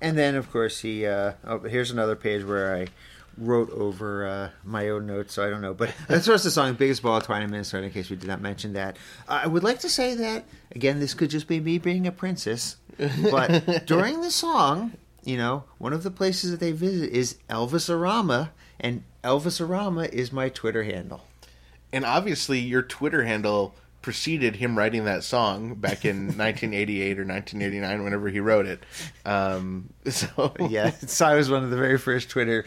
and 0.01 0.17
then 0.17 0.37
of 0.37 0.49
course 0.53 0.79
he. 0.79 1.07
Uh, 1.07 1.33
oh, 1.45 1.59
here's 1.59 1.91
another 1.91 2.15
page 2.15 2.45
where 2.45 2.77
I 2.77 2.87
wrote 3.37 3.69
over 3.71 4.29
uh, 4.29 4.51
my 4.63 4.91
own 4.91 5.09
notes, 5.09 5.35
so 5.35 5.45
I 5.45 5.51
don't 5.51 5.61
know. 5.61 5.75
But 5.75 5.93
that's 6.07 6.29
what's 6.29 6.45
the 6.45 6.53
song 6.53 6.75
"Biggest 6.75 7.03
Ball 7.03 7.17
of 7.17 7.25
Twine 7.25 7.43
in 7.43 7.51
Minnesota." 7.51 7.87
In 7.87 7.93
case 7.93 8.11
we 8.11 8.17
did 8.17 8.29
not 8.29 8.41
mention 8.41 8.75
that, 8.75 8.97
I 9.29 9.49
would 9.49 9.65
like 9.65 9.81
to 9.81 9.89
say 9.89 10.15
that 10.15 10.45
again. 10.71 11.01
This 11.01 11.15
could 11.15 11.31
just 11.31 11.49
be 11.49 11.59
me 11.59 11.79
being 11.79 12.07
a 12.07 12.13
princess, 12.13 12.77
but 13.29 13.83
during 13.87 14.21
the 14.21 14.31
song, 14.31 14.93
you 15.25 15.37
know, 15.37 15.65
one 15.79 15.93
of 15.93 16.05
the 16.05 16.13
places 16.13 16.53
that 16.53 16.61
they 16.61 16.71
visit 16.71 17.11
is 17.11 17.39
Elvis 17.51 17.91
Arama, 17.91 18.51
and 18.81 19.03
Elvis 19.23 19.65
Arama 19.65 20.09
is 20.09 20.33
my 20.33 20.49
Twitter 20.49 20.85
handle. 20.85 21.25
And 21.93 22.05
obviously, 22.05 22.59
your 22.59 22.83
Twitter 22.83 23.25
handle 23.25 23.75
preceded 24.03 24.57
him 24.57 24.77
writing 24.77 25.05
that 25.07 25.25
song 25.25 25.75
back 25.77 26.05
in 26.05 26.27
1988 26.37 27.19
or 27.19 27.25
1989, 27.25 28.05
whenever 28.05 28.29
he 28.29 28.39
wrote 28.41 28.67
it. 28.67 28.83
Um, 29.25 29.89
so 30.07 30.55
Yeah, 30.69 30.91
so 31.07 31.25
I 31.27 31.35
was 31.37 31.49
one 31.51 31.65
of 31.65 31.71
the 31.71 31.77
very 31.77 31.97
first 31.99 32.29
Twitter 32.29 32.65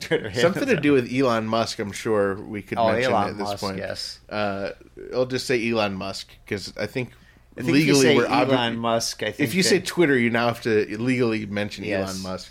Twitter 0.00 0.28
handles. 0.30 0.40
something 0.42 0.66
to 0.66 0.80
do 0.80 0.92
with 0.92 1.12
Elon 1.12 1.46
Musk. 1.46 1.78
I'm 1.78 1.92
sure 1.92 2.34
we 2.34 2.62
could 2.62 2.78
Oh, 2.78 2.90
mention 2.90 3.12
Elon 3.12 3.28
at 3.28 3.36
this 3.38 3.44
Musk, 3.48 3.60
point. 3.60 3.78
yes. 3.78 4.18
uh, 4.28 4.70
I'll 5.14 5.26
just 5.26 5.46
say 5.46 5.70
Elon 5.70 5.94
Musk 5.94 6.28
because 6.44 6.72
I 6.76 6.86
think. 6.86 7.12
I 7.58 7.62
think 7.62 7.72
legally, 7.74 8.16
we're 8.16 8.26
Elon 8.26 8.74
obli- 8.74 8.78
Musk. 8.78 9.22
I 9.22 9.32
think 9.32 9.40
If 9.48 9.54
you 9.54 9.62
that- 9.64 9.68
say 9.68 9.80
Twitter, 9.80 10.16
you 10.16 10.30
now 10.30 10.46
have 10.46 10.62
to 10.62 10.98
legally 11.00 11.44
mention 11.46 11.84
Yes. 11.84 12.08
Elon 12.10 12.22
Musk. 12.22 12.50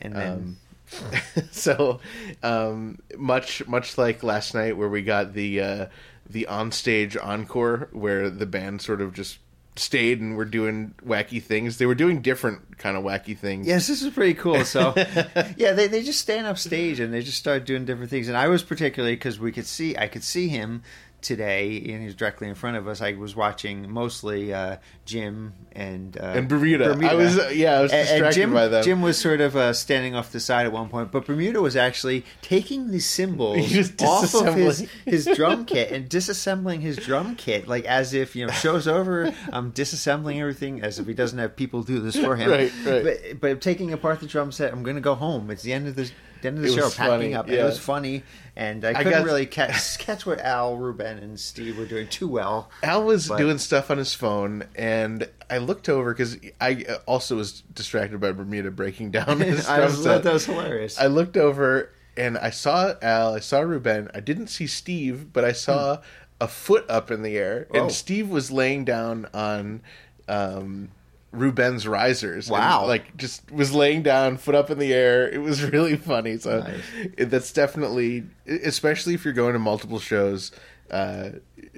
and 0.00 0.14
then 0.14 0.32
Um, 0.32 0.56
so 1.50 2.00
um, 2.42 2.98
much 3.16 3.66
much 3.66 3.98
like 3.98 4.22
last 4.22 4.54
night 4.54 4.76
where 4.76 4.88
we 4.88 5.02
got 5.02 5.34
the 5.34 5.60
uh, 5.60 5.86
the 6.28 6.46
onstage 6.48 7.16
encore 7.22 7.88
where 7.92 8.30
the 8.30 8.46
band 8.46 8.82
sort 8.82 9.00
of 9.00 9.12
just 9.12 9.38
stayed 9.76 10.20
and 10.20 10.36
were 10.36 10.44
doing 10.44 10.94
wacky 11.04 11.42
things. 11.42 11.78
They 11.78 11.86
were 11.86 11.94
doing 11.94 12.22
different 12.22 12.78
kind 12.78 12.96
of 12.96 13.02
wacky 13.02 13.36
things. 13.36 13.66
yes, 13.66 13.86
this 13.86 14.02
is 14.02 14.12
pretty 14.12 14.34
cool. 14.34 14.64
So 14.64 14.94
yeah, 15.56 15.72
they 15.72 15.86
they 15.86 16.02
just 16.02 16.20
stand 16.20 16.46
up 16.46 16.58
stage 16.58 17.00
and 17.00 17.12
they 17.12 17.22
just 17.22 17.38
start 17.38 17.64
doing 17.66 17.84
different 17.84 18.10
things. 18.10 18.28
And 18.28 18.36
I 18.36 18.48
was 18.48 18.62
particularly 18.62 19.16
because 19.16 19.38
we 19.38 19.52
could 19.52 19.66
see 19.66 19.96
I 19.96 20.08
could 20.08 20.24
see 20.24 20.48
him 20.48 20.82
today 21.24 21.76
and 21.78 22.00
he 22.00 22.04
was 22.06 22.14
directly 22.14 22.48
in 22.48 22.54
front 22.54 22.76
of 22.76 22.86
us. 22.86 23.00
I 23.00 23.12
was 23.14 23.34
watching 23.34 23.90
mostly 23.90 24.54
uh, 24.54 24.76
Jim 25.04 25.54
and 25.72 26.16
uh, 26.16 26.24
And 26.36 26.48
Bermuda. 26.48 26.96
I 27.02 27.14
was- 27.14 27.38
uh, 27.38 27.50
yeah, 27.52 27.78
I 27.78 27.82
was 27.82 27.90
And- 27.92 28.00
and 28.00 28.08
distracted 28.10 28.40
Jim, 28.40 28.52
by 28.52 28.68
them. 28.68 28.84
Jim 28.84 29.02
was 29.02 29.18
sort 29.18 29.40
of 29.40 29.56
uh, 29.56 29.72
standing 29.72 30.14
off 30.14 30.30
the 30.30 30.38
side 30.40 30.66
at 30.66 30.72
one 30.72 30.88
point, 30.88 31.10
but 31.10 31.26
Bermuda 31.26 31.60
was 31.60 31.74
actually 31.76 32.24
taking 32.42 32.90
the 32.92 33.00
cymbals 33.00 33.58
off 34.02 34.34
of 34.34 34.54
his, 34.54 34.80
his 35.04 35.24
drum 35.34 35.64
kit 35.64 35.90
and 35.90 36.08
disassembling 36.08 36.80
his 36.80 36.96
drum 36.96 37.34
kit, 37.34 37.66
like 37.66 37.84
as 37.86 38.14
if 38.14 38.36
you 38.36 38.46
know, 38.46 38.52
show's 38.52 38.86
over. 38.86 39.32
I'm 39.52 39.72
disassembling 39.72 40.38
everything 40.40 40.82
as 40.82 40.98
if 40.98 41.06
he 41.06 41.14
doesn't 41.14 41.38
have 41.38 41.56
people 41.56 41.82
do 41.82 41.98
this 42.00 42.16
for 42.16 42.36
him. 42.36 42.44
Right, 42.54 42.70
right. 42.84 43.02
But, 43.02 43.40
but 43.40 43.60
taking 43.62 43.92
apart 43.92 44.20
the 44.20 44.26
drum 44.26 44.52
set, 44.52 44.70
I'm 44.72 44.82
going 44.82 44.96
to 44.96 45.00
go 45.02 45.14
home. 45.14 45.50
It's 45.50 45.62
the 45.62 45.72
end 45.72 45.88
of 45.88 45.96
the, 45.96 46.10
the 46.44 46.48
end 46.48 46.58
of 46.58 46.62
the 46.64 46.70
It 46.70 46.74
show. 46.74 46.88
Packing 46.90 47.04
funny, 47.10 47.34
up. 47.34 47.48
Yeah. 47.48 47.62
It 47.62 47.64
was 47.64 47.78
funny, 47.78 48.22
and 48.54 48.84
I 48.84 48.90
I 48.90 48.94
couldn't 48.94 49.12
got- 49.12 49.24
really 49.24 49.46
catch 49.46 49.98
catch 50.06 50.24
what 50.24 50.38
Al, 50.40 50.76
Ruben, 50.76 51.18
and 51.18 51.38
Steve 51.40 51.76
were 51.76 51.86
doing 51.86 52.06
too 52.08 52.28
well. 52.28 52.70
Al 52.82 53.04
was 53.04 53.28
But- 53.28 53.38
doing 53.38 53.58
stuff 53.58 53.90
on 53.90 53.98
his 53.98 54.14
phone, 54.14 54.64
and 54.76 55.28
I 55.50 55.58
looked 55.58 55.88
over 55.88 56.12
because 56.14 56.38
I 56.60 56.84
uh, 56.88 56.98
also 57.06 57.36
was 57.36 57.62
distracted 57.74 58.20
by 58.20 58.32
Bermuda 58.32 58.70
breaking 58.70 59.10
down 59.10 59.40
his 59.40 59.68
I 59.68 59.80
was, 59.80 60.04
that 60.04 60.24
was 60.24 60.46
hilarious. 60.46 60.98
I 61.00 61.06
looked 61.06 61.36
over 61.36 61.90
and 62.16 62.38
I 62.38 62.50
saw 62.50 62.94
Al, 63.02 63.34
I 63.34 63.40
saw 63.40 63.60
Ruben. 63.60 64.08
I 64.14 64.20
didn't 64.20 64.46
see 64.46 64.66
Steve, 64.68 65.32
but 65.32 65.44
I 65.44 65.50
saw 65.52 65.98
a 66.40 66.46
foot 66.48 66.84
up 66.88 67.10
in 67.10 67.22
the 67.22 67.36
air, 67.36 67.66
Hmm. 67.70 67.76
Oh. 67.76 67.80
and 67.82 67.92
Steve 67.92 68.28
was 68.28 68.50
laying 68.50 68.84
down 68.84 69.26
on 69.34 69.80
um, 70.28 70.90
Ruben's 71.34 71.86
risers. 71.86 72.48
and, 72.48 72.52
Wow. 72.58 72.86
like 72.86 73.16
just 73.16 73.50
was 73.50 73.72
laying 73.74 74.02
down, 74.02 74.36
foot 74.36 74.54
up 74.54 74.70
in 74.70 74.78
the 74.78 74.92
air. 74.94 75.28
It 75.28 75.38
was 75.42 75.62
really 75.70 75.96
funny. 75.96 76.38
So 76.38 76.60
Nice. 76.60 76.80
it- 77.16 77.30
that's 77.30 77.52
definitely, 77.52 78.24
especially 78.46 79.14
if 79.14 79.24
you're 79.24 79.34
going 79.34 79.52
to 79.54 79.58
multiple 79.58 79.98
shows. 79.98 80.52
Uh, 80.90 81.30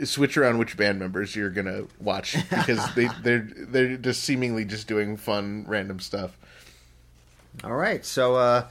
switch 0.04 0.36
around 0.36 0.58
which 0.58 0.76
band 0.76 0.98
members 0.98 1.34
you're 1.36 1.48
gonna 1.48 1.84
watch 2.00 2.36
because 2.50 2.92
they 2.96 3.08
they're 3.22 3.48
they're 3.56 3.96
just 3.96 4.24
seemingly 4.24 4.64
just 4.64 4.88
doing 4.88 5.16
fun 5.16 5.64
random 5.68 6.00
stuff. 6.00 6.36
All 7.64 7.72
right, 7.72 8.04
so 8.04 8.34
uh, 8.34 8.66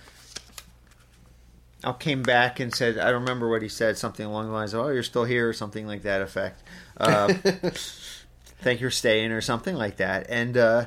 Al 1.83 1.93
came 1.93 2.21
back 2.21 2.59
and 2.59 2.73
said, 2.75 2.97
I 2.97 3.05
don't 3.11 3.21
remember 3.21 3.49
what 3.49 3.61
he 3.61 3.69
said, 3.69 3.97
something 3.97 4.25
along 4.25 4.47
the 4.47 4.51
lines 4.53 4.73
of, 4.73 4.81
"Oh, 4.85 4.89
you're 4.89 5.03
still 5.03 5.23
here," 5.23 5.47
or 5.47 5.53
something 5.53 5.87
like 5.87 6.01
that 6.03 6.21
effect. 6.21 6.61
Uh, 6.97 7.33
thank 8.59 8.81
you 8.81 8.87
for 8.87 8.91
staying, 8.91 9.31
or 9.31 9.41
something 9.41 9.75
like 9.75 9.97
that. 9.97 10.27
And 10.29 10.57
uh, 10.57 10.85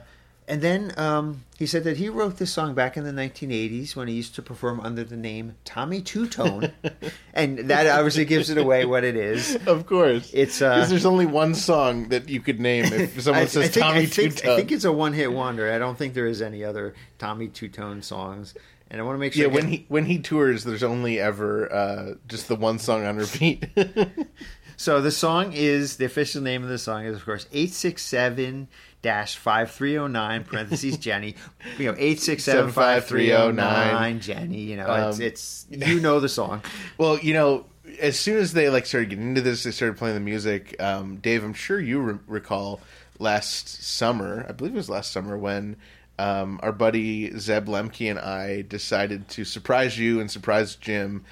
and 0.49 0.63
then 0.63 0.95
um, 0.97 1.45
he 1.59 1.67
said 1.67 1.85
that 1.85 1.99
he 1.99 2.09
wrote 2.09 2.39
this 2.39 2.51
song 2.51 2.75
back 2.75 2.97
in 2.97 3.05
the 3.05 3.13
1980s 3.13 3.95
when 3.95 4.09
he 4.09 4.15
used 4.15 4.35
to 4.37 4.43
perform 4.43 4.81
under 4.81 5.05
the 5.05 5.17
name 5.17 5.57
Tommy 5.67 6.01
Tutone, 6.01 6.73
and 7.35 7.59
that 7.71 7.87
obviously 7.87 8.25
gives 8.25 8.49
it 8.49 8.57
away 8.57 8.87
what 8.87 9.05
it 9.05 9.15
is. 9.15 9.57
Of 9.67 9.87
course, 9.87 10.31
It's, 10.33 10.63
uh, 10.63 10.77
because 10.77 10.89
there's 10.89 11.07
only 11.07 11.27
one 11.27 11.55
song 11.55 12.09
that 12.09 12.31
you 12.31 12.41
could 12.41 12.61
name 12.61 12.87
if 12.87 13.21
someone 13.23 13.43
I, 13.43 13.47
says 13.47 13.65
I 13.65 13.69
think, 13.69 13.85
Tommy 13.85 14.07
Two 14.07 14.51
I 14.51 14.57
think 14.57 14.73
it's 14.73 14.85
a 14.85 14.93
one-hit 14.93 15.31
wonder. 15.31 15.71
I 15.71 15.79
don't 15.79 15.99
think 15.99 16.15
there 16.15 16.27
is 16.27 16.41
any 16.41 16.65
other 16.65 16.95
Tommy 17.19 17.49
Tutone 17.49 18.03
songs. 18.03 18.55
And 18.91 19.03
I 19.03 19.05
want 19.05 19.17
to 19.17 19.21
make 19.21 19.35
sure. 19.35 19.43
Yeah, 19.43 19.53
when 19.53 19.69
he 19.69 19.85
when 19.89 20.07
he 20.07 20.19
tours, 20.19 20.65
there's 20.65 20.83
only 20.83 21.21
ever 21.21 21.71
uh, 21.71 22.15
just 22.27 22.49
the 22.49 22.57
one 22.57 22.79
song 22.79 23.05
on 23.05 23.19
repeat. 23.19 23.67
So 24.79 25.01
the 25.03 25.11
song 25.11 25.53
is 25.55 25.97
the 25.97 26.05
official 26.05 26.41
name 26.41 26.63
of 26.63 26.69
the 26.69 26.79
song 26.79 27.05
is 27.05 27.17
of 27.17 27.25
course 27.25 27.47
eight 27.53 27.73
six 27.73 28.01
seven 28.03 28.69
dash 29.03 29.37
five 29.37 29.73
three 29.73 29.91
zero 29.93 30.07
nine 30.07 30.45
parentheses 30.45 30.97
Jenny. 31.07 31.35
You 31.79 31.87
know 31.91 31.97
eight 31.99 32.21
six 32.21 32.45
seven 32.45 32.71
five 32.71 33.05
three 33.05 33.27
zero 33.27 33.51
nine 33.51 34.21
Jenny. 34.21 34.61
You 34.61 34.77
know 34.77 35.09
it's, 35.09 35.19
Um, 35.19 35.23
it's 35.25 35.67
you 35.69 36.01
know 36.01 36.21
the 36.21 36.29
song. 36.29 36.63
well, 36.99 37.19
you 37.19 37.35
know, 37.35 37.67
as 38.01 38.19
soon 38.19 38.39
as 38.39 38.53
they 38.53 38.69
like 38.71 38.87
started 38.87 39.11
getting 39.11 39.29
into 39.31 39.41
this, 39.41 39.65
they 39.65 39.73
started 39.73 39.99
playing 39.99 40.15
the 40.15 40.21
music. 40.21 40.77
Um, 40.81 41.17
Dave, 41.17 41.43
I'm 41.43 41.55
sure 41.55 41.81
you 41.81 42.01
re- 42.01 42.19
recall 42.29 42.81
last 43.19 43.83
summer. 43.83 44.47
I 44.49 44.53
believe 44.53 44.75
it 44.75 44.77
was 44.77 44.89
last 44.89 45.11
summer 45.11 45.37
when. 45.37 45.77
Um, 46.21 46.59
our 46.65 46.73
buddy 46.73 47.31
Zeb 47.39 47.67
Lemke 47.69 48.11
and 48.11 48.19
I 48.19 48.63
decided 48.63 49.29
to 49.29 49.45
surprise 49.45 49.97
you 49.97 50.19
and 50.19 50.29
surprise 50.29 50.75
Jim 50.75 51.25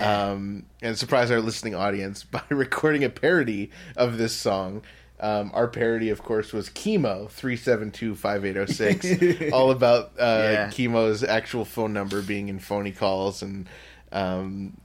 um, 0.00 0.64
and 0.80 0.96
surprise 0.98 1.30
our 1.30 1.40
listening 1.40 1.74
audience 1.74 2.24
by 2.30 2.42
recording 2.48 3.04
a 3.04 3.10
parody 3.10 3.70
of 3.96 4.18
this 4.18 4.34
song. 4.34 4.82
Um, 5.20 5.52
our 5.54 5.68
parody, 5.68 6.10
of 6.10 6.22
course, 6.22 6.52
was 6.52 6.68
Kimo 6.68 7.28
three 7.28 7.56
seven 7.56 7.90
two 7.92 8.14
five 8.16 8.44
eight 8.44 8.54
zero 8.54 8.66
six, 8.66 9.06
all 9.52 9.70
about 9.70 10.12
uh, 10.18 10.48
Yeah. 10.52 10.70
Kimo's 10.70 11.22
actual 11.22 11.64
phone 11.64 11.92
number 11.92 12.22
being 12.22 12.48
in 12.48 12.58
phony 12.58 12.90
calls, 12.90 13.40
and 13.42 13.68
um, 14.10 14.76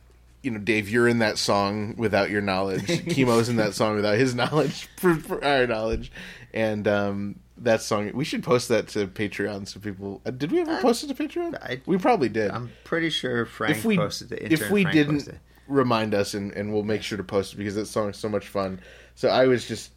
you 0.43 0.51
know, 0.51 0.59
Dave, 0.59 0.89
you're 0.89 1.07
in 1.07 1.19
that 1.19 1.38
song 1.38 1.95
without 1.97 2.30
your 2.30 2.41
knowledge. 2.41 2.85
Kimo's 3.09 3.49
in 3.49 3.55
that 3.57 3.73
song 3.73 3.95
without 3.95 4.18
his 4.18 4.35
knowledge, 4.35 4.88
for, 4.97 5.15
for 5.15 5.43
our 5.43 5.68
knowledge, 5.68 6.11
and 6.53 6.88
um, 6.88 7.39
that 7.57 7.81
song 7.81 8.11
we 8.14 8.23
should 8.23 8.43
post 8.43 8.69
that 8.69 8.88
to 8.89 9.07
Patreon 9.07 9.68
so 9.68 9.80
people. 9.80 10.22
Uh, 10.26 10.31
did 10.31 10.51
we 10.51 10.61
ever 10.61 10.80
post 10.81 11.03
it 11.03 11.07
to 11.07 11.15
Patreon? 11.15 11.55
I- 11.61 11.81
we 11.85 11.97
probably 11.97 12.30
did 12.30 12.51
I'm 12.51 12.72
pretty 12.84 13.09
sure 13.09 13.45
Frank 13.45 13.77
if 13.77 13.85
we 13.85 13.97
posted 13.97 14.31
intern 14.31 14.51
if 14.51 14.69
we 14.72 14.84
Frank 14.84 14.93
didn't 14.93 15.30
remind 15.68 16.14
us 16.14 16.34
and, 16.34 16.53
and 16.53 16.72
we'll 16.72 16.84
make 16.84 17.03
sure 17.03 17.18
to 17.18 17.23
post 17.23 17.53
it 17.53 17.57
because 17.57 17.76
that 17.76 17.88
song 17.88 18.09
is 18.09 18.18
so 18.18 18.30
much 18.30 18.47
fun 18.47 18.80
so 19.15 19.27
i 19.27 19.45
was 19.45 19.68
just 19.68 19.91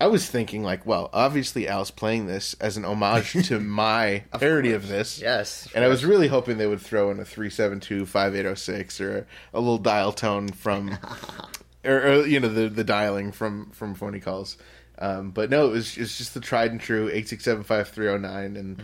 I 0.00 0.06
was 0.06 0.28
thinking 0.28 0.62
like, 0.62 0.86
well, 0.86 1.10
obviously 1.12 1.66
Al's 1.68 1.90
playing 1.90 2.26
this 2.26 2.54
as 2.60 2.76
an 2.76 2.84
homage 2.84 3.32
to 3.48 3.58
my 3.60 4.24
parody 4.38 4.72
of 4.72 4.88
this. 4.88 5.20
Yes, 5.20 5.68
And 5.74 5.84
I 5.84 5.88
was 5.88 6.04
really 6.04 6.28
hoping 6.28 6.58
they 6.58 6.66
would 6.66 6.80
throw 6.80 7.10
in 7.10 7.18
a 7.18 7.24
372 7.24 8.06
5806 8.06 9.00
or 9.00 9.26
a 9.52 9.60
little 9.60 9.78
dial 9.78 10.12
tone 10.12 10.48
from 10.48 10.96
or, 11.84 11.96
or 11.96 12.26
you 12.26 12.38
know 12.38 12.48
the 12.48 12.68
the 12.68 12.84
dialing 12.84 13.32
from 13.32 13.70
from 13.70 13.94
phony 13.94 14.20
calls. 14.20 14.56
Um, 15.00 15.30
but 15.30 15.50
no, 15.50 15.66
it 15.66 15.70
was 15.70 15.96
it's 15.96 16.18
just 16.18 16.34
the 16.34 16.40
tried 16.40 16.70
and 16.70 16.80
true 16.80 17.10
8675309 17.10 18.58
and 18.58 18.82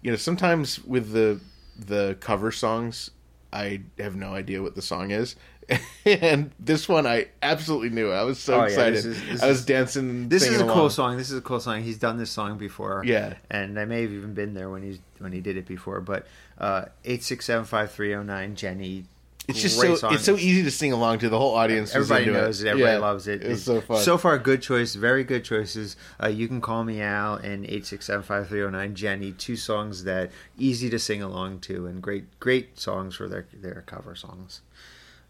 you 0.00 0.10
know 0.10 0.16
sometimes 0.16 0.82
with 0.84 1.12
the 1.12 1.40
the 1.76 2.16
cover 2.20 2.52
songs 2.52 3.10
I 3.52 3.82
have 3.98 4.16
no 4.16 4.32
idea 4.34 4.62
what 4.62 4.74
the 4.74 4.82
song 4.82 5.10
is. 5.10 5.36
and 6.04 6.50
this 6.58 6.88
one 6.88 7.06
I 7.06 7.28
absolutely 7.42 7.90
knew. 7.90 8.10
I 8.10 8.22
was 8.24 8.38
so 8.38 8.54
Oh, 8.54 8.58
yeah, 8.60 8.64
excited. 8.66 8.94
this 8.96 9.04
is- 9.06 9.22
this 9.26 9.42
I 9.42 9.46
was 9.48 9.60
is- 9.60 9.64
dancing. 9.66 10.28
This 10.28 10.46
is 10.46 10.60
a 10.60 10.66
cool 10.66 10.90
song. 10.90 11.16
This 11.16 11.30
is 11.30 11.38
a 11.38 11.42
cool 11.42 11.60
song. 11.60 11.82
He's 11.82 11.98
done 11.98 12.16
this 12.18 12.30
song 12.30 12.58
before. 12.58 13.02
Yeah. 13.06 13.34
and 13.50 13.78
I 13.78 13.84
may 13.84 14.02
have 14.02 14.12
even 14.12 14.34
been 14.34 14.54
there 14.54 14.68
when 14.70 14.82
he 14.82 15.00
when 15.18 15.32
he 15.32 15.40
did 15.40 15.56
it 15.56 15.66
before. 15.66 16.00
But 16.00 16.26
uh, 16.58 16.86
eight 17.04 17.22
six 17.22 17.44
seven 17.46 17.64
five 17.64 17.90
three 17.92 18.08
zero 18.08 18.22
nine 18.22 18.56
Jenny. 18.56 19.04
It's 19.48 19.60
just 19.60 19.80
so 19.80 19.96
song. 19.96 20.14
it's 20.14 20.24
so 20.24 20.36
easy 20.36 20.62
to 20.62 20.70
sing 20.70 20.92
along 20.92 21.18
to. 21.18 21.28
The 21.28 21.36
whole 21.36 21.56
audience. 21.56 21.96
Everybody 21.96 22.26
knows 22.26 22.62
it. 22.62 22.68
Everybody 22.68 22.92
Yeah, 22.94 22.98
loves 23.00 23.26
it. 23.26 23.42
It 23.42 23.48
was 23.48 23.58
It's 23.58 23.66
so 23.66 23.80
fun. 23.80 23.96
So 24.00 24.16
far, 24.16 24.38
good 24.38 24.62
choice. 24.62 24.94
Very 24.94 25.24
good 25.24 25.44
choices. 25.44 25.96
Uh, 26.22 26.28
you 26.28 26.46
can 26.46 26.60
call 26.60 26.84
me 26.84 27.00
Al 27.00 27.34
and 27.34 27.66
eight 27.66 27.84
six 27.84 28.06
seven 28.06 28.22
five 28.22 28.46
three 28.48 28.58
zero 28.60 28.70
nine 28.70 28.94
Jenny. 28.94 29.32
Two 29.32 29.56
songs 29.56 30.04
that 30.04 30.30
easy 30.58 30.88
to 30.90 30.98
sing 30.98 31.22
along 31.22 31.58
to, 31.62 31.86
and 31.88 32.00
great 32.00 32.38
great 32.38 32.78
songs 32.78 33.16
for 33.16 33.26
their 33.28 33.46
their 33.52 33.82
cover 33.84 34.14
songs. 34.14 34.60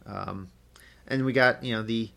Um, 0.06 0.48
and 1.06 1.24
we 1.24 1.32
got 1.32 1.62
you 1.64 1.74
know 1.74 1.82
the 1.82 2.10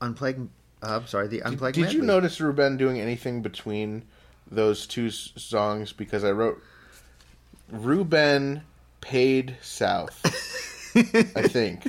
unplugged. 0.00 0.48
Uh, 0.82 0.96
I'm 0.96 1.06
sorry, 1.06 1.28
the 1.28 1.42
unplugged. 1.42 1.76
Did 1.76 1.92
you 1.92 2.02
notice 2.02 2.40
Ruben 2.40 2.76
doing 2.76 3.00
anything 3.00 3.42
between 3.42 4.04
those 4.50 4.86
two 4.86 5.10
songs? 5.10 5.92
Because 5.92 6.24
I 6.24 6.32
wrote 6.32 6.62
Ruben 7.70 8.62
paid 9.00 9.56
south. 9.62 10.20
I 10.94 11.48
think. 11.48 11.86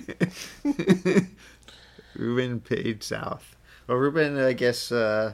Ruben 2.16 2.60
paid 2.60 3.04
south. 3.04 3.56
Well, 3.88 3.98
Ruben, 3.98 4.40
I 4.40 4.54
guess. 4.54 4.92
Uh, 4.92 5.34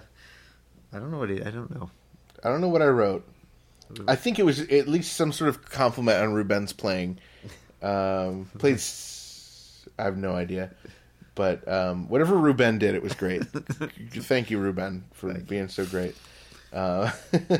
I 0.91 0.99
don't 0.99 1.11
know 1.11 1.19
what 1.19 1.29
he. 1.29 1.41
I 1.41 1.51
don't 1.51 1.73
know. 1.73 1.89
I 2.43 2.49
don't 2.49 2.61
know 2.61 2.69
what 2.69 2.81
I 2.81 2.87
wrote. 2.87 3.27
I 4.07 4.15
think 4.15 4.37
it 4.37 4.43
was 4.43 4.59
at 4.59 4.87
least 4.87 5.13
some 5.13 5.31
sort 5.31 5.49
of 5.49 5.67
compliment 5.69 6.21
on 6.21 6.33
Ruben's 6.33 6.73
playing. 6.73 7.19
Um, 7.81 8.49
played. 8.57 8.79
I 9.99 10.03
have 10.03 10.17
no 10.17 10.33
idea, 10.33 10.71
but 11.35 11.67
um, 11.67 12.07
whatever 12.09 12.35
Ruben 12.35 12.79
did, 12.79 12.95
it 12.95 13.03
was 13.03 13.13
great. 13.13 13.43
Thank 14.13 14.49
you, 14.49 14.59
Ruben, 14.59 15.03
for 15.13 15.33
being 15.33 15.67
so 15.67 15.85
great. 15.85 16.15
Uh, 16.71 17.11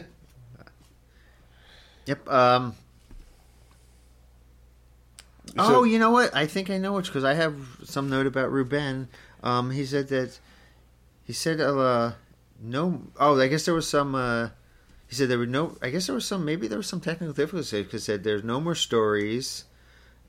Yep. 2.09 2.27
Um. 2.27 2.73
oh, 5.59 5.83
you 5.83 5.99
know 5.99 6.09
what? 6.09 6.35
I 6.35 6.47
think 6.47 6.71
I 6.71 6.79
know 6.79 6.93
which 6.93 7.05
because 7.05 7.23
I 7.23 7.35
have 7.35 7.55
some 7.83 8.09
note 8.09 8.25
about 8.25 8.51
Ruben. 8.51 9.09
Um, 9.43 9.69
he 9.69 9.85
said 9.85 10.07
that 10.07 10.39
he 11.23 11.33
said 11.33 11.61
uh, 11.61 12.13
no. 12.59 13.03
Oh, 13.19 13.39
I 13.39 13.47
guess 13.47 13.65
there 13.65 13.75
was 13.75 13.87
some. 13.87 14.15
Uh, 14.15 14.49
he 15.07 15.13
said 15.13 15.29
there 15.29 15.37
were 15.37 15.45
no. 15.45 15.77
I 15.83 15.91
guess 15.91 16.07
there 16.07 16.15
was 16.15 16.25
some. 16.25 16.43
Maybe 16.43 16.67
there 16.67 16.79
was 16.79 16.87
some 16.87 16.99
technical 16.99 17.33
difficulties 17.33 17.85
because 17.85 18.05
said 18.05 18.23
there's 18.23 18.43
no 18.43 18.59
more 18.59 18.73
stories, 18.73 19.65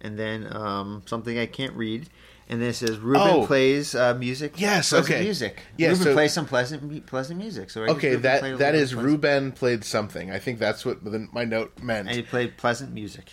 and 0.01 0.19
then 0.19 0.49
um, 0.55 1.03
something 1.07 1.39
I 1.39 1.47
can't 1.47 1.75
read. 1.75 2.09
And 2.49 2.61
then 2.61 2.71
it 2.71 2.75
says 2.75 2.99
Ruben 2.99 3.23
Oh. 3.23 3.47
plays 3.47 3.95
uh, 3.95 4.15
music. 4.15 4.55
Yes, 4.57 4.93
okay. 4.93 5.21
music. 5.23 5.63
Yeah, 5.77 5.91
Ruben 5.91 6.03
so- 6.03 6.15
plays 6.15 6.33
some 6.33 6.47
pleasant, 6.47 7.07
pleasant 7.07 7.39
music. 7.39 7.71
So 7.71 7.85
I 7.85 7.89
okay, 7.91 8.09
Ruben 8.17 8.23
that 8.23 8.59
that 8.59 8.75
is 8.75 8.93
pleasant- 8.93 9.07
Ruben 9.07 9.53
played 9.53 9.85
something. 9.85 10.33
I 10.33 10.41
think 10.41 10.59
that's 10.59 10.85
what 10.85 11.05
the, 11.05 11.29
my 11.33 11.45
note 11.45 11.79
meant. 11.81 12.09
And 12.09 12.17
he 12.17 12.23
played 12.23 12.57
pleasant 12.57 12.93
music. 12.93 13.27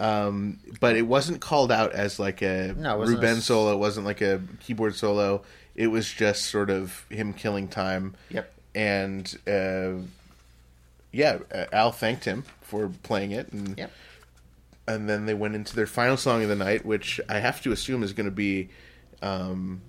um, 0.00 0.58
but 0.80 0.96
it 0.96 1.02
wasn't 1.06 1.40
called 1.40 1.70
out 1.70 1.92
as 1.92 2.18
like 2.18 2.42
a 2.42 2.74
No, 2.76 2.96
wasn't 2.98 3.18
a 3.18 3.20
Ruben 3.22 3.40
solo. 3.40 3.72
It 3.74 3.78
wasn't 3.78 4.06
like 4.06 4.20
a 4.20 4.40
keyboard 4.58 4.96
solo. 4.96 5.42
It 5.76 5.86
was 5.86 6.10
just 6.12 6.46
sort 6.46 6.70
of 6.70 7.06
him 7.08 7.32
killing 7.32 7.68
time. 7.68 8.14
Yep. 8.30 8.52
And 8.74 9.38
uh, 9.46 10.02
yeah, 11.12 11.38
uh, 11.54 11.66
Al 11.72 11.92
thanked 11.92 12.24
him 12.24 12.44
for 12.62 12.90
playing 13.04 13.30
it, 13.32 13.52
and 13.52 13.76
Yep. 13.78 13.92
And 14.94 15.08
then 15.08 15.26
they 15.26 15.34
went 15.34 15.54
into 15.54 15.74
their 15.76 15.86
final 15.86 16.16
song 16.16 16.42
of 16.42 16.48
the 16.48 16.56
night, 16.56 16.84
which 16.84 17.20
I 17.28 17.38
have 17.38 17.60
to 17.62 17.72
assume 17.72 18.02
is 18.02 18.12
going 18.12 18.26
to 18.26 18.30
be. 18.34 18.68
Um, 19.22 19.80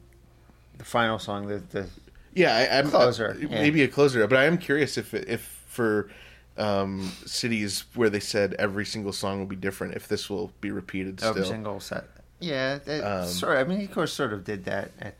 The 0.77 0.83
final 0.85 1.19
song, 1.19 1.47
the, 1.47 1.59
the 1.71 1.87
yeah, 2.33 2.55
I, 2.55 2.79
I'm 2.79 2.89
Closer, 2.89 3.31
uh, 3.31 3.37
yeah. 3.37 3.47
maybe 3.61 3.83
a 3.83 3.87
closer, 3.87 4.25
but 4.27 4.37
I 4.37 4.45
am 4.45 4.57
curious 4.57 4.97
if 4.97 5.13
if 5.13 5.41
for 5.67 6.09
um, 6.57 7.11
cities 7.25 7.85
where 7.95 8.09
they 8.09 8.19
said 8.19 8.53
every 8.59 8.85
single 8.85 9.13
song 9.13 9.39
will 9.39 9.45
be 9.47 9.55
different, 9.55 9.95
if 9.95 10.07
this 10.07 10.29
will 10.29 10.51
be 10.61 10.71
repeated 10.71 11.21
every 11.23 11.41
still. 11.43 11.51
single 11.53 11.79
set. 11.79 12.05
Yeah, 12.39 12.79
Um, 13.03 13.27
sort. 13.27 13.57
I 13.57 13.63
mean, 13.63 13.81
of 13.81 13.91
course 13.91 14.11
sort 14.13 14.33
of 14.33 14.43
did 14.43 14.65
that. 14.65 14.91
At, 14.99 15.15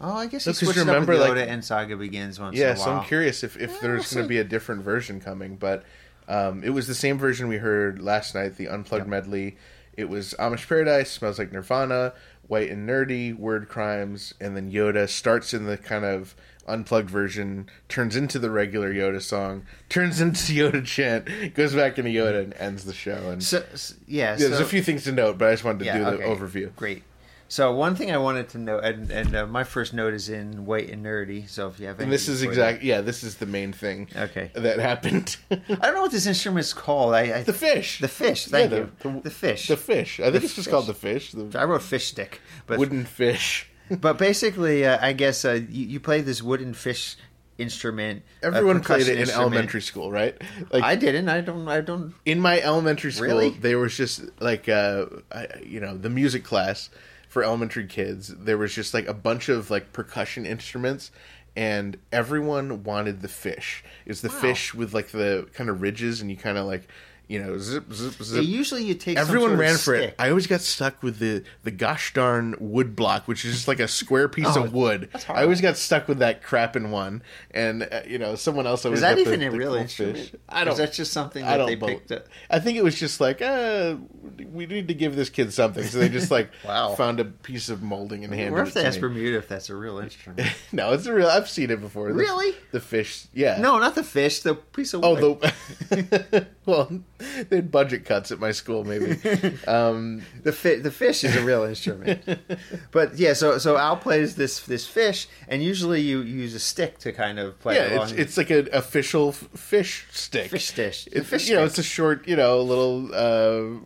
oh, 0.00 0.16
I 0.16 0.26
guess 0.26 0.46
No, 0.46 0.52
you 0.68 0.72
remember, 0.80 1.12
up 1.14 1.20
with 1.20 1.28
like- 1.28 1.46
Yoda 1.46 1.48
and 1.48 1.64
Saga 1.64 1.96
Begins 1.96 2.38
once 2.40 2.56
Yeah, 2.56 2.74
so. 2.74 2.90
I'm 2.92 3.04
curious 3.04 3.44
if, 3.44 3.56
if 3.56 3.70
Yeah, 3.70 3.78
there's 3.80 4.12
going 4.12 4.24
to 4.24 4.28
be 4.28 4.38
a 4.38 4.44
different 4.44 4.82
version 4.82 5.20
coming, 5.20 5.56
but 5.56 5.84
um, 6.28 6.62
it 6.64 6.70
was 6.70 6.86
the 6.86 6.94
same 6.94 7.18
version 7.18 7.48
we 7.48 7.58
heard 7.58 8.00
last 8.00 8.34
night, 8.34 8.56
the 8.56 8.68
unplugged 8.68 9.04
Yep. 9.04 9.10
medley. 9.10 9.56
It 9.96 10.08
was 10.08 10.34
Amish 10.38 10.66
Paradise, 10.68 11.10
Smells 11.10 11.38
Like 11.38 11.52
Nirvana, 11.52 12.14
White 12.48 12.70
and 12.70 12.88
Nerdy, 12.88 13.36
Word 13.36 13.68
Crimes, 13.68 14.32
and 14.40 14.56
then 14.56 14.70
Yoda 14.72 15.08
starts 15.08 15.52
in 15.52 15.66
the 15.66 15.76
kind 15.76 16.04
of 16.04 16.34
unplugged 16.66 17.10
version, 17.10 17.68
turns 17.88 18.14
into 18.16 18.38
the 18.38 18.50
regular 18.50 18.92
Yoda 18.94 19.20
song, 19.20 19.66
turns 19.88 20.20
into 20.20 20.52
Yoda 20.52 20.84
chant, 20.84 21.54
goes 21.54 21.74
back 21.74 21.98
into 21.98 22.10
Yoda, 22.10 22.42
and 22.44 22.54
ends 22.54 22.84
the 22.84 22.94
show. 22.94 23.30
And 23.30 23.42
So, 23.42 23.64
yeah, 24.06 24.32
yeah, 24.38 24.48
there's 24.48 24.60
a 24.60 24.64
few 24.64 24.82
things 24.82 25.04
to 25.04 25.12
note, 25.12 25.38
but 25.38 25.48
I 25.48 25.52
just 25.52 25.64
wanted 25.64 25.80
to 25.80 25.84
yeah, 25.86 25.98
do 25.98 26.04
the 26.04 26.10
okay, 26.12 26.24
overview. 26.24 26.74
Great. 26.76 27.02
So 27.52 27.70
one 27.70 27.96
thing 27.96 28.10
I 28.10 28.16
wanted 28.16 28.48
to 28.50 28.58
know, 28.58 28.78
and, 28.78 29.10
and 29.10 29.36
uh, 29.36 29.46
my 29.46 29.62
first 29.62 29.92
note 29.92 30.14
is 30.14 30.30
in 30.30 30.64
White 30.64 30.88
and 30.88 31.04
Nerdy. 31.04 31.46
So 31.46 31.68
if 31.68 31.78
you 31.78 31.86
have, 31.86 32.00
And 32.00 32.10
this 32.10 32.26
is 32.26 32.42
exactly. 32.42 32.88
Yeah, 32.88 33.02
this 33.02 33.22
is 33.22 33.34
the 33.34 33.44
main 33.44 33.74
thing. 33.74 34.08
Okay. 34.16 34.50
that 34.54 34.78
happened. 34.78 35.36
I 35.50 35.56
don't 35.68 35.94
know 35.94 36.00
what 36.00 36.12
this 36.12 36.26
instrument 36.26 36.64
is 36.64 36.72
called. 36.72 37.12
I, 37.14 37.40
I 37.40 37.42
the 37.42 37.52
fish. 37.52 37.98
The 37.98 38.08
fish. 38.08 38.46
Thank 38.46 38.70
Yeah, 38.70 38.78
you. 38.78 38.92
the- 39.00 39.20
The, 39.24 39.30
fish. 39.30 39.68
The 39.68 39.76
fish. 39.76 40.18
I 40.18 40.30
think 40.30 40.36
The 40.36 40.44
it's 40.44 40.54
just 40.54 40.64
fish. 40.64 40.72
called 40.72 40.86
the 40.86 40.94
fish. 40.94 41.32
The 41.32 41.58
I 41.58 41.64
wrote 41.64 41.82
fish 41.82 42.06
stick, 42.06 42.40
but 42.66 42.78
wooden 42.78 43.04
fish. 43.04 43.68
but 44.00 44.16
basically, 44.16 44.86
uh, 44.86 44.96
I 45.06 45.12
guess 45.12 45.44
uh, 45.44 45.60
you, 45.68 45.86
you 45.88 46.00
play 46.00 46.22
this 46.22 46.42
wooden 46.42 46.72
fish 46.72 47.18
instrument. 47.58 48.22
Everyone 48.42 48.80
played 48.80 49.08
it 49.08 49.18
in 49.18 49.28
elementary 49.28 49.82
school, 49.82 50.10
right? 50.10 50.40
Like 50.70 50.84
I 50.84 50.96
didn't. 50.96 51.28
I 51.28 51.42
don't. 51.42 51.68
I 51.68 51.82
don't. 51.82 52.14
in 52.24 52.40
my 52.40 52.62
elementary 52.62 53.12
school, 53.12 53.26
Really? 53.26 53.50
there 53.50 53.78
was 53.78 53.94
just 53.94 54.22
like 54.40 54.70
uh, 54.70 55.04
I, 55.30 55.48
you 55.62 55.80
know, 55.80 55.98
the 55.98 56.08
music 56.08 56.44
class 56.44 56.88
for 57.32 57.42
elementary 57.42 57.86
kids. 57.86 58.28
There 58.28 58.58
was 58.58 58.74
just 58.74 58.92
like 58.92 59.06
a 59.08 59.14
bunch 59.14 59.48
of 59.48 59.70
like 59.70 59.94
percussion 59.94 60.44
instruments. 60.44 61.10
And 61.56 61.96
everyone 62.12 62.82
wanted 62.82 63.22
the 63.22 63.28
fish. 63.28 63.82
It's 64.04 64.20
the 64.20 64.28
Wow. 64.28 64.34
fish 64.40 64.74
with 64.74 64.92
like 64.92 65.08
the 65.12 65.46
kind 65.54 65.70
of 65.70 65.80
ridges, 65.80 66.20
and 66.20 66.30
you 66.30 66.36
kind 66.36 66.58
of 66.58 66.66
like, 66.66 66.86
you 67.32 67.42
know, 67.42 67.56
zip 67.56 67.90
zip 67.94 68.14
Yeah, 68.18 68.24
zip. 68.24 68.44
usually 68.44 68.84
you 68.84 68.92
take. 68.94 69.16
some 69.16 69.26
Everyone 69.26 69.56
ran 69.56 69.72
for 69.76 69.96
stick. 69.96 70.10
it. 70.10 70.14
I 70.18 70.28
always 70.28 70.46
got 70.46 70.60
stuck 70.60 71.02
with 71.02 71.18
the 71.18 71.42
the 71.62 71.70
gosh 71.70 72.12
darn 72.12 72.54
wood 72.60 72.94
block, 72.94 73.26
which 73.26 73.44
is 73.46 73.54
just 73.54 73.68
like 73.68 73.80
a 73.80 73.88
square 73.88 74.28
piece 74.28 74.46
Oh, 74.54 74.64
of 74.64 74.74
wood. 74.74 75.08
that's 75.12 75.24
hard. 75.24 75.38
I 75.38 75.42
always 75.44 75.60
got 75.62 75.78
stuck 75.78 76.08
with 76.08 76.18
that 76.18 76.42
crap 76.42 76.76
in 76.76 76.90
one, 76.90 77.22
and 77.52 77.84
uh, 77.90 78.00
you 78.06 78.18
know, 78.18 78.34
someone 78.34 78.66
else 78.66 78.84
always 78.84 78.98
Is 78.98 79.02
that 79.02 79.16
got 79.16 79.24
the- 79.24 79.30
even 79.34 79.42
a 79.48 79.50
the 79.50 79.56
real 79.56 79.74
instrument? 79.74 80.18
fish. 80.18 80.34
I 80.48 80.58
don't. 80.64 80.66
Know. 80.66 80.72
Is 80.72 80.78
that 80.90 80.92
just 80.92 81.12
something 81.12 81.42
I 81.42 81.56
don't. 81.56 81.66
they 81.66 81.76
picked 81.76 82.12
up? 82.12 82.26
I 82.50 82.58
think 82.60 82.76
it 82.76 82.84
was 82.84 82.98
just 83.00 83.20
like, 83.20 83.40
uh, 83.40 83.96
we 84.52 84.66
need 84.66 84.88
to 84.88 84.94
give 84.94 85.16
this 85.16 85.30
kid 85.30 85.52
something, 85.54 85.84
so 85.84 85.98
they 86.00 86.10
just 86.10 86.30
like 86.30 86.50
Wow. 86.66 86.94
found 86.96 87.18
a 87.18 87.24
piece 87.24 87.70
of 87.70 87.82
molding 87.82 88.24
and 88.24 88.34
handed 88.34 88.58
have 88.58 88.68
to 88.74 88.80
to 88.80 88.86
ask. 88.86 89.00
Bermuda 89.00 89.38
if 89.38 89.48
that's 89.48 89.70
a 89.70 89.74
real 89.74 89.98
instrument. 89.98 90.46
no, 90.72 90.92
it's 90.92 91.06
a 91.06 91.14
real. 91.14 91.28
I've 91.28 91.48
seen 91.48 91.70
it 91.70 91.80
before. 91.80 92.08
The- 92.08 92.14
Really? 92.14 92.54
The 92.72 92.80
fish. 92.80 93.26
Yeah. 93.32 93.58
no, 93.58 93.78
not 93.78 93.94
the 93.94 94.04
fish. 94.04 94.40
The 94.40 94.54
piece 94.54 94.92
of 94.94 95.02
Oh, 95.04 95.14
wood. 95.14 95.40
the 95.90 96.46
well, 96.66 96.88
they 97.48 97.56
had 97.56 97.70
budget 97.72 98.04
cuts 98.04 98.30
at 98.30 98.38
my 98.38 98.52
school. 98.52 98.84
Maybe 98.84 99.12
um, 99.66 100.22
the 100.42 100.52
fi- 100.52 100.78
the 100.78 100.92
fish 100.92 101.24
is 101.24 101.34
a 101.34 101.42
real 101.44 101.64
instrument. 101.64 102.22
but 102.92 103.18
yeah, 103.18 103.32
so 103.32 103.58
so 103.58 103.76
Al 103.76 103.96
plays 103.96 104.36
this 104.36 104.60
this 104.60 104.86
fish, 104.86 105.28
and 105.48 105.62
usually 105.62 106.00
you 106.00 106.20
use 106.20 106.54
a 106.54 106.60
stick 106.60 106.98
to 106.98 107.12
kind 107.12 107.38
of 107.38 107.58
play 107.58 107.76
yeah, 107.76 107.96
along. 107.96 108.10
it's 108.10 108.12
it's 108.12 108.36
like 108.36 108.50
an 108.50 108.68
official 108.72 109.30
f- 109.30 109.48
fish 109.54 110.06
stick. 110.12 110.50
Fish 110.50 110.68
stick. 110.68 110.94
It's, 111.10 111.28
Fish 111.28 111.48
you 111.48 111.56
know, 111.56 111.64
it's 111.64 111.78
a 111.78 111.82
short, 111.82 112.28
you 112.28 112.36
know, 112.36 112.60
little. 112.62 113.12
Uh, 113.12 113.80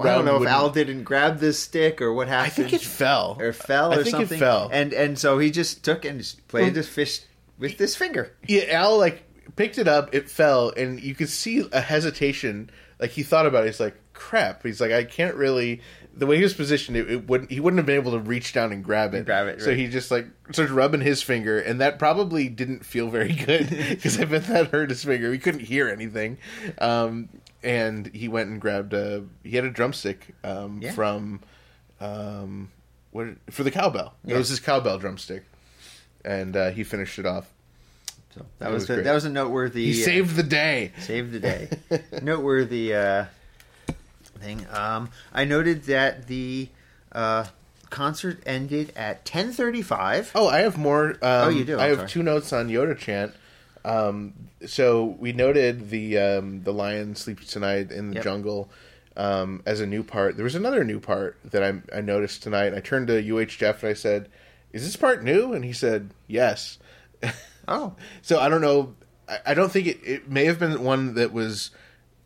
I 0.00 0.14
don't 0.14 0.24
know 0.24 0.40
if 0.42 0.48
Al 0.48 0.70
didn't 0.70 1.02
grab 1.02 1.38
this 1.38 1.58
stick 1.58 2.00
or 2.00 2.12
what 2.14 2.28
happened. 2.28 2.52
I 2.52 2.54
think 2.54 2.72
it 2.72 2.80
fell. 2.80 3.36
or 3.38 3.52
fell 3.52 3.92
I 3.92 3.96
or 3.96 4.02
think 4.04 4.16
something. 4.16 4.38
it 4.38 4.40
fell. 4.40 4.70
and 4.72 4.92
and 4.92 5.18
so 5.18 5.38
he 5.38 5.50
just 5.50 5.84
took 5.84 6.04
and 6.04 6.34
played 6.48 6.74
this 6.74 6.88
fish 6.88 7.22
with 7.58 7.78
this 7.78 7.96
finger. 7.96 8.32
yeah, 8.46 8.64
Al 8.70 8.96
like 8.96 9.24
picked 9.56 9.78
it 9.78 9.88
up, 9.88 10.14
it 10.14 10.30
fell, 10.30 10.70
and 10.76 11.00
you 11.02 11.14
could 11.14 11.28
see 11.28 11.66
a 11.72 11.80
hesitation. 11.80 12.70
Like 13.00 13.10
he 13.10 13.22
thought 13.22 13.46
about 13.46 13.64
it. 13.64 13.66
He's 13.68 13.80
like, 13.80 13.96
crap. 14.12 14.62
He's 14.62 14.80
like, 14.80 14.92
I 14.92 15.04
can't 15.04 15.34
really. 15.34 15.80
The 16.14 16.26
way 16.26 16.36
he 16.36 16.42
was 16.42 16.52
positioned, 16.52 16.96
it, 16.96 17.10
it 17.10 17.26
wouldn't. 17.26 17.50
He 17.50 17.58
wouldn't 17.58 17.78
have 17.78 17.86
been 17.86 17.96
able 17.96 18.12
to 18.12 18.18
reach 18.18 18.52
down 18.52 18.70
and 18.70 18.84
grab 18.84 19.14
it. 19.14 19.24
Grab 19.24 19.46
it, 19.48 19.60
So 19.62 19.68
right. 19.68 19.76
he 19.78 19.88
just 19.88 20.10
like 20.10 20.26
starts 20.52 20.70
rubbing 20.70 21.00
his 21.00 21.22
finger, 21.22 21.58
and 21.58 21.80
that 21.80 21.98
probably 21.98 22.48
didn't 22.48 22.84
feel 22.84 23.08
very 23.08 23.32
good 23.46 23.68
because 23.70 24.20
I 24.20 24.24
bet 24.26 24.44
that 24.48 24.68
hurt 24.68 24.90
his 24.90 25.02
finger. 25.04 25.32
He 25.32 25.38
couldn't 25.38 25.60
hear 25.60 25.88
anything. 25.88 26.36
Um, 26.78 27.28
and 27.62 28.08
he 28.14 28.28
went 28.28 28.50
and 28.50 28.60
grabbed 28.60 28.92
a. 28.92 29.24
He 29.42 29.56
had 29.56 29.64
a 29.64 29.70
drumstick 29.70 30.34
um, 30.44 30.80
Yeah. 30.82 30.92
from, 30.92 31.40
um, 32.00 32.70
what 33.10 33.28
for 33.50 33.62
the 33.64 33.70
cowbell. 33.70 34.14
It 34.26 34.34
was 34.36 34.48
his 34.50 34.60
cowbell 34.60 34.98
drumstick, 34.98 35.44
and 36.24 36.56
uh, 36.56 36.70
he 36.70 36.84
finished 36.84 37.18
it 37.18 37.26
off. 37.26 37.52
So 38.34 38.46
that 38.58 38.70
It 38.70 38.72
was, 38.72 38.88
was 38.88 38.98
a, 38.98 39.02
that 39.02 39.12
was 39.14 39.24
a 39.24 39.30
noteworthy. 39.30 39.84
He 39.86 39.92
saved 39.94 40.36
the 40.36 40.42
day. 40.42 40.92
Saved 41.00 41.32
the 41.32 41.40
day. 41.40 41.68
Noteworthy 42.22 42.94
uh, 42.94 43.26
thing. 44.38 44.66
Um, 44.72 45.10
I 45.32 45.44
noted 45.44 45.84
that 45.84 46.26
the 46.28 46.68
uh, 47.12 47.46
concert 47.90 48.42
ended 48.46 48.92
at 48.96 49.24
ten 49.24 49.52
thirty-five. 49.52 50.32
Oh, 50.34 50.48
I 50.48 50.60
have 50.60 50.78
more. 50.78 51.10
Um, 51.10 51.18
Oh, 51.22 51.48
you 51.50 51.64
do? 51.64 51.78
I 51.78 51.84
I'm 51.84 51.88
have 51.90 51.98
sorry. 51.98 52.08
two 52.10 52.22
notes 52.22 52.52
on 52.52 52.68
Yoda 52.68 52.96
chant. 52.96 53.34
Um, 53.84 54.32
so 54.64 55.16
we 55.18 55.32
noted 55.32 55.90
the 55.90 56.16
um, 56.18 56.62
the 56.62 56.72
lion 56.72 57.14
sleeps 57.16 57.48
tonight 57.48 57.90
in 57.92 58.08
the 58.10 58.14
Yep. 58.16 58.24
jungle 58.24 58.70
um, 59.16 59.62
as 59.66 59.80
a 59.80 59.86
new 59.86 60.02
part. 60.04 60.36
There 60.36 60.44
was 60.44 60.54
another 60.54 60.84
new 60.84 61.00
part 61.00 61.36
that 61.44 61.62
I, 61.62 61.98
I 61.98 62.00
noticed 62.00 62.42
tonight. 62.42 62.72
I 62.72 62.80
turned 62.80 63.08
to 63.08 63.18
UH 63.18 63.46
Jeff 63.46 63.82
and 63.82 63.90
I 63.90 63.94
said, 63.94 64.28
"Is 64.72 64.84
this 64.84 64.96
part 64.96 65.22
new?" 65.22 65.52
And 65.52 65.64
he 65.64 65.72
said, 65.74 66.10
"Yes." 66.28 66.78
Oh, 67.68 67.94
So 68.22 68.40
I 68.40 68.48
don't 68.48 68.60
know. 68.60 68.94
I, 69.28 69.38
I 69.46 69.54
don't 69.54 69.70
think 69.70 69.86
it, 69.86 70.00
it 70.04 70.30
may 70.30 70.44
have 70.46 70.58
been 70.58 70.82
one 70.82 71.14
that 71.14 71.32
was 71.32 71.70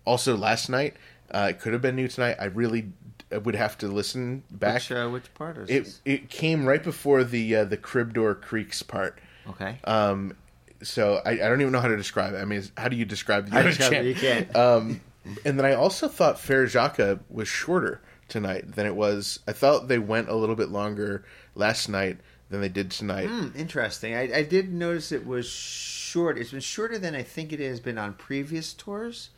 also 0.04 0.36
last 0.36 0.68
night. 0.68 0.94
Uh, 1.30 1.48
it 1.50 1.60
could 1.60 1.72
have 1.72 1.82
been 1.82 1.96
new 1.96 2.08
tonight. 2.08 2.36
I 2.40 2.46
really 2.46 2.92
I 3.32 3.38
would 3.38 3.56
have 3.56 3.76
to 3.78 3.88
listen 3.88 4.44
back. 4.50 4.74
which, 4.74 4.92
uh, 4.92 5.08
which 5.08 5.34
part 5.34 5.58
is 5.58 5.68
it 5.68 5.84
this? 5.84 6.00
it 6.04 6.30
came 6.30 6.64
right 6.66 6.82
before 6.82 7.24
the 7.24 7.56
uh, 7.56 7.64
the 7.64 7.76
crib 7.76 8.14
door 8.14 8.34
creaks 8.34 8.82
part. 8.82 9.18
Okay. 9.48 9.78
Um, 9.84 10.36
so 10.82 11.20
I, 11.24 11.32
I 11.32 11.36
don't 11.36 11.60
even 11.60 11.72
know 11.72 11.80
how 11.80 11.88
to 11.88 11.96
describe 11.96 12.34
it. 12.34 12.38
I 12.38 12.44
mean, 12.44 12.62
how 12.76 12.88
do 12.88 12.96
you 12.96 13.04
describe 13.04 13.50
the 13.50 13.62
describe 13.62 14.04
you 14.04 14.14
can't. 14.14 14.54
Um, 14.54 15.00
and 15.44 15.58
then 15.58 15.66
I 15.66 15.74
also 15.74 16.08
thought 16.08 16.36
Frère 16.36 16.68
Jacques 16.68 17.20
was 17.28 17.48
shorter 17.48 18.00
tonight 18.28 18.72
than 18.74 18.86
it 18.86 18.94
was. 18.94 19.40
I 19.48 19.52
thought 19.52 19.88
they 19.88 19.98
went 19.98 20.28
a 20.28 20.34
little 20.34 20.56
bit 20.56 20.68
longer 20.68 21.24
last 21.54 21.88
night 21.88 22.18
than 22.48 22.60
they 22.60 22.68
did 22.68 22.90
tonight. 22.90 23.26
Hmm, 23.28 23.48
interesting. 23.56 24.14
I, 24.14 24.38
I 24.38 24.42
did 24.42 24.72
notice 24.72 25.12
it 25.12 25.26
was 25.26 25.48
short. 25.48 26.38
It's 26.38 26.50
been 26.52 26.60
shorter 26.60 26.98
than 26.98 27.14
I 27.14 27.22
think 27.22 27.52
it 27.52 27.60
has 27.60 27.80
been 27.80 27.98
on 27.98 28.14
previous 28.14 28.72
tours. 28.72 29.30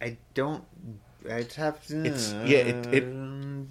I 0.00 0.16
don't. 0.34 0.64
I'd 1.30 1.52
have 1.54 1.84
to. 1.88 2.04
It's- 2.04 2.32
yeah, 2.46 2.58
it- 2.58 2.94
it- 2.94 3.06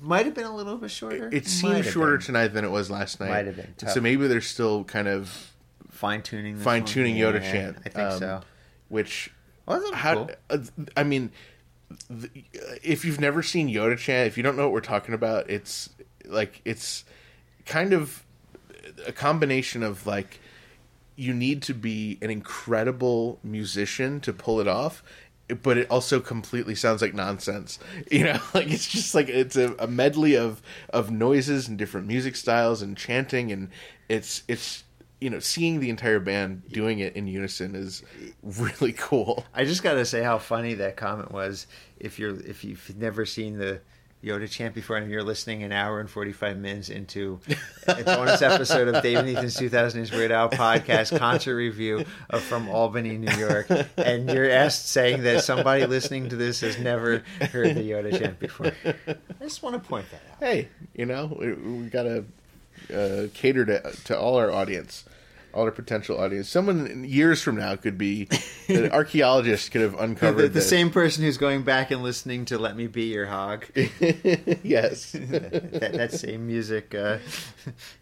might 0.02 0.26
have 0.26 0.36
been 0.36 0.46
a 0.46 0.56
little 0.56 0.78
bit 0.78 0.92
shorter. 0.92 1.30
It 1.32 1.48
seemed 1.48 1.78
have 1.78 1.90
shorter 1.92 2.18
been. 2.18 2.26
tonight 2.26 2.48
than 2.50 2.66
it 2.66 2.70
was 2.72 2.92
last 2.92 3.20
night. 3.20 3.30
Might 3.30 3.46
have 3.48 3.56
been 3.56 3.74
tough. 3.78 3.92
So 3.92 4.02
maybe 4.02 4.28
they're 4.28 4.42
still 4.42 4.84
kind 4.84 5.08
of 5.08 5.52
Fine 5.90 6.22
tuning. 6.22 6.58
fine 6.58 6.84
tuning 6.86 7.16
Yoda 7.16 7.42
chant. 7.42 7.78
I 7.86 7.90
think 7.90 7.98
um, 8.12 8.20
so. 8.20 8.42
Which 8.90 9.32
Well, 9.66 9.94
how 9.94 10.14
cool. 10.26 10.30
uh, 10.50 10.58
I 10.98 11.04
mean, 11.04 11.32
the, 12.10 12.30
if 12.84 13.06
you've 13.06 13.22
never 13.22 13.42
seen 13.42 13.70
Yoda 13.70 13.98
chant, 13.98 14.28
if 14.28 14.36
you 14.38 14.44
don't 14.44 14.58
know 14.58 14.64
what 14.64 14.74
we're 14.74 14.82
talking 14.82 15.16
about, 15.16 15.50
it's 15.50 15.90
like 16.26 16.62
it's 16.66 17.06
kind 17.66 17.94
of 17.94 18.25
a 19.06 19.12
combination 19.12 19.84
of 19.84 20.06
like 20.06 20.40
you 21.16 21.34
need 21.34 21.62
to 21.64 21.74
be 21.74 22.18
an 22.22 22.30
incredible 22.30 23.40
musician 23.44 24.20
to 24.20 24.34
pull 24.34 24.60
it 24.60 24.68
off 24.68 25.04
but 25.62 25.78
it 25.78 25.90
also 25.92 26.20
completely 26.20 26.76
sounds 26.76 27.02
like 27.02 27.14
nonsense 27.14 27.80
you 28.12 28.24
know 28.24 28.40
like 28.54 28.70
it's 28.70 28.88
just 28.88 29.14
like 29.16 29.30
it's 29.30 29.56
a, 29.56 29.76
a 29.80 29.88
medley 29.88 30.36
of 30.36 30.62
of 30.90 31.12
noises 31.12 31.68
and 31.68 31.78
different 31.78 32.08
music 32.08 32.36
styles 32.36 32.82
and 32.82 32.98
chanting 32.98 33.52
and 33.52 33.70
it's 34.10 34.44
it's 34.48 34.84
you 35.22 35.30
know 35.30 35.40
seeing 35.40 35.80
the 35.80 35.90
entire 35.90 36.20
band 36.20 36.62
doing 36.72 37.00
it 37.00 37.16
in 37.16 37.28
unison 37.28 37.76
is 37.76 38.04
really 38.44 38.94
cool 38.94 39.46
I 39.54 39.66
just 39.66 39.84
got 39.84 39.94
to 39.94 40.06
say 40.06 40.22
how 40.22 40.38
funny 40.38 40.74
that 40.76 40.98
comment 40.98 41.32
was. 41.32 41.68
If 42.00 42.20
you're 42.20 42.36
if 42.42 42.64
you've 42.64 42.96
never 42.98 43.26
seen 43.26 43.58
the 43.58 43.80
Yoda 44.26 44.50
chant 44.50 44.74
before 44.74 44.98
and 44.98 45.12
you're 45.12 45.22
listening 45.22 45.62
an 45.62 45.72
hour 45.72 46.00
and 46.00 46.10
45 46.10 46.58
minutes 46.58 46.90
into 46.90 47.40
a 47.88 48.04
bonus 48.04 48.42
episode 48.42 48.88
of 48.88 49.04
Dave 49.04 49.20
and 49.20 49.30
Ethan's 49.30 49.56
2000 49.56 50.02
is 50.02 50.12
Weird 50.12 50.32
Al 50.32 50.50
podcast 50.50 51.16
concert 51.20 51.56
review 51.56 52.04
of 52.32 52.42
From 52.42 52.68
Albany, 52.68 53.20
New 53.20 53.38
York, 53.38 53.68
and 53.98 54.28
you're 54.28 54.50
asked 54.50 54.90
saying 54.90 55.22
that 55.24 55.44
somebody 55.44 55.86
listening 55.86 56.30
to 56.30 56.36
this 56.36 56.62
has 56.62 56.80
never 56.80 57.24
heard 57.52 57.76
the 57.76 57.92
Yoda 57.92 58.18
chant 58.18 58.40
before. 58.40 58.72
I 58.86 59.16
just 59.44 59.62
want 59.62 59.82
to 59.82 59.88
point 59.88 60.08
that 60.10 60.22
out. 60.32 60.40
hey 60.40 60.70
you 60.96 61.06
know 61.06 61.36
we, 61.40 61.54
we 61.54 61.86
gotta 61.90 62.26
uh, 62.92 63.28
cater 63.36 63.64
to 63.66 63.92
to 64.06 64.18
all 64.18 64.38
our 64.38 64.52
audience 64.52 65.06
all 65.56 65.64
our 65.64 65.72
potential 65.72 66.20
audience. 66.20 66.50
Someone 66.50 67.04
years 67.06 67.42
from 67.42 67.56
now 67.56 67.76
could 67.76 67.98
be 67.98 68.28
an 68.68 68.92
archaeologist 68.92 69.72
could 69.72 69.82
have 69.82 69.94
The, 69.94 70.04
uncovered 70.04 70.42
the 70.44 70.50
this. 70.60 70.70
same 70.70 70.90
person 70.92 71.24
who's 71.24 71.38
going 71.38 71.64
back 71.64 71.92
and 71.92 72.04
listening 72.04 72.46
to 72.46 72.58
"Let 72.58 72.76
Me 72.76 72.88
Be 72.88 73.04
Your 73.14 73.28
Hog," 73.28 73.66
yes. 74.64 75.12
That, 75.26 75.94
that 75.94 76.12
same 76.14 76.48
music, 76.48 76.94
uh, 76.96 77.18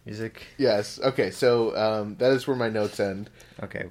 music. 0.05 0.47
Yes. 0.57 0.99
Okay 1.01 1.31
so 1.31 1.75
um, 1.75 2.15
that 2.17 2.31
is 2.31 2.47
where 2.47 2.55
my 2.55 2.69
notes 2.69 2.99
end. 2.99 3.30
Okay, 3.61 3.85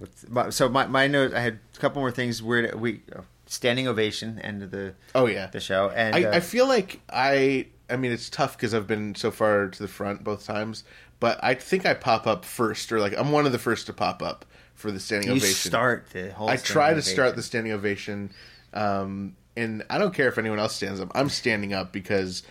so 0.51 0.69
my 0.69 0.87
my 0.87 1.07
note, 1.07 1.35
I 1.35 1.41
had 1.41 1.59
a 1.75 1.79
couple 1.79 2.01
more 2.03 2.11
things. 2.11 2.43
Weird, 2.43 2.75
we 2.81 3.01
standing 3.47 3.87
ovation 3.87 4.39
end 4.41 4.63
of 4.63 4.71
the 4.71 4.95
oh 5.15 5.27
yeah. 5.27 5.47
the 5.47 5.61
show, 5.61 5.91
and 5.91 6.15
I, 6.15 6.25
uh, 6.25 6.37
I 6.37 6.41
feel 6.41 6.67
like 6.67 7.01
I 7.11 7.67
I 7.91 7.97
mean 7.97 8.13
it's 8.13 8.29
tough 8.31 8.57
because 8.57 8.75
I've 8.75 8.87
been 8.87 9.15
so 9.15 9.31
far 9.31 9.69
to 9.69 9.79
the 9.79 9.89
front 9.89 10.25
both 10.25 10.45
times, 10.47 10.85
but 11.23 11.39
I 11.41 11.55
think 11.55 11.87
I 11.87 11.95
pop 11.95 12.27
up 12.27 12.45
first 12.45 12.91
or 12.91 12.99
like 12.99 13.17
I'm 13.17 13.31
one 13.31 13.47
of 13.47 13.53
the 13.53 13.59
first 13.61 13.87
to 13.87 13.93
pop 13.93 14.25
up 14.25 14.45
for 14.75 14.91
the 14.91 14.99
standing 14.99 15.29
you 15.31 15.37
ovation. 15.37 15.71
start 15.71 16.09
the 16.13 16.33
whole. 16.33 16.49
I 16.49 16.57
try 16.57 16.89
to 16.89 16.95
ovation. 16.95 17.13
start 17.13 17.37
the 17.37 17.45
standing 17.45 17.71
ovation, 17.71 18.33
um, 18.75 19.37
and 19.57 19.85
I 19.89 19.99
don't 19.99 20.13
care 20.13 20.27
if 20.27 20.37
anyone 20.37 20.59
else 20.59 20.75
stands 20.75 20.99
up. 20.99 21.13
I'm 21.15 21.29
standing 21.29 21.73
up 21.75 21.93
because 21.93 22.43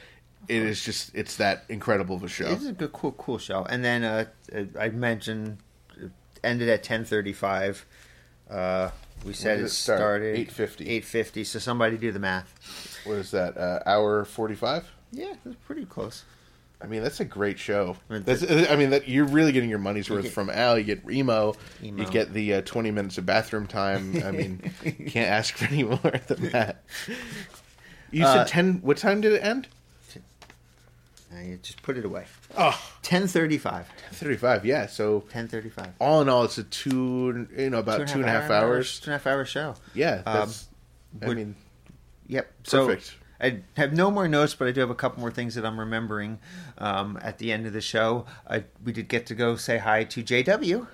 it 0.47 0.61
is 0.63 0.85
just 0.85 1.13
it's 1.13 1.35
that 1.35 1.65
incredible 1.67 2.15
of 2.15 2.23
a 2.23 2.29
show. 2.29 2.49
It's 2.49 2.65
a 2.65 2.71
good, 2.71 2.93
cool, 2.93 3.11
cool 3.11 3.37
show. 3.39 3.65
And 3.65 3.83
then 3.83 4.05
uh, 4.05 4.25
uh, 4.55 4.63
I 4.79 4.87
mentioned 4.87 5.57
it 5.97 6.11
ended 6.41 6.69
at 6.69 6.81
ten 6.81 7.03
thirty 7.03 7.33
five. 7.33 7.85
Uh, 8.49 8.91
we 9.25 9.33
said 9.33 9.59
it 9.59 9.63
it 9.63 9.69
start? 9.71 9.99
started 9.99 10.47
8:50. 10.47 10.87
Eight 10.87 11.03
fifty. 11.03 11.43
So 11.43 11.59
somebody 11.59 11.97
do 11.97 12.13
the 12.13 12.19
math. 12.19 13.01
What 13.03 13.15
is 13.15 13.31
that? 13.31 13.57
Uh, 13.57 13.79
hour 13.85 14.23
forty 14.23 14.55
five. 14.55 14.89
Yeah, 15.11 15.33
that's 15.43 15.57
pretty 15.65 15.83
close. 15.83 16.23
I 16.83 16.87
mean, 16.87 17.03
that's 17.03 17.19
a 17.19 17.25
great 17.25 17.59
show. 17.59 17.95
I 18.09 18.13
mean, 18.13 18.23
That's, 18.23 18.43
I 18.69 18.75
mean, 18.75 18.89
that 18.89 19.07
you're 19.07 19.25
really 19.25 19.51
getting 19.51 19.69
your 19.69 19.79
money's 19.79 20.09
worth 20.09 20.23
get- 20.23 20.33
from 20.33 20.49
Al. 20.49 20.77
You 20.77 20.83
get 20.83 21.09
emo. 21.09 21.55
Emo. 21.83 22.03
You 22.03 22.09
get 22.09 22.33
the 22.33 22.55
uh, 22.55 22.61
20 22.61 22.89
minutes 22.91 23.17
of 23.17 23.25
bathroom 23.25 23.67
time. 23.67 24.21
I 24.25 24.31
mean, 24.31 24.71
you 24.83 24.91
can't 25.09 25.29
ask 25.29 25.55
for 25.55 25.65
any 25.65 25.83
more 25.83 25.99
than 26.27 26.49
that. 26.49 26.83
You 28.11 28.25
Uh, 28.25 28.33
said 28.33 28.47
10. 28.47 28.73
What 28.81 28.97
time 28.97 29.21
did 29.21 29.33
it 29.33 29.43
end? 29.43 29.67
I 31.33 31.57
just 31.61 31.81
put 31.81 31.97
it 31.97 32.03
away. 32.03 32.25
Oh, 32.57 32.77
Ten 33.03 33.25
thirty 33.25 33.57
five. 33.57 33.87
35. 34.11 34.65
Yeah. 34.65 34.85
So 34.87 35.21
Ten 35.29 35.47
thirty 35.47 35.69
five. 35.69 35.93
all 35.99 36.21
in 36.21 36.27
all, 36.27 36.43
it's 36.43 36.57
a 36.57 36.63
two. 36.63 37.47
You 37.57 37.69
know, 37.69 37.79
about 37.79 38.05
two 38.07 38.15
and 38.19 38.25
a 38.25 38.27
half 38.27 38.51
hours. 38.51 38.99
Two 38.99 39.11
and 39.11 39.15
a 39.15 39.17
half 39.17 39.27
hour 39.27 39.45
show. 39.45 39.75
Yeah. 39.93 40.23
Um. 40.25 40.51
I 41.21 41.33
mean, 41.33 41.55
Yep. 42.27 42.51
So 42.63 42.85
Perfect. 42.87 43.15
I 43.41 43.61
have 43.75 43.91
no 43.93 44.11
more 44.11 44.27
notes, 44.27 44.53
but 44.53 44.67
I 44.67 44.71
do 44.71 44.81
have 44.81 44.89
a 44.91 44.95
couple 44.95 45.19
more 45.21 45.31
things 45.31 45.55
that 45.55 45.65
I'm 45.65 45.79
remembering. 45.79 46.39
Um, 46.77 47.17
at 47.21 47.39
the 47.39 47.51
end 47.51 47.65
of 47.65 47.73
the 47.73 47.81
show, 47.81 48.25
I, 48.47 48.65
we 48.85 48.93
did 48.93 49.07
get 49.07 49.25
to 49.27 49.35
go 49.35 49.55
say 49.55 49.77
hi 49.79 50.03
to 50.05 50.23
JW. 50.23 50.87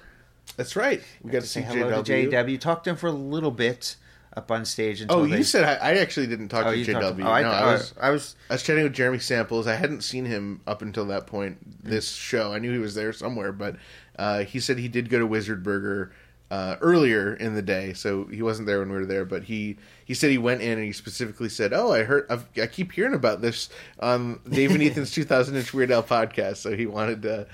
that's 0.56 0.76
right. 0.76 1.02
We 1.22 1.32
got 1.32 1.42
to 1.42 1.48
see 1.48 1.62
say 1.62 1.66
hello 1.68 2.02
JW. 2.02 2.06
to 2.06 2.30
JW. 2.32 2.60
Talked 2.60 2.86
to 2.86 2.92
him 2.92 2.96
for 2.96 3.08
a 3.08 3.12
little 3.12 3.52
bit 3.52 3.98
up 4.36 4.52
on 4.52 4.64
stage. 4.66 5.02
Until 5.02 5.18
Oh, 5.20 5.26
they, 5.28 5.38
you 5.40 5.44
said 5.44 5.64
I, 5.64 5.92
I 5.92 5.98
actually 5.98 6.28
didn't 6.28 6.50
talk 6.50 6.66
Oh, 6.68 6.72
to 6.72 6.78
JW. 6.78 6.92
talked 7.02 7.18
to- 7.18 7.24
oh, 7.28 7.32
I, 7.32 7.42
no, 7.42 7.50
oh, 7.50 7.52
I 7.52 7.72
was 7.74 7.94
I 8.00 8.10
was. 8.12 8.36
I 8.50 8.54
was 8.54 8.64
chatting 8.64 8.84
with 8.84 8.94
Jeremy 8.94 9.20
Samples. 9.20 9.68
I 9.68 9.76
hadn't 9.76 10.02
seen 10.02 10.26
him 10.26 10.62
up 10.68 10.82
until 10.82 11.06
that 11.08 11.28
point 11.28 11.58
this 11.84 12.12
show. 12.14 12.54
I 12.54 12.60
knew 12.60 12.72
he 12.72 12.80
was 12.80 12.96
there 12.96 13.12
somewhere, 13.14 13.52
but 13.52 13.76
uh, 14.18 14.44
he 14.44 14.60
said 14.60 14.78
he 14.78 14.88
did 14.88 15.10
go 15.10 15.20
to 15.20 15.28
Wizard 15.28 15.64
Burger 15.64 16.12
uh, 16.50 16.78
earlier 16.80 17.34
in 17.34 17.56
the 17.56 17.62
day, 17.62 17.94
so 17.94 18.26
he 18.26 18.42
wasn't 18.42 18.68
there 18.68 18.80
when 18.80 18.90
we 18.90 18.96
were 18.96 19.06
there. 19.06 19.26
But 19.26 19.44
he 19.44 19.78
he 20.06 20.14
said 20.14 20.32
he 20.32 20.38
went 20.38 20.62
in 20.62 20.78
and 20.78 20.84
he 20.84 20.94
specifically 20.94 21.50
said, 21.50 21.74
"Oh, 21.74 21.92
I 21.92 22.04
heard 22.04 22.26
I've, 22.30 22.46
I 22.62 22.68
keep 22.68 22.92
hearing 22.94 23.14
about 23.14 23.42
this 23.42 23.70
on 24.00 24.40
Dave 24.50 24.72
and 24.72 24.82
Ethan's 24.82 25.12
2000 25.14 25.56
inch 25.56 25.74
Weird 25.74 25.92
Al 25.92 26.04
podcast." 26.04 26.58
So 26.58 26.76
he 26.76 26.86
wanted 26.86 27.22
to 27.24 27.48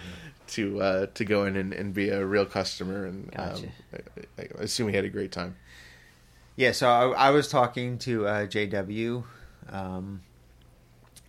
to 0.48 0.82
uh, 0.82 1.06
to 1.15 1.26
go 1.26 1.45
in 1.45 1.56
and, 1.56 1.74
and 1.74 1.94
be 1.94 2.10
a 2.10 2.24
real 2.26 2.45
customer, 2.45 3.06
and 3.06 3.32
Gotcha. 3.32 3.65
um, 3.65 3.99
I, 4.38 4.41
I 4.41 4.64
assume 4.64 4.90
he 4.90 4.95
had 4.95 5.06
a 5.06 5.10
great 5.10 5.32
time. 5.32 5.56
Yeah, 6.56 6.72
so 6.72 6.88
I, 6.88 7.28
I 7.28 7.30
was 7.32 7.48
talking 7.48 7.98
to 7.99 8.28
uh, 8.28 8.45
JW, 8.45 9.24
um, 9.70 10.22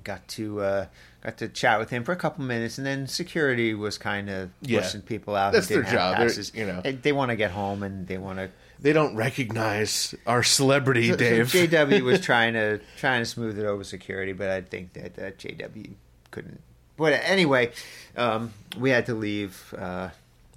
got 0.02 0.28
to 0.28 0.60
uh, 0.60 0.86
got 1.24 1.38
to 1.38 1.48
chat 1.48 1.78
with 1.80 1.90
him 1.90 2.04
for 2.04 2.12
a 2.12 2.16
couple 2.16 2.44
minutes, 2.44 2.76
and 2.78 2.86
then 2.86 3.06
security 3.06 3.74
was 3.74 3.96
kind 3.98 4.28
of 4.28 4.50
Yeah. 4.60 4.80
pushing 4.80 5.00
people 5.02 5.34
out. 5.34 5.52
That's 5.52 5.68
their 5.68 5.82
job. 5.82 6.16
Passes. 6.16 6.52
you 6.54 6.66
know. 6.66 6.80
they, 6.82 6.92
they 6.92 7.12
want 7.12 7.30
to 7.30 7.36
get 7.36 7.50
home 7.50 7.82
and 7.82 8.06
they 8.06 8.18
want 8.18 8.38
to. 8.38 8.50
They 8.80 8.92
don't 8.92 9.16
recognize 9.16 10.14
our 10.26 10.42
celebrity, 10.42 11.06
So, 11.08 11.12
so 11.12 11.18
Dave. 11.18 11.46
JW 11.46 12.00
was 12.04 12.20
trying 12.20 12.52
to 12.54 12.80
trying 12.98 13.22
to 13.22 13.26
smooth 13.26 13.58
it 13.58 13.64
over 13.64 13.82
security, 13.84 14.32
but 14.32 14.50
I 14.50 14.60
think 14.60 14.92
that, 14.94 15.14
that 15.14 15.38
JW 15.38 15.92
couldn't. 16.30 16.60
But 16.96 17.14
anyway, 17.24 17.72
um, 18.16 18.52
we 18.78 18.90
had 18.90 19.06
to 19.06 19.14
leave. 19.14 19.74
Uh, 19.76 20.10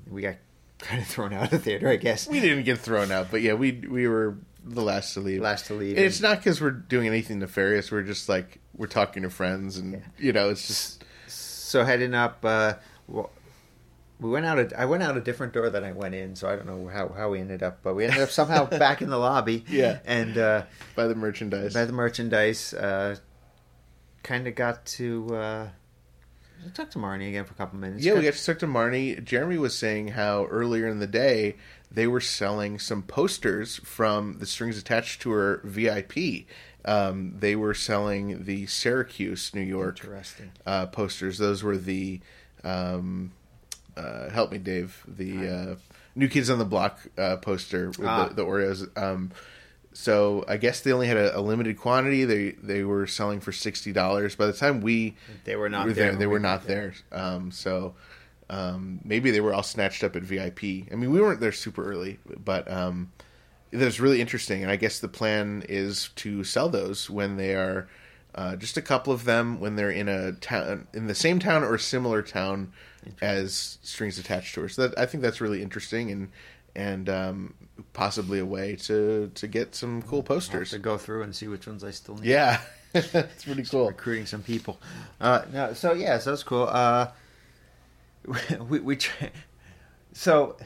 we 0.09 0.21
got 0.21 0.35
kind 0.79 1.01
of 1.01 1.07
thrown 1.07 1.31
out 1.33 1.45
of 1.45 1.49
the 1.51 1.59
theater, 1.59 1.87
I 1.89 1.95
guess. 1.95 2.27
we 2.27 2.39
didn't 2.41 2.63
get 2.65 2.79
thrown 2.79 3.11
out, 3.11 3.31
but 3.31 3.41
yeah, 3.41 3.53
we 3.53 3.71
we 3.71 4.07
were 4.07 4.35
the 4.67 4.81
last 4.81 5.13
to 5.13 5.19
leave. 5.19 5.41
Last 5.41 5.67
to 5.67 5.73
leave. 5.73 5.97
And 5.97 6.05
it's 6.05 6.21
not 6.21 6.37
because 6.37 6.61
we're 6.61 6.71
doing 6.71 7.07
anything 7.07 7.39
nefarious. 7.39 7.91
We're 7.91 8.03
just 8.03 8.29
like 8.29 8.59
we're 8.75 8.87
talking 8.87 9.23
to 9.23 9.29
friends, 9.29 9.77
and 9.77 10.03
you 10.17 10.33
know, 10.33 10.49
it's 10.49 10.67
just 10.67 11.03
so 11.27 11.83
heading 11.83 12.13
up. 12.13 12.39
Uh, 12.43 12.75
well, 13.07 13.31
we 14.19 14.29
went 14.29 14.45
out. 14.45 14.59
A, 14.59 14.79
I 14.79 14.85
went 14.85 15.03
out 15.03 15.17
a 15.17 15.21
different 15.21 15.53
door 15.53 15.69
than 15.69 15.83
I 15.83 15.91
went 15.91 16.15
in, 16.15 16.35
so 16.35 16.49
I 16.49 16.55
don't 16.55 16.65
know 16.65 16.87
how, 16.87 17.09
how 17.09 17.29
we 17.29 17.39
ended 17.39 17.63
up, 17.63 17.79
but 17.83 17.95
we 17.95 18.05
ended 18.05 18.21
up 18.21 18.29
somehow 18.29 18.65
back 18.77 19.01
in 19.01 19.09
the 19.09 19.17
lobby. 19.17 19.63
Yeah. 19.69 19.99
and 20.05 20.37
uh, 20.37 20.63
by 20.95 21.07
the 21.07 21.15
merchandise. 21.15 21.73
by 21.73 21.85
the 21.85 21.93
merchandise, 21.93 22.73
uh, 22.73 23.17
kind 24.23 24.47
of 24.47 24.55
got 24.55 24.85
to 24.85 25.35
uh, 25.35 25.69
talk 26.73 26.89
to 26.91 26.99
Marnie 26.99 27.29
again 27.29 27.45
for 27.45 27.53
a 27.53 27.57
couple 27.57 27.79
minutes. 27.79 28.03
Yeah, 28.03 28.13
we 28.13 28.21
got 28.21 28.33
to 28.33 28.45
talk 28.45 28.59
to 28.59 28.67
Marnie. 28.67 29.23
Jeremy 29.23 29.57
was 29.57 29.77
saying 29.77 30.09
how 30.09 30.45
earlier 30.45 30.87
in 30.87 30.99
the 30.99 31.07
day 31.07 31.55
they 31.97 32.05
were 32.05 32.21
selling 32.21 32.77
some 32.77 33.01
posters 33.01 33.77
from 33.77 34.37
the 34.37 34.45
Strings 34.45 34.77
Attached 34.77 35.19
Tour 35.19 35.61
VIP. 35.63 36.45
Um, 36.85 37.33
they 37.39 37.55
were 37.55 37.73
selling 37.73 38.43
the 38.43 38.67
Syracuse, 38.67 39.51
New 39.55 39.61
York 39.61 39.97
uh, 40.67 40.85
posters. 40.85 41.39
Those 41.39 41.63
were 41.63 41.75
the 41.75 42.21
um, 42.63 43.31
uh, 43.97 44.29
help 44.29 44.51
me, 44.51 44.59
Dave. 44.59 45.03
The 45.07 45.47
uh, 45.47 45.75
New 46.15 46.27
Kids 46.29 46.51
on 46.51 46.59
the 46.59 46.65
Block 46.65 46.99
uh, 47.17 47.37
poster 47.37 47.87
with 47.87 48.05
Ah. 48.05 48.27
the, 48.27 48.35
the 48.35 48.45
Oreos. 48.45 48.95
Um, 48.95 49.31
so 49.91 50.45
I 50.47 50.57
guess 50.57 50.81
they 50.81 50.91
only 50.93 51.07
had 51.07 51.17
a, 51.17 51.35
a 51.39 51.41
limited 51.41 51.79
quantity. 51.79 52.25
They 52.25 52.51
they 52.51 52.83
were 52.83 53.07
selling 53.07 53.39
for 53.39 53.51
sixty 53.51 53.91
dollars. 53.91 54.35
By 54.35 54.45
the 54.45 54.53
time 54.53 54.81
we 54.81 55.15
They 55.45 55.55
were 55.55 55.67
not 55.69 55.87
were 55.87 55.93
there 55.93 56.11
there, 56.11 56.19
they 56.19 56.27
we 56.27 56.33
were 56.33 56.39
not 56.39 56.67
there. 56.67 56.93
Um, 57.11 57.49
so 57.51 57.95
um, 58.49 58.99
maybe 59.03 59.31
they 59.31 59.41
were 59.41 59.53
all 59.53 59.63
snatched 59.63 60.03
up 60.03 60.15
at 60.15 60.23
VIP. 60.23 60.63
I 60.91 60.95
mean, 60.95 61.11
we 61.11 61.19
weren't 61.21 61.39
there 61.39 61.51
super 61.51 61.83
early, 61.83 62.19
but 62.43 62.69
um, 62.71 63.11
it 63.71 63.77
was 63.77 63.99
really 63.99 64.21
interesting. 64.21 64.63
And 64.63 64.71
I 64.71 64.75
guess 64.75 64.99
the 64.99 65.07
plan 65.07 65.63
is 65.67 66.09
to 66.17 66.43
sell 66.43 66.69
those 66.69 67.09
when 67.09 67.37
they 67.37 67.55
are 67.55 67.87
uh, 68.35 68.55
just 68.55 68.77
a 68.77 68.81
couple 68.81 69.11
of 69.11 69.25
them 69.25 69.59
when 69.59 69.75
they're 69.75 69.91
in 69.91 70.07
a 70.07 70.33
town 70.33 70.87
in 70.93 71.07
the 71.07 71.15
same 71.15 71.39
town 71.39 71.63
or 71.63 71.77
similar 71.77 72.21
town 72.21 72.71
as 73.21 73.79
strings 73.81 74.19
attached 74.19 74.53
tours. 74.53 74.75
So 74.75 74.87
that 74.87 74.99
I 74.99 75.05
think 75.05 75.23
that's 75.23 75.41
really 75.41 75.61
interesting 75.61 76.11
and 76.11 76.29
and 76.75 77.09
um, 77.09 77.53
possibly 77.93 78.39
a 78.39 78.45
way 78.45 78.75
to 78.75 79.31
to 79.33 79.47
get 79.47 79.75
some 79.75 80.03
cool 80.03 80.23
posters. 80.23 80.69
to 80.69 80.79
go 80.79 80.97
through 80.97 81.23
and 81.23 81.35
see 81.35 81.47
which 81.47 81.67
ones 81.67 81.83
I 81.83 81.91
still 81.91 82.15
need. 82.15 82.25
Yeah, 82.25 82.61
it's 82.93 83.43
pretty 83.43 83.63
cool. 83.63 83.87
recruiting 83.87 84.27
some 84.27 84.43
people. 84.43 84.79
Uh, 85.19 85.41
no, 85.51 85.73
so 85.73 85.93
yeah, 85.93 86.19
so 86.19 86.29
that's 86.29 86.43
cool. 86.43 86.67
Uh, 86.69 87.07
we 88.69 88.79
we 88.79 88.95
try, 88.95 89.31
so 90.13 90.57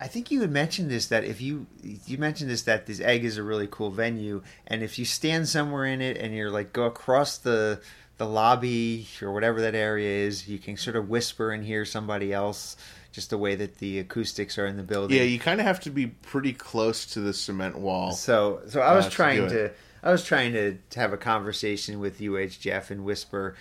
I 0.00 0.06
think 0.06 0.30
you 0.30 0.40
had 0.40 0.50
mentioned 0.50 0.90
this 0.90 1.06
that 1.06 1.24
if 1.24 1.40
you 1.40 1.66
you 1.82 2.18
mentioned 2.18 2.50
this 2.50 2.62
that 2.62 2.86
this 2.86 3.00
egg 3.00 3.24
is 3.24 3.36
a 3.38 3.42
really 3.42 3.68
cool 3.70 3.90
venue, 3.90 4.42
and 4.66 4.82
if 4.82 4.98
you 4.98 5.04
stand 5.04 5.48
somewhere 5.48 5.86
in 5.86 6.00
it 6.00 6.16
and 6.16 6.34
you're 6.34 6.50
like 6.50 6.72
go 6.72 6.84
across 6.84 7.38
the 7.38 7.80
the 8.18 8.26
lobby 8.26 9.06
or 9.20 9.32
whatever 9.32 9.60
that 9.62 9.74
area 9.74 10.26
is, 10.26 10.48
you 10.48 10.58
can 10.58 10.76
sort 10.76 10.96
of 10.96 11.08
whisper 11.08 11.50
and 11.50 11.64
hear 11.64 11.84
somebody 11.84 12.32
else. 12.32 12.76
Just 13.10 13.28
the 13.28 13.36
way 13.36 13.54
that 13.56 13.76
the 13.76 13.98
acoustics 13.98 14.56
are 14.56 14.64
in 14.66 14.78
the 14.78 14.82
building. 14.82 15.18
Yeah, 15.18 15.24
you 15.24 15.38
kind 15.38 15.60
of 15.60 15.66
have 15.66 15.80
to 15.80 15.90
be 15.90 16.06
pretty 16.06 16.54
close 16.54 17.04
to 17.12 17.20
the 17.20 17.34
cement 17.34 17.76
wall. 17.78 18.12
So 18.12 18.62
so 18.68 18.80
I 18.80 18.94
was 18.94 19.06
Uh, 19.06 19.10
trying 19.10 19.48
do 19.48 19.54
to. 19.54 19.70
I 20.02 20.10
was 20.10 20.24
trying 20.24 20.52
to, 20.54 20.78
to 20.90 20.98
have 21.00 21.12
a 21.12 21.16
conversation 21.16 22.00
with 22.00 22.20
UH 22.20 22.58
Jeff 22.58 22.90
and 22.90 23.04
whisper 23.04 23.54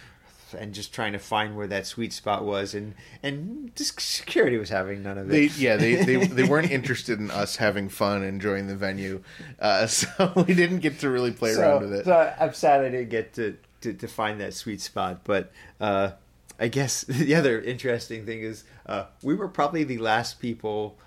and 0.54 0.74
just 0.74 0.94
trying 0.94 1.14
to 1.14 1.20
find 1.20 1.56
where 1.56 1.68
that 1.68 1.86
sweet 1.86 2.14
spot 2.14 2.44
was 2.44 2.74
and 2.74 2.94
and 3.24 3.72
just 3.76 4.00
security 4.00 4.58
was 4.58 4.70
having 4.70 5.04
none 5.04 5.18
of 5.18 5.28
They, 5.28 5.46
it. 5.46 5.58
yeah, 5.58 5.78
they, 5.78 5.96
they 6.04 6.16
they 6.26 6.44
weren't 6.44 6.72
interested 6.72 7.20
in 7.20 7.32
us 7.32 7.56
having 7.58 7.90
fun, 7.90 8.24
enjoying 8.24 8.68
the 8.68 8.76
venue, 8.76 9.24
uh, 9.60 9.88
so 9.88 10.32
we 10.48 10.54
didn't 10.54 10.80
get 10.80 11.00
to 11.00 11.10
really 11.10 11.32
play 11.32 11.54
so, 11.54 11.62
around 11.62 11.82
with 11.82 11.94
it. 11.94 12.06
so 12.06 12.34
I'm 12.40 12.54
sad 12.54 12.82
I 12.82 12.90
didn't 12.90 13.10
get 13.10 13.34
to, 13.34 13.58
to, 13.82 13.94
to 13.94 14.08
find 14.08 14.40
that 14.42 14.54
sweet 14.54 14.82
spot, 14.82 15.22
but 15.24 15.52
uh, 15.80 16.12
I 16.60 16.68
guess 16.68 17.02
the 17.08 17.36
other 17.36 17.60
interesting 17.62 18.26
thing 18.26 18.42
is 18.42 18.64
uh, 18.86 19.06
we 19.24 19.34
were 19.36 19.48
probably 19.48 19.84
the 19.84 19.98
last 19.98 20.40
people 20.40 20.98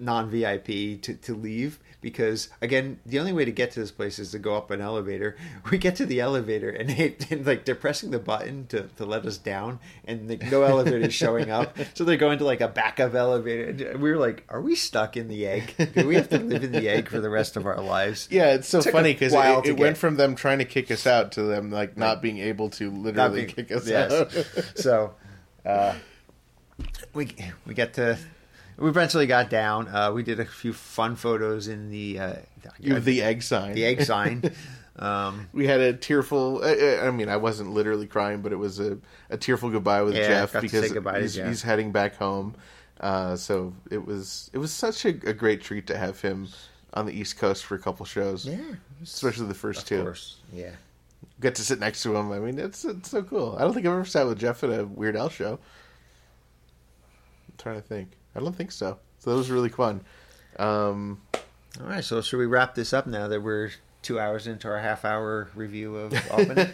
non 0.00 0.28
VIP 0.30 1.00
to, 1.02 1.14
to 1.22 1.34
leave 1.34 1.78
because 2.08 2.48
again 2.62 2.98
the 3.04 3.18
only 3.18 3.32
way 3.32 3.44
to 3.44 3.52
get 3.52 3.70
to 3.72 3.80
this 3.80 3.90
place 3.90 4.18
is 4.18 4.30
to 4.32 4.38
go 4.38 4.56
up 4.56 4.70
an 4.70 4.80
elevator. 4.80 5.36
We 5.70 5.76
get 5.76 5.96
to 5.96 6.06
the 6.06 6.20
elevator 6.20 6.70
and 6.70 6.88
they 6.88 7.16
and 7.30 7.46
like 7.46 7.64
they're 7.64 7.74
pressing 7.74 8.10
the 8.10 8.18
button 8.18 8.66
to, 8.68 8.82
to 8.96 9.04
let 9.04 9.26
us 9.26 9.36
down 9.36 9.80
and 10.04 10.28
like, 10.28 10.50
no 10.50 10.62
elevator 10.62 10.98
is 10.98 11.14
showing 11.14 11.50
up. 11.50 11.76
So 11.94 12.04
they're 12.04 12.16
going 12.16 12.38
to 12.38 12.44
like 12.44 12.60
a 12.60 12.68
backup 12.68 13.14
elevator. 13.14 13.90
And 13.90 14.00
we 14.00 14.10
were 14.10 14.18
like, 14.18 14.44
are 14.48 14.60
we 14.60 14.76
stuck 14.76 15.16
in 15.16 15.26
the 15.28 15.46
egg? 15.46 15.74
Do 15.94 16.06
we 16.06 16.14
have 16.14 16.28
to 16.28 16.38
live 16.38 16.62
in 16.62 16.70
the 16.70 16.88
egg 16.88 17.08
for 17.08 17.20
the 17.20 17.30
rest 17.30 17.56
of 17.56 17.66
our 17.66 17.80
lives? 17.80 18.28
yeah, 18.30 18.54
it's 18.54 18.68
so 18.68 18.80
Took 18.80 18.92
funny 18.92 19.12
because 19.12 19.32
it, 19.32 19.66
it 19.66 19.78
went 19.78 19.96
from 19.96 20.16
them 20.16 20.36
trying 20.36 20.58
to 20.58 20.64
kick 20.64 20.90
us 20.90 21.06
out 21.06 21.32
to 21.32 21.42
them 21.42 21.70
like 21.70 21.96
not 21.96 22.22
being 22.22 22.38
able 22.38 22.70
to 22.70 22.90
literally 22.90 23.46
being- 23.46 23.54
kick 23.54 23.72
us 23.72 23.88
yes. 23.88 24.12
out. 24.12 24.72
so 24.76 25.14
uh, 25.66 25.94
we 27.14 27.34
we 27.66 27.74
got 27.74 27.94
to 27.94 28.18
we 28.78 28.88
eventually 28.88 29.26
got 29.26 29.50
down. 29.50 29.88
Uh, 29.88 30.12
we 30.12 30.22
did 30.22 30.40
a 30.40 30.44
few 30.44 30.72
fun 30.72 31.16
photos 31.16 31.68
in 31.68 31.90
the 31.90 32.18
uh, 32.18 32.32
have 32.86 33.04
the 33.04 33.22
egg 33.22 33.42
sign. 33.42 33.74
the 33.74 33.84
egg 33.84 34.02
sign. 34.02 34.42
Um, 34.98 35.48
we 35.52 35.68
had 35.68 35.78
a 35.80 35.92
tearful. 35.92 36.60
I 36.64 37.12
mean, 37.12 37.28
I 37.28 37.36
wasn't 37.36 37.70
literally 37.70 38.08
crying, 38.08 38.40
but 38.42 38.50
it 38.50 38.56
was 38.56 38.80
a, 38.80 38.98
a 39.30 39.36
tearful 39.36 39.70
goodbye 39.70 40.02
with 40.02 40.16
Yeah, 40.16 40.26
Jeff 40.26 40.60
because 40.60 40.88
say 40.88 40.92
goodbye 40.92 41.18
to 41.18 41.20
he's, 41.20 41.36
Jeff. 41.36 41.46
he's 41.46 41.62
heading 41.62 41.92
back 41.92 42.16
home. 42.16 42.56
Uh, 42.98 43.36
so 43.36 43.72
it 43.92 44.04
was 44.04 44.50
it 44.52 44.58
was 44.58 44.72
such 44.72 45.04
a, 45.04 45.10
a 45.10 45.32
great 45.32 45.60
treat 45.62 45.86
to 45.86 45.96
have 45.96 46.20
him 46.20 46.48
on 46.94 47.06
the 47.06 47.12
East 47.12 47.38
Coast 47.38 47.64
for 47.64 47.76
a 47.76 47.78
couple 47.78 48.04
shows. 48.06 48.44
yeah, 48.44 48.58
especially 49.00 49.46
the 49.46 49.54
first 49.54 49.82
of 49.82 49.86
two. 49.88 50.02
course, 50.02 50.38
yeah. 50.52 50.70
Get 51.40 51.54
to 51.54 51.62
sit 51.62 51.78
next 51.78 52.02
to 52.02 52.16
him. 52.16 52.32
I 52.32 52.40
mean, 52.40 52.58
it's 52.58 52.84
it's 52.84 53.10
so 53.10 53.22
cool. 53.22 53.54
I 53.56 53.60
don't 53.62 53.74
think 53.74 53.86
I've 53.86 53.92
ever 53.92 54.04
sat 54.04 54.26
with 54.26 54.40
Jeff 54.40 54.64
at 54.64 54.70
a 54.70 54.84
Weird 54.84 55.14
Al 55.14 55.28
show. 55.28 55.60
I'm 57.48 57.54
trying 57.56 57.76
to 57.76 57.82
think. 57.86 58.08
I 58.38 58.40
don't 58.40 58.54
think 58.56 58.72
so. 58.72 58.98
So 59.18 59.30
that 59.30 59.36
was 59.36 59.50
really 59.50 59.68
fun. 59.68 60.02
Um, 60.58 61.20
All 61.80 61.86
right, 61.88 62.04
so 62.04 62.20
should 62.22 62.38
we 62.38 62.46
wrap 62.46 62.74
this 62.74 62.92
up 62.92 63.06
now 63.06 63.28
that 63.28 63.42
we're 63.42 63.70
two 64.02 64.18
hours 64.20 64.46
into 64.46 64.68
our 64.68 64.78
half 64.78 65.04
hour 65.04 65.48
review 65.54 65.96
of 65.96 66.14
Albany? 66.30 66.68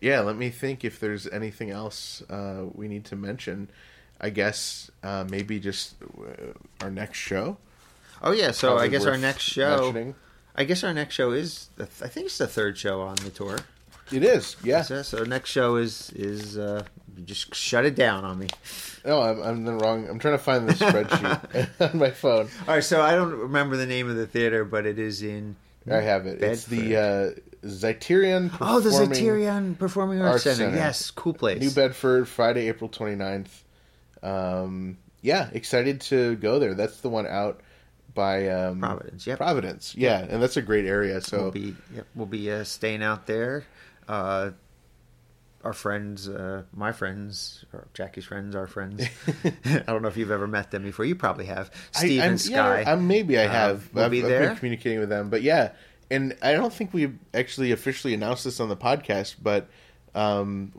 yeah, 0.00 0.20
let 0.20 0.36
me 0.36 0.50
think 0.50 0.84
if 0.84 1.00
there's 1.00 1.26
anything 1.26 1.70
else 1.70 2.22
uh, 2.30 2.64
we 2.74 2.88
need 2.88 3.04
to 3.06 3.16
mention. 3.16 3.68
I 4.20 4.30
guess 4.30 4.90
uh, 5.04 5.24
maybe 5.28 5.60
just 5.60 5.94
uh, 6.02 6.52
our 6.80 6.90
next 6.90 7.18
show. 7.18 7.56
oh 8.22 8.32
yeah, 8.32 8.50
so 8.50 8.68
Probably 8.68 8.86
I 8.86 8.88
guess 8.88 9.04
our 9.06 9.18
next 9.18 9.42
show. 9.42 9.76
mentioning. 9.92 10.14
I 10.56 10.64
guess 10.64 10.82
our 10.82 10.92
next 10.92 11.14
show 11.14 11.30
is. 11.30 11.68
The, 11.76 11.84
I 11.84 12.08
think 12.08 12.26
it's 12.26 12.38
the 12.38 12.48
third 12.48 12.76
show 12.76 13.00
on 13.02 13.14
the 13.16 13.30
tour. 13.30 13.58
It 14.10 14.24
is, 14.24 14.56
yeah. 14.64 14.82
So, 14.82 15.02
so 15.02 15.22
next 15.22 15.50
show 15.50 15.76
is 15.76 16.10
is 16.16 16.58
uh, 16.58 16.82
you 17.18 17.24
just 17.24 17.54
shut 17.54 17.84
it 17.84 17.94
down 17.96 18.24
on 18.24 18.38
me. 18.38 18.46
No, 19.04 19.20
I'm, 19.20 19.42
I'm 19.42 19.64
the 19.64 19.74
wrong. 19.74 20.08
I'm 20.08 20.18
trying 20.18 20.34
to 20.34 20.42
find 20.42 20.68
the 20.68 20.72
spreadsheet 20.74 21.68
on 21.92 21.98
my 21.98 22.10
phone. 22.10 22.48
All 22.66 22.74
right, 22.74 22.84
so 22.84 23.02
I 23.02 23.12
don't 23.14 23.32
remember 23.32 23.76
the 23.76 23.86
name 23.86 24.08
of 24.08 24.16
the 24.16 24.26
theater, 24.26 24.64
but 24.64 24.86
it 24.86 24.98
is 24.98 25.22
in. 25.22 25.56
I 25.90 25.96
have 25.96 26.26
it. 26.26 26.42
It's 26.42 26.64
the 26.66 26.92
Bedford. 26.92 27.42
uh, 27.64 27.66
Zeiterion. 27.66 28.56
Oh, 28.60 28.80
the 28.80 28.90
Performing 28.90 29.74
Performing 29.76 30.20
Arts, 30.20 30.32
Arts 30.32 30.42
Center. 30.44 30.56
Center. 30.70 30.76
Yes, 30.76 31.10
cool 31.10 31.32
place. 31.34 31.60
New 31.60 31.70
Bedford, 31.70 32.28
Friday, 32.28 32.68
April 32.68 32.90
29th. 32.90 33.48
Um, 34.22 34.98
yeah, 35.22 35.48
excited 35.52 36.00
to 36.02 36.36
go 36.36 36.58
there. 36.58 36.74
That's 36.74 37.00
the 37.00 37.08
one 37.08 37.26
out 37.26 37.60
by 38.14 38.48
um, 38.48 38.80
Providence, 38.80 39.26
yep. 39.26 39.38
Providence, 39.38 39.94
yeah, 39.96 40.18
and 40.28 40.42
that's 40.42 40.56
a 40.56 40.62
great 40.62 40.84
area. 40.86 41.20
So 41.20 41.42
We'll 41.42 41.50
be 41.52 41.76
yep, 41.94 42.06
we'll 42.14 42.26
be 42.26 42.50
uh, 42.50 42.64
staying 42.64 43.02
out 43.02 43.26
there. 43.26 43.64
Uh, 44.08 44.50
our 45.64 45.72
friends, 45.72 46.28
uh, 46.28 46.62
my 46.72 46.92
friends, 46.92 47.64
or 47.72 47.88
Jackie's 47.94 48.24
friends, 48.24 48.54
our 48.54 48.66
friends. 48.66 49.04
I 49.64 49.78
don't 49.86 50.02
know 50.02 50.08
if 50.08 50.16
you've 50.16 50.30
ever 50.30 50.46
met 50.46 50.70
them 50.70 50.82
before. 50.84 51.04
You 51.04 51.14
probably 51.16 51.46
have. 51.46 51.70
Steve 51.92 52.22
I, 52.22 52.26
and 52.26 52.40
Sky. 52.40 52.80
Yeah, 52.82 52.92
I'm, 52.92 53.08
maybe 53.08 53.38
I 53.38 53.46
Uh, 53.46 53.50
have. 53.50 53.90
we'll 53.92 54.04
I've, 54.04 54.10
be 54.10 54.22
I've 54.22 54.28
there. 54.28 54.48
been 54.48 54.56
communicating 54.56 55.00
with 55.00 55.08
them, 55.08 55.30
but 55.30 55.42
yeah, 55.42 55.72
and 56.10 56.36
I 56.42 56.52
don't 56.52 56.72
think 56.72 56.94
we 56.94 57.12
actually 57.34 57.72
officially 57.72 58.14
announced 58.14 58.44
this 58.44 58.60
on 58.60 58.68
the 58.68 58.76
podcast, 58.76 59.36
but 59.42 59.68
um, 60.14 60.72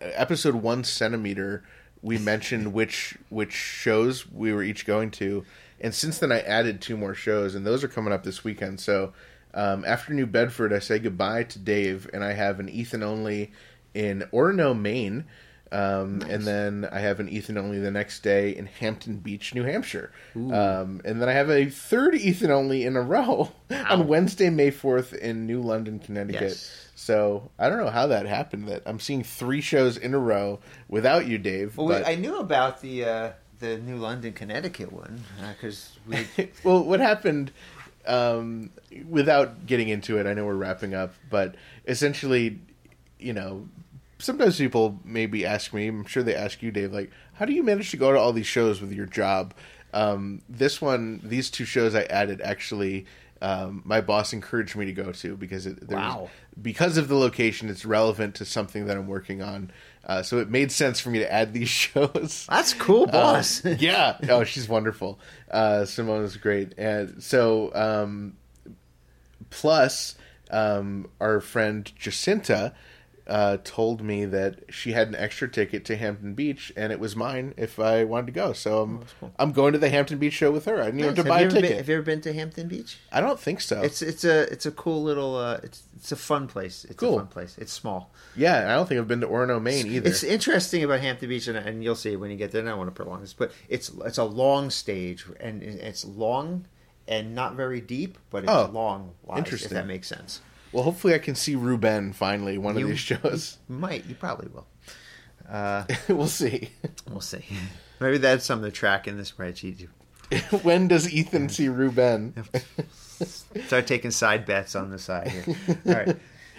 episode 0.00 0.54
one 0.54 0.84
centimeter, 0.84 1.64
we 2.02 2.18
mentioned 2.32 2.72
which 2.72 3.16
which 3.28 3.52
shows 3.52 4.30
we 4.30 4.52
were 4.52 4.62
each 4.62 4.86
going 4.86 5.10
to, 5.12 5.44
and 5.80 5.94
since 5.94 6.18
then 6.18 6.32
I 6.32 6.40
added 6.40 6.80
two 6.80 6.96
more 6.96 7.14
shows, 7.14 7.54
and 7.54 7.66
those 7.66 7.84
are 7.84 7.88
coming 7.88 8.12
up 8.12 8.24
this 8.24 8.42
weekend. 8.44 8.80
So 8.80 9.12
um, 9.54 9.84
after 9.86 10.12
New 10.12 10.26
Bedford, 10.26 10.72
I 10.72 10.78
say 10.78 10.98
goodbye 10.98 11.44
to 11.44 11.58
Dave, 11.58 12.08
and 12.12 12.24
I 12.24 12.32
have 12.32 12.60
an 12.60 12.68
Ethan 12.68 13.02
only 13.02 13.52
in 13.94 14.24
Orono, 14.32 14.78
Maine. 14.78 15.24
Um, 15.70 16.22
And 16.26 16.44
then 16.44 16.88
I 16.90 17.00
have 17.00 17.20
an 17.20 17.28
Ethan 17.28 17.58
only 17.58 17.78
the 17.78 17.90
next 17.90 18.22
day 18.22 18.56
in 18.56 18.66
Hampton 18.66 19.16
Beach, 19.18 19.54
New 19.54 19.64
Hampshire. 19.64 20.10
Um, 20.34 21.02
and 21.04 21.20
then 21.20 21.28
I 21.28 21.32
have 21.32 21.50
a 21.50 21.66
third 21.66 22.14
Ethan 22.14 22.50
only 22.50 22.84
in 22.84 22.96
a 22.96 23.02
row 23.02 23.52
on 23.70 24.06
Wednesday, 24.08 24.48
May 24.48 24.70
4th 24.70 25.14
in 25.14 25.46
New 25.46 25.60
London, 25.60 25.98
Connecticut. 25.98 26.40
Yes. 26.40 26.88
So 26.94 27.50
I 27.58 27.68
don't 27.68 27.78
know 27.78 27.90
how 27.90 28.06
that 28.06 28.24
happened 28.26 28.68
that 28.68 28.82
I'm 28.86 28.98
seeing 28.98 29.22
three 29.22 29.60
shows 29.60 29.96
in 29.98 30.14
a 30.14 30.18
row 30.18 30.58
without 30.88 31.26
you, 31.26 31.36
Dave. 31.38 31.76
Well, 31.76 31.88
but- 31.88 32.06
I 32.08 32.14
knew 32.14 32.38
about 32.38 32.80
the 32.80 33.04
uh, 33.04 33.32
the 33.60 33.76
New 33.78 33.96
London, 33.96 34.32
Connecticut 34.32 34.90
one 34.92 35.22
because 35.54 35.90
we. 36.06 36.26
well, 36.64 36.82
what 36.82 37.00
happened, 37.00 37.52
um, 38.06 38.70
without 39.08 39.66
getting 39.66 39.88
into 39.88 40.18
it, 40.18 40.26
I 40.26 40.32
know 40.34 40.44
we're 40.46 40.54
wrapping 40.54 40.94
up, 40.94 41.14
but 41.30 41.54
essentially, 41.86 42.58
you 43.18 43.32
know, 43.32 43.68
sometimes 44.18 44.58
people 44.58 44.98
maybe 45.04 45.44
ask 45.46 45.72
me, 45.72 45.86
I'm 45.88 46.04
sure 46.06 46.22
they 46.22 46.34
ask 46.34 46.62
you, 46.62 46.70
Dave, 46.70 46.92
like, 46.92 47.10
how 47.34 47.44
do 47.44 47.52
you 47.52 47.62
manage 47.62 47.90
to 47.92 47.96
go 47.96 48.12
to 48.12 48.18
all 48.18 48.32
these 48.32 48.46
shows 48.46 48.80
with 48.80 48.92
your 48.92 49.06
job? 49.06 49.54
Um, 49.94 50.42
this 50.48 50.80
one, 50.82 51.20
these 51.24 51.50
two 51.50 51.64
shows 51.64 51.94
I 51.94 52.02
added 52.04 52.40
actually. 52.42 53.06
Um, 53.40 53.82
my 53.84 54.00
boss 54.00 54.32
encouraged 54.32 54.74
me 54.74 54.86
to 54.86 54.92
go 54.92 55.12
to 55.12 55.36
because 55.36 55.64
it, 55.66 55.86
there 55.88 55.96
was- 55.96 56.04
Wow. 56.16 56.30
because 56.60 56.96
of 56.96 57.06
the 57.06 57.14
location, 57.14 57.68
it's 57.68 57.84
relevant 57.84 58.34
to 58.36 58.44
something 58.44 58.86
that 58.86 58.96
I'm 58.96 59.06
working 59.06 59.40
on. 59.42 59.70
Uh, 60.04 60.22
so 60.22 60.38
it 60.38 60.50
made 60.50 60.72
sense 60.72 60.98
for 60.98 61.10
me 61.10 61.20
to 61.20 61.32
add 61.32 61.52
these 61.52 61.68
shows. 61.84 62.46
That's 62.50 62.74
cool, 62.74 63.06
boss. 63.06 63.64
Uh, 63.64 63.76
yeah. 63.78 64.16
Oh, 64.28 64.42
she's 64.42 64.68
wonderful. 64.68 65.20
Uh, 65.50 65.84
Simone 65.84 66.24
is 66.24 66.36
great. 66.36 66.74
And 66.76 67.22
so, 67.22 67.72
um, 67.74 68.36
plus, 69.50 70.16
um, 70.50 71.06
our 71.20 71.40
friend 71.40 71.90
Jacinta 71.96 72.74
uh, 73.28 73.58
told 73.62 74.00
me 74.00 74.24
that 74.24 74.60
she 74.70 74.92
had 74.92 75.08
an 75.08 75.14
extra 75.14 75.48
ticket 75.48 75.84
to 75.84 75.96
Hampton 75.96 76.34
Beach, 76.34 76.72
and 76.76 76.92
it 76.92 76.98
was 76.98 77.14
mine 77.14 77.52
if 77.56 77.78
I 77.78 78.04
wanted 78.04 78.26
to 78.26 78.32
go. 78.32 78.52
So 78.54 78.82
I'm, 78.82 79.04
I'm 79.38 79.52
going 79.52 79.72
to 79.74 79.78
the 79.78 79.90
Hampton 79.90 80.18
Beach 80.18 80.32
show 80.32 80.50
with 80.50 80.64
her. 80.64 80.80
I 80.80 80.86
didn't 80.86 81.00
even 81.00 81.14
have 81.14 81.16
to 81.16 81.22
Have 81.22 81.28
buy 81.28 81.40
you 81.40 81.44
a 81.44 81.46
ever 81.46 81.54
been- 81.54 81.62
ticket. 81.62 81.76
have 81.76 81.88
you 81.88 81.94
ever 81.96 82.02
been 82.04 82.20
to 82.22 82.32
Hampton 82.32 82.68
Beach? 82.68 82.96
I 83.12 83.20
don't 83.20 83.38
think 83.38 83.60
so. 83.60 83.82
It's 83.82 84.00
it's 84.02 84.24
a 84.24 84.50
it's 84.52 84.64
a 84.66 84.70
cool 84.70 85.02
little 85.02 85.36
uh, 85.36 85.60
it's 85.62 85.82
it's 85.96 86.10
a 86.12 86.16
fun 86.16 86.46
place. 86.48 86.84
It's 86.84 86.96
Cool. 86.96 87.16
a 87.16 87.18
fun 87.18 87.26
place. 87.28 87.56
It's 87.58 87.72
small. 87.72 88.10
yeah, 88.36 88.72
I 88.72 88.74
don't 88.76 88.88
think 88.88 88.98
I've 89.00 89.08
been 89.08 89.20
to 89.20 89.26
Orono, 89.26 89.60
Maine 89.60 89.86
either. 89.88 90.08
It's 90.08 90.24
interesting 90.24 90.82
about 90.84 91.00
Hampton 91.00 91.28
Beach, 91.28 91.46
and, 91.48 91.58
and 91.58 91.84
you'll 91.84 91.94
see 91.96 92.16
when 92.16 92.30
you 92.30 92.36
get 92.36 92.50
there. 92.52 92.60
And 92.60 92.68
I 92.68 92.72
don't 92.72 92.78
want 92.78 92.94
to 92.94 93.02
prolong 93.02 93.20
this, 93.20 93.34
but 93.34 93.52
it's 93.68 93.90
it's 94.04 94.18
a 94.18 94.24
long 94.24 94.70
stage, 94.70 95.26
and 95.38 95.62
it's 95.62 96.04
long 96.04 96.66
and 97.06 97.34
not 97.34 97.54
very 97.56 97.80
deep, 97.80 98.18
but 98.30 98.44
it's 98.44 98.52
Oh, 98.52 98.70
long. 98.72 99.12
Wise, 99.24 99.38
If 99.38 99.44
interesting. 99.46 99.74
that 99.74 99.86
makes 99.86 100.06
sense. 100.08 100.40
Well, 100.72 100.84
hopefully 100.84 101.14
I 101.14 101.18
can 101.18 101.34
see 101.34 101.54
Ruben 101.54 102.12
finally 102.12 102.58
one 102.58 102.76
You- 102.76 102.84
of 102.84 102.88
these 102.90 102.98
shows. 103.00 103.58
You 103.68 103.76
might. 103.76 104.04
You 104.06 104.14
probably 104.14 104.48
will. 104.48 104.66
Uh, 105.48 105.84
we'll 106.08 106.26
see. 106.26 106.70
We'll 107.08 107.20
see. 107.20 107.44
Maybe 108.00 108.18
that's 108.18 108.44
something 108.44 108.64
the 108.64 108.70
track 108.70 109.08
in 109.08 109.16
the 109.16 109.22
spreadsheet. 109.24 109.88
when 110.62 110.88
does 110.88 111.12
Ethan 111.12 111.48
see 111.48 111.68
Ruben? 111.68 112.34
Start 113.66 113.86
taking 113.86 114.10
side 114.10 114.44
bets 114.46 114.76
on 114.76 114.90
the 114.90 114.98
side 114.98 115.28
here. 115.28 115.56
All 115.86 115.92
right. 115.94 116.16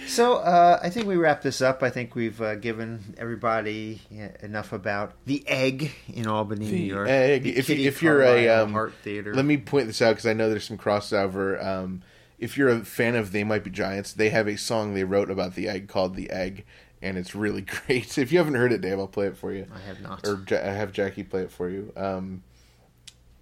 So 0.07 0.35
uh, 0.37 0.79
I 0.81 0.89
think 0.89 1.07
we 1.07 1.17
wrap 1.17 1.41
this 1.41 1.61
up. 1.61 1.83
I 1.83 1.89
think 1.89 2.15
we've 2.15 2.41
uh, 2.41 2.55
given 2.55 3.15
everybody 3.17 4.01
enough 4.41 4.73
about 4.73 5.13
the 5.25 5.47
egg 5.47 5.91
in 6.07 6.25
Albany, 6.27 6.65
New 6.71 6.77
York. 6.77 7.07
egg. 7.09 7.43
The 7.43 7.57
If, 7.57 7.69
if 7.69 8.01
you're 8.01 8.21
a 8.21 8.47
um, 8.49 8.71
Heart 8.73 8.93
Theater, 9.03 9.33
let 9.35 9.45
me 9.45 9.57
point 9.57 9.87
this 9.87 10.01
out 10.01 10.11
because 10.11 10.25
I 10.25 10.33
know 10.33 10.49
there's 10.49 10.63
some 10.65 10.77
crossover. 10.77 11.63
Um, 11.63 12.01
if 12.39 12.57
you're 12.57 12.69
a 12.69 12.83
fan 12.85 13.15
of 13.15 13.31
They 13.31 13.43
Might 13.43 13.63
Be 13.63 13.69
Giants, 13.69 14.13
they 14.13 14.29
have 14.29 14.47
a 14.47 14.57
song 14.57 14.93
they 14.93 15.03
wrote 15.03 15.29
about 15.29 15.55
the 15.55 15.67
egg 15.69 15.87
called 15.87 16.15
"The 16.15 16.29
Egg," 16.31 16.65
and 17.01 17.17
it's 17.17 17.35
really 17.35 17.61
great. 17.87 18.17
If 18.17 18.31
you 18.31 18.37
haven't 18.37 18.55
heard 18.55 18.71
it, 18.71 18.81
Dave, 18.81 18.99
I'll 18.99 19.07
play 19.07 19.27
it 19.27 19.37
for 19.37 19.53
you. 19.53 19.67
I 19.73 19.79
have 19.79 20.01
not. 20.01 20.25
or 20.27 20.43
ja- 20.49 20.57
I 20.57 20.73
have 20.73 20.91
Jackie 20.91 21.23
play 21.23 21.41
it 21.41 21.51
for 21.51 21.69
you. 21.69 21.91
Um, 21.95 22.43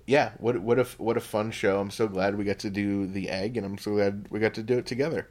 yeah, 0.06 0.32
what 0.38 0.60
what 0.60 0.80
a 0.80 0.84
what 0.98 1.18
a 1.18 1.22
fun 1.22 1.52
show! 1.52 1.80
I'm 1.80 1.92
so 1.92 2.08
glad 2.08 2.38
we 2.38 2.44
got 2.46 2.60
to 2.60 2.70
do 2.70 3.08
the 3.08 3.30
egg, 3.30 3.58
and 3.58 3.66
I'm 3.66 3.78
so 3.78 3.92
glad 3.92 4.28
we 4.30 4.40
got 4.40 4.54
to 4.56 4.64
do 4.64 4.78
it 4.78 4.86
together. 4.86 5.28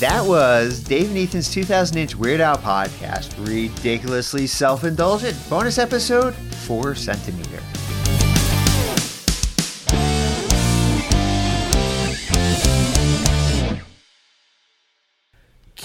That 0.00 0.26
was 0.26 0.80
Dave 0.80 1.08
and 1.08 1.16
Ethan's 1.16 1.50
2000 1.50 1.96
inch 1.96 2.14
Weird 2.16 2.42
Al 2.42 2.58
podcast, 2.58 3.34
ridiculously 3.48 4.46
self 4.46 4.84
indulgent. 4.84 5.34
Bonus 5.48 5.78
episode 5.78 6.34
4 6.34 6.94
centimeter. 6.94 7.62